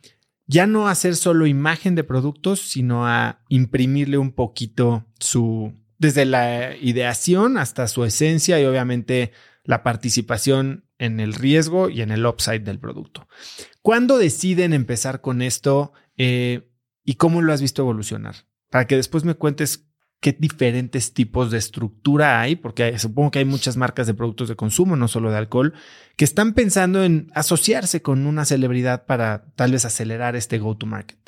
ya 0.45 0.67
no 0.67 0.89
hacer 0.89 1.15
solo 1.15 1.47
imagen 1.47 1.95
de 1.95 2.03
productos, 2.03 2.59
sino 2.59 3.07
a 3.07 3.39
imprimirle 3.47 4.17
un 4.17 4.33
poquito 4.33 5.05
su, 5.19 5.73
desde 5.99 6.25
la 6.25 6.75
ideación 6.75 7.57
hasta 7.57 7.87
su 7.87 8.03
esencia 8.03 8.59
y 8.59 8.65
obviamente 8.65 9.31
la 9.63 9.83
participación 9.83 10.83
en 11.03 11.19
el 11.19 11.33
riesgo 11.33 11.89
y 11.89 12.01
en 12.01 12.11
el 12.11 12.25
upside 12.25 12.61
del 12.61 12.79
producto. 12.79 13.27
¿Cuándo 13.81 14.17
deciden 14.17 14.71
empezar 14.71 15.19
con 15.19 15.41
esto 15.41 15.91
eh, 16.17 16.69
y 17.03 17.15
cómo 17.15 17.41
lo 17.41 17.51
has 17.51 17.61
visto 17.61 17.81
evolucionar? 17.81 18.35
Para 18.69 18.87
que 18.87 18.95
después 18.95 19.25
me 19.25 19.35
cuentes 19.35 19.89
qué 20.21 20.31
diferentes 20.31 21.13
tipos 21.13 21.51
de 21.51 21.57
estructura 21.57 22.39
hay, 22.39 22.55
porque 22.55 22.97
supongo 22.97 23.31
que 23.31 23.39
hay 23.39 23.45
muchas 23.45 23.75
marcas 23.75 24.07
de 24.07 24.13
productos 24.13 24.47
de 24.47 24.55
consumo, 24.55 24.95
no 24.95 25.09
solo 25.09 25.29
de 25.29 25.37
alcohol, 25.37 25.73
que 26.15 26.23
están 26.23 26.53
pensando 26.53 27.03
en 27.03 27.29
asociarse 27.35 28.01
con 28.01 28.25
una 28.25 28.45
celebridad 28.45 29.05
para 29.05 29.51
tal 29.55 29.73
vez 29.73 29.83
acelerar 29.83 30.37
este 30.37 30.57
go-to-market. 30.59 31.19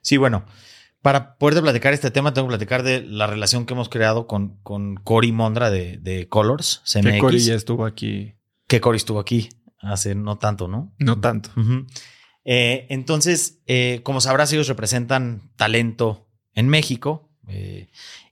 Sí, 0.00 0.16
bueno, 0.16 0.44
para 1.02 1.36
poder 1.36 1.62
platicar 1.62 1.94
este 1.94 2.10
tema, 2.10 2.34
tengo 2.34 2.48
que 2.48 2.56
platicar 2.56 2.82
de 2.82 3.02
la 3.02 3.28
relación 3.28 3.64
que 3.64 3.74
hemos 3.74 3.88
creado 3.88 4.26
con, 4.26 4.56
con 4.64 4.96
Cory 4.96 5.30
Mondra 5.30 5.70
de, 5.70 6.26
Colors, 6.28 6.82
CMX. 6.84 7.12
Que 7.12 7.18
Cory 7.18 7.38
ya 7.38 7.54
estuvo 7.54 7.86
aquí. 7.86 8.34
Que 8.72 8.80
Cory 8.80 8.96
estuvo 8.96 9.20
aquí 9.20 9.50
hace 9.80 10.14
no 10.14 10.38
tanto, 10.38 10.66
¿no? 10.66 10.94
No 10.98 11.20
tanto. 11.20 11.50
Eh, 12.42 12.86
entonces, 12.88 13.60
eh, 13.66 14.00
como 14.02 14.22
sabrás, 14.22 14.50
ellos 14.50 14.66
representan 14.66 15.52
talento 15.56 16.30
en 16.54 16.70
México 16.70 17.30
eh, 17.48 17.90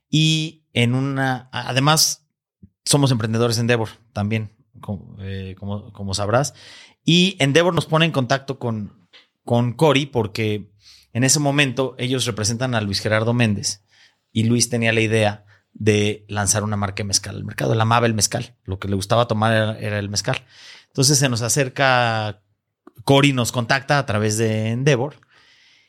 y 0.09 0.65
en 0.73 0.95
una, 0.95 1.47
además, 1.51 2.27
somos 2.85 3.11
emprendedores 3.11 3.57
en 3.57 3.65
Endeavor 3.65 3.89
también, 4.13 4.55
como, 4.79 5.93
como, 5.93 6.13
sabrás. 6.15 6.55
Y 7.05 7.35
Endeavor 7.37 7.75
nos 7.75 7.85
pone 7.85 8.05
en 8.05 8.11
contacto 8.11 8.57
con, 8.57 9.07
con 9.45 9.73
Cory 9.73 10.07
porque 10.07 10.73
en 11.13 11.23
ese 11.23 11.39
momento 11.39 11.93
ellos 11.99 12.25
representan 12.25 12.73
a 12.73 12.81
Luis 12.81 12.99
Gerardo 12.99 13.35
Méndez 13.35 13.85
y 14.31 14.45
Luis 14.45 14.69
tenía 14.71 14.91
la 14.91 15.01
idea 15.01 15.45
de 15.73 16.25
lanzar 16.27 16.63
una 16.63 16.77
marca 16.77 16.97
de 16.97 17.05
mezcal 17.05 17.35
al 17.35 17.43
mercado. 17.43 17.73
Él 17.73 17.81
amaba 17.81 18.05
el 18.05 18.13
mezcal. 18.13 18.55
Lo 18.63 18.79
que 18.79 18.87
le 18.87 18.95
gustaba 18.95 19.27
tomar 19.27 19.77
era, 19.79 19.99
el 19.99 20.09
mezcal. 20.09 20.43
Entonces 20.87 21.17
se 21.17 21.29
nos 21.29 21.41
acerca 21.41 22.41
Cory, 23.03 23.33
nos 23.33 23.51
contacta 23.51 23.97
a 23.97 24.05
través 24.05 24.37
de 24.37 24.69
Endeavor 24.69 25.15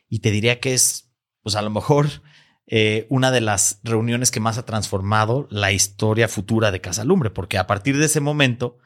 y 0.08 0.20
te 0.20 0.30
diría 0.30 0.60
que 0.60 0.74
es, 0.74 1.10
pues 1.42 1.56
a 1.56 1.62
lo 1.62 1.70
mejor, 1.70 2.08
eh, 2.66 3.06
una 3.10 3.30
de 3.30 3.40
las 3.40 3.80
reuniones 3.82 4.30
que 4.30 4.40
más 4.40 4.56
ha 4.58 4.64
transformado 4.64 5.48
la 5.50 5.72
historia 5.72 6.28
futura 6.28 6.70
de 6.70 6.80
Casa 6.80 7.04
Lumbre, 7.04 7.30
porque 7.30 7.58
a 7.58 7.66
partir 7.66 7.98
de 7.98 8.06
ese 8.06 8.20
momento 8.20 8.78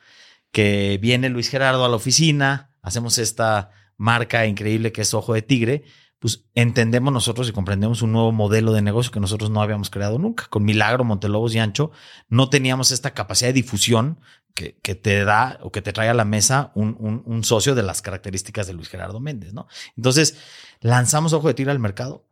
que 0.50 0.98
viene 1.00 1.28
Luis 1.28 1.48
Gerardo 1.50 1.84
a 1.84 1.88
la 1.88 1.96
oficina, 1.96 2.70
hacemos 2.82 3.18
esta 3.18 3.70
marca 3.96 4.46
increíble 4.46 4.92
que 4.92 5.02
es 5.02 5.14
Ojo 5.14 5.34
de 5.34 5.42
Tigre, 5.42 5.84
pues 6.18 6.44
entendemos 6.54 7.12
nosotros 7.12 7.48
y 7.48 7.52
comprendemos 7.52 8.00
un 8.02 8.12
nuevo 8.12 8.32
modelo 8.32 8.72
de 8.72 8.82
negocio 8.82 9.12
que 9.12 9.20
nosotros 9.20 9.50
no 9.50 9.60
habíamos 9.60 9.90
creado 9.90 10.18
nunca. 10.18 10.46
Con 10.48 10.64
Milagro, 10.64 11.04
Montelobos 11.04 11.54
y 11.54 11.58
Ancho 11.58 11.90
no 12.28 12.48
teníamos 12.48 12.90
esta 12.90 13.12
capacidad 13.12 13.50
de 13.50 13.54
difusión 13.54 14.18
que, 14.54 14.94
te 14.94 15.24
da 15.24 15.58
o 15.62 15.70
que 15.70 15.82
te 15.82 15.92
trae 15.92 16.08
a 16.08 16.14
la 16.14 16.24
mesa 16.24 16.72
un, 16.74 17.44
socio 17.44 17.74
de 17.74 17.82
las 17.82 18.00
características 18.00 18.66
de 18.66 18.72
Luis 18.72 18.88
Gerardo 18.88 19.20
Méndez, 19.20 19.52
¿no? 19.52 19.68
Entonces 19.96 20.38
lanzamos 20.80 21.34
Ojo 21.34 21.48
de 21.48 21.54
Tigre 21.54 21.72
al 21.72 21.78
mercado 21.78 22.26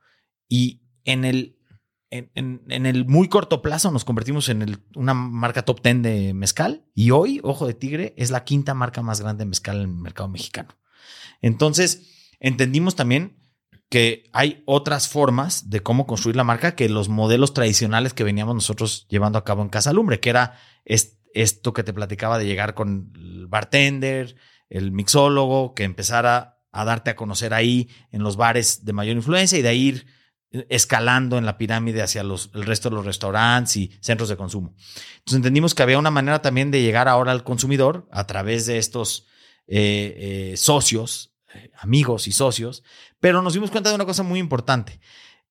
y 0.49 0.80
en 1.05 1.26
el, 1.26 1.59
en, 2.11 2.62
el 2.66 3.05
muy 3.05 3.28
corto 3.28 3.61
plazo 3.61 3.91
nos 3.91 4.07
convertimos 4.07 4.49
en 4.49 4.82
una 4.95 5.12
marca 5.12 5.66
top 5.66 5.82
10 5.82 6.03
de 6.03 6.32
mezcal 6.32 6.87
y 6.95 7.11
hoy 7.11 7.41
Ojo 7.43 7.66
de 7.66 7.74
Tigre 7.74 8.14
es 8.16 8.30
la 8.30 8.45
quinta 8.45 8.72
marca 8.72 9.03
más 9.03 9.20
grande 9.20 9.45
de 9.45 9.51
mezcal 9.51 9.76
en 9.76 9.82
el 9.82 9.89
mercado 9.89 10.30
mexicano. 10.30 10.70
Entonces 11.43 12.30
entendimos 12.41 12.97
también 12.97 13.43
que 13.89 14.28
hay 14.32 14.62
otras 14.66 15.09
formas 15.09 15.70
de 15.70 15.80
cómo 15.80 16.07
construir 16.07 16.37
la 16.37 16.45
marca 16.45 16.74
que 16.74 16.89
los 16.89 17.09
modelos 17.09 17.55
tradicionales 17.55 18.14
que 18.14 18.24
veníamos 18.24 18.55
nosotros 18.55 19.07
llevando 19.09 19.39
a 19.39 19.45
cabo 19.45 19.62
en 19.62 19.68
Casa 19.68 19.93
Lumbre, 19.93 20.20
que 20.20 20.30
era 20.30 20.59
esto 20.85 21.72
que 21.72 21.85
te 21.85 21.93
platicaba 21.93 22.39
de 22.39 22.47
llegar 22.47 22.74
con 22.74 23.12
el 23.14 23.47
bartender, 23.47 24.37
el 24.68 24.93
mixólogo, 24.93 25.74
que 25.74 25.85
empezara 25.85 26.61
a 26.72 26.85
darte 26.85 27.11
a 27.11 27.16
conocer 27.16 27.55
ahí 27.55 27.89
en 28.11 28.22
los 28.22 28.37
bares 28.37 28.85
de 28.85 28.93
mayor 28.93 29.16
influencia 29.16 29.59
y 29.59 29.62
de 29.62 29.68
ahí 29.68 29.82
ir 29.82 30.07
escalando 30.68 31.39
en 31.39 31.47
la 31.47 31.59
pirámide 31.59 32.03
hacia 32.03 32.22
los, 32.22 32.51
el 32.55 32.64
resto 32.64 32.89
de 32.89 32.97
los 32.97 33.05
restaurantes 33.05 33.76
y 33.76 33.93
centros 34.01 34.28
de 34.28 34.37
consumo. 34.37 34.74
Entonces 35.18 35.37
entendimos 35.37 35.74
que 35.74 35.82
había 35.82 35.99
una 35.99 36.11
manera 36.11 36.43
también 36.43 36.70
de 36.70 36.82
llegar 36.82 37.09
ahora 37.09 37.32
al 37.32 37.45
consumidor 37.45 38.09
a 38.11 38.26
través 38.26 38.66
de 38.66 38.78
estos 38.78 39.26
eh, 39.66 40.53
eh, 40.53 40.57
socios 40.57 41.34
amigos 41.79 42.27
y 42.29 42.33
socios, 42.33 42.83
pero 43.21 43.43
nos 43.43 43.55
dimos 43.55 43.71
cuenta 43.71 43.91
de 43.91 43.97
una 43.97 44.05
cosa 44.05 44.23
muy 44.23 44.39
importante. 44.39 45.01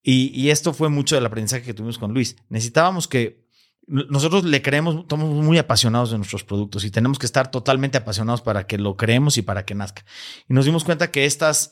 Y, 0.06 0.50
esto 0.50 0.74
fue 0.74 0.90
mucho 0.90 1.16
del 1.16 1.26
aprendizaje 1.26 1.64
que 1.64 1.74
tuvimos 1.74 1.98
con 1.98 2.14
Luis. 2.14 2.36
Necesitábamos 2.50 3.08
que 3.08 3.48
nosotros 3.88 4.44
le 4.44 4.62
creemos, 4.62 4.96
estamos 4.98 5.30
muy 5.30 5.58
apasionados 5.58 6.12
de 6.12 6.18
nuestros 6.18 6.44
productos 6.44 6.84
y 6.84 6.92
tenemos 6.92 7.20
que 7.20 7.26
estar 7.26 7.52
totalmente 7.52 7.98
apasionados 7.98 8.42
para 8.42 8.68
que 8.68 8.78
lo 8.78 8.98
creemos 8.98 9.38
y 9.38 9.44
para 9.44 9.66
que 9.66 9.76
nazca. 9.76 10.04
Y 10.50 10.54
nos 10.54 10.66
dimos 10.66 10.84
cuenta 10.84 11.10
que 11.10 11.26
estas 11.26 11.72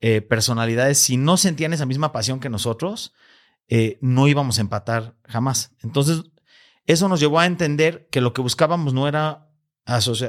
eh, 0.00 0.20
personalidades, 0.20 0.98
si 0.98 1.16
no 1.16 1.38
sentían 1.38 1.72
esa 1.72 1.86
misma 1.86 2.12
pasión 2.12 2.38
que 2.38 2.50
nosotros, 2.50 3.14
eh, 3.68 3.98
no 4.02 4.28
íbamos 4.28 4.58
a 4.58 4.62
empatar 4.62 5.16
jamás. 5.24 5.72
Entonces, 5.82 6.24
eso 6.84 7.08
nos 7.08 7.20
llevó 7.20 7.40
a 7.40 7.46
entender 7.46 8.08
que 8.10 8.20
lo 8.20 8.34
que 8.34 8.42
buscábamos 8.42 8.92
no 8.92 9.08
era 9.08 9.49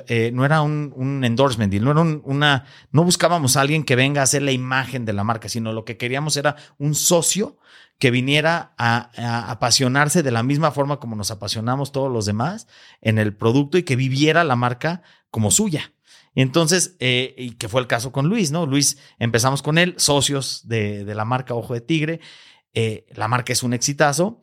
eh, 0.07 0.31
no 0.33 0.45
era 0.45 0.61
un, 0.61 1.21
endorsement 1.23 1.71
deal, 1.71 1.83
no 1.83 1.91
era 1.91 2.01
una, 2.01 2.65
no 2.91 3.03
buscábamos 3.03 3.57
a 3.57 3.61
alguien 3.61 3.83
que 3.83 3.95
venga 3.95 4.21
a 4.21 4.23
hacer 4.23 4.41
la 4.41 4.51
imagen 4.51 5.05
de 5.05 5.13
la 5.13 5.23
marca, 5.23 5.49
sino 5.49 5.73
lo 5.73 5.85
que 5.85 5.97
queríamos 5.97 6.37
era 6.37 6.55
un 6.77 6.95
socio 6.95 7.57
que 7.99 8.09
viniera 8.09 8.73
a, 8.77 9.51
apasionarse 9.51 10.23
de 10.23 10.31
la 10.31 10.41
misma 10.41 10.71
forma 10.71 10.99
como 10.99 11.15
nos 11.15 11.29
apasionamos 11.29 11.91
todos 11.91 12.11
los 12.11 12.25
demás 12.25 12.67
en 13.01 13.19
el 13.19 13.35
producto 13.35 13.77
y 13.77 13.83
que 13.83 13.95
viviera 13.95 14.43
la 14.43 14.55
marca 14.55 15.03
como 15.29 15.51
suya. 15.51 15.93
Y 16.33 16.41
entonces, 16.41 16.95
eh, 16.99 17.35
y 17.37 17.51
que 17.51 17.69
fue 17.69 17.81
el 17.81 17.87
caso 17.87 18.11
con 18.11 18.27
Luis, 18.27 18.51
¿no? 18.51 18.65
Luis, 18.65 18.97
empezamos 19.19 19.61
con 19.61 19.77
él, 19.77 19.93
socios 19.97 20.67
de, 20.67 21.03
la 21.13 21.25
marca 21.25 21.53
Ojo 21.53 21.73
de 21.73 21.81
Tigre. 21.81 22.21
Eh, 22.73 23.05
la 23.13 23.27
marca 23.27 23.53
es 23.53 23.63
un 23.63 23.73
exitazo 23.73 24.41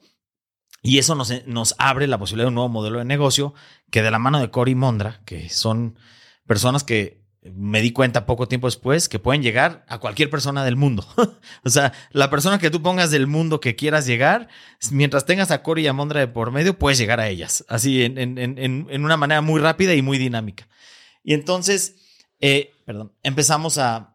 y 0.83 0.99
eso 0.99 1.14
nos, 1.14 1.74
abre 1.79 2.07
la 2.07 2.18
posibilidad 2.18 2.47
de 2.47 2.49
un 2.49 2.55
nuevo 2.55 2.68
modelo 2.68 2.99
de 2.99 3.05
negocio 3.05 3.55
que 3.91 4.03
de 4.03 4.11
la 4.11 4.18
mano 4.18 4.41
de 4.41 4.51
Cory 4.51 4.74
Mondra, 4.74 5.20
que 5.24 5.49
son 5.49 5.99
personas 6.47 6.85
que 6.85 7.18
me 7.43 7.81
di 7.81 7.93
cuenta 7.93 8.26
poco 8.26 8.47
tiempo 8.47 8.66
después 8.66 9.09
que 9.09 9.18
pueden 9.18 9.43
llegar 9.43 9.85
a 9.89 9.99
cualquier 9.99 10.31
persona 10.31 10.64
del 10.64 10.76
mundo. 10.76 11.07
o 11.64 11.70
sea, 11.70 11.93
la 12.11 12.31
persona 12.31 12.59
que 12.59 12.70
tú 12.70 12.83
pongas 12.83 13.11
del 13.11 13.26
mundo 13.26 13.61
que 13.61 13.74
quieras 13.74 14.07
llegar, 14.07 14.49
mientras 14.91 15.24
tengas 15.24 15.51
a 15.51 15.62
Cory 15.62 15.83
y 15.83 15.87
a 15.89 15.93
Mondra 15.93 16.20
de 16.20 16.29
por 16.29 16.53
medio, 16.53 16.79
puedes 16.79 16.99
llegar 16.99 17.20
a 17.20 17.29
ellas. 17.29 17.64
Así, 17.68 18.03
en, 18.05 19.05
una 19.05 19.16
manera 19.16 19.41
muy 19.41 19.61
rápida 19.61 19.95
y 19.95 20.03
muy 20.03 20.18
dinámica. 20.18 20.68
Y 21.24 21.35
entonces, 21.35 21.97
eh, 22.41 22.72
perdón, 22.85 23.12
empezamos 23.22 23.79
a 23.79 24.14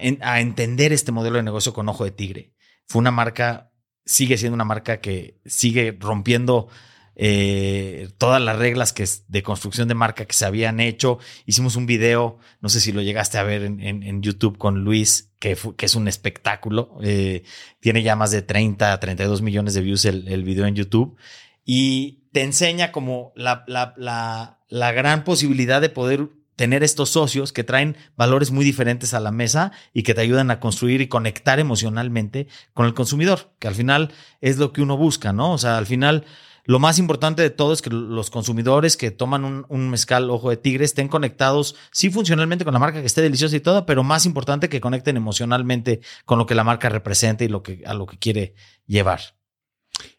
entender 0.00 0.92
este 0.92 1.12
modelo 1.12 1.36
de 1.36 1.44
negocio 1.44 1.72
con 1.72 1.88
ojo 1.88 2.04
de 2.04 2.10
tigre. 2.10 2.52
Fue 2.86 2.98
una 3.00 3.10
marca 3.10 3.70
sigue 4.04 4.36
siendo 4.38 4.54
una 4.54 4.64
marca 4.64 5.00
que 5.00 5.38
sigue 5.44 5.96
rompiendo 5.98 6.68
eh, 7.16 8.08
todas 8.18 8.42
las 8.42 8.58
reglas 8.58 8.92
que 8.92 9.08
de 9.28 9.42
construcción 9.42 9.86
de 9.88 9.94
marca 9.94 10.24
que 10.24 10.34
se 10.34 10.44
habían 10.44 10.80
hecho. 10.80 11.18
Hicimos 11.46 11.76
un 11.76 11.86
video, 11.86 12.38
no 12.60 12.68
sé 12.68 12.80
si 12.80 12.92
lo 12.92 13.02
llegaste 13.02 13.38
a 13.38 13.44
ver 13.44 13.62
en, 13.62 14.22
YouTube 14.22 14.58
con 14.58 14.82
Luis, 14.82 15.30
que, 15.38 15.56
que 15.76 15.86
es 15.86 15.94
un 15.94 16.08
espectáculo. 16.08 16.98
Eh, 17.02 17.44
tiene 17.80 18.02
ya 18.02 18.16
más 18.16 18.30
de 18.30 18.42
30, 18.42 18.98
32 18.98 19.42
millones 19.42 19.74
de 19.74 19.80
views 19.80 20.04
el, 20.04 20.28
el 20.28 20.42
video 20.44 20.66
en 20.66 20.74
YouTube. 20.74 21.16
Y 21.64 22.24
te 22.32 22.42
enseña 22.42 22.92
como 22.92 23.32
la, 23.36 23.64
la, 23.66 23.94
la, 23.96 24.58
la 24.68 24.92
gran 24.92 25.24
posibilidad 25.24 25.80
de 25.80 25.88
poder 25.88 26.28
tener 26.56 26.82
estos 26.82 27.10
socios 27.10 27.52
que 27.52 27.64
traen 27.64 27.96
valores 28.16 28.50
muy 28.50 28.64
diferentes 28.64 29.14
a 29.14 29.20
la 29.20 29.30
mesa 29.30 29.72
y 29.92 30.02
que 30.02 30.14
te 30.14 30.20
ayudan 30.20 30.50
a 30.50 30.60
construir 30.60 31.00
y 31.00 31.08
conectar 31.08 31.58
emocionalmente 31.58 32.48
con 32.72 32.86
el 32.86 32.94
consumidor, 32.94 33.52
que 33.58 33.68
al 33.68 33.74
final 33.74 34.12
es 34.40 34.58
lo 34.58 34.72
que 34.72 34.82
uno 34.82 34.96
busca, 34.96 35.32
¿no? 35.32 35.52
O 35.52 35.58
sea, 35.58 35.78
al 35.78 35.86
final 35.86 36.24
lo 36.66 36.78
más 36.78 36.98
importante 36.98 37.42
de 37.42 37.50
todo 37.50 37.74
es 37.74 37.82
que 37.82 37.90
los 37.90 38.30
consumidores 38.30 38.96
que 38.96 39.10
toman 39.10 39.66
un, 39.68 39.90
mezcal 39.90 40.30
ojo 40.30 40.48
de 40.48 40.56
tigre 40.56 40.84
estén 40.84 41.08
conectados, 41.08 41.76
sí 41.92 42.08
funcionalmente 42.08 42.64
con 42.64 42.72
la 42.72 42.80
marca, 42.80 43.00
que 43.00 43.06
esté 43.06 43.20
deliciosa 43.20 43.54
y 43.56 43.60
todo, 43.60 43.84
pero 43.84 44.02
más 44.02 44.24
importante 44.24 44.70
que 44.70 44.80
conecten 44.80 45.18
emocionalmente 45.18 46.00
con 46.24 46.38
lo 46.38 46.46
que 46.46 46.54
la 46.54 46.64
marca 46.64 46.88
representa 46.88 47.44
y 47.44 47.48
lo 47.48 47.62
que, 47.62 47.82
a 47.84 47.92
lo 47.92 48.06
que 48.06 48.18
quiere 48.18 48.54
llevar. 48.86 49.20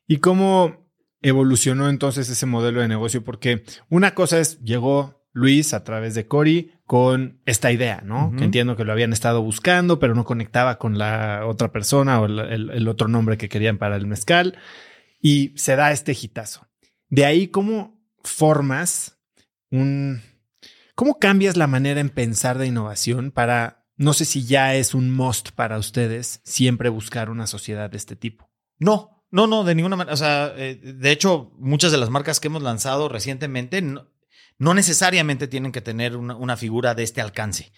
¿Y 0.07 0.17
cómo 0.17 0.87
evolucionó 1.23 1.89
entonces 1.89 2.29
ese 2.29 2.45
modelo 2.45 2.79
de 2.81 2.87
negocio? 2.87 3.23
Porque 3.23 3.63
una 3.89 4.13
cosa 4.13 4.39
es, 4.39 4.61
llegó 4.61 5.24
Luis 5.35 5.73
a 5.73 5.83
través 5.83 6.15
de 6.15 6.27
Cory 6.27 6.71
con 6.85 7.41
esta 7.45 7.69
idea, 7.69 8.01
¿no? 8.05 8.33
Que 8.37 8.45
entiendo 8.45 8.77
que 8.77 8.85
lo 8.85 8.93
habían 8.93 9.11
estado 9.11 9.41
buscando, 9.41 9.99
pero 9.99 10.15
no 10.15 10.23
conectaba 10.23 10.77
con 10.77 10.97
la 10.97 11.45
otra 11.45 11.73
persona 11.73 12.21
o 12.21 12.25
el, 12.25 12.87
otro 12.87 13.09
nombre 13.09 13.37
que 13.37 13.49
querían 13.49 13.77
para 13.77 13.97
el 13.97 14.07
mezcal. 14.07 14.57
Y 15.19 15.51
se 15.57 15.75
da 15.75 15.91
este 15.91 16.13
hitazo. 16.13 16.69
De 17.09 17.25
ahí, 17.25 17.49
¿cómo 17.49 17.99
formas 18.23 19.19
un... 19.71 20.21
¿Cómo 20.95 21.19
cambias 21.19 21.57
la 21.57 21.67
manera 21.67 21.99
en 21.99 22.09
pensar 22.11 22.57
de 22.57 22.67
innovación 22.67 23.31
para, 23.31 23.85
no 23.97 24.13
sé 24.13 24.23
si 24.23 24.45
ya 24.45 24.73
es 24.75 24.93
un 24.95 25.13
must 25.13 25.51
para 25.51 25.77
ustedes, 25.77 26.39
siempre 26.45 26.87
buscar 26.87 27.29
una 27.29 27.45
sociedad 27.45 27.89
de 27.89 27.97
este 27.97 28.15
tipo? 28.15 28.49
No, 28.79 29.25
no, 29.31 29.47
no, 29.47 29.65
de 29.65 29.75
ninguna 29.75 29.97
manera. 29.97 30.13
O 30.13 30.17
sea, 30.17 30.53
eh, 30.55 30.75
de 30.75 31.11
hecho, 31.11 31.51
muchas 31.57 31.91
de 31.91 31.97
las 31.97 32.09
marcas 32.09 32.39
que 32.39 32.47
hemos 32.47 32.63
lanzado 32.63 33.09
recientemente 33.09 33.81
no, 33.81 34.14
necesariamente 34.73 35.47
tienen 35.47 35.71
que 35.71 35.81
tener 35.81 36.15
una, 36.17 36.57
figura 36.57 36.95
de 36.95 37.03
este 37.03 37.21
alcance. 37.21 37.71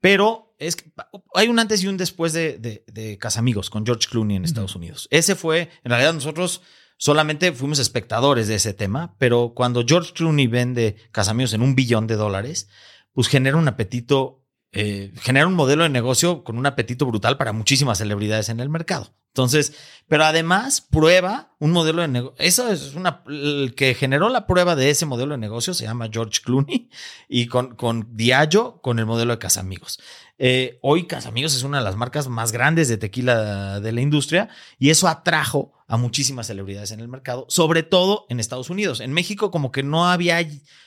Pero 0.00 0.54
es 0.58 0.76
que 0.76 0.92
hay 1.34 1.48
un 1.48 1.58
antes 1.58 1.82
y 1.82 1.86
un 1.86 1.96
después 1.96 2.32
de, 2.32 2.58
de, 2.58 2.84
de 2.86 3.18
Casamigos 3.18 3.70
con 3.70 3.86
George 3.86 4.08
Clooney 4.08 4.36
en 4.36 4.44
Estados 4.44 4.76
Unidos. 4.76 5.08
Ese 5.10 5.34
fue, 5.34 5.70
en 5.82 5.90
realidad 5.90 6.12
nosotros 6.12 6.62
solamente 6.96 7.52
fuimos 7.52 7.78
espectadores 7.78 8.48
de 8.48 8.56
ese 8.56 8.74
tema, 8.74 9.16
pero 9.18 9.52
cuando 9.54 9.84
George 9.86 10.12
Clooney 10.12 10.46
vende 10.46 10.96
Casamigos 11.10 11.54
en 11.54 11.62
un 11.62 11.74
billón 11.74 12.06
de 12.06 12.16
dólares, 12.16 12.68
pues 13.12 13.28
genera 13.28 13.56
un 13.56 13.68
apetito 13.68 14.44
eh, 14.76 15.12
genera 15.20 15.46
un 15.46 15.54
modelo 15.54 15.84
de 15.84 15.88
negocio 15.88 16.42
con 16.42 16.58
un 16.58 16.66
apetito 16.66 17.06
brutal 17.06 17.36
para 17.36 17.52
muchísimas 17.52 17.98
celebridades 17.98 18.48
en 18.48 18.58
el 18.58 18.68
mercado. 18.68 19.14
Entonces, 19.34 19.74
pero 20.06 20.24
además 20.24 20.80
prueba 20.80 21.50
un 21.58 21.72
modelo 21.72 22.02
de 22.02 22.06
negocio. 22.08 22.36
Eso 22.38 22.70
es 22.70 22.94
una, 22.94 23.24
el 23.26 23.74
que 23.76 23.94
generó 23.94 24.28
la 24.28 24.46
prueba 24.46 24.76
de 24.76 24.90
ese 24.90 25.06
modelo 25.06 25.32
de 25.32 25.38
negocio 25.38 25.74
se 25.74 25.86
llama 25.86 26.08
George 26.08 26.40
Clooney 26.44 26.88
y 27.28 27.48
con, 27.48 27.74
con 27.74 28.16
Diageo 28.16 28.80
con 28.80 29.00
el 29.00 29.06
modelo 29.06 29.32
de 29.32 29.40
Casamigos. 29.40 29.98
Eh, 30.38 30.78
hoy 30.82 31.08
Casamigos 31.08 31.56
es 31.56 31.64
una 31.64 31.78
de 31.78 31.84
las 31.84 31.96
marcas 31.96 32.28
más 32.28 32.52
grandes 32.52 32.88
de 32.88 32.96
tequila 32.96 33.80
de 33.80 33.90
la 33.90 34.00
industria 34.02 34.48
y 34.78 34.90
eso 34.90 35.08
atrajo 35.08 35.72
a 35.86 35.96
muchísimas 35.96 36.46
celebridades 36.46 36.92
en 36.92 37.00
el 37.00 37.08
mercado, 37.08 37.46
sobre 37.48 37.82
todo 37.82 38.26
en 38.30 38.40
Estados 38.40 38.70
Unidos. 38.70 39.00
En 39.00 39.12
México 39.12 39.50
como 39.50 39.70
que 39.70 39.82
no 39.82 40.08
había, 40.08 40.38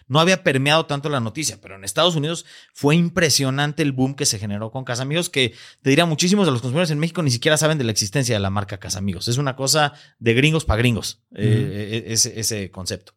no 0.07 0.19
había 0.19 0.44
permeado 0.44 0.86
tanto 0.86 1.07
la 1.07 1.19
noticia, 1.19 1.60
pero 1.61 1.76
en 1.76 1.84
Estados 1.84 2.15
Unidos 2.15 2.45
fue 2.74 2.95
impresionante 2.95 3.84
el 3.84 3.91
boom 3.91 4.15
que 4.15 4.26
se 4.26 4.40
generó 4.40 4.72
con 4.72 4.86
Casamigos, 4.86 5.30
que 5.30 5.53
te 5.82 5.91
diría 5.91 6.06
muchísimos 6.06 6.48
de 6.48 6.52
los 6.52 6.61
consumidores 6.61 6.91
en 6.91 6.99
México 6.99 7.22
ni 7.22 7.32
siquiera 7.32 7.57
saben 7.57 7.78
de 7.78 7.84
la 7.84 7.91
existencia 7.91 8.36
de 8.38 8.41
la 8.41 8.49
marca 8.49 8.80
Casamigos. 8.80 9.27
Es 9.27 9.38
una 9.38 9.55
cosa 9.55 9.93
de 10.19 10.34
gringos 10.34 10.65
para 10.65 10.80
gringos, 10.80 11.23
eh, 11.35 12.03
e, 12.07 12.14
ese, 12.14 12.39
ese, 12.39 12.72
concepto. 12.72 13.14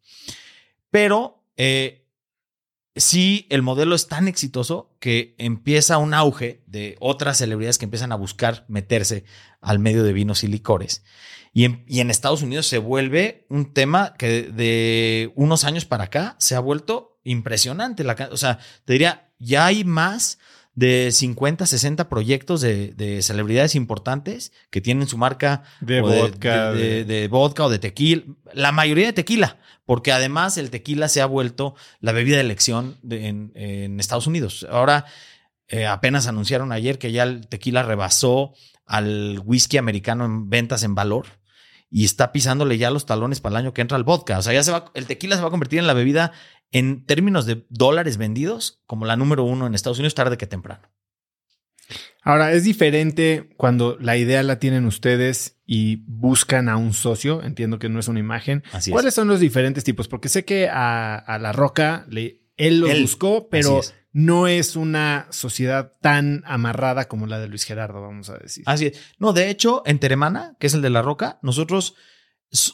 Pero 0.90 1.44
eh, 1.56 2.06
sí, 2.97 3.47
el 3.51 3.62
modelo 3.62 3.94
es 3.94 4.09
tan 4.09 4.28
exitoso 4.28 4.97
que 4.98 5.34
empieza 5.38 5.98
un 5.98 6.14
auge 6.14 6.62
de 6.66 6.97
otras 7.01 7.38
celebridades 7.38 7.78
que 7.78 7.84
empiezan 7.84 8.12
a 8.12 8.16
buscar 8.16 8.64
meterse 8.68 9.24
al 9.60 9.78
medio 9.78 10.02
de 10.02 10.12
vinos 10.12 10.44
y 10.44 10.48
licores. 10.48 11.05
Y 11.52 11.64
en, 11.64 12.10
Estados 12.10 12.42
Unidos 12.42 12.66
se 12.66 12.78
vuelve 12.78 13.47
un 13.48 13.72
tema 13.72 14.14
que 14.16 14.42
de 14.42 15.32
unos 15.34 15.64
años 15.64 15.84
para 15.84 16.05
acá 16.05 16.36
se 16.38 16.55
ha 16.55 16.60
vuelto 16.60 17.18
impresionante. 17.24 18.05
o 18.30 18.36
sea, 18.36 18.59
te 18.84 18.92
diría, 18.92 19.32
ya 19.38 19.66
hay 19.66 19.82
más 19.84 20.38
de 20.74 21.10
50, 21.12 21.66
60 21.66 22.09
proyectos 22.09 22.60
de, 22.60 23.18
celebridades 23.22 23.74
importantes 23.74 24.52
que 24.70 24.80
tienen 24.80 25.09
su 25.09 25.18
marca 25.18 25.62
de, 25.80 26.01
vodka, 26.01 26.72
de, 26.72 27.28
vodka 27.28 27.64
o 27.64 27.70
de 27.70 27.78
tequila. 27.78 28.22
La 28.52 28.72
mayoría 28.72 29.06
de 29.06 29.12
tequila, 29.12 29.59
porque 29.84 30.12
además 30.12 30.56
el 30.59 30.70
tequila 30.70 31.09
se 31.09 31.20
ha 31.20 31.26
vuelto 31.26 31.74
la 32.01 32.12
bebida 32.12 32.36
de 32.36 32.42
elección 32.42 32.98
en, 33.09 33.98
Estados 34.01 34.26
Unidos. 34.26 34.66
Ahora, 34.70 35.06
eh, 35.68 35.86
apenas 35.86 36.26
anunciaron 36.26 36.72
ayer 36.72 36.98
que 36.98 37.12
ya 37.12 37.24
el 37.24 37.47
tequila 37.47 37.82
rebasó 37.82 38.55
al 38.86 39.40
whisky 39.44 39.76
americano 39.76 40.24
en 40.24 40.51
ventas 40.51 40.82
en 40.82 40.94
valor 40.94 41.26
y 41.90 42.05
está 42.05 42.32
pisándole 42.32 42.78
ya 42.78 42.90
los 42.90 43.05
talones 43.05 43.40
para 43.40 43.55
el 43.55 43.64
año 43.64 43.74
que 43.74 43.80
entra 43.80 43.97
al 43.97 44.05
vodka. 44.05 44.38
O 44.38 44.42
sea, 44.42 44.52
ya 44.52 44.62
se 44.62 44.70
va, 44.70 44.90
el 44.94 45.06
tequila 45.06 45.36
se 45.36 45.42
va 45.42 45.48
a 45.48 45.51
convertir 45.51 45.80
en 45.80 45.86
la 45.86 45.92
bebida 45.92 46.32
en 46.72 47.05
términos 47.05 47.47
de 47.47 47.66
dólares 47.68 48.16
vendidos 48.16 48.82
como 48.86 49.06
la 49.06 49.16
número 49.16 49.44
uno 49.44 49.66
en 49.66 49.74
Estados 49.74 49.98
Unidos 49.98 50.14
tarde 50.14 50.38
que 50.38 50.47
temprano. 50.47 50.88
Ahora, 52.22 52.52
es 52.52 52.64
diferente 52.64 53.51
cuando 53.56 53.97
la 53.98 54.16
idea 54.16 54.42
la 54.42 54.59
tienen 54.59 54.84
ustedes 54.84 55.59
y 55.66 55.97
buscan 56.06 56.68
a 56.68 56.76
un 56.76 56.92
socio. 56.92 57.42
Entiendo 57.42 57.78
que 57.78 57.88
no 57.88 57.98
es 57.98 58.09
una 58.09 58.20
imagen. 58.20 58.62
¿Cuáles 58.90 59.14
son 59.14 59.26
los 59.28 59.40
diferentes 59.40 59.84
tipos? 59.84 60.06
Porque 60.06 60.28
sé 60.28 60.44
que 60.44 60.68
a, 60.70 61.38
La 61.40 61.52
Roca 61.52 62.06
le, 62.09 62.42
él 62.56 62.80
lo 62.80 62.88
buscó, 63.01 63.48
pero 63.48 63.80
no 64.12 64.48
es 64.48 64.76
una 64.76 65.28
sociedad 65.30 65.94
tan 66.01 66.42
amarrada 66.47 67.09
como 67.09 67.26
la 67.26 67.38
de 67.38 67.48
Luis 67.48 67.64
Gerardo, 67.64 68.02
vamos 68.02 68.28
a 68.28 68.36
decir. 68.36 68.64
Así 68.66 68.86
es. 68.86 69.01
No, 69.18 69.32
de 69.32 69.48
hecho, 69.48 69.82
en 69.86 69.98
Teremana, 69.98 70.56
que 70.60 70.66
es 70.66 70.74
el 70.74 70.82
de 70.82 70.90
La 70.90 71.02
Roca, 71.02 71.38
nosotros 71.42 71.94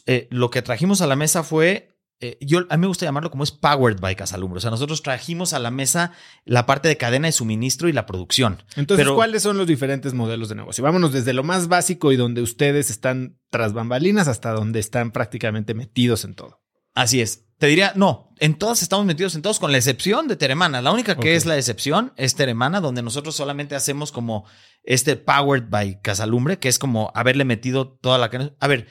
eh, 0.07 0.27
lo 0.31 0.51
que 0.51 0.63
trajimos 0.63 1.03
a 1.03 1.07
la 1.07 1.17
mesa 1.17 1.43
fue 1.43 1.96
eh, 2.21 2.39
yo, 2.41 2.61
a 2.71 2.77
mí 2.77 2.81
me 2.81 2.87
gusta 2.87 3.05
llamarlo 3.05 3.31
como 3.31 3.45
es 3.45 3.51
powered 3.51 4.01
by 4.01 4.17
Casalumbre. 4.17 4.59
O 4.59 4.61
sea, 4.61 4.71
nosotros 4.71 5.03
trajimos 5.03 5.53
a 5.53 5.59
la 5.59 5.71
mesa 5.71 6.13
la 6.45 6.65
parte 6.65 6.89
de 6.89 6.97
cadena 6.97 7.29
de 7.29 7.33
suministro 7.33 7.89
y 7.89 7.93
la 7.93 8.07
producción. 8.07 8.63
Entonces, 8.77 9.09
¿cuáles 9.11 9.43
son 9.43 9.59
los 9.59 9.67
diferentes 9.67 10.15
modelos 10.15 10.49
de 10.49 10.55
negocio? 10.55 10.83
Vámonos 10.83 11.13
desde 11.13 11.35
lo 11.35 11.43
más 11.43 11.69
básico 11.69 12.13
y 12.13 12.17
donde 12.17 12.41
ustedes 12.41 12.91
están 12.91 13.39
tras 13.51 13.75
bambalinas 13.75 14.29
hasta 14.29 14.53
donde 14.53 14.81
están 14.81 15.11
prácticamente 15.11 15.75
metidos 15.75 16.25
en 16.25 16.35
todo. 16.35 16.63
Así 16.95 17.21
es. 17.21 17.45
Te 17.59 17.67
diría, 17.67 17.93
no, 17.97 18.31
en 18.39 18.55
todas 18.55 18.83
estamos 18.83 19.07
metidos 19.07 19.35
en 19.35 19.43
todos, 19.43 19.59
con 19.59 19.73
la 19.73 19.79
excepción 19.79 20.29
de 20.29 20.37
Teremana. 20.37 20.83
La 20.83 20.93
única 20.93 21.17
que 21.17 21.37
es 21.37 21.47
la 21.47 21.57
excepción 21.57 22.13
es 22.17 22.35
Teremana, 22.35 22.81
donde 22.81 23.03
nosotros 23.03 23.35
solamente 23.35 23.75
hacemos 23.75 24.13
como 24.13 24.45
este 24.83 25.17
Powered 25.17 25.69
by 25.69 26.01
Casalumbre, 26.03 26.59
que 26.59 26.69
es 26.69 26.79
como 26.79 27.13
haberle 27.15 27.45
metido 27.45 27.89
toda 27.89 28.19
la... 28.19 28.31
A 28.61 28.69
ver, 28.69 28.89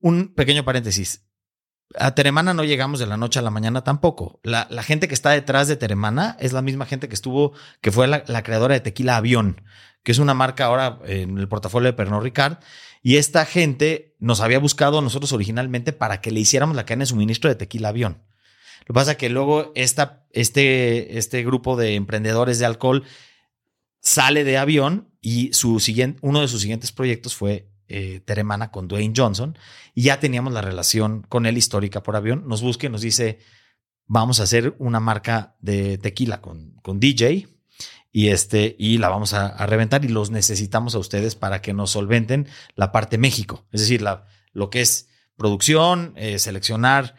un 0.00 0.34
pequeño 0.34 0.64
paréntesis. 0.64 1.25
A 1.94 2.14
Teremana 2.14 2.52
no 2.52 2.64
llegamos 2.64 2.98
de 2.98 3.06
la 3.06 3.16
noche 3.16 3.38
a 3.38 3.42
la 3.42 3.50
mañana 3.50 3.84
tampoco. 3.84 4.40
La, 4.42 4.66
gente 4.82 5.08
que 5.08 5.14
está 5.14 5.30
detrás 5.30 5.68
de 5.68 5.76
Teremana 5.76 6.36
es 6.40 6.52
la 6.52 6.62
misma 6.62 6.84
gente 6.86 7.08
que 7.08 7.14
estuvo, 7.14 7.52
que 7.80 7.92
fue 7.92 8.08
la, 8.08 8.42
creadora 8.42 8.74
de 8.74 8.80
Tequila 8.80 9.16
Avión, 9.16 9.62
que 10.02 10.12
es 10.12 10.18
una 10.18 10.34
marca 10.34 10.66
ahora 10.66 10.98
en 11.06 11.38
el 11.38 11.48
portafolio 11.48 11.86
de 11.86 11.92
Pernod 11.92 12.22
Ricard 12.22 12.58
y 13.02 13.18
esta 13.18 13.46
gente 13.46 14.16
nos 14.18 14.40
había 14.40 14.58
buscado 14.58 15.00
nosotros 15.00 15.32
originalmente 15.32 15.92
para 15.92 16.20
que 16.20 16.32
le 16.32 16.40
hiciéramos 16.40 16.74
la 16.74 16.84
cadena 16.84 17.02
de 17.02 17.06
suministro 17.06 17.48
de 17.48 17.54
tequila 17.54 17.90
avión. 17.90 18.24
Lo 18.80 18.86
que 18.86 18.92
pasa 18.94 19.12
es 19.12 19.16
que 19.16 19.28
luego 19.28 19.72
este, 19.76 21.16
este 21.16 21.44
grupo 21.44 21.76
de 21.76 21.94
emprendedores 21.94 22.58
de 22.58 22.66
alcohol 22.66 23.04
sale 24.00 24.42
de 24.42 24.58
avión 24.58 25.08
y 25.20 25.52
su 25.52 25.80
siguiente, 25.80 26.18
uno 26.22 26.40
de 26.40 26.48
sus 26.48 26.60
siguientes 26.60 26.92
proyectos 26.92 27.34
fue 27.34 27.68
eh, 27.88 28.20
Teremana 28.24 28.70
con 28.70 28.88
Dwayne 28.88 29.14
Johnson 29.16 29.58
y 29.94 30.02
ya 30.02 30.20
teníamos 30.20 30.52
la 30.52 30.62
relación 30.62 31.22
con 31.22 31.46
él 31.46 31.56
histórica 31.56 32.02
por 32.02 32.16
avión. 32.16 32.44
Nos 32.46 32.62
busca 32.62 32.86
y 32.86 32.90
nos 32.90 33.00
dice, 33.00 33.38
vamos 34.06 34.40
a 34.40 34.44
hacer 34.44 34.74
una 34.78 35.00
marca 35.00 35.56
de 35.60 35.98
tequila 35.98 36.40
con, 36.40 36.72
con 36.82 37.00
DJ 37.00 37.48
y 38.16 38.28
este 38.28 38.76
y 38.78 38.96
la 38.96 39.10
vamos 39.10 39.34
a, 39.34 39.66
reventar 39.66 40.04
y 40.04 40.08
los 40.08 40.30
necesitamos 40.30 40.94
a 40.94 40.98
ustedes 40.98 41.34
para 41.34 41.60
que 41.60 41.74
nos 41.74 41.90
solventen 41.90 42.48
la 42.74 42.90
parte 42.90 43.18
México, 43.18 43.66
es 43.72 43.82
decir, 43.82 44.00
la, 44.00 44.26
lo 44.52 44.70
que 44.70 44.80
es 44.80 45.08
producción, 45.36 46.14
eh, 46.16 46.38
seleccionar 46.38 47.14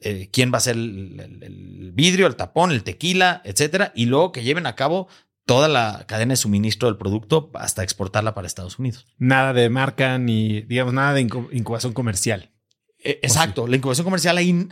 eh, 0.00 0.30
quién 0.32 0.50
va 0.52 0.58
a 0.58 0.62
ser 0.62 0.76
el, 0.76 1.92
vidrio, 1.94 2.26
el 2.26 2.34
tapón, 2.34 2.72
el 2.72 2.82
tequila, 2.82 3.42
etcétera, 3.44 3.92
y 3.94 4.06
luego 4.06 4.32
que 4.32 4.42
lleven 4.42 4.66
a 4.66 4.74
cabo 4.74 5.08
toda 5.48 5.66
la 5.66 6.04
cadena 6.06 6.34
de 6.34 6.36
suministro 6.36 6.88
del 6.88 6.98
producto 6.98 7.50
hasta 7.54 7.82
exportarla 7.82 8.34
para 8.34 8.46
Estados 8.46 8.78
Unidos. 8.78 9.06
Nada 9.16 9.54
de 9.54 9.70
marca 9.70 10.18
ni, 10.18 10.60
digamos, 10.60 10.92
nada 10.92 11.14
de 11.14 11.22
incubación 11.22 11.94
comercial. 11.94 12.52
Eh, 13.02 13.18
exacto, 13.22 13.66
la 13.66 13.76
incubación 13.76 14.04
comercial 14.04 14.36
ahí 14.36 14.68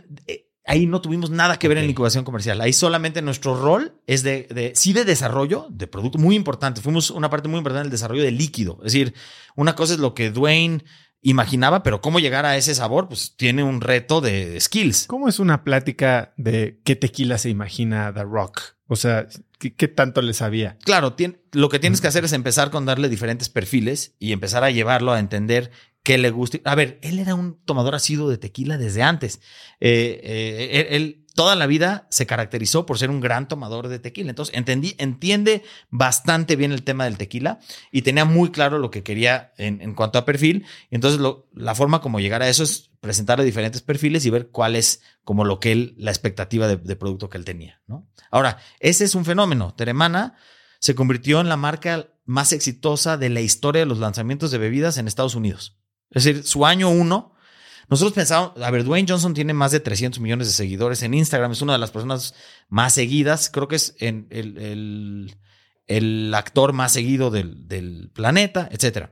ahí 0.67 0.85
no 0.85 1.01
tuvimos 1.01 1.31
nada 1.31 1.57
que 1.57 1.67
ver 1.67 1.79
en 1.79 1.85
la 1.85 1.89
incubación 1.89 2.23
comercial. 2.23 2.61
Ahí 2.61 2.73
solamente 2.73 3.23
nuestro 3.23 3.59
rol 3.59 3.99
es 4.05 4.21
de, 4.21 4.43
de, 4.51 4.73
sí 4.75 4.93
de 4.93 5.03
desarrollo 5.03 5.65
de 5.71 5.87
producto 5.87 6.19
muy 6.19 6.35
importante. 6.35 6.79
Fuimos 6.79 7.09
una 7.09 7.31
parte 7.31 7.47
muy 7.47 7.57
importante 7.57 7.85
del 7.85 7.91
desarrollo 7.91 8.21
de 8.21 8.31
líquido. 8.31 8.77
Es 8.81 8.93
decir, 8.93 9.15
una 9.55 9.75
cosa 9.75 9.93
es 9.93 9.99
lo 9.99 10.13
que 10.13 10.29
Dwayne 10.29 10.83
imaginaba, 11.21 11.81
pero 11.81 12.01
cómo 12.01 12.19
llegar 12.19 12.45
a 12.45 12.55
ese 12.55 12.75
sabor, 12.75 13.07
pues 13.07 13.35
tiene 13.35 13.63
un 13.63 13.81
reto 13.81 14.21
de, 14.21 14.59
skills. 14.59 15.07
¿Cómo 15.07 15.27
es 15.27 15.39
una 15.39 15.63
plática 15.63 16.33
de 16.37 16.79
qué 16.83 16.95
tequila 16.95 17.39
se 17.39 17.49
imagina 17.49 18.13
The 18.13 18.23
Rock? 18.23 18.61
O 18.87 18.95
sea, 18.95 19.27
¿qué, 19.57 19.87
tanto 19.87 20.21
le 20.21 20.33
sabía? 20.33 20.77
Claro, 20.83 21.15
lo 21.51 21.69
que 21.69 21.79
tienes 21.79 22.01
que 22.01 22.07
hacer 22.07 22.25
es 22.25 22.33
empezar 22.33 22.71
con 22.71 22.85
darle 22.85 23.09
diferentes 23.09 23.49
perfiles 23.49 24.15
y 24.19 24.31
empezar 24.31 24.63
a 24.63 24.71
llevarlo 24.71 25.11
a 25.13 25.19
entender 25.19 25.71
qué 26.03 26.17
le 26.17 26.29
gusta. 26.29 26.59
A 26.63 26.75
ver, 26.75 26.99
él 27.01 27.19
era 27.19 27.35
un 27.35 27.59
tomador 27.65 27.95
asiduo 27.95 28.29
de 28.29 28.37
tequila 28.37 28.77
desde 28.77 29.03
antes. 29.03 29.41
Eh, 29.79 30.21
eh, 30.23 30.87
él, 30.91 31.25
toda 31.37 31.55
la 31.55 31.67
vida 31.67 32.07
se 32.09 32.25
caracterizó 32.25 32.87
por 32.87 32.97
ser 32.97 33.11
un 33.11 33.21
gran 33.21 33.47
tomador 33.47 33.89
de 33.89 33.99
tequila. 33.99 34.31
Entonces, 34.31 34.55
entendí, 34.55 34.95
entiende 34.97 35.63
bastante 35.91 36.55
bien 36.55 36.71
el 36.71 36.81
tema 36.81 37.03
del 37.03 37.19
tequila 37.19 37.59
y 37.91 38.01
tenía 38.01 38.25
muy 38.25 38.49
claro 38.49 38.79
lo 38.79 38.89
que 38.89 39.03
quería 39.03 39.53
en, 39.57 39.93
cuanto 39.93 40.17
a 40.17 40.25
perfil. 40.25 40.65
Entonces, 40.89 41.21
la 41.53 41.75
forma 41.75 42.01
como 42.01 42.19
llegar 42.19 42.41
a 42.41 42.49
eso 42.49 42.63
es 42.63 42.89
presentarle 43.01 43.45
diferentes 43.45 43.83
perfiles 43.83 44.25
y 44.25 44.31
ver 44.31 44.49
cuál 44.49 44.75
es 44.75 45.03
como 45.23 45.45
lo 45.45 45.59
que 45.59 45.73
él, 45.73 45.93
la 45.99 46.09
expectativa 46.09 46.67
de, 46.67 46.95
producto 46.95 47.29
que 47.29 47.37
él 47.37 47.45
tenía. 47.45 47.83
Ahora, 48.31 48.57
ese 48.79 49.05
es 49.05 49.13
un 49.13 49.23
fenómeno. 49.23 49.75
Teremana 49.75 50.37
se 50.79 50.95
convirtió 50.95 51.39
en 51.39 51.49
la 51.49 51.57
marca 51.57 52.07
más 52.25 52.51
exitosa 52.51 53.15
de 53.15 53.29
la 53.29 53.41
historia 53.41 53.81
de 53.81 53.85
los 53.85 53.99
lanzamientos 53.99 54.49
de 54.49 54.57
bebidas 54.57 54.97
en 54.97 55.07
Estados 55.07 55.35
Unidos. 55.35 55.77
Es 56.09 56.23
decir, 56.23 56.43
su 56.45 56.65
año 56.65 56.89
uno, 56.89 57.35
nosotros 57.89 58.13
pensábamos, 58.13 58.61
a 58.61 58.71
ver, 58.71 58.83
Dwayne 58.83 59.07
Johnson 59.07 59.33
tiene 59.33 59.53
más 59.53 59.71
de 59.71 59.79
300 59.79 60.19
millones 60.19 60.47
de 60.47 60.53
seguidores 60.53 61.03
en 61.03 61.13
Instagram, 61.13 61.51
es 61.51 61.61
una 61.61 61.73
de 61.73 61.79
las 61.79 61.91
personas 61.91 62.33
más 62.67 62.93
seguidas, 62.93 63.49
creo 63.49 63.67
que 63.67 63.77
es 63.77 63.95
el, 63.99 64.27
el, 64.29 65.35
el 65.87 66.33
actor 66.33 66.73
más 66.73 66.91
seguido 66.91 67.31
del, 67.31 67.67
del 67.67 68.09
planeta, 68.13 68.67
etc. 68.71 69.09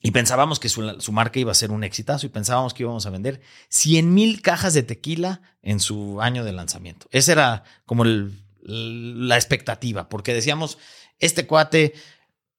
Y 0.00 0.12
pensábamos 0.12 0.60
que 0.60 0.68
su, 0.68 1.00
su, 1.00 1.12
marca 1.12 1.40
iba 1.40 1.50
a 1.50 1.56
ser 1.56 1.70
un 1.72 1.84
exitazo 1.84 2.26
y 2.26 2.28
pensábamos 2.28 2.72
que 2.72 2.84
íbamos 2.84 3.06
a 3.06 3.10
vender 3.10 3.40
100 3.68 4.14
mil 4.14 4.42
cajas 4.42 4.74
de 4.74 4.82
tequila 4.82 5.42
en 5.62 5.80
su 5.80 6.20
año 6.20 6.44
de 6.44 6.52
lanzamiento. 6.52 7.08
Esa 7.10 7.32
era 7.32 7.64
como 7.84 8.04
la 8.04 9.36
expectativa, 9.36 10.08
porque 10.08 10.34
decíamos, 10.34 10.78
este 11.18 11.46
cuate 11.46 11.94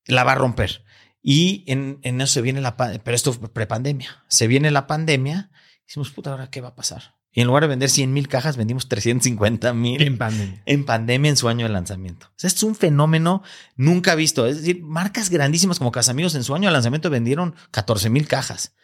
la 0.06 0.24
va 0.24 0.34
a 0.34 0.36
romper. 0.36 0.84
Y 1.24 1.64
en, 1.68 2.00
en 2.04 2.20
eso 2.22 2.34
se 2.34 2.42
viene 2.42 2.60
la 2.60 2.76
pero 2.76 3.16
esto 3.16 3.32
fue 3.32 3.52
prepandemia. 3.52 4.24
Se 4.28 4.48
viene 4.48 4.70
la 4.70 4.86
pandemia. 4.86 5.50
Y 5.80 5.88
decimos, 5.88 6.12
puta, 6.12 6.32
ahora 6.32 6.50
qué 6.50 6.60
va 6.62 6.70
a 6.70 6.76
pasar. 6.76 7.16
Y 7.32 7.42
en 7.42 7.48
lugar 7.48 7.64
de 7.64 7.70
vender 7.70 7.90
100 7.90 8.14
mil 8.14 8.28
cajas, 8.28 8.58
vendimos 8.58 8.88
350 8.90 9.74
mil. 9.74 10.02
En 10.04 10.18
pandemia. 10.20 10.62
En 10.66 10.86
pandemia, 10.86 11.30
en 11.30 11.38
su 11.38 11.50
año 11.50 11.66
de 11.66 11.74
lanzamiento. 11.74 12.28
O 12.28 12.34
sea, 12.36 12.50
es 12.50 12.62
un 12.62 12.76
fenómeno 12.76 13.42
nunca 13.76 14.14
visto. 14.14 14.46
Es 14.46 14.58
decir, 14.58 14.84
marcas 14.84 15.32
grandísimas 15.32 15.80
como 15.80 15.92
Casamigos 15.92 16.36
en 16.36 16.44
su 16.44 16.54
año 16.54 16.70
de 16.70 16.74
lanzamiento 16.74 17.10
vendieron 17.10 17.56
14 17.72 18.12
mil 18.12 18.28
cajas. 18.28 18.76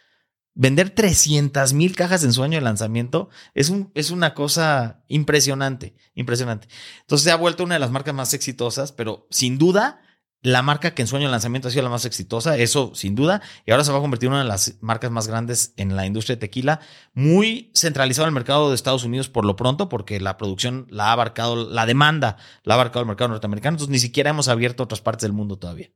Vender 0.54 0.90
300 0.90 1.74
mil 1.74 1.94
cajas 1.94 2.24
en 2.24 2.32
su 2.32 2.42
año 2.42 2.58
de 2.58 2.62
lanzamiento 2.62 3.28
es, 3.54 3.70
un, 3.70 3.92
es 3.94 4.10
una 4.10 4.34
cosa 4.34 5.04
impresionante, 5.06 5.94
impresionante. 6.14 6.66
Entonces 7.02 7.24
se 7.24 7.30
ha 7.30 7.36
vuelto 7.36 7.62
una 7.62 7.74
de 7.76 7.80
las 7.80 7.92
marcas 7.92 8.14
más 8.14 8.34
exitosas, 8.34 8.90
pero 8.90 9.28
sin 9.30 9.58
duda 9.58 10.02
la 10.42 10.62
marca 10.62 10.94
que 10.94 11.02
en 11.02 11.08
su 11.08 11.16
año 11.16 11.26
de 11.26 11.32
lanzamiento 11.32 11.68
ha 11.68 11.70
sido 11.70 11.82
la 11.82 11.90
más 11.90 12.04
exitosa, 12.04 12.56
eso 12.56 12.92
sin 12.94 13.14
duda, 13.14 13.42
y 13.66 13.72
ahora 13.72 13.84
se 13.84 13.92
va 13.92 13.98
a 13.98 14.00
convertir 14.00 14.28
en 14.28 14.32
una 14.34 14.42
de 14.42 14.48
las 14.48 14.76
marcas 14.80 15.10
más 15.10 15.26
grandes 15.26 15.74
en 15.76 15.96
la 15.96 16.06
industria 16.06 16.36
de 16.36 16.40
tequila, 16.40 16.80
muy 17.12 17.70
centralizado 17.74 18.26
en 18.26 18.30
el 18.30 18.34
mercado 18.34 18.68
de 18.68 18.74
Estados 18.74 19.04
Unidos 19.04 19.28
por 19.28 19.44
lo 19.44 19.56
pronto, 19.56 19.88
porque 19.88 20.18
la 20.20 20.36
producción 20.36 20.86
la 20.90 21.06
ha 21.06 21.12
abarcado, 21.12 21.68
la 21.68 21.86
demanda 21.86 22.36
la 22.64 22.74
ha 22.74 22.76
abarcado 22.76 23.02
el 23.02 23.08
mercado 23.08 23.28
norteamericano, 23.28 23.74
entonces 23.74 23.92
ni 23.92 23.98
siquiera 23.98 24.30
hemos 24.30 24.48
abierto 24.48 24.82
otras 24.82 25.00
partes 25.00 25.22
del 25.22 25.32
mundo 25.32 25.58
todavía. 25.58 25.90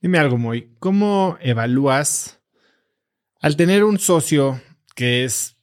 Dime 0.00 0.18
algo, 0.18 0.36
Moy, 0.36 0.74
¿cómo 0.78 1.38
evalúas 1.40 2.40
al 3.40 3.56
tener 3.56 3.84
un 3.84 3.98
socio 3.98 4.60
que 4.94 5.24
es 5.24 5.56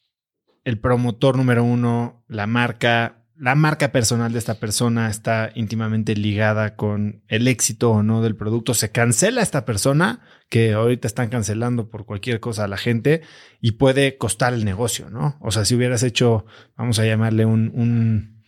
el 0.63 0.79
promotor 0.79 1.37
número 1.37 1.63
uno, 1.63 2.23
la 2.27 2.47
marca 2.47 3.22
la 3.35 3.55
marca 3.55 3.91
personal 3.91 4.31
de 4.31 4.39
esta 4.39 4.59
persona 4.59 5.09
está 5.09 5.51
íntimamente 5.55 6.15
ligada 6.15 6.75
con 6.75 7.23
el 7.27 7.47
éxito 7.47 7.91
o 7.91 8.03
no 8.03 8.21
del 8.21 8.35
producto. 8.35 8.73
Se 8.73 8.91
cancela 8.91 9.41
esta 9.41 9.65
persona, 9.65 10.21
que 10.49 10.73
ahorita 10.73 11.07
están 11.07 11.29
cancelando 11.29 11.89
por 11.89 12.05
cualquier 12.05 12.39
cosa 12.39 12.65
a 12.65 12.67
la 12.67 12.77
gente, 12.77 13.21
y 13.59 13.71
puede 13.71 14.17
costar 14.17 14.53
el 14.53 14.65
negocio, 14.65 15.09
¿no? 15.09 15.37
O 15.41 15.51
sea, 15.51 15.65
si 15.65 15.75
hubieras 15.75 16.03
hecho, 16.03 16.45
vamos 16.77 16.99
a 16.99 17.05
llamarle 17.05 17.45
un, 17.45 17.71
un 17.73 18.43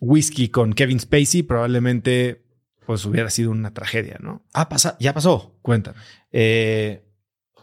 whisky 0.00 0.48
con 0.48 0.72
Kevin 0.72 1.00
Spacey, 1.00 1.42
probablemente 1.42 2.44
pues 2.86 3.04
hubiera 3.04 3.30
sido 3.30 3.50
una 3.50 3.74
tragedia, 3.74 4.16
¿no? 4.20 4.44
Ah, 4.52 4.68
pasa, 4.68 4.96
ya 5.00 5.12
pasó. 5.12 5.58
Cuéntame. 5.60 5.98
Eh, 6.30 7.04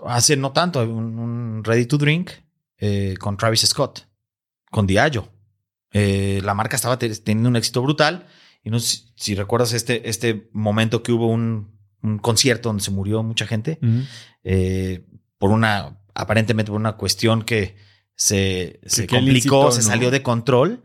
hace 0.06 0.36
no 0.36 0.52
tanto, 0.52 0.84
un, 0.84 1.64
Ready 1.64 1.86
to 1.86 1.98
Drink 1.98 2.32
eh, 2.78 3.16
con 3.18 3.38
Travis 3.38 3.62
Scott, 3.62 4.02
con 4.70 4.86
Diageo 4.86 5.34
eh, 5.94 6.42
la 6.44 6.56
marca 6.56 6.76
estaba 6.76 7.00
teniendo 7.00 7.50
un 7.50 7.56
éxito 7.56 7.82
brutal. 7.82 8.28
Y 8.64 8.70
no 8.70 8.80
sé 8.80 9.04
si, 9.16 9.36
recuerdas 9.36 9.74
este, 9.74 10.10
este 10.10 10.50
momento 10.52 11.04
que 11.04 11.12
hubo 11.12 11.28
un, 11.28 11.72
concierto 12.22 12.68
donde 12.68 12.84
se 12.84 12.92
murió 12.92 13.24
mucha 13.24 13.48
gente 13.48 13.80
eh, 14.44 15.06
por 15.38 15.52
una, 15.52 16.02
aparentemente 16.14 16.70
por 16.70 16.82
una 16.82 16.98
cuestión 16.98 17.44
que 17.44 17.78
se, 18.14 18.82
se 18.86 19.08
complicó, 19.08 19.72
se 19.72 19.84
salió 19.84 20.12
de 20.12 20.22
control. 20.22 20.84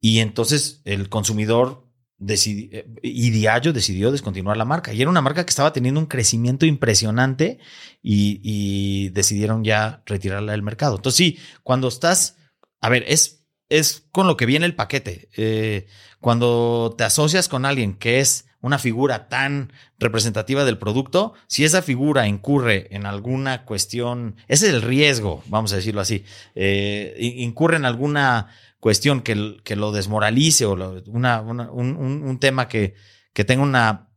Y 0.00 0.18
entonces 0.18 0.80
el 0.84 1.08
consumidor 1.08 1.86
decidió, 2.16 2.68
eh, 2.72 2.86
y 3.02 3.30
Diageo 3.30 3.72
decidió 3.72 4.10
descontinuar 4.10 4.56
la 4.56 4.64
marca. 4.64 4.92
Y 4.92 5.00
era 5.00 5.10
una 5.10 5.20
marca 5.20 5.44
que 5.44 5.50
estaba 5.50 5.72
teniendo 5.72 6.00
un 6.00 6.06
crecimiento 6.06 6.66
impresionante 6.66 7.58
y, 8.02 8.40
y 8.42 9.10
decidieron 9.10 9.62
ya 9.62 10.02
retirarla 10.06 10.52
del 10.52 10.62
mercado. 10.62 10.96
Entonces 10.96 11.16
sí, 11.16 11.38
cuando 11.62 11.88
estás, 11.88 12.38
a 12.80 12.88
ver, 12.88 13.04
es 13.06 13.39
es 13.70 14.06
con 14.12 14.26
lo 14.26 14.36
que 14.36 14.46
viene 14.46 14.66
el 14.66 14.74
paquete. 14.74 15.28
Eh, 15.36 15.86
cuando 16.20 16.94
te 16.98 17.04
asocias 17.04 17.48
con 17.48 17.64
alguien 17.64 17.94
que 17.94 18.20
es 18.20 18.46
una 18.60 18.78
figura 18.78 19.28
tan 19.28 19.72
representativa 19.98 20.64
del 20.64 20.76
producto, 20.76 21.32
si 21.46 21.64
esa 21.64 21.80
figura 21.80 22.26
incurre 22.26 22.88
en 22.90 23.06
alguna 23.06 23.64
cuestión, 23.64 24.36
ese 24.48 24.66
es 24.68 24.74
el 24.74 24.82
riesgo, 24.82 25.42
vamos 25.46 25.72
a 25.72 25.76
decirlo 25.76 26.02
así, 26.02 26.24
eh, 26.54 27.16
incurre 27.18 27.76
en 27.76 27.86
alguna 27.86 28.48
cuestión 28.80 29.22
que, 29.22 29.56
que 29.64 29.76
lo 29.76 29.92
desmoralice 29.92 30.66
o 30.66 30.72
una, 31.06 31.40
un, 31.40 32.38
tema 32.38 32.68
que, 32.68 32.94
que 33.32 33.44
tenga 33.44 33.62
una 33.62 34.10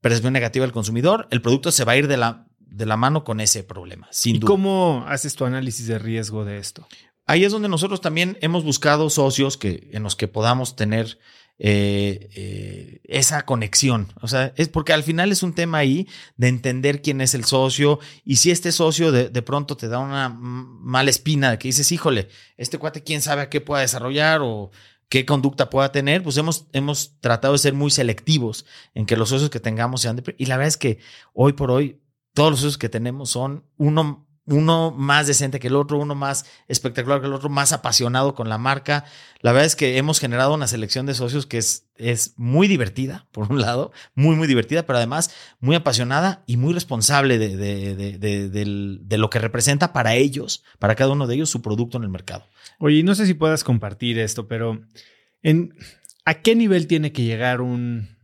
percepción 0.00 0.32
negativa 0.32 0.64
del 0.64 0.72
consumidor, 0.72 1.26
el 1.30 1.42
producto 1.42 1.72
se 1.72 1.84
va 1.84 1.92
a 1.92 1.96
ir 1.96 2.06
de 2.06 2.16
la, 2.16 2.46
de 2.58 2.86
la 2.86 2.96
mano 2.96 3.24
con 3.24 3.40
ese 3.40 3.64
problema. 3.64 4.08
Sin 4.10 4.36
¿Y 4.36 4.40
cómo 4.40 5.04
haces 5.08 5.34
tu 5.34 5.44
análisis 5.44 5.86
de 5.86 5.98
riesgo 5.98 6.44
de 6.44 6.58
esto? 6.58 6.86
Ahí 7.30 7.44
es 7.44 7.52
donde 7.52 7.68
nosotros 7.68 8.00
también 8.00 8.36
hemos 8.40 8.64
buscado 8.64 9.08
socios 9.08 9.56
que, 9.56 9.88
en 9.92 10.02
los 10.02 10.16
que 10.16 10.26
podamos 10.26 10.74
tener 10.74 11.16
eh, 11.60 12.28
eh, 12.34 13.00
esa 13.04 13.46
conexión. 13.46 14.12
O 14.20 14.26
sea, 14.26 14.52
es 14.56 14.68
porque 14.68 14.92
al 14.92 15.04
final 15.04 15.30
es 15.30 15.44
un 15.44 15.54
tema 15.54 15.78
ahí 15.78 16.08
de 16.36 16.48
entender 16.48 17.02
quién 17.02 17.20
es 17.20 17.34
el 17.34 17.44
socio 17.44 18.00
y 18.24 18.36
si 18.36 18.50
este 18.50 18.72
socio 18.72 19.12
de, 19.12 19.42
pronto 19.42 19.76
te 19.76 19.86
da 19.86 20.00
una 20.00 20.28
mala 20.28 21.10
espina 21.10 21.52
de 21.52 21.58
que 21.58 21.68
dices, 21.68 21.92
híjole, 21.92 22.28
este 22.56 22.78
cuate 22.78 23.04
quién 23.04 23.22
sabe 23.22 23.42
a 23.42 23.48
qué 23.48 23.60
pueda 23.60 23.82
desarrollar 23.82 24.40
o 24.42 24.72
qué 25.08 25.24
conducta 25.24 25.70
pueda 25.70 25.92
tener, 25.92 26.24
pues 26.24 26.36
hemos, 26.36 26.66
hemos 26.72 27.20
tratado 27.20 27.52
de 27.52 27.58
ser 27.58 27.74
muy 27.74 27.92
selectivos 27.92 28.66
en 28.94 29.06
que 29.06 29.16
los 29.16 29.28
socios 29.28 29.50
que 29.50 29.60
tengamos 29.60 30.00
sean 30.00 30.16
de... 30.16 30.34
Y 30.36 30.46
la 30.46 30.56
verdad 30.56 30.68
es 30.68 30.76
que 30.76 30.98
hoy 31.32 31.52
por 31.52 31.70
hoy 31.70 32.00
todos 32.34 32.50
los 32.50 32.60
socios 32.60 32.78
que 32.78 32.88
tenemos 32.88 33.30
son 33.30 33.64
uno 33.76 34.26
uno 34.50 34.90
más 34.90 35.26
decente 35.26 35.60
que 35.60 35.68
el 35.68 35.76
otro, 35.76 35.98
uno 35.98 36.14
más 36.14 36.44
espectacular 36.68 37.20
que 37.20 37.26
el 37.26 37.32
otro, 37.32 37.48
más 37.48 37.72
apasionado 37.72 38.34
con 38.34 38.48
la 38.48 38.58
marca. 38.58 39.04
La 39.40 39.52
verdad 39.52 39.66
es 39.66 39.76
que 39.76 39.96
hemos 39.96 40.18
generado 40.18 40.54
una 40.54 40.66
selección 40.66 41.06
de 41.06 41.14
socios 41.14 41.46
que 41.46 41.58
es, 41.58 41.88
es 41.96 42.34
muy 42.36 42.66
divertida, 42.66 43.28
por 43.32 43.50
un 43.50 43.60
lado, 43.60 43.92
muy, 44.14 44.36
muy 44.36 44.48
divertida, 44.48 44.84
pero 44.84 44.96
además 44.98 45.34
muy 45.60 45.76
apasionada 45.76 46.42
y 46.46 46.56
muy 46.56 46.74
responsable 46.74 47.38
de, 47.38 47.56
de, 47.56 49.18
lo 49.18 49.30
que 49.30 49.38
representa 49.38 49.92
para 49.92 50.14
ellos, 50.16 50.64
para 50.78 50.96
cada 50.96 51.12
uno 51.12 51.26
de 51.26 51.36
ellos, 51.36 51.50
su 51.50 51.62
producto 51.62 51.98
en 51.98 52.04
el 52.04 52.10
mercado. 52.10 52.44
Oye, 52.78 53.02
no 53.02 53.14
sé 53.14 53.26
si 53.26 53.34
puedas 53.34 53.64
compartir 53.64 54.18
esto, 54.18 54.48
pero 54.48 54.80
en, 55.42 55.74
¿a 56.24 56.34
qué 56.34 56.54
nivel 56.56 56.86
tiene 56.86 57.12
que 57.12 57.22
llegar 57.22 57.60
un, 57.60 58.16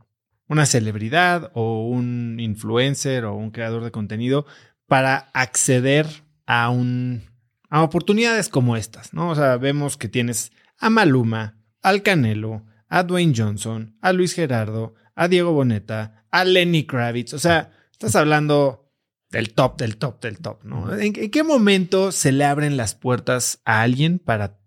una 0.48 0.66
celebridad 0.66 1.50
o 1.54 1.86
un 1.86 2.38
influencer 2.40 3.24
o 3.24 3.34
un 3.34 3.50
creador 3.50 3.84
de 3.84 3.90
contenido 3.90 4.46
para 4.86 5.30
acceder 5.32 6.06
a 6.46 6.70
un 6.70 7.22
a 7.68 7.82
oportunidades 7.82 8.48
como 8.48 8.76
estas, 8.76 9.12
¿no? 9.12 9.30
O 9.30 9.34
sea, 9.34 9.56
vemos 9.56 9.96
que 9.96 10.08
tienes 10.08 10.52
a 10.78 10.88
Maluma, 10.88 11.58
al 11.82 12.02
Canelo, 12.02 12.64
a 12.88 13.02
Dwayne 13.02 13.34
Johnson, 13.36 13.96
a 14.00 14.12
Luis 14.12 14.34
Gerardo, 14.34 14.94
a 15.14 15.28
Diego 15.28 15.52
Boneta, 15.52 16.24
a 16.30 16.44
Lenny 16.44 16.86
Kravitz, 16.86 17.34
o 17.34 17.38
sea, 17.38 17.72
estás 17.90 18.14
hablando 18.14 18.92
del 19.30 19.52
top, 19.52 19.78
del 19.78 19.96
top, 19.96 20.22
del 20.22 20.38
top, 20.38 20.64
¿no? 20.64 20.96
¿En, 20.96 21.12
qué 21.12 21.42
momento 21.42 22.12
se 22.12 22.32
le 22.32 22.44
abren 22.44 22.76
las 22.76 22.94
puertas 22.94 23.60
a 23.64 23.82
alguien 23.82 24.18
para 24.18 24.58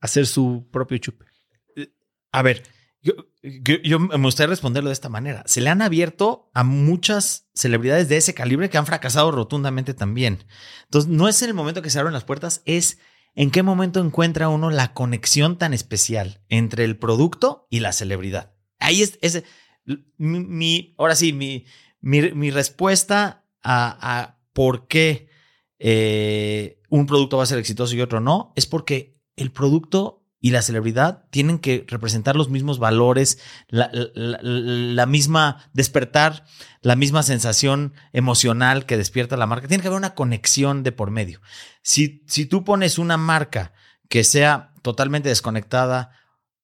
hacer 0.00 0.26
su 0.26 0.68
propio 0.70 0.98
chupe? 0.98 1.24
A 2.30 2.42
ver, 2.42 2.62
yo, 3.44 3.98
me 4.00 4.16
gustaría 4.16 4.50
responderlo 4.50 4.88
de 4.88 4.94
esta 4.94 5.10
manera. 5.10 5.42
Se 5.46 5.60
le 5.60 5.68
han 5.68 5.82
abierto 5.82 6.50
a 6.54 6.64
muchas 6.64 7.48
celebridades 7.52 8.08
de 8.08 8.16
ese 8.16 8.32
calibre 8.32 8.70
que 8.70 8.78
han 8.78 8.86
fracasado 8.86 9.30
rotundamente 9.30 9.92
también. 9.92 10.44
Entonces, 10.84 11.10
no 11.10 11.28
es 11.28 11.42
en 11.42 11.50
el 11.50 11.54
momento 11.54 11.82
que 11.82 11.90
se 11.90 11.98
abren 11.98 12.14
las 12.14 12.24
puertas, 12.24 12.62
es 12.64 12.98
en 13.34 13.50
qué 13.50 13.62
momento 13.62 14.00
encuentra 14.00 14.48
uno 14.48 14.70
la 14.70 14.94
conexión 14.94 15.58
tan 15.58 15.74
especial 15.74 16.40
entre 16.48 16.84
el 16.84 16.96
producto 16.96 17.66
y 17.68 17.80
la 17.80 17.92
celebridad. 17.92 18.54
Ahí 18.78 19.02
es, 19.02 19.44
mi, 20.16 20.94
ahora 20.96 21.14
sí, 21.14 21.34
mi, 21.34 21.66
mi, 22.00 22.50
respuesta 22.50 23.44
a, 23.62 24.38
por 24.54 24.86
qué 24.86 25.28
eh, 25.78 26.80
un 26.88 27.06
producto 27.06 27.36
va 27.36 27.42
a 27.42 27.46
ser 27.46 27.58
exitoso 27.58 27.94
y 27.94 28.00
otro 28.00 28.20
no, 28.20 28.52
es 28.56 28.66
porque 28.66 29.20
el 29.36 29.50
producto 29.50 30.23
y 30.44 30.50
la 30.50 30.60
celebridad 30.60 31.24
tienen 31.30 31.58
que 31.58 31.86
representar 31.88 32.36
los 32.36 32.50
mismos 32.50 32.78
valores, 32.78 33.38
la, 33.70 35.06
misma, 35.06 35.70
despertar 35.72 36.44
la 36.82 36.96
misma 36.96 37.22
sensación 37.22 37.94
emocional 38.12 38.84
que 38.84 38.98
despierta 38.98 39.38
la 39.38 39.46
marca. 39.46 39.68
Tiene 39.68 39.80
que 39.80 39.88
haber 39.88 39.96
una 39.96 40.14
conexión 40.14 40.82
de 40.82 40.92
por 40.92 41.10
medio. 41.10 41.40
Si, 41.80 42.22
si 42.26 42.44
tú 42.44 42.62
pones 42.62 42.98
una 42.98 43.16
marca 43.16 43.72
que 44.10 44.22
sea 44.22 44.74
totalmente 44.82 45.30
desconectada 45.30 46.10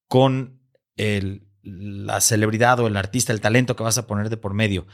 con 0.07 0.61
el, 0.95 1.47
la 1.63 2.21
celebridad 2.21 2.79
o 2.81 2.85
el 2.85 2.97
artista, 2.97 3.33
el 3.33 3.41
talento 3.41 3.75
que 3.75 3.81
vas 3.81 3.97
a 3.97 4.05
poner 4.05 4.29
de 4.29 4.37
por 4.37 4.53
medio, 4.53 4.85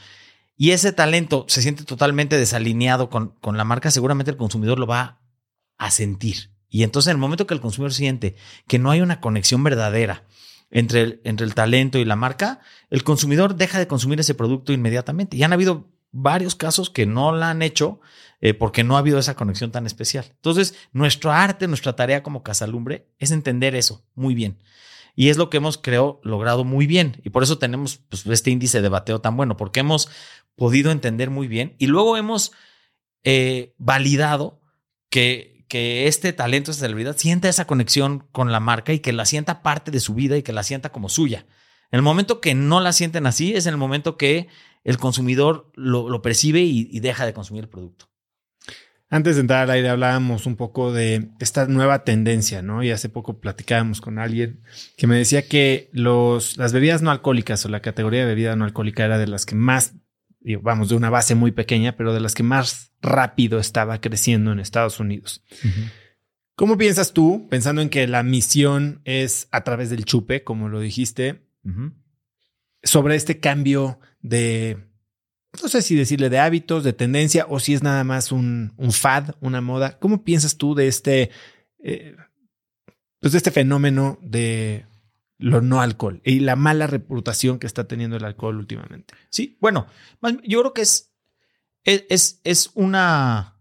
y 0.56 0.72
ese 0.72 0.94
talento 0.94 1.44
se 1.50 1.62
siente 1.62 1.84
totalmente 1.84 2.38
desalineado 2.38 3.10
con, 3.10 3.32
con 3.42 3.58
la 3.58 3.66
marca, 3.66 3.92
seguramente 3.92 4.32
el 4.32 4.38
consumidor 4.38 4.80
lo 4.80 4.88
va 4.88 5.20
a 5.78 5.92
sentir. 5.92 6.57
Y 6.70 6.84
entonces 6.84 7.10
en 7.10 7.18
el 7.18 7.22
momento 7.22 7.48
que 7.48 7.54
el 7.54 7.62
consumidor 7.62 7.94
siente 7.94 8.36
que 8.68 8.80
no 8.80 8.92
hay 8.92 9.02
una 9.02 9.22
conexión 9.22 9.64
verdadera 9.64 10.26
entre 10.70 11.02
el, 11.02 11.22
entre 11.24 11.46
el 11.46 11.56
talento 11.56 11.98
y 11.98 12.06
la 12.06 12.16
marca, 12.16 12.60
el 12.90 13.04
consumidor 13.04 13.56
deja 13.56 13.80
de 13.80 13.88
consumir 13.88 14.20
ese 14.20 14.36
producto 14.36 14.74
inmediatamente. 14.74 15.38
Y 15.38 15.44
han 15.44 15.54
habido 15.54 15.88
varios 16.12 16.56
casos 16.56 16.90
que 16.90 17.06
no 17.06 17.36
la 17.36 17.50
han 17.50 17.62
hecho 17.62 18.00
eh, 18.40 18.54
porque 18.54 18.84
no 18.84 18.96
ha 18.96 19.00
habido 19.00 19.20
esa 19.20 19.36
conexión 19.36 19.72
tan 19.72 19.86
especial. 19.86 20.26
Entonces, 20.30 20.76
nuestro 20.92 21.32
arte, 21.32 21.68
nuestra 21.68 21.96
tarea 21.96 22.24
como 22.24 22.44
Casalumbre 22.44 23.08
es 23.18 23.32
entender 23.32 23.76
eso 23.76 24.06
muy 24.16 24.36
bien. 24.36 24.60
Y 25.16 25.30
es 25.30 25.38
lo 25.38 25.50
que 25.50 25.58
hemos, 25.58 25.80
creo, 25.80 26.22
logrado 26.24 26.64
muy 26.64 26.86
bien. 26.86 27.20
Y 27.24 27.32
por 27.32 27.42
eso 27.42 27.58
tenemos 27.58 27.98
pues, 28.10 28.26
este 28.28 28.52
índice 28.52 28.82
de 28.82 28.90
bateo 28.90 29.20
tan 29.20 29.36
bueno, 29.36 29.58
porque 29.58 29.80
hemos 29.80 30.10
podido 30.56 30.92
entender 30.92 31.30
muy 31.30 31.48
bien 31.48 31.76
y 31.78 31.88
luego 31.88 32.18
hemos 32.18 32.52
eh, 33.24 33.74
validado 33.78 34.62
que, 35.10 35.57
que 35.68 36.08
este 36.08 36.34
talento, 36.34 36.72
esta 36.72 36.86
celebridad, 36.86 37.18
sienta 37.18 37.50
esa 37.50 37.68
conexión 37.68 38.28
con 38.32 38.52
la 38.52 38.60
marca 38.60 38.94
y 38.94 39.00
que 39.00 39.14
la 39.14 39.26
sienta 39.26 39.62
parte 39.62 39.92
de 39.92 40.00
su 40.00 40.14
vida 40.14 40.38
y 40.38 40.44
que 40.44 40.54
la 40.54 40.64
sienta 40.64 40.92
como 40.92 41.10
suya. 41.10 41.46
En 41.92 41.98
el 41.98 42.04
momento 42.04 42.42
que 42.42 42.56
no 42.56 42.80
la 42.82 42.94
sienten 42.94 43.26
así, 43.28 43.54
es 43.54 43.66
en 43.66 43.74
el 43.74 43.78
momento 43.78 44.18
que 44.18 44.48
el 44.84 44.98
consumidor 44.98 45.72
lo, 45.76 46.22
percibe 46.22 46.62
y, 46.62 46.90
y 46.92 47.00
deja 47.00 47.26
de 47.26 47.34
consumir 47.34 47.64
el 47.64 47.70
producto. 47.70 48.10
Antes 49.10 49.36
de 49.36 49.42
entrar 49.42 49.64
al 49.64 49.70
aire 49.70 49.88
hablábamos 49.88 50.46
un 50.46 50.58
poco 50.58 50.92
de 50.92 51.30
esta 51.40 51.66
nueva 51.68 52.04
tendencia, 52.04 52.62
¿no? 52.62 52.84
Y 52.84 52.92
hace 52.92 53.08
poco 53.08 53.40
platicábamos 53.40 54.02
con 54.02 54.20
alguien 54.20 54.62
que 54.98 55.08
me 55.08 55.16
decía 55.16 55.48
que 55.48 55.90
los, 55.94 56.58
las 56.58 56.74
bebidas 56.74 57.02
no 57.02 57.12
alcohólicas 57.12 57.66
o 57.66 57.70
la 57.70 57.82
categoría 57.82 58.22
de 58.22 58.26
bebida 58.26 58.58
no 58.58 58.66
alcohólica 58.66 59.06
era 59.06 59.18
de 59.18 59.28
las 59.28 59.46
que 59.46 59.56
más, 59.56 59.94
vamos, 60.56 60.90
de 60.90 60.96
una 60.96 61.10
base 61.10 61.36
muy 61.36 61.52
pequeña, 61.52 61.96
pero 61.96 62.14
de 62.14 62.20
las 62.20 62.34
que 62.34 62.44
más 62.44 62.94
rápido 63.02 63.60
estaba 63.60 64.00
creciendo 64.02 64.52
en 64.52 64.60
Estados 64.60 65.00
Unidos. 65.00 65.44
¿Cómo 66.56 66.78
piensas 66.78 67.14
tú, 67.14 67.48
pensando 67.50 67.82
en 67.82 67.90
que 67.90 68.08
la 68.08 68.24
misión 68.24 69.02
es 69.06 69.48
a 69.52 69.64
través 69.64 69.90
del 69.90 70.06
chupe, 70.06 70.44
como 70.44 70.70
lo 70.70 70.80
dijiste, 70.80 71.48
sobre 72.84 73.16
este 73.16 73.40
cambio 73.40 74.00
de 74.22 74.88
no 75.62 75.70
sé 75.70 75.82
si 75.82 75.96
decirle 75.96 76.30
de 76.30 76.40
hábitos, 76.40 76.84
de 76.84 76.94
tendencia, 76.94 77.46
o 77.50 77.60
si 77.60 77.74
es 77.74 77.84
nada 77.84 78.04
más 78.04 78.32
un, 78.32 78.74
un 78.78 78.92
fad, 78.92 79.36
una 79.40 79.62
moda. 79.62 79.98
¿Cómo 80.00 80.24
piensas 80.24 80.58
tú 80.58 80.76
de 80.76 80.88
este, 80.88 81.32
eh, 81.84 82.16
pues 83.20 83.32
de 83.32 83.38
este 83.38 83.52
fenómeno 83.52 84.20
de 84.22 84.86
lo 85.38 85.62
no 85.62 85.82
alcohol 85.82 86.22
y 86.24 86.40
la 86.40 86.56
mala 86.56 86.88
reputación 86.88 87.60
que 87.60 87.68
está 87.68 87.88
teniendo 87.88 88.18
el 88.18 88.26
alcohol 88.26 88.58
últimamente? 88.58 89.14
Sí, 89.30 89.58
bueno, 89.60 89.88
yo 90.44 90.60
creo 90.62 90.74
que 90.74 90.82
es, 90.82 91.14
es, 91.84 92.42
es 92.44 92.72
una... 92.74 93.54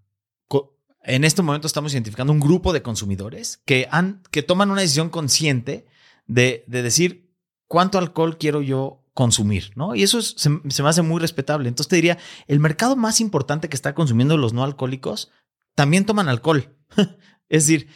En 1.03 1.23
este 1.23 1.43
momento 1.43 1.69
estamos 1.69 1.93
identificando 1.93 2.33
un 2.33 2.41
grupo 2.41 2.73
de 2.73 2.83
consumidores 2.83 3.63
que, 3.65 3.87
han, 3.93 4.23
que 4.33 4.43
toman 4.43 4.73
una 4.73 4.81
decisión 4.81 5.09
consciente 5.09 5.87
de, 6.27 6.65
de 6.67 6.83
decir 6.83 7.33
cuánto 7.69 7.99
alcohol 7.99 8.39
quiero 8.39 8.61
yo 8.61 9.07
consumir, 9.17 9.73
¿no? 9.77 9.95
Y 9.95 10.03
eso 10.03 10.21
se, 10.21 10.51
me 10.51 10.89
hace 10.89 11.01
muy 11.01 11.21
respetable. 11.21 11.71
Entonces 11.71 11.89
te 11.89 11.97
diría, 11.97 12.19
el 12.49 12.61
mercado 12.61 12.97
más 12.97 13.23
importante 13.23 13.71
que 13.71 13.75
está 13.75 13.95
consumiendo 13.95 14.37
los 14.37 14.53
no 14.53 14.63
alcohólicos 14.63 15.33
también 15.75 16.05
toman 16.05 16.29
alcohol. 16.29 16.77
es 17.49 17.67
decir, 17.67 17.89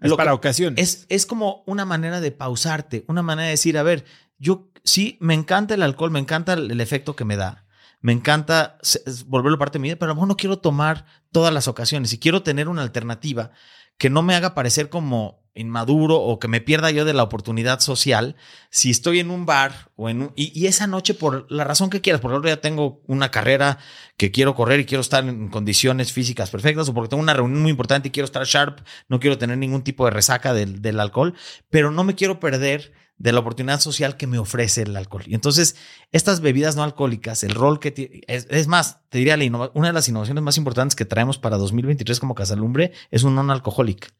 es 0.00 0.12
para 0.14 0.34
ocasiones. 0.34 0.80
Es, 0.82 1.06
es 1.08 1.26
como 1.26 1.62
una 1.66 1.84
manera 1.84 2.20
de 2.20 2.30
pausarte, 2.30 3.04
una 3.08 3.22
manera 3.22 3.46
de 3.46 3.52
decir, 3.52 3.78
a 3.78 3.82
ver, 3.82 4.04
yo 4.38 4.70
sí, 4.84 5.16
me 5.20 5.34
encanta 5.34 5.74
el 5.74 5.82
alcohol, 5.82 6.10
me 6.10 6.20
encanta 6.20 6.52
el, 6.52 6.80
efecto 6.80 7.16
que 7.16 7.24
me 7.24 7.36
da. 7.36 7.64
Me 8.00 8.12
encanta 8.12 8.78
volverlo 9.26 9.58
parte 9.58 9.78
de 9.78 9.82
mi 9.82 9.88
vida, 9.88 9.96
pero 9.96 10.10
a 10.10 10.12
lo 10.12 10.16
mejor 10.16 10.28
no 10.28 10.36
quiero 10.36 10.58
tomar 10.58 11.06
todas 11.32 11.54
las 11.54 11.68
ocasiones 11.68 12.12
y 12.12 12.18
quiero 12.18 12.42
tener 12.42 12.68
una 12.68 12.82
alternativa 12.82 13.50
que 13.96 14.10
no 14.10 14.22
me 14.22 14.34
haga 14.34 14.54
parecer 14.54 14.90
como 14.90 15.43
inmaduro 15.54 16.16
o 16.16 16.38
que 16.38 16.48
me 16.48 16.60
pierda 16.60 16.90
yo 16.90 17.04
de 17.04 17.14
la 17.14 17.22
oportunidad 17.22 17.80
social 17.80 18.36
si 18.70 18.90
estoy 18.90 19.20
en 19.20 19.30
un 19.30 19.46
bar 19.46 19.90
o 19.94 20.08
en 20.08 20.22
un, 20.22 20.32
y, 20.34 20.66
esa 20.66 20.86
noche 20.86 21.14
por 21.14 21.50
la 21.50 21.64
razón 21.64 21.90
que 21.90 22.00
quieras, 22.00 22.20
porque 22.20 22.36
ahora 22.36 22.50
ya 22.50 22.60
tengo 22.60 23.02
una 23.06 23.30
carrera 23.30 23.78
que 24.16 24.32
quiero 24.32 24.54
correr 24.54 24.80
y 24.80 24.84
quiero 24.84 25.00
estar 25.00 25.24
en 25.24 25.48
condiciones 25.48 26.12
físicas 26.12 26.50
perfectas 26.50 26.88
o 26.88 26.94
porque 26.94 27.08
tengo 27.08 27.22
una 27.22 27.34
reunión 27.34 27.62
muy 27.62 27.70
importante 27.70 28.08
y 28.08 28.10
quiero 28.10 28.24
estar 28.24 28.44
sharp, 28.44 28.80
no 29.08 29.20
quiero 29.20 29.38
tener 29.38 29.56
ningún 29.58 29.82
tipo 29.82 30.04
de 30.04 30.10
resaca 30.10 30.52
del, 30.52 31.00
alcohol, 31.00 31.34
pero 31.70 31.90
no 31.90 32.04
me 32.04 32.14
quiero 32.14 32.40
perder 32.40 32.92
de 33.16 33.30
la 33.30 33.38
oportunidad 33.38 33.78
social 33.78 34.16
que 34.16 34.26
me 34.26 34.38
ofrece 34.38 34.82
el 34.82 34.96
alcohol. 34.96 35.22
Y 35.26 35.34
entonces, 35.34 35.76
estas 36.10 36.40
bebidas 36.40 36.74
no 36.74 36.82
alcohólicas, 36.82 37.44
el 37.44 37.54
rol 37.54 37.78
que 37.78 38.22
es, 38.26 38.48
es, 38.50 38.66
más, 38.66 39.08
te 39.08 39.18
diría, 39.18 39.36
una 39.74 39.88
de 39.88 39.92
las 39.92 40.08
innovaciones 40.08 40.42
más 40.42 40.56
importantes 40.56 40.96
que 40.96 41.04
traemos 41.04 41.38
para 41.38 41.56
2023 41.56 42.18
como 42.18 42.34
Casalumbre 42.34 42.92
es 43.12 43.22
un 43.22 43.36
non-alcoholic. 43.36 44.12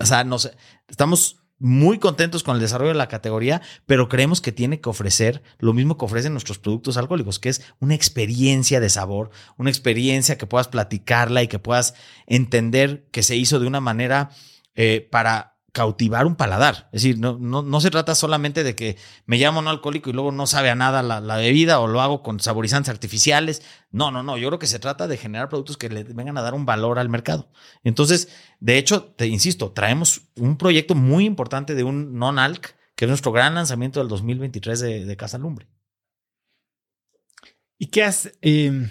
O 0.00 0.06
sea, 0.06 0.24
no 0.24 0.38
sé, 0.38 0.56
estamos 0.88 1.42
muy 1.58 1.98
contentos 1.98 2.42
con 2.42 2.54
el 2.54 2.60
desarrollo 2.60 2.92
de 2.92 2.98
la 2.98 3.08
categoría, 3.08 3.60
pero 3.86 4.08
creemos 4.08 4.40
que 4.40 4.52
tiene 4.52 4.80
que 4.80 4.88
ofrecer 4.88 5.42
lo 5.58 5.72
mismo 5.72 5.98
que 5.98 6.04
ofrecen 6.04 6.32
nuestros 6.32 6.58
productos 6.58 6.96
alcohólicos, 6.96 7.38
que 7.38 7.48
es 7.48 7.62
una 7.80 7.94
experiencia 7.94 8.80
de 8.80 8.90
sabor, 8.90 9.30
una 9.56 9.70
experiencia 9.70 10.38
que 10.38 10.46
puedas 10.46 10.68
platicarla 10.68 11.42
y 11.42 11.48
que 11.48 11.58
puedas 11.58 11.94
entender 12.26 13.08
que 13.10 13.22
se 13.22 13.36
hizo 13.36 13.58
de 13.58 13.66
una 13.66 13.80
manera 13.80 14.30
eh, 14.74 15.06
para 15.10 15.57
cautivar 15.78 16.26
un 16.26 16.34
paladar. 16.34 16.88
Es 16.92 17.02
decir, 17.02 17.20
no, 17.20 17.38
no, 17.38 17.62
no, 17.62 17.80
se 17.80 17.92
trata 17.92 18.16
solamente 18.16 18.64
de 18.64 18.74
que 18.74 18.96
me 19.26 19.38
llamo 19.38 19.62
no 19.62 19.70
alcohólico 19.70 20.10
y 20.10 20.12
luego 20.12 20.32
no 20.32 20.48
sabe 20.48 20.70
a 20.70 20.74
nada 20.74 21.04
la, 21.04 21.36
bebida 21.36 21.78
o 21.78 21.86
lo 21.86 22.00
hago 22.00 22.20
con 22.24 22.40
saborizantes 22.40 22.90
artificiales. 22.90 23.62
No, 23.92 24.10
no, 24.10 24.24
no. 24.24 24.36
Yo 24.36 24.48
creo 24.48 24.58
que 24.58 24.66
se 24.66 24.80
trata 24.80 25.06
de 25.06 25.16
generar 25.16 25.48
productos 25.48 25.76
que 25.76 25.88
le 25.88 26.02
vengan 26.02 26.36
a 26.36 26.42
dar 26.42 26.54
un 26.54 26.66
valor 26.66 26.98
al 26.98 27.08
mercado. 27.08 27.48
Entonces, 27.84 28.28
de 28.58 28.76
hecho, 28.76 29.04
te 29.04 29.28
insisto, 29.28 29.70
traemos 29.70 30.22
un 30.34 30.58
proyecto 30.58 30.96
muy 30.96 31.24
importante 31.24 31.76
de 31.76 31.84
un 31.84 32.18
non-alc, 32.18 32.74
que 32.96 33.04
es 33.04 33.08
nuestro 33.08 33.30
gran 33.30 33.54
lanzamiento 33.54 34.00
del 34.00 34.08
2023 34.08 34.80
de, 34.80 35.04
de 35.04 35.16
Casa 35.16 35.38
Lumbre. 35.38 35.68
¿Y 37.78 37.86
qué 37.86 38.02
has... 38.02 38.32
Em, 38.42 38.90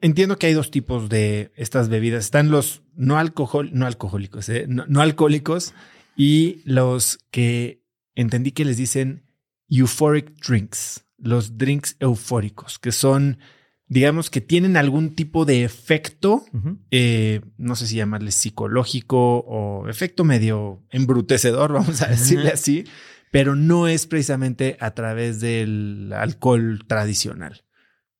entiendo 0.00 0.38
que 0.38 0.46
hay 0.46 0.54
dos 0.54 0.70
tipos 0.70 1.08
de 1.08 1.52
estas 1.56 1.88
bebidas. 1.88 2.24
Están 2.24 2.50
los 2.50 2.82
no, 2.94 3.18
alcohol, 3.18 3.70
no 3.72 3.86
alcohólicos, 3.86 4.48
¿eh? 4.48 4.66
no, 4.68 5.00
alcohólicos 5.00 5.74
y 6.16 6.60
los 6.64 7.18
que 7.30 7.82
entendí 8.14 8.52
que 8.52 8.64
les 8.64 8.76
dicen 8.76 9.24
euphoric 9.68 10.32
drinks, 10.46 11.04
los 11.18 11.58
drinks 11.58 11.96
eufóricos, 12.00 12.78
que 12.78 12.92
son, 12.92 13.38
digamos, 13.86 14.30
que 14.30 14.40
tienen 14.40 14.76
algún 14.76 15.14
tipo 15.14 15.44
de 15.44 15.64
efecto, 15.64 16.44
eh, 16.90 17.40
no 17.56 17.76
sé 17.76 17.86
si 17.86 17.96
llamarle 17.96 18.32
psicológico 18.32 19.38
o 19.38 19.88
efecto 19.88 20.24
medio 20.24 20.82
embrutecedor, 20.90 21.72
vamos 21.74 22.02
a 22.02 22.08
decirle 22.08 22.48
así, 22.48 22.84
pero 23.30 23.54
no 23.54 23.86
es 23.88 24.06
precisamente 24.06 24.76
a 24.80 24.92
través 24.92 25.40
del 25.40 26.12
alcohol 26.14 26.84
tradicional. 26.86 27.62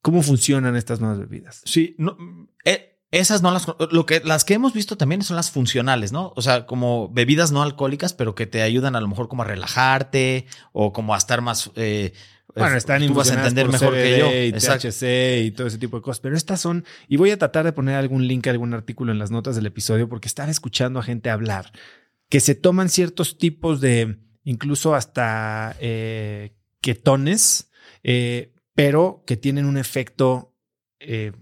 ¿Cómo 0.03 0.23
funcionan 0.23 0.77
estas 0.77 1.01
nuevas 1.01 1.19
bebidas? 1.19 1.63
Sí, 1.65 1.95
no, 1.99 2.17
eh, 2.65 2.99
esas 3.11 3.43
no 3.43 3.51
las, 3.51 3.67
lo 3.91 4.07
que, 4.07 4.21
las 4.25 4.45
que 4.45 4.55
hemos 4.55 4.75
visto 4.75 4.97
también 4.97 5.23
son 5.23 5.37
las 5.37 5.51
funcionales, 5.51 6.13
¿no? 6.13 6.33
O 6.37 6.43
sea, 6.43 6.67
como 6.67 7.09
bebidas 7.09 7.53
no 7.53 7.63
alcohólicas, 7.63 8.13
pero 8.13 8.35
que 8.35 8.47
te 8.47 8.63
ayudan 8.63 8.97
a 8.97 9.01
lo 9.01 9.09
mejor 9.09 9.29
como 9.29 9.43
a 9.43 9.47
relajarte 9.47 10.47
o 10.73 10.93
como 10.93 11.15
a 11.15 11.19
estar 11.19 11.41
más, 11.41 11.71
eh, 11.77 12.13
bueno, 12.55 12.77
están 12.77 13.07
tú 13.07 13.15
vas 13.15 13.31
a 13.31 13.35
entender 13.35 13.69
mejor 13.69 13.95
que 13.95 14.19
yo. 14.19 14.33
Y 14.33 14.53
THC 14.53 15.47
y 15.47 15.51
todo 15.53 15.67
ese 15.67 15.79
tipo 15.79 15.97
de 15.97 16.03
cosas. 16.03 16.21
Pero 16.21 16.37
estas 16.37 16.61
son, 16.61 16.85
y 17.09 17.17
voy 17.17 17.31
a 17.31 17.39
tratar 17.39 17.65
de 17.65 17.73
poner 17.73 17.97
algún 17.97 18.27
link, 18.27 18.47
algún 18.47 18.75
artículo 18.75 19.13
en 19.13 19.19
las 19.19 19.31
notas 19.31 19.57
del 19.57 19.67
episodio, 19.67 20.09
porque 20.09 20.29
están 20.29 20.49
escuchando 20.49 20.99
a 20.99 21.03
gente 21.03 21.31
hablar 21.31 21.73
que 22.29 22.41
se 22.41 22.55
toman 22.55 22.89
ciertos 22.89 23.39
tipos 23.39 23.81
de, 23.81 24.19
incluso 24.45 24.95
hasta 24.95 25.77
eh, 25.81 26.55
ketones, 26.81 27.71
eh, 28.03 28.55
pero 28.79 29.25
que 29.27 29.37
tienen 29.37 29.67
un 29.67 29.77
efecto 29.77 30.55
eh, 31.01 31.33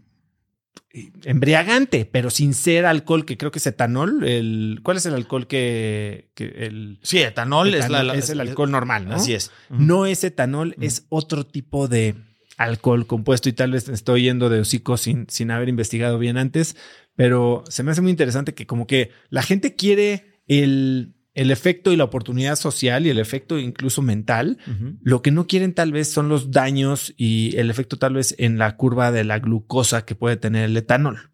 embriagante, 1.25 2.07
pero 2.07 2.31
sin 2.31 2.55
ser 2.55 2.87
alcohol, 2.87 3.27
que 3.27 3.37
creo 3.37 3.51
que 3.51 3.59
es 3.59 3.67
etanol. 3.67 4.25
El, 4.25 4.81
¿Cuál 4.83 4.97
es 4.97 5.05
el 5.05 5.13
alcohol 5.13 5.47
que, 5.47 6.31
el... 6.35 6.99
Sí, 7.03 7.19
etanol, 7.19 7.75
es, 7.75 7.91
la, 7.91 8.15
es, 8.15 8.31
el 8.31 8.41
alcohol 8.41 8.71
normal, 8.71 9.07
¿no? 9.07 9.17
Así 9.17 9.35
es. 9.35 9.51
No 9.69 10.07
es 10.07 10.25
etanol, 10.25 10.77
es 10.81 11.05
otro 11.11 11.45
tipo 11.45 11.89
de 11.89 12.15
alcohol 12.57 13.07
compuesto 13.07 13.51
y 13.51 13.53
tal 13.53 13.73
vez 13.73 13.91
estoy 13.91 14.23
yendo 14.23 14.49
de 14.49 14.61
hocico 14.61 14.97
sin, 14.97 15.27
sin 15.29 15.51
haber 15.51 15.69
investigado 15.69 16.19
bien 16.19 16.39
antes, 16.39 16.75
pero 17.17 17.65
se 17.69 17.83
me 17.83 17.91
hace 17.91 18.01
muy 18.01 18.13
interesante 18.13 18.55
que 18.55 18.67
como 18.67 18.87
que 18.87 19.11
la 19.29 19.43
gente 19.43 19.77
quiere 19.77 20.41
el 20.47 21.16
el 21.37 21.51
efecto 21.51 21.93
y 21.93 21.97
la 21.97 22.05
oportunidad 22.05 22.57
social 22.57 23.07
y 23.07 23.11
el 23.11 23.19
efecto 23.19 23.59
incluso 23.59 24.01
mental. 24.01 24.59
Lo 25.03 25.21
que 25.21 25.31
no 25.31 25.47
quieren 25.47 25.75
tal 25.75 25.93
vez 25.93 26.11
son 26.11 26.31
los 26.31 26.51
daños 26.51 27.15
y 27.19 27.55
el 27.57 27.71
efecto 27.71 27.99
tal 27.99 28.15
vez 28.15 28.35
en 28.39 28.57
la 28.57 28.77
curva 28.77 29.13
de 29.13 29.23
la 29.23 29.39
glucosa 29.39 30.07
que 30.07 30.15
puede 30.15 30.39
tener 30.39 30.65
el 30.65 30.77
etanol. 30.77 31.29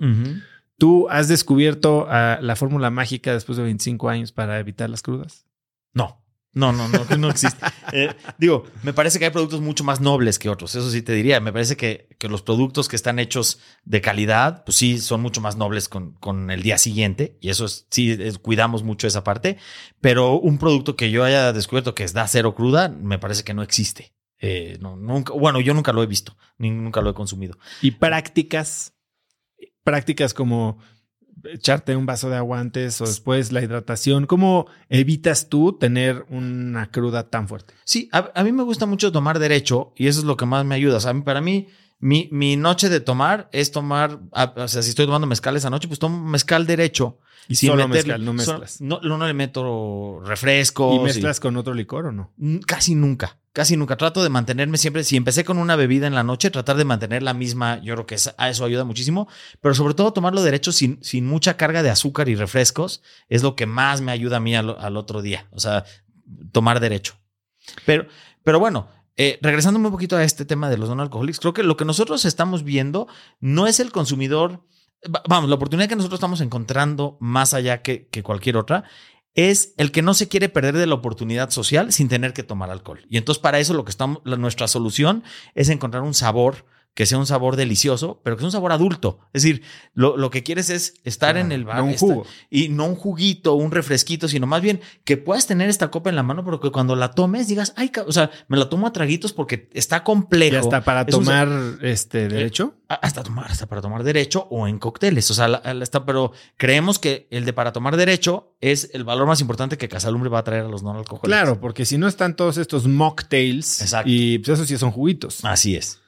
¿Tú 0.76 1.08
has 1.08 1.28
descubierto 1.28 2.06
ah, 2.10 2.40
la 2.42 2.56
fórmula 2.56 2.90
mágica 2.90 3.32
después 3.32 3.56
de 3.56 3.62
25 3.62 4.08
años 4.08 4.32
para 4.32 4.58
evitar 4.58 4.90
las 4.90 5.02
crudas? 5.02 5.46
No. 6.54 6.72
No, 6.72 6.88
no, 6.88 7.16
no, 7.16 7.28
existe. 7.30 7.64
Eh, 7.94 8.14
digo, 8.38 8.64
me 8.82 8.94
parece 8.94 9.18
que 9.18 9.26
hay 9.26 9.30
productos 9.30 9.60
mucho 9.60 9.84
más 9.84 10.00
nobles 10.00 10.38
que 10.38 10.48
otros. 10.48 10.74
Eso 10.74 10.90
sí 10.90 11.02
te 11.02 11.12
diría. 11.12 11.40
Me 11.40 11.52
parece 11.52 11.76
que, 11.76 12.08
que 12.18 12.26
los 12.26 12.40
productos 12.40 12.88
que 12.88 12.96
están 12.96 13.18
hechos 13.18 13.60
de 13.84 14.00
calidad, 14.00 14.64
pues 14.64 14.76
sí, 14.76 14.96
son 14.98 15.20
mucho 15.20 15.42
más 15.42 15.56
nobles 15.56 15.90
con, 15.90 16.14
con 16.14 16.50
el 16.50 16.62
día 16.62 16.78
siguiente. 16.78 17.36
Y 17.42 17.50
eso 17.50 17.66
es, 17.66 17.86
sí, 17.90 18.16
cuidamos 18.40 18.82
mucho 18.82 19.06
esa 19.06 19.24
parte. 19.24 19.58
Pero 20.00 20.38
un 20.38 20.56
producto 20.56 20.96
que 20.96 21.10
yo 21.10 21.22
haya 21.22 21.52
descubierto 21.52 21.94
que 21.94 22.04
es 22.04 22.14
da 22.14 22.26
cero 22.28 22.54
cruda, 22.54 22.88
me 22.88 23.18
parece 23.18 23.44
que 23.44 23.52
no 23.52 23.62
existe. 23.62 24.14
Eh, 24.38 24.76
no, 24.80 24.96
nunca, 24.96 25.32
bueno, 25.34 25.60
yo 25.60 25.72
nunca 25.72 25.92
lo 25.92 26.02
he 26.02 26.06
visto, 26.06 26.36
ni 26.58 26.70
nunca 26.70 27.00
lo 27.00 27.10
he 27.10 27.14
consumido. 27.14 27.56
¿Y 27.80 27.92
prácticas? 27.92 28.92
Prácticas 29.84 30.34
como 30.34 30.78
echarte 31.44 31.96
un 31.96 32.06
vaso 32.06 32.30
de 32.30 32.36
agua 32.36 32.60
antes 32.60 33.00
o 33.00 33.04
después 33.04 33.52
la 33.52 33.62
hidratación. 33.62 34.26
¿Cómo 34.26 34.66
evitas 34.88 35.48
tú 35.48 35.72
tener 35.72 36.24
una 36.30 36.90
cruda 36.90 37.28
tan 37.28 37.48
fuerte? 37.48 37.74
Sí, 37.84 38.08
a, 38.12 38.30
a 38.34 38.44
mí 38.44 38.52
me 38.52 38.62
gusta 38.62 38.86
mucho 38.86 39.12
tomar 39.12 39.38
derecho 39.38 39.92
y 39.96 40.06
eso 40.06 40.20
es 40.20 40.24
lo 40.24 40.36
que 40.36 40.46
más 40.46 40.64
me 40.64 40.74
ayuda. 40.74 40.96
O 40.98 41.00
sea, 41.00 41.14
para 41.22 41.40
mí, 41.40 41.68
mi, 42.02 42.28
mi 42.32 42.56
noche 42.56 42.88
de 42.88 42.98
tomar 42.98 43.48
es 43.52 43.70
tomar, 43.70 44.18
o 44.56 44.66
sea, 44.66 44.82
si 44.82 44.88
estoy 44.88 45.06
tomando 45.06 45.28
mezcal 45.28 45.56
esa 45.56 45.70
noche, 45.70 45.86
pues 45.86 46.00
tomo 46.00 46.18
mezcal 46.28 46.66
derecho. 46.66 47.20
Y 47.46 47.54
solo 47.54 47.86
mezcal, 47.86 48.24
no 48.24 48.32
mezclas. 48.32 48.80
no, 48.80 49.00
no 49.00 49.24
le 49.24 49.34
meto 49.34 50.20
refrescos. 50.24 50.96
¿Y 50.96 50.98
mezclas 50.98 51.38
con 51.38 51.56
otro 51.56 51.74
licor 51.74 52.06
o 52.06 52.12
no? 52.12 52.32
Casi 52.66 52.96
nunca, 52.96 53.38
casi 53.52 53.76
nunca. 53.76 53.96
Trato 53.96 54.24
de 54.24 54.30
mantenerme 54.30 54.78
siempre, 54.78 55.04
si 55.04 55.16
empecé 55.16 55.44
con 55.44 55.58
una 55.58 55.76
bebida 55.76 56.08
en 56.08 56.16
la 56.16 56.24
noche, 56.24 56.50
tratar 56.50 56.76
de 56.76 56.84
mantener 56.84 57.22
la 57.22 57.34
misma, 57.34 57.80
yo 57.84 57.94
creo 57.94 58.06
que 58.06 58.16
a 58.36 58.50
eso 58.50 58.64
ayuda 58.64 58.82
muchísimo, 58.82 59.28
pero 59.60 59.72
sobre 59.76 59.94
todo 59.94 60.12
tomarlo 60.12 60.42
derecho 60.42 60.72
sin, 60.72 60.98
sin 61.04 61.24
mucha 61.24 61.56
carga 61.56 61.84
de 61.84 61.90
azúcar 61.90 62.28
y 62.28 62.34
refrescos 62.34 63.00
es 63.28 63.44
lo 63.44 63.54
que 63.54 63.66
más 63.66 64.00
me 64.00 64.10
ayuda 64.10 64.38
a 64.38 64.40
mí 64.40 64.56
al, 64.56 64.76
al 64.76 64.96
otro 64.96 65.22
día, 65.22 65.46
o 65.52 65.60
sea, 65.60 65.84
tomar 66.50 66.80
derecho. 66.80 67.14
Pero, 67.86 68.08
pero 68.42 68.58
bueno, 68.58 68.88
eh, 69.22 69.38
regresando 69.40 69.78
un 69.78 69.90
poquito 69.90 70.16
a 70.16 70.24
este 70.24 70.44
tema 70.44 70.68
de 70.68 70.76
los 70.78 70.88
no 70.90 71.00
alcohólicos, 71.00 71.38
creo 71.38 71.54
que 71.54 71.62
lo 71.62 71.76
que 71.76 71.84
nosotros 71.84 72.24
estamos 72.24 72.64
viendo 72.64 73.06
no 73.40 73.68
es 73.68 73.78
el 73.78 73.92
consumidor 73.92 74.64
vamos, 75.28 75.48
la 75.48 75.56
oportunidad 75.56 75.88
que 75.88 75.96
nosotros 75.96 76.18
estamos 76.18 76.40
encontrando 76.40 77.16
más 77.20 77.54
allá 77.54 77.82
que, 77.82 78.08
que, 78.08 78.22
cualquier 78.22 78.56
otra 78.56 78.84
es 79.34 79.74
el 79.76 79.92
que 79.92 80.02
no 80.02 80.14
se 80.14 80.28
quiere 80.28 80.48
perder 80.48 80.76
de 80.76 80.86
la 80.86 80.94
oportunidad 80.94 81.50
social 81.50 81.92
sin 81.92 82.08
tener 82.08 82.32
que 82.32 82.42
tomar 82.42 82.70
alcohol. 82.70 83.06
Y 83.08 83.16
entonces 83.16 83.40
para 83.40 83.58
eso 83.60 83.74
lo 83.74 83.84
que 83.84 83.90
estamos, 83.90 84.22
nuestra 84.24 84.68
solución 84.68 85.22
es 85.54 85.68
encontrar 85.68 86.02
un 86.02 86.14
sabor 86.14 86.66
que 86.94 87.06
sea 87.06 87.16
un 87.18 87.24
sabor 87.26 87.56
delicioso, 87.56 88.20
pero 88.22 88.36
que 88.36 88.40
sea 88.40 88.48
un 88.48 88.52
sabor 88.52 88.72
adulto. 88.72 89.18
Es 89.32 89.42
decir, 89.42 89.62
lo, 89.94 90.16
lo 90.18 90.30
que 90.30 90.42
quieres 90.42 90.68
es 90.68 90.94
estar 91.04 91.38
en 91.38 91.50
el 91.50 91.64
bar 91.64 91.78
no 91.78 91.84
un 91.86 91.94
jugo. 91.96 92.26
y 92.50 92.68
no 92.68 92.84
un 92.86 92.96
juguito, 92.96 93.54
un 93.54 93.70
refresquito, 93.70 94.28
sino 94.28 94.46
más 94.46 94.60
bien 94.60 94.80
que 95.04 95.16
puedas 95.16 95.46
tener 95.46 95.70
esta 95.70 95.90
copa 95.90 96.10
en 96.10 96.16
la 96.16 96.22
mano, 96.22 96.44
pero 96.44 96.60
que 96.60 96.70
cuando 96.70 96.94
la 96.94 97.12
tomes 97.12 97.48
digas, 97.48 97.72
ay, 97.76 97.90
o 98.06 98.12
sea, 98.12 98.30
me 98.48 98.58
la 98.58 98.68
tomo 98.68 98.86
a 98.86 98.92
traguitos 98.92 99.32
porque 99.32 99.70
está 99.72 100.04
complejo. 100.04 100.54
¿Y 100.54 100.58
hasta 100.58 100.82
para 100.84 101.02
Es 101.02 101.14
un- 101.14 101.24
tomar 101.24 101.48
este 101.80 102.28
derecho? 102.28 102.74
a- 102.88 102.94
hasta 102.96 103.22
tomar, 103.22 103.50
hasta 103.50 103.64
para 103.66 103.80
tomar 103.80 104.02
derecho 104.04 104.46
o 104.50 104.68
en 104.68 104.78
cócteles. 104.78 105.30
O 105.30 105.34
sea, 105.34 105.48
la- 105.48 105.62
la- 105.72 105.82
está, 105.82 106.04
pero 106.04 106.32
creemos 106.58 106.98
que 106.98 107.26
el 107.30 107.46
de 107.46 107.54
para 107.54 107.72
tomar 107.72 107.96
derecho 107.96 108.54
es 108.60 108.90
el 108.92 109.04
valor 109.04 109.26
más 109.26 109.40
importante 109.40 109.78
que 109.78 109.88
Casalumbre 109.88 110.28
va 110.28 110.40
a 110.40 110.44
traer 110.44 110.66
a 110.66 110.68
los 110.68 110.82
no 110.82 110.90
alcohólicos. 110.90 111.20
Claro, 111.26 111.58
porque 111.58 111.86
si 111.86 111.96
no 111.96 112.06
están 112.06 112.36
todos 112.36 112.58
estos 112.58 112.86
mocktails 112.86 113.80
Exacto. 113.80 114.10
y 114.10 114.38
pues 114.40 114.50
esos 114.50 114.68
sí 114.68 114.76
son 114.76 114.90
juguitos. 114.90 115.42
Así 115.44 115.74
es. 115.74 116.00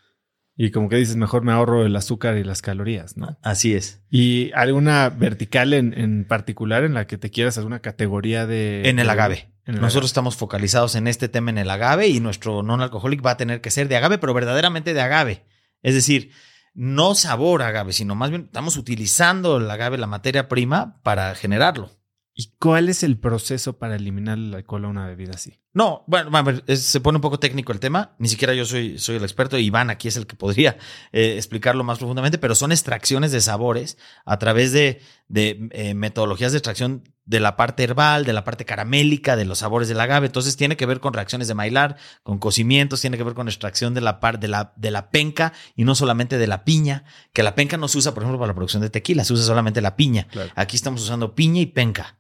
Y 0.57 0.71
como 0.71 0.89
que 0.89 0.97
dices, 0.97 1.17
mejor 1.17 1.43
me 1.43 1.53
ahorro 1.53 1.85
el 1.85 1.97
azúcar 1.97 2.37
y 2.37 2.45
las 2.45 2.63
calorías, 2.63 3.17
¿no? 3.17 3.37
Así 3.43 3.75
es. 3.75 4.03
¿Y 4.09 4.53
alguna 4.53 5.09
vertical 5.11 5.73
en, 5.73 5.99
en 5.99 6.25
particular 6.25 6.85
en 6.85 6.95
la 6.95 7.09
que 7.09 7.19
te 7.19 7.31
quieras 7.31 7.59
alguna 7.59 7.81
categoría 7.81 8.47
de... 8.47 8.89
En 8.89 9.01
el 9.01 9.11
agave. 9.11 9.51
en 9.67 9.75
el 9.75 9.81
Nosotros 9.81 10.11
estamos 10.11 10.37
focalizados 10.37 10.95
en 10.95 11.09
este 11.09 11.29
tema 11.29 11.51
en 11.51 11.59
el 11.59 11.71
agave 11.71 12.07
y 12.07 12.21
nuestro 12.21 12.63
non 12.63 12.83
alcoholic 12.83 13.25
va 13.25 13.33
a 13.33 13.37
tener 13.37 13.61
que 13.61 13.71
ser 13.73 13.89
de 13.89 13.97
agave, 13.97 14.19
pero 14.19 14.33
verdaderamente 14.33 14.95
de 14.95 15.01
agave. 15.01 15.43
Es 15.83 15.95
decir, 15.95 16.31
no 16.73 17.17
sabor 17.17 17.63
agave, 17.63 17.93
sino 17.93 18.15
más 18.15 18.31
bien 18.31 18.43
estamos 18.45 18.77
utilizando 18.77 19.57
el 19.57 19.69
agave, 19.69 19.99
la 19.99 20.07
materia 20.07 20.49
prima, 20.49 21.01
para 21.03 21.35
generarlo. 21.35 21.91
¿Y 22.33 22.53
cuál 22.59 22.89
es 22.89 23.03
el 23.03 23.19
proceso 23.19 23.79
para 23.79 23.97
eliminar 23.97 24.39
el 24.39 24.55
alcohol 24.55 24.85
a 24.85 24.89
una 24.89 25.07
bebida 25.07 25.33
así? 25.35 25.61
No, 25.77 26.05
bueno, 26.07 26.31
a 26.37 26.43
ver, 26.43 26.63
es- 26.69 26.83
se 26.85 27.01
pone 27.01 27.17
un 27.17 27.23
poco 27.23 27.41
técnico 27.41 27.73
el 27.73 27.81
tema. 27.81 28.15
Ni 28.19 28.29
siquiera 28.29 28.55
yo 28.55 28.65
soy, 28.65 28.97
soy 28.99 29.17
el 29.17 29.23
experto. 29.25 29.59
Iván 29.59 29.91
aquí 29.91 30.07
es 30.07 30.17
el 30.17 30.27
que 30.27 30.37
podría 30.37 30.77
eh, 31.13 31.35
explicarlo 31.37 31.83
más 31.83 31.99
profundamente, 31.99 32.39
pero 32.39 32.55
son 32.55 32.71
extracciones 32.71 33.33
de 33.33 33.41
sabores 33.41 33.99
a 34.25 34.39
través 34.39 34.71
de, 34.73 35.01
de, 35.29 35.69
eh, 35.73 35.95
metodologías 35.95 36.53
de 36.53 36.59
extracción 36.59 37.03
de 37.27 37.41
la 37.41 37.57
parte 37.57 37.83
herbal, 37.83 38.25
de 38.25 38.33
la 38.35 38.45
parte 38.45 38.65
caramélica, 38.65 39.35
de 39.35 39.47
los 39.47 39.59
sabores 39.59 39.89
del 39.89 39.99
agave. 39.99 40.27
Entonces 40.27 40.57
tiene 40.57 40.77
que 40.77 40.87
ver 40.87 41.01
con 41.01 41.13
reacciones 41.13 41.49
de 41.49 41.55
Maillard, 41.55 41.97
con 42.23 42.39
cocimientos, 42.39 43.01
tiene 43.01 43.17
que 43.17 43.25
ver 43.25 43.35
con 43.35 43.49
extracción 43.49 43.95
de 43.95 44.01
la 44.03 44.21
parte 44.21 44.43
de 44.43 44.49
la, 44.49 44.75
de 44.77 44.91
la 44.93 45.11
penca 45.11 45.53
y 45.75 45.85
no 45.85 45.95
solamente 45.97 46.39
de 46.39 46.47
la 46.47 46.65
piña, 46.65 47.05
que 47.33 47.43
la 47.43 47.55
penca 47.57 47.79
no 47.79 47.89
se 47.89 47.99
usa, 47.99 48.15
por 48.15 48.23
ejemplo, 48.23 48.39
para 48.39 48.49
la 48.53 48.55
producción 48.55 48.83
de 48.83 48.91
tequila, 48.91 49.25
se 49.25 49.33
usa 49.33 49.45
solamente 49.45 49.81
la 49.81 49.97
piña. 49.97 50.29
Claro. 50.31 50.53
Aquí 50.55 50.77
estamos 50.77 51.03
usando 51.03 51.35
piña 51.35 51.61
y 51.63 51.67
penca. 51.67 52.19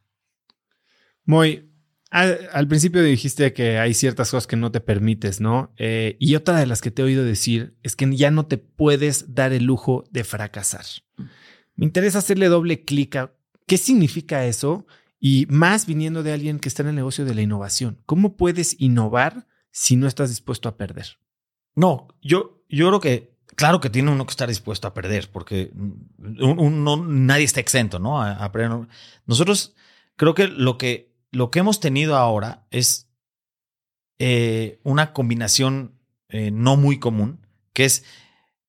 Muy. 1.25 1.71
Al, 2.15 2.49
al 2.53 2.69
principio 2.69 3.03
dijiste 3.03 3.53
que 3.53 3.79
hay 3.79 3.93
ciertas 3.93 4.31
cosas 4.31 4.47
que 4.47 4.55
no 4.55 4.71
te 4.71 4.79
permites, 4.79 5.41
¿no? 5.41 5.73
Eh, 5.79 6.17
y 6.21 6.37
otra 6.37 6.61
de 6.61 6.67
las 6.67 6.81
que 6.81 6.93
te 6.93 7.03
he 7.03 7.05
oído 7.05 7.25
decir 7.25 7.75
es 7.83 7.97
que 7.97 8.15
ya 8.15 8.31
no 8.31 8.47
te 8.47 8.57
puedes 8.57 9.35
dar 9.35 9.53
el 9.53 9.65
lujo 9.65 10.05
de 10.13 10.23
fracasar. 10.23 10.85
Me 11.75 11.85
interesa 11.85 12.19
hacerle 12.19 12.47
doble 12.47 12.85
clic 12.85 13.17
a 13.17 13.33
qué 13.67 13.79
significa 13.79 14.47
eso 14.47 14.87
y 15.19 15.47
más 15.51 15.87
viniendo 15.87 16.23
de 16.23 16.33
alguien 16.33 16.61
que 16.61 16.69
está 16.69 16.83
en 16.83 16.91
el 16.91 16.95
negocio 16.95 17.25
de 17.25 17.35
la 17.35 17.43
innovación. 17.43 17.99
¿Cómo 18.07 18.37
puedes 18.37 18.81
innovar 18.81 19.49
si 19.73 19.97
no 19.97 20.07
estás 20.07 20.29
dispuesto 20.29 20.69
a 20.69 20.77
perder? 20.77 21.19
No, 21.75 22.07
yo, 22.23 22.63
yo 22.69 22.87
creo 22.87 23.01
que, 23.01 23.35
claro 23.57 23.81
que 23.81 23.91
tiene 23.91 24.13
uno 24.13 24.25
que 24.25 24.31
estar 24.31 24.49
dispuesto 24.49 24.87
a 24.87 24.95
perder, 24.95 25.33
porque 25.33 25.73
nadie 26.17 27.45
está 27.45 27.59
exento, 27.59 27.99
¿no? 27.99 28.23
A. 28.23 28.53
Nosotros 29.27 29.75
creo 30.15 30.35
que 30.35 30.47
lo 30.47 30.79
que, 30.79 31.13
lo 31.35 31.51
que 31.51 31.59
hemos 31.59 31.81
tenido 31.81 32.17
ahora 32.17 32.67
es 32.71 33.11
eh, 34.19 34.81
una 34.85 35.13
combinación 35.13 35.99
eh, 36.29 36.51
no 36.51 36.77
muy 36.77 36.99
común, 36.99 37.47
que 37.73 37.85
es 37.85 38.05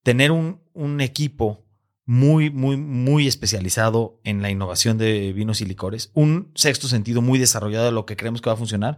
tener 0.03 0.31
un, 0.31 0.61
un 0.73 1.01
equipo 1.01 1.65
muy, 2.05 2.49
muy, 2.49 2.77
muy 2.77 3.27
especializado 3.27 4.19
en 4.23 4.41
la 4.41 4.51
innovación 4.51 4.97
de 4.97 5.33
vinos 5.33 5.61
y 5.61 5.65
licores, 5.65 6.11
un 6.13 6.51
sexto 6.55 6.87
sentido 6.87 7.21
muy 7.21 7.39
desarrollado 7.39 7.85
de 7.85 7.91
lo 7.91 8.05
que 8.05 8.15
creemos 8.15 8.41
que 8.41 8.49
va 8.49 8.53
a 8.53 8.57
funcionar, 8.57 8.97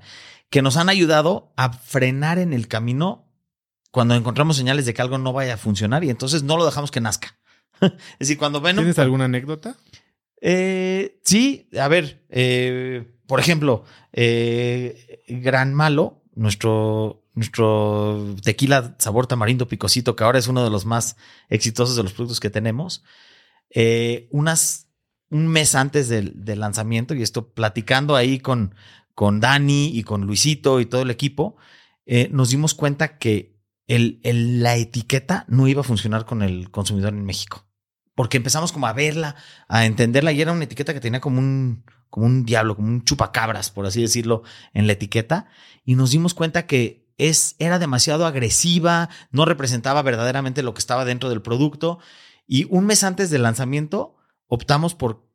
que 0.49 0.61
nos 0.61 0.77
han 0.77 0.89
ayudado 0.89 1.53
a 1.55 1.71
frenar 1.71 2.39
en 2.39 2.53
el 2.53 2.67
camino 2.67 3.25
cuando 3.91 4.15
encontramos 4.15 4.57
señales 4.57 4.85
de 4.85 4.93
que 4.93 5.01
algo 5.01 5.17
no 5.17 5.33
vaya 5.33 5.53
a 5.55 5.57
funcionar 5.57 6.03
y 6.03 6.09
entonces 6.09 6.43
no 6.43 6.57
lo 6.57 6.65
dejamos 6.65 6.91
que 6.91 7.01
nazca. 7.01 7.37
es 7.81 7.91
decir, 8.19 8.37
cuando 8.37 8.59
ven... 8.59 8.75
¿Tienes 8.75 8.99
alguna 8.99 9.25
anécdota? 9.25 9.75
eh, 10.41 11.19
sí, 11.23 11.69
a 11.79 11.87
ver, 11.87 12.25
eh, 12.29 13.16
por 13.27 13.39
ejemplo, 13.39 13.83
eh, 14.13 15.23
Gran 15.27 15.73
Malo, 15.73 16.23
nuestro, 16.35 17.23
nuestro 17.33 18.35
tequila 18.43 18.95
sabor 18.99 19.27
tamarindo 19.27 19.67
picosito, 19.67 20.15
que 20.15 20.23
ahora 20.23 20.39
es 20.39 20.47
uno 20.47 20.63
de 20.63 20.69
los 20.69 20.85
más 20.85 21.17
exitosos 21.49 21.95
de 21.95 22.03
los 22.03 22.13
productos 22.13 22.39
que 22.39 22.49
tenemos, 22.49 23.03
eh, 23.69 24.27
unas, 24.31 24.87
un 25.29 25.47
mes 25.47 25.75
antes 25.75 26.07
del, 26.09 26.45
del 26.45 26.59
lanzamiento, 26.61 27.13
y 27.13 27.21
esto 27.21 27.49
platicando 27.53 28.15
ahí 28.15 28.39
con, 28.39 28.75
con 29.13 29.39
Dani 29.39 29.87
y 29.93 30.03
con 30.03 30.21
Luisito 30.25 30.79
y 30.79 30.85
todo 30.85 31.01
el 31.01 31.11
equipo, 31.11 31.57
eh, 32.05 32.29
nos 32.31 32.49
dimos 32.49 32.73
cuenta 32.73 33.17
que 33.17 33.57
el, 33.87 34.19
el- 34.23 34.61
la 34.63 34.75
etiqueta 34.77 35.45
no 35.47 35.67
iba 35.67 35.81
a 35.81 35.83
funcionar 35.83 36.25
con 36.25 36.41
el 36.41 36.69
consumidor 36.71 37.13
en 37.13 37.25
México. 37.25 37.65
Porque 38.15 38.37
empezamos 38.37 38.71
como 38.71 38.87
a 38.87 38.93
verla, 38.93 39.35
a 39.67 39.85
entenderla, 39.85 40.31
y 40.31 40.41
era 40.41 40.51
una 40.51 40.63
etiqueta 40.63 40.93
que 40.93 40.99
tenía 40.99 41.19
como 41.21 41.39
un, 41.39 41.83
como 42.09 42.25
un 42.25 42.45
diablo, 42.45 42.75
como 42.75 42.87
un 42.87 43.03
chupacabras, 43.03 43.69
por 43.71 43.85
así 43.85 44.01
decirlo, 44.01 44.43
en 44.73 44.87
la 44.87 44.93
etiqueta. 44.93 45.47
Y 45.85 45.95
nos 45.95 46.11
dimos 46.11 46.33
cuenta 46.33 46.65
que 46.67 47.05
es, 47.17 47.55
era 47.59 47.79
demasiado 47.79 48.25
agresiva, 48.25 49.09
no 49.31 49.45
representaba 49.45 50.01
verdaderamente 50.01 50.63
lo 50.63 50.73
que 50.73 50.79
estaba 50.79 51.05
dentro 51.05 51.29
del 51.29 51.41
producto. 51.41 51.99
Y 52.45 52.65
un 52.69 52.85
mes 52.85 53.03
antes 53.03 53.29
del 53.29 53.43
lanzamiento, 53.43 54.15
optamos 54.47 54.93
por 54.95 55.27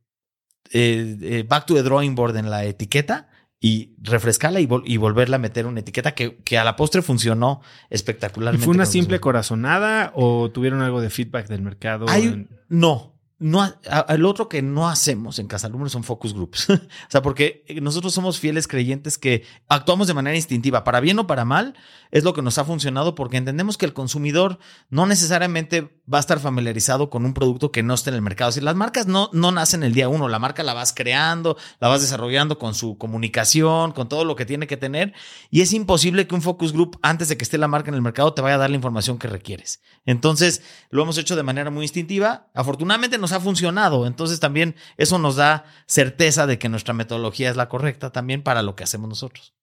eh, 0.73 1.17
eh, 1.21 1.45
back 1.49 1.67
to 1.67 1.75
the 1.75 1.83
drawing 1.83 2.15
board 2.15 2.37
en 2.37 2.49
la 2.51 2.65
etiqueta 2.65 3.29
y 3.61 3.95
refrescarla 4.01 4.61
y, 4.61 4.67
vol- 4.67 4.83
y 4.87 4.97
volverla 4.97 5.37
a 5.37 5.39
meter 5.39 5.67
una 5.67 5.81
etiqueta 5.81 6.15
que, 6.15 6.37
que 6.39 6.59
a 6.59 6.65
la 6.65 6.75
postre 6.77 7.03
funcionó 7.03 7.61
¿Y 7.91 7.95
espectacularmente. 7.95 8.65
fue 8.65 8.75
una 8.75 8.87
simple 8.87 9.21
corazonada 9.21 10.13
o 10.15 10.51
tuvieron 10.51 10.81
algo 10.83 11.01
de 11.01 11.11
feedback 11.11 11.47
del 11.49 11.63
mercado? 11.63 12.07
Hay- 12.09 12.25
En- 12.27 12.49
No, 12.69 13.12
no, 13.43 13.63
ha- 13.63 13.77
a- 13.91 14.07
el 14.15 14.25
otro 14.25 14.49
que 14.49 14.63
no 14.63 14.89
hacemos 14.89 15.39
en 15.39 15.47
Casalumbre 15.49 15.91
son 15.91 16.05
focus 16.05 16.33
groups. 16.33 16.69
o 16.71 16.79
sea, 17.09 17.21
porque 17.23 17.65
nosotros 17.83 18.15
somos 18.15 18.39
fieles 18.39 18.67
creyentes 18.69 19.19
que 19.19 19.45
actuamos 19.69 20.07
de 20.07 20.15
manera 20.15 20.37
instintiva, 20.37 20.85
para 20.85 21.01
bien 21.01 21.19
o 21.19 21.27
para 21.27 21.45
mal, 21.45 21.75
es 22.11 22.25
lo 22.25 22.35
que 22.35 22.43
nos 22.43 22.59
ha 22.59 22.65
funcionado 22.65 23.15
porque 23.15 23.37
entendemos 23.37 23.77
que 23.79 23.87
el 23.87 23.93
consumidor 23.95 24.59
no 24.91 25.07
necesariamente 25.07 26.01
va 26.13 26.19
a 26.19 26.21
estar 26.21 26.41
familiarizado 26.41 27.11
con 27.11 27.25
un 27.25 27.35
producto 27.35 27.73
que 27.73 27.83
no 27.83 27.95
esté 27.95 28.11
en 28.11 28.17
el 28.17 28.23
mercado. 28.23 28.53
Si 28.53 28.61
las 28.61 28.77
marcas 28.77 29.07
no, 29.07 29.31
no 29.33 29.51
nacen 29.51 29.83
el 29.83 29.95
día 29.95 30.09
uno, 30.09 30.29
la 30.29 30.39
marca 30.39 30.63
la 30.63 30.75
vas 30.75 30.93
creando, 30.95 31.57
la 31.81 31.89
vas 31.89 32.01
desarrollando 32.03 32.59
con 32.59 32.75
su 32.75 32.99
comunicación, 32.99 33.93
con 33.93 34.09
todo 34.09 34.25
lo 34.25 34.37
que 34.37 34.47
tiene 34.47 34.67
que 34.67 34.77
tener, 34.77 35.15
y 35.51 35.63
es 35.63 35.73
imposible 35.73 36.27
que 36.27 36.35
un 36.35 36.43
focus 36.43 36.73
group, 36.73 36.99
antes 37.03 37.29
de 37.29 37.37
que 37.37 37.45
esté 37.45 37.57
la 37.59 37.69
marca 37.69 37.89
en 37.91 37.95
el 37.95 38.03
mercado, 38.03 38.35
te 38.35 38.43
vaya 38.43 38.57
a 38.57 38.59
dar 38.59 38.71
la 38.71 38.77
información 38.77 39.19
que 39.19 39.29
requieres. 39.29 39.81
Entonces, 40.05 40.63
lo 40.91 41.03
hemos 41.03 41.19
hecho 41.19 41.37
de 41.37 41.43
manera 41.43 41.71
muy 41.71 41.85
instintiva. 41.85 42.51
Afortunadamente 42.55 43.19
nos 43.19 43.33
ha 43.33 43.41
funcionado. 43.41 44.07
Entonces, 44.07 44.41
también 44.41 44.75
eso 44.97 45.19
nos 45.19 45.37
da 45.37 45.65
certeza 45.87 46.47
de 46.47 46.59
que 46.59 46.69
nuestra 46.69 46.95
metodología 46.95 47.51
es 47.51 47.57
la 47.57 47.69
correcta 47.69 48.11
también 48.11 48.43
para 48.43 48.63
lo 48.63 48.75
que 48.75 48.85
hacemos 48.85 49.09
nosotros. 49.09 49.55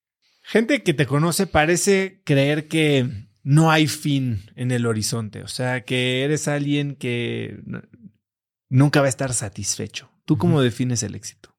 Gente 0.42 0.82
que 0.82 0.94
te 0.94 1.06
conoce 1.06 1.46
parece 1.46 2.22
creer 2.24 2.68
que 2.68 3.28
no 3.44 3.72
hay 3.72 3.88
fin 3.88 4.52
en 4.56 4.72
el 4.72 4.86
horizonte, 4.86 5.44
o 5.44 5.48
sea, 5.48 5.82
que 5.82 6.24
eres 6.24 6.48
alguien 6.48 6.96
que 6.96 7.60
nunca 8.70 9.00
va 9.00 9.08
a 9.08 9.10
estar 9.10 9.34
satisfecho. 9.34 10.12
¿Tú 10.26 10.38
cómo 10.38 10.62
defines 10.62 11.04
el 11.04 11.16
éxito? 11.16 11.56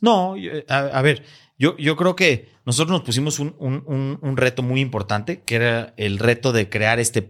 No, 0.00 0.34
a, 0.68 1.02
ver, 1.02 1.24
yo, 1.58 1.76
yo 1.76 1.96
creo 1.96 2.16
que 2.16 2.50
nosotros 2.64 2.90
nos 2.90 3.02
pusimos 3.02 3.38
un, 3.38 3.54
un, 3.58 4.18
un, 4.20 4.36
reto 4.36 4.62
muy 4.62 4.80
importante, 4.80 5.42
que 5.42 5.54
era 5.54 5.94
el 5.96 6.18
reto 6.18 6.52
de 6.52 6.68
crear 6.68 6.98
este 6.98 7.22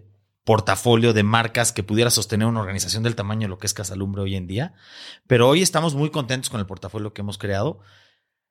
portafolio 0.44 1.12
de 1.12 1.22
marcas 1.22 1.72
que 1.72 1.82
pudiera 1.82 2.10
sostener 2.10 2.48
una 2.48 2.60
organización 2.60 3.02
del 3.02 3.14
tamaño 3.14 3.42
de 3.42 3.48
lo 3.48 3.58
que 3.58 3.66
es 3.66 3.74
Casalumbre 3.74 4.22
hoy 4.22 4.34
en 4.34 4.46
día. 4.46 4.74
Pero 5.26 5.48
hoy 5.48 5.62
estamos 5.62 5.94
muy 5.94 6.10
contentos 6.10 6.50
con 6.50 6.60
el 6.60 6.66
portafolio 6.66 7.12
que 7.12 7.20
hemos 7.20 7.38
creado. 7.38 7.80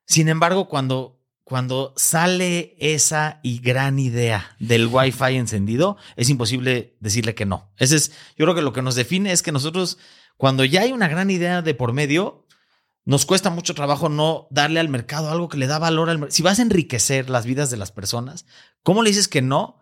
Sin 0.06 0.28
embargo, 0.28 0.68
cuando, 0.68 1.20
cuando 1.44 1.92
sale 1.96 2.76
esa 2.78 3.40
y 3.42 3.58
gran 3.58 3.98
idea 3.98 4.56
del 4.58 4.86
Wi-Fi 4.86 5.36
encendido, 5.36 5.98
es 6.16 6.30
imposible 6.30 6.96
decirle 7.00 7.34
que 7.34 7.46
no. 7.46 7.70
Ese 7.76 7.96
es, 7.96 8.12
yo 8.36 8.46
creo 8.46 8.54
que 8.54 8.62
lo 8.62 8.72
que 8.72 8.82
nos 8.82 8.94
define 8.94 9.32
es 9.32 9.42
que 9.42 9.52
nosotros, 9.52 9.98
cuando 10.38 10.64
ya 10.64 10.80
hay 10.82 10.92
una 10.92 11.08
gran 11.08 11.30
idea 11.30 11.60
de 11.60 11.74
por 11.74 11.92
medio, 11.92 12.46
nos 13.04 13.26
cuesta 13.26 13.50
mucho 13.50 13.74
trabajo 13.74 14.08
no 14.08 14.46
darle 14.50 14.80
al 14.80 14.88
mercado 14.88 15.30
algo 15.30 15.48
que 15.48 15.58
le 15.58 15.66
da 15.66 15.78
valor 15.78 16.08
al 16.08 16.18
mercado. 16.18 16.34
Si 16.34 16.42
vas 16.42 16.58
a 16.58 16.62
enriquecer 16.62 17.28
las 17.28 17.44
vidas 17.44 17.70
de 17.70 17.76
las 17.76 17.92
personas, 17.92 18.46
¿cómo 18.82 19.02
le 19.02 19.10
dices 19.10 19.28
que 19.28 19.42
no 19.42 19.81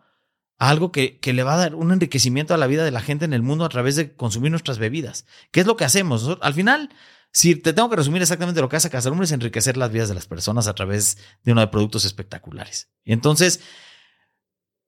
algo 0.68 0.92
que, 0.92 1.18
que, 1.18 1.32
le 1.32 1.42
va 1.42 1.54
a 1.54 1.58
dar 1.58 1.74
un 1.74 1.90
enriquecimiento 1.90 2.54
a 2.54 2.58
la 2.58 2.68
vida 2.68 2.84
de 2.84 2.92
la 2.92 3.00
gente 3.00 3.24
en 3.24 3.32
el 3.32 3.42
mundo 3.42 3.64
a 3.64 3.68
través 3.68 3.96
de 3.96 4.14
consumir 4.14 4.52
nuestras 4.52 4.78
bebidas? 4.78 5.26
¿Qué 5.50 5.60
es 5.60 5.66
lo 5.66 5.76
que 5.76 5.84
hacemos? 5.84 6.38
Al 6.40 6.54
final, 6.54 6.90
si 7.32 7.56
te 7.56 7.72
tengo 7.72 7.88
que 7.90 7.96
resumir 7.96 8.22
exactamente 8.22 8.60
lo 8.60 8.68
que 8.68 8.76
hace 8.76 8.90
Casalumbre 8.90 9.24
es 9.24 9.32
enriquecer 9.32 9.76
las 9.76 9.90
vidas 9.90 10.08
de 10.08 10.14
las 10.14 10.26
personas 10.26 10.66
a 10.66 10.74
través 10.74 11.18
de 11.44 11.52
uno 11.52 11.60
de 11.60 11.68
productos 11.68 12.04
espectaculares. 12.04 12.90
Entonces, 13.04 13.60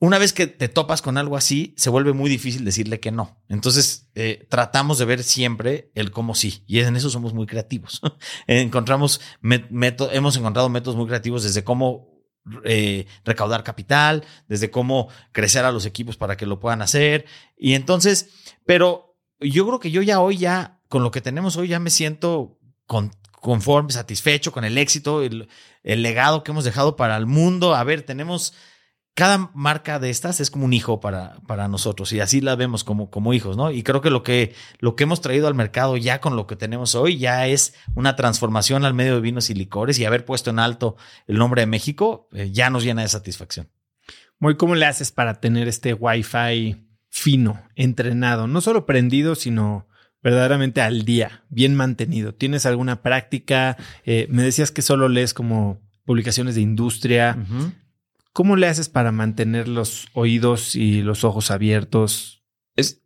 una 0.01 0.19
vez 0.19 0.32
que 0.32 0.49
te 0.49 0.69
topas 0.69 1.01
con 1.01 1.16
algo 1.16 1.36
así, 1.36 1.74
se 1.77 1.89
vuelve 1.89 2.12
muy 2.12 2.28
difícil 2.28 2.65
decirle 2.65 2.99
que 2.99 3.12
no. 3.12 3.40
Entonces, 3.49 4.11
eh, 4.16 4.49
tratamos 4.51 4.99
de 4.99 5.05
ver 5.05 5.23
siempre 5.23 5.93
el 5.94 6.11
cómo 6.11 6.35
sí. 6.35 6.65
Y 6.66 6.81
en 6.81 6.97
eso 6.97 7.09
somos 7.09 7.35
muy 7.35 7.47
creativos. 7.47 8.01
Encontramos, 8.49 9.20
hemos 9.40 10.36
encontrado 10.36 10.69
métodos 10.69 10.97
muy 10.97 11.07
creativos 11.07 11.44
desde 11.44 11.62
cómo 11.62 12.11
eh, 12.64 13.06
recaudar 13.24 13.62
capital, 13.62 14.24
desde 14.48 14.70
cómo 14.70 15.09
crecer 15.32 15.64
a 15.64 15.73
los 15.73 15.86
equipos 15.86 16.16
para 16.16 16.36
que 16.36 16.47
lo 16.47 16.60
puedan 16.60 16.82
hacer. 16.82 17.27
Y 17.56 17.74
entonces, 17.74 18.31
pero 18.66 19.16
yo 19.40 19.66
creo 19.66 19.81
que 19.81 19.90
yo 19.90 20.02
ya 20.02 20.20
hoy, 20.20 20.39
ya 20.39 20.81
con 20.89 21.02
lo 21.02 21.10
que 21.10 21.20
tenemos 21.20 21.56
hoy, 21.56 21.69
ya 21.69 21.78
me 21.78 21.90
siento 21.90 22.59
conforme, 23.40 23.93
satisfecho 23.93 24.52
con 24.52 24.64
el 24.64 24.77
éxito, 24.78 25.23
el 25.23 25.48
legado 25.82 26.44
que 26.44 26.51
hemos 26.51 26.64
dejado 26.64 26.97
para 26.97 27.16
el 27.16 27.27
mundo. 27.27 27.74
A 27.74 27.85
ver, 27.85 28.02
tenemos 28.02 28.55
cada 29.14 29.51
marca 29.55 29.98
de 29.98 30.09
estas 30.09 30.40
es 30.40 30.51
como 30.51 30.64
un 30.64 30.72
hijo 30.72 31.01
para, 31.01 31.36
para 31.47 31.68
nosotros 31.68 32.12
y 32.12 32.20
así 32.20 32.40
la 32.40 32.56
vemos 32.56 32.82
como, 32.82 33.10
como 33.10 33.34
hijos, 33.34 33.56
¿no? 33.56 33.70
Y 33.70 33.82
creo 33.82 34.01
que 34.01 34.10
lo, 34.10 34.22
que 34.22 34.55
lo 34.78 34.97
que 34.97 35.05
hemos 35.05 35.20
traído 35.20 35.48
al 35.48 35.55
mercado 35.55 35.97
ya 35.98 36.20
con 36.20 36.34
lo 36.34 36.47
que 36.47 36.56
tenemos 36.56 36.94
hoy 36.94 37.18
ya 37.18 37.47
es 37.47 37.74
una 37.94 38.16
transformación 38.16 38.84
al 38.84 38.94
medio 38.94 39.14
de 39.14 39.20
vinos 39.20 39.51
y 39.51 39.55
licores 39.55 39.98
y 39.98 40.06
haber 40.06 40.24
puesto 40.24 40.51
en 40.51 40.59
alto 40.59 40.97
el 41.26 41.36
nombre 41.36 41.60
de 41.62 41.66
México 41.66 42.28
eh, 42.32 42.51
ya 42.52 42.70
nos 42.70 42.84
llena 42.84 43.02
de 43.02 43.09
satisfacción. 43.09 43.68
Muy, 44.39 44.56
¿cómo 44.56 44.74
le 44.74 44.86
haces 44.86 45.12
para 45.12 45.40
tener 45.40 45.68
este 45.68 45.94
Wi-Fi 45.94 46.89
fino, 47.09 47.62
entrenado, 47.76 48.47
no 48.47 48.60
solo 48.60 48.86
prendido, 48.86 49.34
sino 49.34 49.86
verdaderamente 50.22 50.80
al 50.80 51.05
día, 51.05 51.44
bien 51.51 51.74
mantenido? 51.74 52.34
¿Tienes 52.34 52.64
alguna 52.64 53.02
práctica? 53.02 53.76
Eh, 54.05 54.26
me 54.30 54.43
decías 54.43 54.72
que 54.72 54.82
solo 54.82 55.09
lees 55.09 55.34
como 55.34 55.80
publicaciones 56.05 56.55
de 56.55 56.62
industria. 56.62 57.39
¿Cómo 58.32 58.56
le 58.56 58.66
haces 58.66 58.88
para 58.88 59.12
mantener 59.12 59.68
los 59.68 60.09
oídos 60.14 60.74
y 60.74 61.02
los 61.02 61.22
ojos 61.24 61.50
abiertos? 61.50 62.42
Es, 62.76 63.02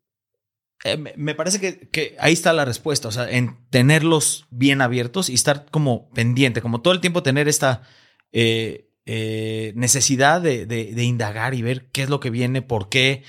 eh, 0.85 1.15
me 1.17 1.35
parece 1.35 1.89
que, 1.91 2.17
ahí 2.21 2.33
está 2.33 2.53
la 2.53 2.65
respuesta, 2.65 3.09
o 3.09 3.13
sea, 3.13 3.29
en 3.29 3.57
tenerlos 3.71 4.47
bien 4.51 4.81
abiertos 4.81 5.29
y 5.29 5.35
estar 5.35 5.67
como 5.71 6.11
pendiente, 6.11 6.63
como 6.63 6.81
todo 6.81 6.95
el 6.95 7.01
tiempo 7.01 7.25
tener 7.25 7.49
esta 7.49 7.83
eh, 8.31 8.89
eh, 9.05 9.73
necesidad 9.75 10.41
de, 10.41 10.95
indagar 10.97 11.55
y 11.55 11.63
ver 11.63 11.87
qué 11.91 12.03
es 12.03 12.09
lo 12.09 12.21
que 12.21 12.31
viene, 12.31 12.63
por 12.63 12.89
qué. 12.89 13.25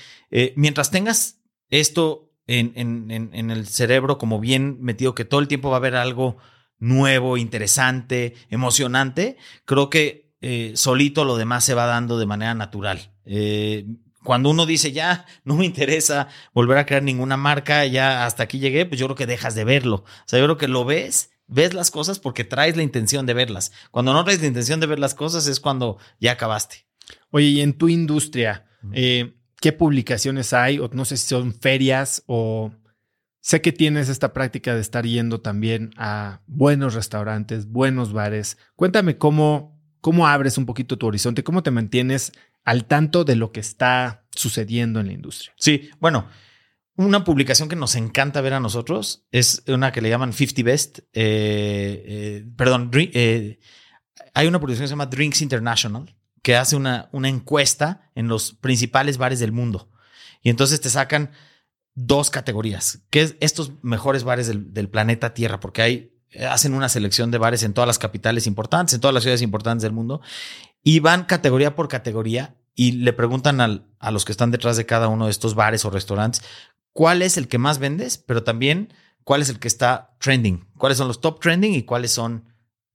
mientras 0.54 0.92
tengas 0.92 1.40
esto 1.68 2.30
en, 2.46 2.72
en 3.10 3.50
el 3.50 3.66
cerebro 3.66 4.18
como 4.18 4.38
bien 4.38 4.78
metido, 4.80 5.16
que 5.16 5.24
todo 5.24 5.40
el 5.40 5.48
tiempo 5.48 5.70
va 5.70 5.76
a 5.76 5.78
haber 5.78 5.96
algo 5.96 6.36
nuevo, 6.78 7.36
interesante, 7.36 8.34
emocionante, 8.50 9.36
creo 9.64 9.90
que 9.90 10.27
eh, 10.40 10.72
solito 10.74 11.24
lo 11.24 11.36
demás 11.36 11.64
se 11.64 11.74
va 11.74 11.86
dando 11.86 12.18
de 12.18 12.26
manera 12.26 12.54
natural. 12.54 13.12
Eh, 13.24 13.86
cuando 14.22 14.50
uno 14.50 14.66
dice 14.66 14.92
ya 14.92 15.26
no 15.44 15.56
me 15.56 15.64
interesa 15.64 16.28
volver 16.52 16.78
a 16.78 16.86
crear 16.86 17.02
ninguna 17.02 17.36
marca, 17.36 17.86
ya 17.86 18.26
hasta 18.26 18.42
aquí 18.42 18.58
llegué, 18.58 18.86
pues 18.86 19.00
yo 19.00 19.06
creo 19.06 19.16
que 19.16 19.26
dejas 19.26 19.54
de 19.54 19.64
verlo. 19.64 19.96
O 19.96 20.24
sea, 20.26 20.38
yo 20.38 20.44
creo 20.44 20.58
que 20.58 20.68
lo 20.68 20.84
ves, 20.84 21.30
ves 21.46 21.74
las 21.74 21.90
cosas 21.90 22.18
porque 22.18 22.44
traes 22.44 22.76
la 22.76 22.82
intención 22.82 23.26
de 23.26 23.34
verlas. 23.34 23.72
Cuando 23.90 24.12
no 24.12 24.24
traes 24.24 24.40
la 24.40 24.46
intención 24.46 24.80
de 24.80 24.86
ver 24.86 24.98
las 24.98 25.14
cosas 25.14 25.46
es 25.46 25.60
cuando 25.60 25.98
ya 26.20 26.32
acabaste. 26.32 26.86
Oye, 27.30 27.46
y 27.46 27.60
en 27.60 27.72
tu 27.72 27.88
industria, 27.88 28.66
eh, 28.92 29.34
¿qué 29.60 29.72
publicaciones 29.72 30.52
hay? 30.52 30.78
O 30.78 30.88
no 30.92 31.04
sé 31.04 31.16
si 31.16 31.26
son 31.26 31.54
ferias 31.54 32.22
o 32.26 32.72
sé 33.40 33.62
que 33.62 33.72
tienes 33.72 34.08
esta 34.08 34.32
práctica 34.32 34.74
de 34.74 34.80
estar 34.80 35.06
yendo 35.06 35.40
también 35.40 35.90
a 35.96 36.42
buenos 36.46 36.94
restaurantes, 36.94 37.66
buenos 37.66 38.12
bares. 38.12 38.58
Cuéntame 38.76 39.16
cómo 39.16 39.77
¿Cómo 40.00 40.26
abres 40.26 40.58
un 40.58 40.66
poquito 40.66 40.98
tu 40.98 41.06
horizonte? 41.06 41.44
¿Cómo 41.44 41.62
te 41.62 41.70
mantienes 41.70 42.32
al 42.64 42.84
tanto 42.84 43.24
de 43.24 43.36
lo 43.36 43.52
que 43.52 43.60
está 43.60 44.24
sucediendo 44.30 45.00
en 45.00 45.06
la 45.06 45.12
industria? 45.12 45.52
Sí, 45.56 45.90
bueno, 46.00 46.28
una 46.96 47.24
publicación 47.24 47.68
que 47.68 47.76
nos 47.76 47.94
encanta 47.94 48.40
ver 48.40 48.54
a 48.54 48.60
nosotros 48.60 49.24
es 49.30 49.62
una 49.68 49.92
que 49.92 50.00
le 50.00 50.08
llaman 50.08 50.32
50 50.32 50.62
Best. 50.62 50.98
Eh, 50.98 51.04
eh, 51.14 52.46
perdón, 52.56 52.90
eh, 52.94 53.58
hay 54.34 54.46
una 54.46 54.58
publicación 54.58 54.84
que 54.84 54.88
se 54.88 54.92
llama 54.92 55.06
Drinks 55.06 55.42
International 55.42 56.14
que 56.42 56.56
hace 56.56 56.76
una, 56.76 57.08
una 57.12 57.28
encuesta 57.28 58.10
en 58.14 58.28
los 58.28 58.52
principales 58.52 59.18
bares 59.18 59.38
del 59.38 59.52
mundo. 59.52 59.90
Y 60.42 60.50
entonces 60.50 60.80
te 60.80 60.90
sacan 60.90 61.30
dos 61.94 62.30
categorías, 62.30 63.02
que 63.10 63.22
es 63.22 63.36
estos 63.40 63.72
mejores 63.82 64.24
bares 64.24 64.46
del, 64.46 64.72
del 64.72 64.88
planeta 64.88 65.34
Tierra, 65.34 65.60
porque 65.60 65.82
hay 65.82 66.17
hacen 66.48 66.74
una 66.74 66.88
selección 66.88 67.30
de 67.30 67.38
bares 67.38 67.62
en 67.62 67.72
todas 67.72 67.86
las 67.86 67.98
capitales 67.98 68.46
importantes, 68.46 68.94
en 68.94 69.00
todas 69.00 69.14
las 69.14 69.22
ciudades 69.22 69.42
importantes 69.42 69.82
del 69.82 69.92
mundo, 69.92 70.20
y 70.82 71.00
van 71.00 71.24
categoría 71.24 71.74
por 71.74 71.88
categoría 71.88 72.54
y 72.74 72.92
le 72.92 73.12
preguntan 73.12 73.60
a 73.60 74.10
los 74.10 74.24
que 74.24 74.32
están 74.32 74.50
detrás 74.50 74.76
de 74.76 74.86
cada 74.86 75.08
uno 75.08 75.24
de 75.24 75.30
estos 75.30 75.54
bares 75.54 75.84
o 75.84 75.90
restaurantes 75.90 76.42
cuál 76.92 77.22
es 77.22 77.36
el 77.36 77.46
que 77.46 77.58
más 77.58 77.78
vendes, 77.78 78.18
pero 78.18 78.42
también 78.42 78.92
cuál 79.22 79.40
es 79.40 79.48
el 79.48 79.58
que 79.58 79.68
está 79.68 80.16
trending, 80.18 80.66
cuáles 80.78 80.98
son 80.98 81.06
los 81.06 81.20
top 81.20 81.40
trending 81.40 81.74
y 81.74 81.82
cuáles 81.82 82.10
son 82.10 82.44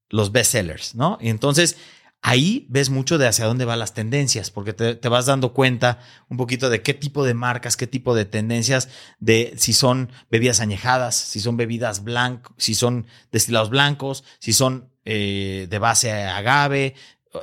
los 0.09 0.31
best 0.31 0.51
sellers, 0.51 0.93
¿no? 0.93 1.17
Y 1.21 1.29
entonces 1.29 1.77
ahí 2.23 2.65
ves 2.69 2.89
mucho 2.89 3.17
de 3.17 3.27
hacia 3.27 3.45
dónde 3.45 3.65
van 3.65 3.79
las 3.79 3.93
tendencias, 3.93 4.49
porque 4.49 4.71
te, 4.73 5.09
vas 5.09 5.25
dando 5.25 5.53
cuenta 5.53 5.99
un 6.29 6.37
poquito 6.37 6.69
de 6.69 6.81
qué 6.81 6.93
tipo 6.93 7.25
de 7.25 7.33
marcas, 7.33 7.75
qué 7.75 7.85
tipo 7.85 8.15
de 8.15 8.23
tendencias, 8.23 8.87
de 9.19 9.53
si 9.57 9.73
son 9.73 10.09
bebidas 10.31 10.61
añejadas, 10.61 11.15
si 11.15 11.41
son 11.41 11.57
bebidas 11.57 12.03
blancas, 12.03 12.53
si 12.57 12.75
son 12.75 13.07
destilados 13.31 13.69
blancos, 13.69 14.23
si 14.39 14.53
son 14.53 14.89
eh, 15.03 15.67
de 15.69 15.79
base 15.79 16.13
agave. 16.13 16.95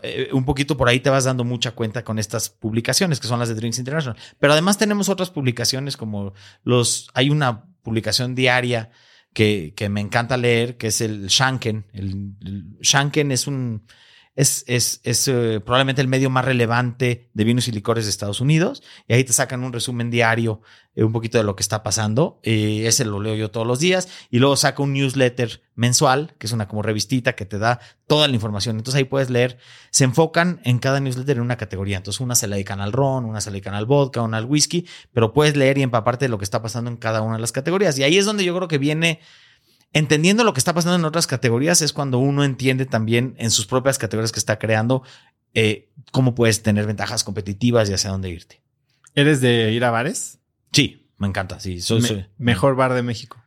Eh, 0.03 0.31
un 0.33 0.47
poquito 0.47 0.79
por 0.79 0.89
ahí 0.89 1.01
te 1.01 1.11
vas 1.11 1.25
dando 1.25 1.45
mucha 1.45 1.73
cuenta 1.73 2.03
con 2.03 2.19
estas 2.19 2.49
publicaciones 2.49 3.21
que 3.21 3.29
son 3.29 3.39
las 3.39 3.51
de 3.51 3.57
Drinks 3.57 3.79
International. 3.79 4.19
Pero 4.39 4.55
además 4.55 4.79
tenemos 4.79 5.11
otras 5.11 5.31
publicaciones 5.31 5.99
como 5.99 6.33
los, 6.65 7.11
hay 7.13 7.29
una 7.29 7.67
publicación 7.83 8.35
diaria 8.35 8.91
que, 9.35 9.75
que 9.77 9.91
me 9.91 10.01
encanta 10.01 10.39
leer, 10.39 10.79
que 10.79 10.87
es 10.87 11.03
el 11.03 11.27
Shanken. 11.27 11.87
el 11.93 12.79
Shanken 12.81 13.31
es 13.31 13.47
un, 13.47 13.85
es, 14.37 14.65
es, 14.69 15.01
es 15.03 15.27
eh, 15.29 15.61
probablemente 15.61 16.01
el 16.01 16.09
medio 16.09 16.31
más 16.31 16.45
relevante 16.45 17.31
de 17.35 17.45
vinos 17.45 17.67
y 17.69 17.73
licores 17.73 18.05
de 18.05 18.11
Estados 18.11 18.41
Unidos. 18.41 18.83
Y 19.09 19.15
ahí 19.15 19.25
te 19.25 19.33
sacan 19.33 19.65
un 19.65 19.73
resumen 19.73 20.11
diario, 20.11 20.63
eh, 20.95 21.03
un 21.03 21.13
poquito 21.13 21.37
de 21.37 21.45
lo 21.45 21.57
que 21.57 21.63
está 21.63 21.83
pasando. 21.83 22.41
Eh, 22.43 22.85
ese 22.87 23.05
lo 23.05 23.21
leo 23.21 23.35
yo 23.35 23.51
todos 23.51 23.67
los 23.67 23.81
días. 23.81 24.09
Y 24.31 24.39
luego 24.39 24.57
saca 24.57 24.83
un 24.83 24.93
newsletter 24.93 25.63
mensual, 25.75 26.35
que 26.39 26.47
es 26.47 26.53
una 26.53 26.69
como 26.69 26.83
revistita 26.83 27.35
que 27.35 27.45
te 27.45 27.59
da 27.59 27.81
toda 28.07 28.29
la 28.29 28.35
información. 28.35 28.77
Entonces 28.77 28.99
ahí 28.99 29.05
puedes 29.05 29.31
leer. 29.31 29.59
Se 29.91 30.05
enfocan 30.05 30.61
en 30.65 30.79
cada 30.79 31.01
newsletter 31.01 31.37
en 31.39 31.43
una 31.43 31.57
categoría. 31.57 31.97
Entonces 31.97 32.21
una 32.21 32.37
se 32.37 32.47
le 32.47 32.55
dedican 32.55 32.81
al 32.81 32.93
ron, 32.93 33.25
una 33.25 33.41
se 33.41 33.51
le 33.51 33.55
dedican 33.55 33.75
al 33.75 33.87
vodka, 33.87 34.23
una 34.23 34.39
al 34.39 34.45
whisky, 34.45 34.87
pero 35.13 35.33
puedes 35.33 35.57
leer 35.57 35.77
y 35.79 35.83
empaparte 35.83 36.27
de 36.27 36.29
lo 36.29 36.39
que 36.39 36.45
está 36.45 36.63
pasando 36.63 36.89
en 36.89 36.97
cada 36.97 37.21
una 37.23 37.35
de 37.35 37.41
las 37.41 37.53
categorías. 37.53 37.99
Y 37.99 38.05
ahí 38.05 38.17
es 38.17 38.27
donde 38.27 38.45
yo 38.45 38.55
creo 38.55 38.69
que 38.69 38.79
viene 38.79 39.21
entendiendo 39.93 40.45
lo 40.45 40.53
que 40.53 40.61
está 40.61 40.75
pasando 40.75 40.97
en 40.97 41.05
otras 41.05 41.27
categorías 41.27 41.83
es 41.83 41.93
cuando 41.93 42.19
uno 42.19 42.45
entiende 42.45 42.87
también 42.87 43.35
en 43.39 43.51
sus 43.51 43.67
propias 43.67 43.99
categorías 43.99 44.33
que 44.33 44.39
está 44.39 44.59
creando 44.59 45.03
eh, 45.55 45.91
cómo 46.13 46.35
puedes 46.35 46.63
tener 46.63 46.87
ventajas 46.87 47.25
competitivas 47.25 47.91
y 47.91 47.95
hacia 47.95 48.11
dónde 48.11 48.31
irte. 48.31 48.63
¿Eres 49.15 49.41
de 49.41 49.73
ir 49.73 49.85
a 49.85 49.91
bares? 49.91 50.39
Sí, 50.73 51.11
me 51.19 51.27
encanta. 51.27 51.59
Sí, 51.61 51.81
soy, 51.81 52.27
mejor 52.39 52.77
bar 52.77 52.95
de 52.95 53.03
México. 53.03 53.43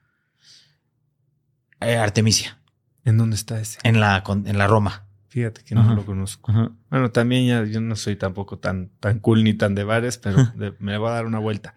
Eh, 1.80 1.96
Artemisia. 1.96 2.60
¿En 3.06 3.18
dónde 3.18 3.36
está 3.36 3.60
ese? 3.60 3.80
En 3.84 4.00
la, 4.00 4.24
en 4.28 4.58
la 4.58 4.68
Roma. 4.68 5.03
Fíjate 5.34 5.64
que 5.64 5.74
no 5.74 5.82
Ajá. 5.82 5.96
lo 5.96 6.06
conozco. 6.06 6.52
Ajá. 6.52 6.72
Bueno, 6.92 7.10
también 7.10 7.48
ya 7.48 7.66
yo 7.66 7.82
no 7.82 7.96
soy 7.96 8.16
tampoco 8.16 8.60
tan, 8.60 8.92
tan 9.00 9.18
cool 9.18 9.44
ni 9.44 9.56
tan 9.56 9.74
de 9.74 9.84
bares, 9.84 10.20
pero 10.20 10.38
de- 10.56 10.76
me 10.78 10.96
voy 11.00 11.10
a 11.10 11.14
dar 11.14 11.26
una 11.26 11.40
vuelta. 11.40 11.76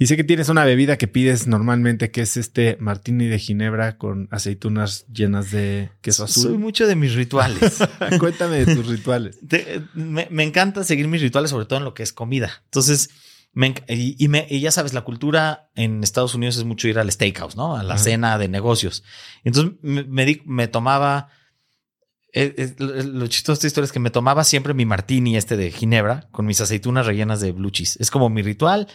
Y 0.00 0.06
sé 0.08 0.16
que 0.16 0.24
tienes 0.24 0.48
una 0.48 0.64
bebida 0.64 0.96
que 0.98 1.06
pides 1.06 1.46
normalmente, 1.46 2.10
que 2.10 2.22
es 2.22 2.36
este 2.36 2.76
martini 2.80 3.26
de 3.26 3.38
ginebra 3.38 3.98
con 3.98 4.26
aceitunas 4.32 5.06
llenas 5.12 5.52
de 5.52 5.90
queso 6.00 6.26
Soy 6.26 6.46
azul. 6.46 6.58
mucho 6.58 6.88
de 6.88 6.96
mis 6.96 7.14
rituales. 7.14 7.78
Cuéntame 8.18 8.64
de 8.64 8.74
tus 8.74 8.86
rituales. 8.88 9.38
Te- 9.48 9.80
me, 9.94 10.26
me 10.32 10.42
encanta 10.42 10.82
seguir 10.82 11.06
mis 11.06 11.22
rituales, 11.22 11.50
sobre 11.50 11.66
todo 11.66 11.78
en 11.78 11.84
lo 11.84 11.94
que 11.94 12.02
es 12.02 12.12
comida. 12.12 12.50
Entonces, 12.64 13.10
me 13.52 13.74
y, 13.88 14.16
y 14.18 14.26
me- 14.26 14.46
y 14.50 14.58
ya 14.58 14.72
sabes, 14.72 14.92
la 14.92 15.02
cultura 15.02 15.68
en 15.76 16.02
Estados 16.02 16.34
Unidos 16.34 16.56
es 16.56 16.64
mucho 16.64 16.88
ir 16.88 16.98
al 16.98 17.10
steakhouse, 17.12 17.54
¿no? 17.56 17.76
A 17.76 17.84
la 17.84 17.94
Ajá. 17.94 18.02
cena 18.02 18.38
de 18.38 18.48
negocios. 18.48 19.04
Entonces, 19.44 19.74
me, 19.82 20.02
me, 20.02 20.24
di- 20.26 20.42
me 20.46 20.66
tomaba. 20.66 21.28
Eh, 22.32 22.54
eh, 22.56 22.74
lo, 22.78 22.94
lo 23.02 23.26
chistoso 23.26 23.54
de 23.54 23.54
esta 23.54 23.66
historia 23.68 23.86
es 23.86 23.92
que 23.92 24.00
me 24.00 24.10
tomaba 24.10 24.44
siempre 24.44 24.74
mi 24.74 24.84
martini 24.84 25.36
este 25.36 25.56
de 25.56 25.70
ginebra 25.70 26.28
con 26.30 26.46
mis 26.46 26.60
aceitunas 26.60 27.06
rellenas 27.06 27.40
de 27.40 27.52
blue 27.52 27.70
cheese. 27.70 27.96
Es 28.00 28.10
como 28.10 28.28
mi 28.28 28.42
ritual. 28.42 28.88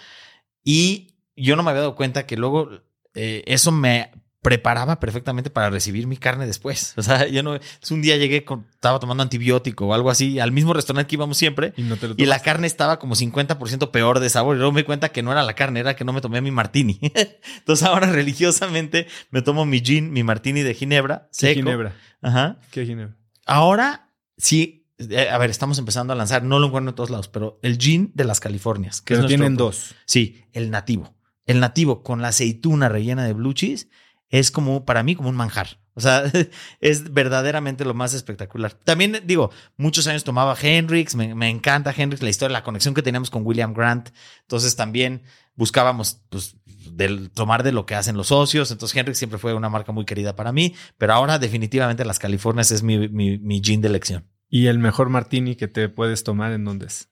Y 0.63 1.15
yo 1.35 1.55
no 1.55 1.63
me 1.63 1.71
había 1.71 1.81
dado 1.81 1.95
cuenta 1.95 2.25
que 2.25 2.37
luego 2.37 2.69
eh, 3.15 3.43
eso 3.47 3.71
me 3.71 4.11
preparaba 4.41 4.99
perfectamente 4.99 5.49
para 5.49 5.69
recibir 5.69 6.05
mi 6.05 6.17
carne 6.17 6.45
después. 6.45 6.93
O 6.97 7.01
sea, 7.01 7.27
yo 7.27 7.41
no. 7.43 7.55
es 7.55 7.91
un 7.91 8.01
día 8.01 8.17
llegué 8.17 8.45
con. 8.45 8.67
Estaba 8.71 8.99
tomando 8.99 9.23
antibiótico 9.23 9.87
o 9.87 9.93
algo 9.93 10.09
así 10.09 10.39
al 10.39 10.51
mismo 10.51 10.73
restaurante 10.73 11.09
que 11.09 11.15
íbamos 11.15 11.37
siempre. 11.37 11.73
Y 11.75 11.83
no 11.83 11.97
te 11.97 12.09
lo 12.09 12.15
Y 12.17 12.25
la 12.25 12.39
carne 12.39 12.67
estaba 12.67 12.99
como 12.99 13.15
50% 13.15 13.89
peor 13.91 14.19
de 14.19 14.29
sabor. 14.29 14.55
Y 14.55 14.59
luego 14.59 14.73
me 14.73 14.81
di 14.81 14.85
cuenta 14.85 15.09
que 15.09 15.23
no 15.23 15.31
era 15.31 15.41
la 15.43 15.53
carne, 15.53 15.79
era 15.79 15.95
que 15.95 16.05
no 16.05 16.13
me 16.13 16.21
tomé 16.21 16.41
mi 16.41 16.51
martini. 16.51 16.99
Entonces 17.57 17.87
ahora 17.87 18.11
religiosamente 18.11 19.07
me 19.31 19.41
tomo 19.41 19.65
mi 19.65 19.79
gin, 19.79 20.11
mi 20.11 20.23
martini 20.23 20.61
de 20.61 20.75
ginebra. 20.75 21.29
¿Qué 21.31 21.47
Seco. 21.47 21.61
ginebra? 21.61 21.95
Ajá. 22.21 22.57
¿Qué 22.71 22.85
ginebra? 22.85 23.22
Ahora 23.45 24.09
sí. 24.37 24.87
eh, 24.97 25.29
A 25.29 25.37
ver, 25.37 25.49
estamos 25.49 25.77
empezando 25.79 26.13
a 26.13 26.15
lanzar, 26.15 26.43
no 26.43 26.59
lo 26.59 26.67
encuentro 26.67 26.89
en 26.91 26.95
todos 26.95 27.09
lados, 27.09 27.27
pero 27.27 27.59
el 27.61 27.77
gin 27.77 28.11
de 28.13 28.23
las 28.25 28.39
Californias. 28.39 29.01
Que 29.01 29.15
Pero 29.15 29.27
tienen 29.27 29.55
dos. 29.55 29.95
Sí, 30.05 30.43
el 30.53 30.71
nativo. 30.71 31.13
El 31.45 31.59
nativo 31.59 32.03
con 32.03 32.21
la 32.21 32.29
aceituna 32.29 32.89
rellena 32.89 33.25
de 33.25 33.33
blue 33.33 33.53
cheese 33.53 33.89
es 34.29 34.49
como, 34.49 34.85
para 34.85 35.03
mí, 35.03 35.15
como 35.15 35.29
un 35.29 35.35
manjar. 35.35 35.79
O 35.95 36.01
sea, 36.01 36.23
es 36.79 37.13
verdaderamente 37.13 37.85
lo 37.85 37.93
más 37.93 38.13
espectacular. 38.13 38.73
También 38.73 39.21
digo, 39.25 39.51
muchos 39.77 40.07
años 40.07 40.23
tomaba 40.23 40.55
Hendrix, 40.59 41.15
me, 41.15 41.35
me 41.35 41.49
encanta 41.49 41.93
Hendrix, 41.95 42.23
la 42.23 42.29
historia, 42.29 42.53
la 42.53 42.63
conexión 42.63 42.93
que 42.93 43.03
teníamos 43.03 43.29
con 43.29 43.45
William 43.45 43.73
Grant. 43.73 44.09
Entonces 44.41 44.75
también 44.75 45.23
buscábamos, 45.55 46.21
pues, 46.29 46.55
del, 46.95 47.31
tomar 47.31 47.63
de 47.63 47.71
lo 47.71 47.85
que 47.85 47.95
hacen 47.95 48.17
los 48.17 48.27
socios. 48.27 48.71
Entonces 48.71 48.97
Hendrix 48.97 49.17
siempre 49.17 49.39
fue 49.39 49.53
una 49.53 49.69
marca 49.69 49.91
muy 49.91 50.05
querida 50.05 50.35
para 50.35 50.51
mí, 50.51 50.75
pero 50.97 51.13
ahora 51.13 51.39
definitivamente 51.39 52.05
las 52.05 52.19
Californias 52.19 52.71
es 52.71 52.83
mi, 52.83 53.09
mi, 53.09 53.37
mi 53.39 53.61
gin 53.61 53.81
de 53.81 53.87
elección. 53.87 54.27
¿Y 54.49 54.67
el 54.67 54.79
mejor 54.79 55.09
martini 55.09 55.55
que 55.55 55.67
te 55.67 55.89
puedes 55.89 56.23
tomar 56.23 56.51
en 56.51 56.63
dónde 56.63 56.85
es? 56.85 57.09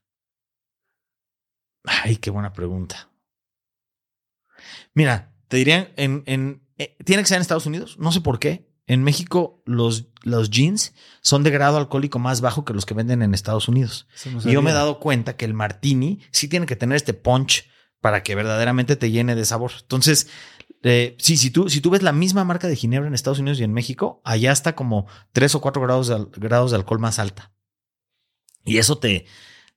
Ay, 1.84 2.18
qué 2.18 2.30
buena 2.30 2.54
pregunta. 2.54 3.10
Mira, 4.94 5.34
te 5.48 5.58
diría, 5.58 5.92
en, 5.96 6.24
en, 6.28 6.68
eh, 6.78 6.96
tiene 7.04 7.24
que 7.24 7.28
ser 7.28 7.38
en 7.38 7.42
Estados 7.42 7.66
Unidos, 7.66 7.98
no 8.00 8.12
sé 8.12 8.22
por 8.22 8.40
qué. 8.40 8.70
En 8.88 9.04
México 9.04 9.64
los, 9.66 10.08
los 10.24 10.50
jeans 10.50 10.94
son 11.22 11.44
de 11.44 11.52
grado 11.52 11.78
alcohólico 11.78 12.20
más 12.20 12.42
bajo 12.42 12.66
que 12.66 12.74
los 12.74 12.86
que 12.86 12.94
venden 12.94 13.22
en 13.22 13.34
Estados 13.34 13.68
Unidos. 13.68 14.08
Y 14.44 14.52
yo 14.52 14.62
me 14.62 14.72
he 14.72 14.74
dado 14.74 15.00
cuenta 15.00 15.38
que 15.38 15.46
el 15.46 15.54
martini 15.54 16.20
sí 16.32 16.48
tiene 16.48 16.66
que 16.66 16.76
tener 16.76 16.96
este 16.98 17.14
punch 17.14 17.70
para 18.02 18.24
que 18.24 18.36
verdaderamente 18.36 18.96
te 18.96 19.12
llene 19.12 19.36
de 19.36 19.46
sabor. 19.46 19.72
Entonces, 19.82 20.28
eh, 20.84 21.16
sí, 21.20 21.38
si 21.38 21.52
tú, 21.52 21.70
si 21.70 21.80
tú 21.80 21.92
ves 21.92 22.02
la 22.02 22.12
misma 22.12 22.44
marca 22.44 22.68
de 22.68 22.76
Ginebra 22.76 23.08
en 23.08 23.14
Estados 23.14 23.40
Unidos 23.40 23.60
y 23.60 23.64
en 23.64 23.74
México, 23.74 24.22
allá 24.26 24.52
está 24.52 24.76
como 24.76 25.08
3 25.32 25.56
o 25.56 25.62
4 25.62 25.82
grados 25.82 26.32
grados 26.32 26.72
de 26.72 26.78
alcohol 26.78 27.00
más 27.00 27.20
alta. 27.20 27.52
Y 28.66 28.78
eso 28.78 28.98
te, 28.98 29.26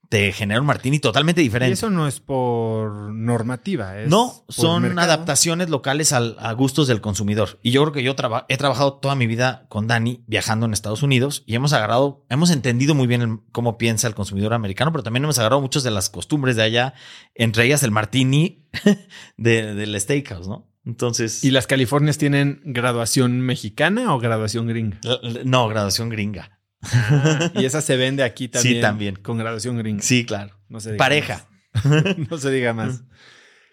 te 0.09 0.33
genera 0.33 0.61
un 0.61 0.67
martini 0.67 0.99
totalmente 0.99 1.41
Y 1.41 1.45
diferente. 1.45 1.73
eso 1.75 1.91
no 1.91 2.07
es 2.07 2.21
por 2.21 3.13
normativa. 3.13 3.99
Es 4.01 4.09
No, 4.09 4.45
por 4.47 4.55
son 4.55 4.83
mercado. 4.83 5.03
adaptaciones 5.13 5.71
locales 5.71 6.13
al- 6.13 6.37
a 6.39 6.53
gustos 6.53 6.87
del 6.87 7.01
consumidor. 7.01 7.59
Y 7.63 7.71
yo 7.71 7.83
creo 7.83 7.93
que 7.93 8.03
yo 8.03 8.15
traba- 8.15 8.47
he 8.49 8.57
trabajado 8.57 8.95
toda 8.95 9.15
mi 9.15 9.27
vida 9.27 9.67
con 9.69 9.87
Dani 9.87 10.23
viajando 10.27 10.67
en 10.67 10.73
Estados 10.73 11.03
Unidos 11.03 11.43
y 11.47 11.55
hemos 11.55 11.73
agarrado, 11.73 12.25
hemos 12.29 12.51
entendido 12.51 12.95
muy 12.95 13.07
bien 13.07 13.23
el- 13.23 13.39
cómo 13.53 13.79
piensa 13.79 14.07
el 14.09 14.15
consumidor 14.15 14.55
americano, 14.55 14.93
pero 14.93 15.03
también 15.03 15.25
hemos 15.25 15.39
agarrado 15.39 15.61
muchas 15.61 15.83
de 15.83 15.91
las 15.91 16.11
costumbres 16.11 16.57
de 16.57 16.63
allá, 16.63 16.95
entre 17.35 17.65
ellas 17.67 17.83
el 17.83 17.91
martini 17.91 18.67
de- 19.37 19.75
del 19.75 20.01
steakhouse, 20.01 20.49
¿no? 20.49 20.71
Entonces, 20.87 21.43
¿Y 21.43 21.51
las 21.51 21.67
Californias 21.67 22.19
tienen 22.19 22.61
graduación 22.65 23.41
mexicana 23.41 24.15
o 24.15 24.19
graduación 24.19 24.67
gringa? 24.67 24.99
no, 25.45 25.67
graduación 25.69 26.11
gringa. 26.11 26.59
Ah, 26.93 27.51
y 27.55 27.65
esa 27.65 27.81
se 27.81 27.97
vende 27.97 28.23
aquí 28.23 28.49
también. 28.49 28.75
Sí, 28.77 28.81
también. 28.81 29.17
Con 29.17 29.39
graduación 29.39 29.79
gringa. 29.79 30.03
Sí, 30.03 30.25
claro. 30.25 30.57
No 30.69 30.81
se 30.81 30.93
diga 30.93 30.99
Pareja. 30.99 31.47
más. 31.85 32.19
no 32.31 32.39
se 32.39 32.51
diga 32.51 32.73
más. 32.73 33.03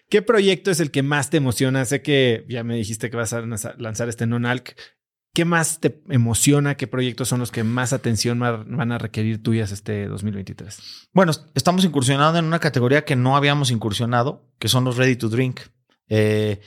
¿Qué 0.08 0.22
proyecto 0.22 0.70
es 0.70 0.80
el 0.80 0.90
que 0.90 1.02
más 1.02 1.30
te 1.30 1.38
emociona? 1.38 1.84
Sé 1.84 2.02
que 2.02 2.44
ya 2.48 2.64
me 2.64 2.76
dijiste 2.76 3.10
que 3.10 3.16
vas 3.16 3.32
a 3.32 3.40
lanza- 3.40 3.74
lanzar 3.78 4.08
este 4.08 4.26
non-alc. 4.26 4.74
¿Qué 5.34 5.46
más 5.46 5.80
te 5.80 6.02
emociona? 6.10 6.74
¿Qué 6.76 6.86
proyectos 6.86 7.28
son 7.28 7.40
los 7.40 7.50
que 7.50 7.64
más 7.64 7.94
atención 7.94 8.42
va- 8.42 8.64
van 8.68 8.92
a 8.92 8.98
requerir 8.98 9.42
tuyas 9.42 9.72
este 9.72 10.06
2023? 10.06 11.08
Bueno, 11.14 11.32
estamos 11.54 11.84
incursionando 11.86 12.38
en 12.38 12.44
una 12.44 12.58
categoría 12.58 13.06
que 13.06 13.16
no 13.16 13.34
habíamos 13.36 13.70
incursionado, 13.70 14.46
que 14.58 14.68
son 14.68 14.84
los 14.84 14.98
ready 14.98 15.16
to 15.16 15.30
drink. 15.30 15.60
Eh, 16.08 16.60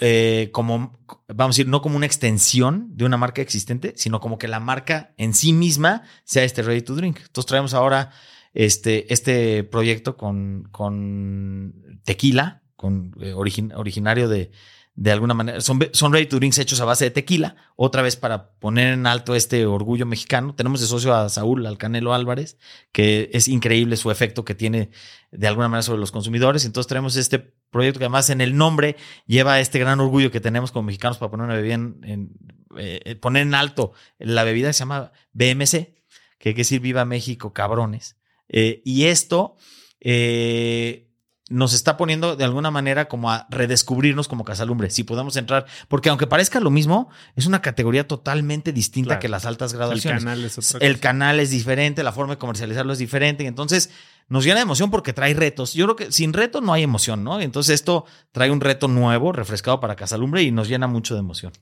eh, 0.00 0.48
como, 0.52 0.92
vamos 1.28 1.56
a 1.56 1.58
decir, 1.58 1.68
no 1.68 1.82
como 1.82 1.96
una 1.96 2.06
extensión 2.06 2.88
de 2.96 3.04
una 3.04 3.16
marca 3.16 3.42
existente, 3.42 3.92
sino 3.96 4.20
como 4.20 4.38
que 4.38 4.48
la 4.48 4.60
marca 4.60 5.12
en 5.16 5.34
sí 5.34 5.52
misma 5.52 6.02
sea 6.24 6.44
este 6.44 6.62
ready 6.62 6.82
to 6.82 6.94
drink. 6.94 7.18
Entonces 7.20 7.46
traemos 7.46 7.74
ahora 7.74 8.10
este, 8.54 9.12
este 9.12 9.64
proyecto 9.64 10.16
con, 10.16 10.68
con 10.72 12.00
tequila, 12.04 12.62
con, 12.76 13.14
eh, 13.20 13.34
origin- 13.34 13.72
originario 13.76 14.28
de, 14.28 14.50
de 14.96 15.12
alguna 15.12 15.34
manera. 15.34 15.60
Son, 15.60 15.78
son 15.92 16.12
ready 16.12 16.26
to 16.26 16.38
drinks 16.38 16.58
hechos 16.58 16.80
a 16.80 16.86
base 16.86 17.04
de 17.04 17.10
tequila, 17.10 17.56
otra 17.76 18.02
vez 18.02 18.16
para 18.16 18.50
poner 18.58 18.94
en 18.94 19.06
alto 19.06 19.34
este 19.34 19.66
orgullo 19.66 20.06
mexicano. 20.06 20.54
Tenemos 20.54 20.80
de 20.80 20.86
socio 20.86 21.14
a 21.14 21.28
Saúl, 21.28 21.66
al 21.66 21.78
Canelo 21.78 22.14
Álvarez, 22.14 22.58
que 22.92 23.30
es 23.32 23.46
increíble 23.46 23.96
su 23.96 24.10
efecto 24.10 24.44
que 24.44 24.54
tiene 24.54 24.90
de 25.30 25.46
alguna 25.46 25.68
manera 25.68 25.82
sobre 25.82 26.00
los 26.00 26.10
consumidores. 26.10 26.64
Entonces 26.64 26.88
tenemos 26.88 27.16
este 27.16 27.38
proyecto 27.70 27.98
que 27.98 28.06
además 28.06 28.30
en 28.30 28.40
el 28.40 28.56
nombre 28.56 28.96
lleva 29.26 29.60
este 29.60 29.78
gran 29.78 30.00
orgullo 30.00 30.30
que 30.30 30.40
tenemos 30.40 30.72
como 30.72 30.86
mexicanos 30.86 31.18
para 31.18 31.30
poner 31.30 31.46
una 31.46 31.56
bebida 31.56 31.74
en, 31.74 32.00
en, 32.02 32.30
eh, 32.78 33.16
poner 33.16 33.42
en 33.42 33.54
alto 33.54 33.92
la 34.18 34.44
bebida 34.44 34.68
que 34.68 34.72
se 34.72 34.80
llama 34.80 35.12
BMC, 35.32 35.70
que 35.70 35.94
quiere 36.38 36.58
decir 36.58 36.80
Viva 36.80 37.04
México, 37.04 37.52
cabrones. 37.52 38.16
Eh, 38.48 38.80
y 38.84 39.04
esto 39.04 39.56
eh, 40.00 41.05
nos 41.48 41.74
está 41.74 41.96
poniendo 41.96 42.34
de 42.34 42.42
alguna 42.44 42.70
manera 42.72 43.06
como 43.08 43.30
a 43.30 43.46
redescubrirnos 43.50 44.26
como 44.26 44.44
Casalumbre, 44.44 44.90
si 44.90 45.04
podemos 45.04 45.36
entrar, 45.36 45.64
porque 45.88 46.08
aunque 46.08 46.26
parezca 46.26 46.58
lo 46.58 46.70
mismo, 46.70 47.08
es 47.36 47.46
una 47.46 47.62
categoría 47.62 48.08
totalmente 48.08 48.72
distinta 48.72 49.10
Claro. 49.10 49.20
que 49.20 49.28
las 49.28 49.46
altas 49.46 49.72
El 49.72 49.78
graduaciones. 49.78 50.24
canal 50.24 50.44
es 50.44 50.58
otra 50.58 50.86
El 50.86 50.98
canal 50.98 51.38
es 51.38 51.50
diferente, 51.50 52.02
la 52.02 52.10
forma 52.12 52.34
de 52.34 52.38
comercializarlo 52.38 52.92
es 52.92 52.98
diferente. 52.98 53.44
y 53.44 53.46
Entonces, 53.46 53.90
nos 54.28 54.42
llena 54.44 54.56
de 54.56 54.62
emoción 54.62 54.90
porque 54.90 55.12
trae 55.12 55.34
retos. 55.34 55.72
Yo 55.74 55.84
creo 55.86 55.94
que 55.94 56.10
sin 56.10 56.32
reto 56.32 56.60
no 56.60 56.72
hay 56.72 56.82
emoción, 56.82 57.22
¿no? 57.22 57.40
Entonces, 57.40 57.74
esto 57.76 58.06
trae 58.32 58.50
un 58.50 58.60
reto 58.60 58.88
nuevo, 58.88 59.30
refrescado 59.30 59.78
para 59.78 59.94
Casalumbre 59.94 60.42
y 60.42 60.50
nos 60.50 60.66
llena 60.68 60.88
mucho 60.88 61.14
de 61.14 61.20
emoción. 61.20 61.52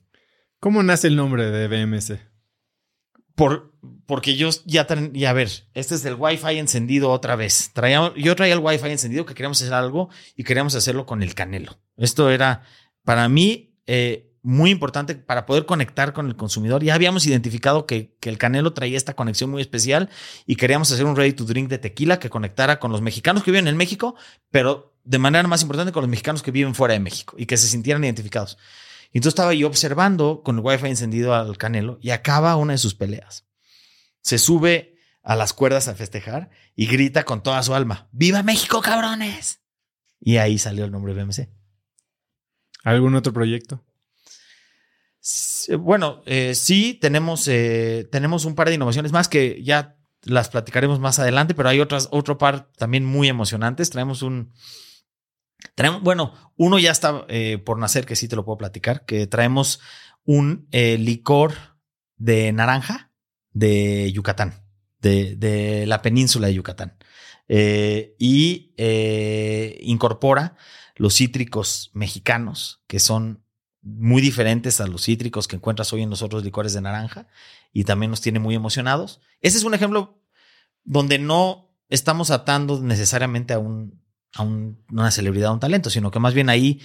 ¿Cómo 0.59 0.81
nace 0.81 1.07
el 1.09 1.15
nombre 1.15 1.51
de 1.51 1.67
BMC? 1.67 2.19
Por, 3.35 3.73
porque 4.05 4.35
yo 4.35 4.49
ya, 4.65 4.87
tra- 4.87 5.11
y 5.13 5.25
a 5.25 5.33
ver, 5.33 5.49
este 5.73 5.95
es 5.95 6.05
el 6.05 6.15
Wi-Fi 6.15 6.57
encendido 6.57 7.11
otra 7.11 7.35
vez. 7.35 7.71
Traía, 7.73 8.13
yo 8.15 8.35
traía 8.35 8.53
el 8.53 8.59
Wi-Fi 8.61 8.89
encendido 8.89 9.25
que 9.25 9.33
queríamos 9.33 9.61
hacer 9.61 9.73
algo 9.73 10.09
y 10.35 10.43
queríamos 10.43 10.73
hacerlo 10.75 11.05
con 11.05 11.21
el 11.21 11.35
canelo. 11.35 11.77
Esto 11.97 12.29
era 12.29 12.63
para 13.03 13.27
mí 13.27 13.75
eh, 13.87 14.31
muy 14.41 14.69
importante 14.69 15.15
para 15.15 15.45
poder 15.45 15.65
conectar 15.65 16.13
con 16.13 16.27
el 16.27 16.35
consumidor. 16.35 16.83
Ya 16.83 16.93
habíamos 16.93 17.25
identificado 17.25 17.85
que, 17.85 18.15
que 18.19 18.29
el 18.29 18.37
canelo 18.37 18.73
traía 18.73 18.95
esta 18.95 19.15
conexión 19.15 19.49
muy 19.49 19.61
especial 19.61 20.09
y 20.45 20.55
queríamos 20.55 20.91
hacer 20.91 21.05
un 21.05 21.15
ready 21.15 21.33
to 21.33 21.43
drink 21.43 21.67
de 21.67 21.77
tequila 21.77 22.19
que 22.19 22.29
conectara 22.29 22.79
con 22.79 22.91
los 22.91 23.01
mexicanos 23.01 23.43
que 23.43 23.51
viven 23.51 23.67
en 23.67 23.75
México, 23.75 24.15
pero 24.49 24.93
de 25.03 25.19
manera 25.19 25.47
más 25.47 25.61
importante 25.61 25.91
con 25.91 26.01
los 26.03 26.09
mexicanos 26.09 26.41
que 26.41 26.51
viven 26.51 26.73
fuera 26.73 26.93
de 26.93 26.99
México 26.99 27.35
y 27.37 27.47
que 27.47 27.57
se 27.57 27.67
sintieran 27.67 28.03
identificados. 28.03 28.57
Y 29.15 29.19
entonces 29.19 29.35
estaba 29.35 29.53
yo 29.53 29.67
observando 29.67 30.41
con 30.43 30.57
el 30.57 30.61
wifi 30.65 30.87
encendido 30.87 31.33
al 31.33 31.57
Canelo 31.57 31.97
y 32.01 32.09
acaba 32.09 32.57
una 32.57 32.73
de 32.73 32.77
sus 32.77 32.95
peleas. 32.95 33.45
Se 34.19 34.37
sube 34.37 34.97
a 35.23 35.37
las 35.37 35.53
cuerdas 35.53 35.87
a 35.87 35.95
festejar 35.95 36.49
y 36.75 36.85
grita 36.87 37.23
con 37.23 37.41
toda 37.41 37.63
su 37.63 37.73
alma, 37.73 38.09
¡Viva 38.11 38.43
México, 38.43 38.81
cabrones! 38.81 39.61
Y 40.19 40.35
ahí 40.35 40.57
salió 40.57 40.83
el 40.83 40.91
nombre 40.91 41.13
BMC. 41.13 41.47
¿Algún 42.83 43.15
otro 43.15 43.31
proyecto? 43.31 43.85
Bueno, 45.79 46.21
eh, 46.25 46.53
sí, 46.53 46.95
tenemos, 46.95 47.47
eh, 47.47 48.09
tenemos 48.11 48.43
un 48.43 48.53
par 48.53 48.67
de 48.67 48.75
innovaciones 48.75 49.13
más 49.13 49.29
que 49.29 49.63
ya 49.63 49.95
las 50.23 50.49
platicaremos 50.49 50.99
más 50.99 51.19
adelante, 51.19 51.55
pero 51.55 51.69
hay 51.69 51.79
otras, 51.79 52.09
otro 52.11 52.37
par 52.37 52.69
también 52.73 53.05
muy 53.05 53.29
emocionantes. 53.29 53.91
Traemos 53.91 54.23
un... 54.23 54.51
Bueno, 56.01 56.33
uno 56.55 56.79
ya 56.79 56.91
está 56.91 57.25
eh, 57.27 57.57
por 57.57 57.77
nacer, 57.79 58.05
que 58.05 58.15
sí 58.15 58.27
te 58.27 58.35
lo 58.35 58.45
puedo 58.45 58.57
platicar, 58.57 59.05
que 59.05 59.27
traemos 59.27 59.81
un 60.23 60.67
eh, 60.71 60.97
licor 60.97 61.53
de 62.15 62.53
naranja, 62.53 63.11
de 63.51 64.11
Yucatán, 64.13 64.63
de, 64.99 65.85
la 65.87 66.01
península 66.01 66.47
de 66.47 66.53
Yucatán. 66.53 66.97
Eh, 67.47 68.15
y 68.17 68.73
incorpora 69.81 70.55
los 70.95 71.15
cítricos 71.15 71.91
mexicanos, 71.93 72.81
que 72.87 72.99
son 72.99 73.43
muy 73.81 74.21
diferentes 74.21 74.81
a 74.81 74.87
los 74.87 75.03
cítricos 75.03 75.47
que 75.47 75.57
encuentras 75.57 75.91
hoy 75.93 76.01
en 76.01 76.09
los 76.09 76.21
otros 76.21 76.43
licores 76.43 76.73
de 76.73 76.81
naranja, 76.81 77.27
y 77.73 77.83
también 77.83 78.09
nos 78.09 78.21
tiene 78.21 78.39
muy 78.39 78.55
emocionados. 78.55 79.19
Ese 79.41 79.57
es 79.57 79.65
un 79.65 79.73
ejemplo 79.73 80.21
donde 80.85 81.19
no 81.19 81.75
estamos 81.89 82.31
atando 82.31 82.81
necesariamente 82.81 83.53
a, 83.53 83.59
un, 83.59 84.04
a 84.35 84.43
una 84.43 85.11
celebridad, 85.11 85.49
a 85.49 85.53
un 85.53 85.59
talento, 85.59 85.89
sino 85.89 86.11
que 86.11 86.19
más 86.19 86.33
bien 86.33 86.49
ahí 86.49 86.81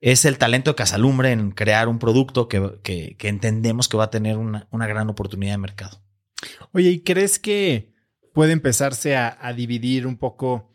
es 0.00 0.24
el 0.24 0.38
talento 0.38 0.70
de 0.70 0.76
Casalumbre 0.76 1.30
en 1.32 1.50
crear 1.52 1.88
un 1.88 1.98
producto 1.98 2.48
que, 2.48 3.16
entendemos 3.20 3.88
que 3.88 3.96
va 3.96 4.04
a 4.04 4.10
tener 4.10 4.36
una, 4.36 4.86
gran 4.86 5.08
oportunidad 5.08 5.52
de 5.52 5.58
mercado. 5.58 6.02
Oye, 6.72 6.90
¿y 6.90 7.00
crees 7.00 7.38
que 7.38 7.92
puede 8.32 8.52
empezarse 8.52 9.16
a, 9.16 9.52
dividir 9.54 10.06
un 10.06 10.16
poco 10.16 10.74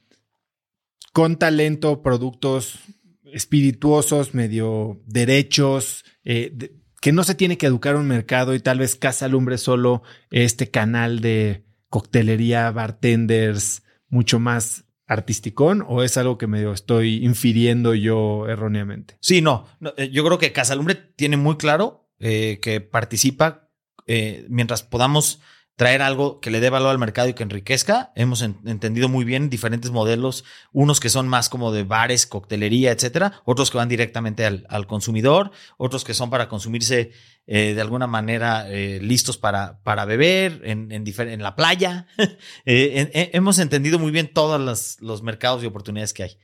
con 1.11 1.37
talento 1.37 2.01
productos 2.01 2.79
espirituosos, 3.23 4.33
medio 4.33 5.01
derechos, 5.05 6.05
eh, 6.23 6.77
que 7.01 7.11
no 7.11 7.23
se 7.23 7.35
tiene 7.35 7.57
que 7.57 7.65
educar 7.65 7.95
un 7.95 8.07
mercado 8.07 8.55
y 8.55 8.59
tal 8.59 8.79
vez 8.79 8.95
Casalumbre 8.95 9.57
solo 9.57 10.03
este 10.31 10.69
canal 10.69 11.19
de 11.19 11.65
coctelería, 11.89 12.71
bartenders, 12.71 13.83
mucho 14.07 14.39
más 14.39 14.84
artisticón 15.07 15.85
o 15.87 16.03
es 16.03 16.17
algo 16.17 16.37
que 16.37 16.47
medio 16.47 16.71
estoy 16.71 17.23
infiriendo 17.23 17.93
yo 17.93 18.47
erróneamente? 18.47 19.17
Sí, 19.21 19.41
no, 19.41 19.65
eh, 19.97 20.09
yo 20.11 20.23
creo 20.25 20.37
que 20.37 20.51
Casalumbre 20.51 20.95
tiene 20.95 21.37
muy 21.37 21.57
claro 21.57 22.09
eh, 22.19 22.59
que 22.61 22.81
participa 22.81 23.69
eh, 24.07 24.45
mientras 24.49 24.83
podamos 24.83 25.41
traer 25.75 26.01
algo 26.01 26.39
que 26.39 26.51
le 26.51 26.59
dé 26.59 26.69
valor 26.69 26.89
al 26.89 26.99
mercado 26.99 27.27
y 27.27 27.33
que 27.33 27.43
enriquezca. 27.43 28.11
Hemos 28.15 28.41
entendido 28.41 29.09
muy 29.09 29.25
bien 29.25 29.49
diferentes 29.49 29.91
modelos, 29.91 30.45
unos 30.71 30.99
que 30.99 31.09
son 31.09 31.27
más 31.27 31.49
como 31.49 31.71
de 31.71 31.83
bares, 31.83 32.25
coctelería, 32.25 32.91
etcétera, 32.91 33.41
otros 33.43 33.71
que 33.71 33.77
van 33.77 33.89
directamente 33.89 34.45
al, 34.45 34.87
consumidor, 34.87 35.51
otros 35.77 36.03
que 36.03 36.13
son 36.13 36.29
para 36.29 36.47
consumirse 36.47 37.11
eh, 37.47 37.73
de 37.73 37.81
alguna 37.81 38.07
manera 38.07 38.69
eh, 38.69 38.99
listos 39.01 39.37
para, 39.37 39.81
para 39.83 40.05
beber 40.05 40.61
en, 40.63 40.91
en, 40.91 41.43
la 41.43 41.55
playa. 41.55 42.07
Eh, 42.67 43.29
hemos 43.33 43.59
entendido 43.59 43.99
muy 43.99 44.11
bien 44.11 44.31
todos 44.31 44.97
los, 44.99 45.23
mercados 45.23 45.63
y 45.63 45.67
oportunidades 45.67 46.13
que 46.13 46.23
hay. 46.23 46.37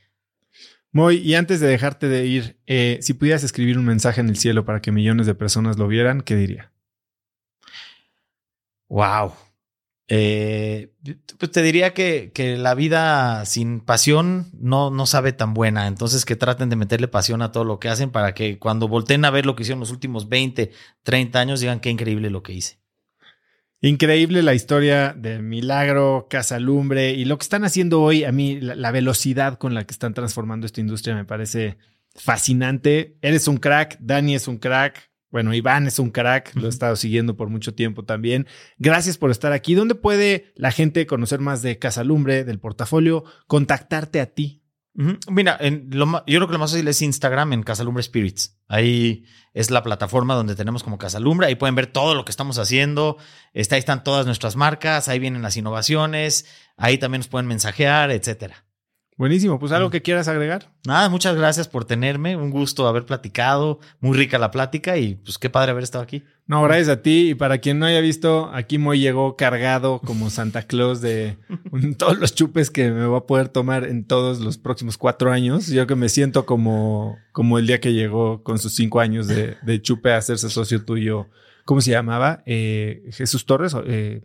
Muy, 0.90 1.16
y 1.16 1.34
antes 1.34 1.60
de 1.60 1.66
dejarte 1.68 2.08
de 2.08 2.26
ir, 2.26 2.58
si 3.00 3.14
pudieras 3.14 3.42
escribir 3.44 3.78
un 3.78 3.84
mensaje 3.84 4.20
en 4.20 4.28
el 4.28 4.36
cielo 4.36 4.64
para 4.64 4.80
que 4.80 4.92
millones 4.92 5.26
de 5.26 5.34
personas 5.34 5.78
lo 5.78 5.88
vieran, 5.88 6.20
¿qué 6.20 6.36
diría? 6.36 6.71
Wow. 8.92 9.32
Eh, 10.08 10.92
pues 11.38 11.50
te 11.50 11.62
diría 11.62 11.94
que, 11.94 12.30
que, 12.34 12.58
la 12.58 12.74
vida 12.74 13.42
sin 13.46 13.80
pasión 13.80 14.50
no, 14.52 14.90
no 14.90 15.06
sabe 15.06 15.32
tan 15.32 15.54
buena. 15.54 15.86
Entonces 15.86 16.26
que 16.26 16.36
traten 16.36 16.68
de 16.68 16.76
meterle 16.76 17.08
pasión 17.08 17.40
a 17.40 17.52
todo 17.52 17.64
lo 17.64 17.80
que 17.80 17.88
hacen 17.88 18.10
para 18.10 18.34
que 18.34 18.58
cuando 18.58 18.88
volteen 18.88 19.24
a 19.24 19.30
ver 19.30 19.46
lo 19.46 19.56
que 19.56 19.62
hicieron 19.62 19.80
los 19.80 19.92
últimos 19.92 20.28
20, 20.28 20.72
30 21.04 21.40
años 21.40 21.60
digan 21.60 21.80
qué 21.80 21.88
increíble 21.88 22.28
lo 22.28 22.42
que 22.42 22.52
hice. 22.52 22.80
Increíble 23.80 24.42
la 24.42 24.52
historia 24.52 25.14
de 25.16 25.38
Milagro, 25.38 26.26
Casalumbre 26.28 27.12
y 27.12 27.24
lo 27.24 27.38
que 27.38 27.44
están 27.44 27.64
haciendo 27.64 28.02
hoy. 28.02 28.24
A 28.24 28.32
mí 28.32 28.60
la 28.60 28.90
velocidad 28.90 29.56
con 29.56 29.72
la 29.72 29.84
que 29.86 29.92
están 29.92 30.12
transformando 30.12 30.66
esta 30.66 30.82
industria 30.82 31.14
me 31.14 31.24
parece 31.24 31.78
fascinante. 32.14 33.16
Eres 33.22 33.48
un 33.48 33.56
crack, 33.56 33.96
Dani 34.00 34.34
es 34.34 34.48
un 34.48 34.58
crack, 34.58 35.11
bueno, 35.32 35.54
Iván 35.54 35.86
es 35.86 35.98
un 35.98 36.10
crack, 36.10 36.54
lo 36.54 36.66
he 36.66 36.68
estado 36.68 36.94
siguiendo 36.94 37.36
por 37.36 37.48
mucho 37.48 37.74
tiempo 37.74 38.04
también. 38.04 38.46
Gracias 38.76 39.16
por 39.16 39.30
estar 39.30 39.52
aquí. 39.52 39.74
¿Dónde 39.74 39.94
puede 39.94 40.52
la 40.54 40.70
gente 40.70 41.06
conocer 41.06 41.40
más 41.40 41.62
de 41.62 41.78
Casalumbre, 41.78 42.44
del 42.44 42.60
portafolio, 42.60 43.24
contactarte 43.46 44.20
a 44.20 44.26
ti? 44.26 44.62
Mira, 44.94 45.56
en 45.58 45.88
lo, 45.90 46.04
yo 46.26 46.38
creo 46.38 46.46
que 46.46 46.52
lo 46.52 46.58
más 46.58 46.72
fácil 46.72 46.86
es 46.86 47.00
Instagram 47.00 47.54
en 47.54 47.62
Casalumbre 47.62 48.02
Spirits. 48.02 48.60
Ahí 48.68 49.24
es 49.54 49.70
la 49.70 49.82
plataforma 49.82 50.34
donde 50.34 50.54
tenemos 50.54 50.82
como 50.82 50.98
Casalumbre. 50.98 51.46
Ahí 51.46 51.54
pueden 51.54 51.74
ver 51.74 51.86
todo 51.86 52.14
lo 52.14 52.26
que 52.26 52.30
estamos 52.30 52.58
haciendo. 52.58 53.16
Está, 53.54 53.76
ahí 53.76 53.78
están 53.78 54.04
todas 54.04 54.26
nuestras 54.26 54.54
marcas. 54.54 55.08
Ahí 55.08 55.18
vienen 55.18 55.40
las 55.40 55.56
innovaciones. 55.56 56.44
Ahí 56.76 56.98
también 56.98 57.20
nos 57.20 57.28
pueden 57.28 57.46
mensajear, 57.46 58.10
etcétera. 58.10 58.66
Buenísimo, 59.22 59.60
pues 59.60 59.70
algo 59.70 59.88
mm. 59.88 59.92
que 59.92 60.02
quieras 60.02 60.26
agregar. 60.26 60.72
Nada, 60.84 61.08
muchas 61.08 61.36
gracias 61.36 61.68
por 61.68 61.84
tenerme, 61.84 62.34
un 62.34 62.50
gusto 62.50 62.88
haber 62.88 63.06
platicado, 63.06 63.78
muy 64.00 64.18
rica 64.18 64.36
la 64.36 64.50
plática 64.50 64.96
y 64.96 65.14
pues 65.14 65.38
qué 65.38 65.48
padre 65.48 65.70
haber 65.70 65.84
estado 65.84 66.02
aquí. 66.02 66.24
No, 66.48 66.60
gracias 66.64 66.88
a 66.88 67.02
ti 67.02 67.30
y 67.30 67.34
para 67.36 67.58
quien 67.58 67.78
no 67.78 67.86
haya 67.86 68.00
visto, 68.00 68.50
aquí 68.52 68.78
Moy 68.78 68.98
llegó 68.98 69.36
cargado 69.36 70.00
como 70.00 70.28
Santa 70.28 70.62
Claus 70.62 71.00
de 71.00 71.38
todos 71.98 72.18
los 72.18 72.34
chupes 72.34 72.72
que 72.72 72.90
me 72.90 73.06
va 73.06 73.18
a 73.18 73.26
poder 73.26 73.48
tomar 73.48 73.84
en 73.84 74.08
todos 74.08 74.40
los 74.40 74.58
próximos 74.58 74.98
cuatro 74.98 75.30
años. 75.30 75.68
Yo 75.68 75.86
que 75.86 75.94
me 75.94 76.08
siento 76.08 76.44
como, 76.44 77.16
como 77.30 77.60
el 77.60 77.68
día 77.68 77.78
que 77.78 77.92
llegó 77.92 78.42
con 78.42 78.58
sus 78.58 78.74
cinco 78.74 78.98
años 78.98 79.28
de, 79.28 79.56
chupe 79.82 80.12
a 80.12 80.16
hacerse 80.16 80.50
socio 80.50 80.84
tuyo. 80.84 81.28
¿Cómo 81.64 81.80
se 81.80 81.92
llamaba? 81.92 82.42
Eh, 82.44 83.08
Jesús 83.12 83.46
Torres. 83.46 83.76
Eh, 83.86 84.24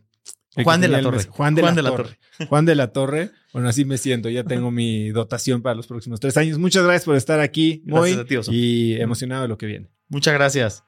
Juan 0.63 0.81
de 0.81 0.87
la 0.87 1.01
Torre. 1.01 1.23
Juan 1.29 1.55
de, 1.55 1.61
la, 1.61 1.73
Torre. 1.91 2.17
Juan 2.47 2.65
de 2.65 2.75
la 2.75 2.87
Torre. 2.91 3.31
Bueno, 3.53 3.69
así 3.69 3.85
me 3.85 3.97
siento. 3.97 4.29
Ya 4.29 4.43
tengo 4.43 4.71
mi 4.71 5.09
dotación 5.09 5.61
para 5.61 5.75
los 5.75 5.87
próximos 5.87 6.19
tres 6.19 6.37
años. 6.37 6.57
Muchas 6.57 6.83
gracias 6.83 7.05
por 7.05 7.15
estar 7.15 7.39
aquí, 7.39 7.83
Moy. 7.85 8.17
y 8.49 8.95
emocionado 9.01 9.43
de 9.43 9.47
lo 9.47 9.57
que 9.57 9.65
viene. 9.65 9.87
Muchas 10.09 10.33
gracias. 10.33 10.83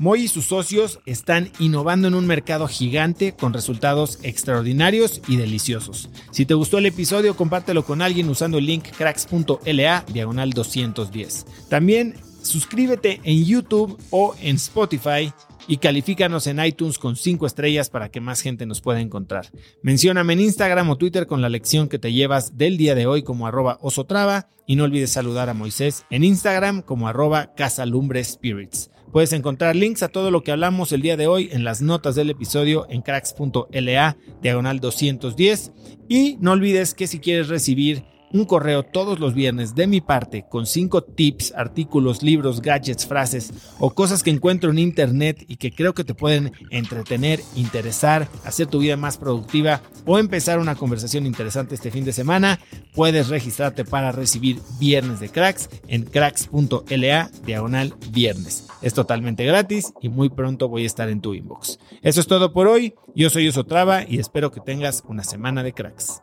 Moy 0.00 0.22
y 0.22 0.28
sus 0.28 0.46
socios 0.46 0.98
están 1.04 1.52
innovando 1.58 2.08
en 2.08 2.14
un 2.14 2.26
mercado 2.26 2.66
gigante 2.68 3.34
con 3.34 3.52
resultados 3.52 4.18
extraordinarios 4.22 5.20
y 5.28 5.36
deliciosos. 5.36 6.08
Si 6.30 6.46
te 6.46 6.54
gustó 6.54 6.78
el 6.78 6.86
episodio, 6.86 7.36
compártelo 7.36 7.84
con 7.84 8.00
alguien 8.00 8.30
usando 8.30 8.56
el 8.56 8.64
link 8.64 8.86
cracks.la 8.96 10.04
diagonal 10.10 10.50
210. 10.54 11.46
También 11.68 12.14
suscríbete 12.42 13.20
en 13.24 13.44
YouTube 13.44 14.00
o 14.08 14.34
en 14.40 14.56
Spotify 14.56 15.30
y 15.70 15.76
califícanos 15.76 16.48
en 16.48 16.58
iTunes 16.64 16.98
con 16.98 17.14
5 17.14 17.46
estrellas 17.46 17.90
para 17.90 18.08
que 18.08 18.20
más 18.20 18.40
gente 18.40 18.66
nos 18.66 18.80
pueda 18.80 19.00
encontrar. 19.00 19.52
Mencióname 19.84 20.32
en 20.32 20.40
Instagram 20.40 20.90
o 20.90 20.98
Twitter 20.98 21.28
con 21.28 21.42
la 21.42 21.48
lección 21.48 21.88
que 21.88 22.00
te 22.00 22.12
llevas 22.12 22.58
del 22.58 22.76
día 22.76 22.96
de 22.96 23.06
hoy 23.06 23.22
como 23.22 23.46
arroba 23.46 23.78
osotrava 23.80 24.48
y 24.66 24.74
no 24.74 24.82
olvides 24.82 25.12
saludar 25.12 25.48
a 25.48 25.54
Moisés 25.54 26.06
en 26.10 26.24
Instagram 26.24 26.82
como 26.82 27.06
arroba 27.06 27.54
casalumbrespirits. 27.54 28.90
Puedes 29.12 29.32
encontrar 29.32 29.76
links 29.76 30.02
a 30.02 30.08
todo 30.08 30.32
lo 30.32 30.42
que 30.42 30.50
hablamos 30.50 30.90
el 30.90 31.02
día 31.02 31.16
de 31.16 31.28
hoy 31.28 31.50
en 31.52 31.62
las 31.62 31.82
notas 31.82 32.16
del 32.16 32.30
episodio 32.30 32.88
en 32.90 33.02
cracks.la 33.02 34.16
diagonal 34.42 34.80
210 34.80 35.72
y 36.08 36.36
no 36.40 36.50
olvides 36.50 36.94
que 36.94 37.06
si 37.06 37.20
quieres 37.20 37.46
recibir 37.46 38.09
un 38.32 38.44
correo 38.44 38.82
todos 38.82 39.18
los 39.18 39.34
viernes 39.34 39.74
de 39.74 39.86
mi 39.86 40.00
parte 40.00 40.44
con 40.48 40.66
cinco 40.66 41.02
tips, 41.02 41.52
artículos, 41.56 42.22
libros, 42.22 42.62
gadgets, 42.62 43.06
frases 43.06 43.52
o 43.78 43.90
cosas 43.90 44.22
que 44.22 44.30
encuentro 44.30 44.70
en 44.70 44.78
internet 44.78 45.44
y 45.48 45.56
que 45.56 45.72
creo 45.72 45.94
que 45.94 46.04
te 46.04 46.14
pueden 46.14 46.52
entretener, 46.70 47.40
interesar, 47.56 48.28
hacer 48.44 48.66
tu 48.66 48.78
vida 48.78 48.96
más 48.96 49.18
productiva 49.18 49.80
o 50.06 50.18
empezar 50.18 50.58
una 50.58 50.74
conversación 50.74 51.26
interesante 51.26 51.74
este 51.74 51.90
fin 51.90 52.04
de 52.04 52.12
semana, 52.12 52.60
puedes 52.94 53.28
registrarte 53.28 53.84
para 53.84 54.12
recibir 54.12 54.60
Viernes 54.78 55.20
de 55.20 55.28
Cracks 55.28 55.68
en 55.88 56.04
cracks.la 56.04 57.30
diagonal 57.44 57.94
viernes. 58.10 58.66
Es 58.82 58.94
totalmente 58.94 59.44
gratis 59.44 59.92
y 60.00 60.08
muy 60.08 60.30
pronto 60.30 60.68
voy 60.68 60.84
a 60.84 60.86
estar 60.86 61.08
en 61.08 61.20
tu 61.20 61.34
inbox. 61.34 61.78
Eso 62.02 62.20
es 62.20 62.26
todo 62.26 62.52
por 62.52 62.66
hoy. 62.66 62.94
Yo 63.14 63.30
soy 63.30 63.48
Osotrava 63.48 64.04
y 64.08 64.18
espero 64.18 64.50
que 64.50 64.60
tengas 64.60 65.02
una 65.06 65.24
semana 65.24 65.62
de 65.62 65.72
cracks. 65.72 66.22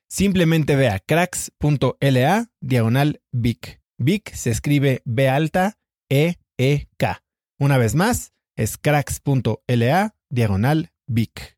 Simplemente 0.13 0.75
ve 0.75 0.89
a 0.89 0.99
cracks.la 0.99 2.51
diagonal 2.59 3.21
VIC. 3.31 3.81
VIC 3.97 4.33
se 4.33 4.49
escribe 4.49 5.01
B 5.05 5.29
alta 5.29 5.79
E 6.09 6.35
E 6.57 6.89
K. 6.97 7.23
Una 7.57 7.77
vez 7.77 7.95
más, 7.95 8.33
es 8.57 8.77
cracks.la 8.77 10.15
diagonal 10.29 10.91
VIC. 11.07 11.57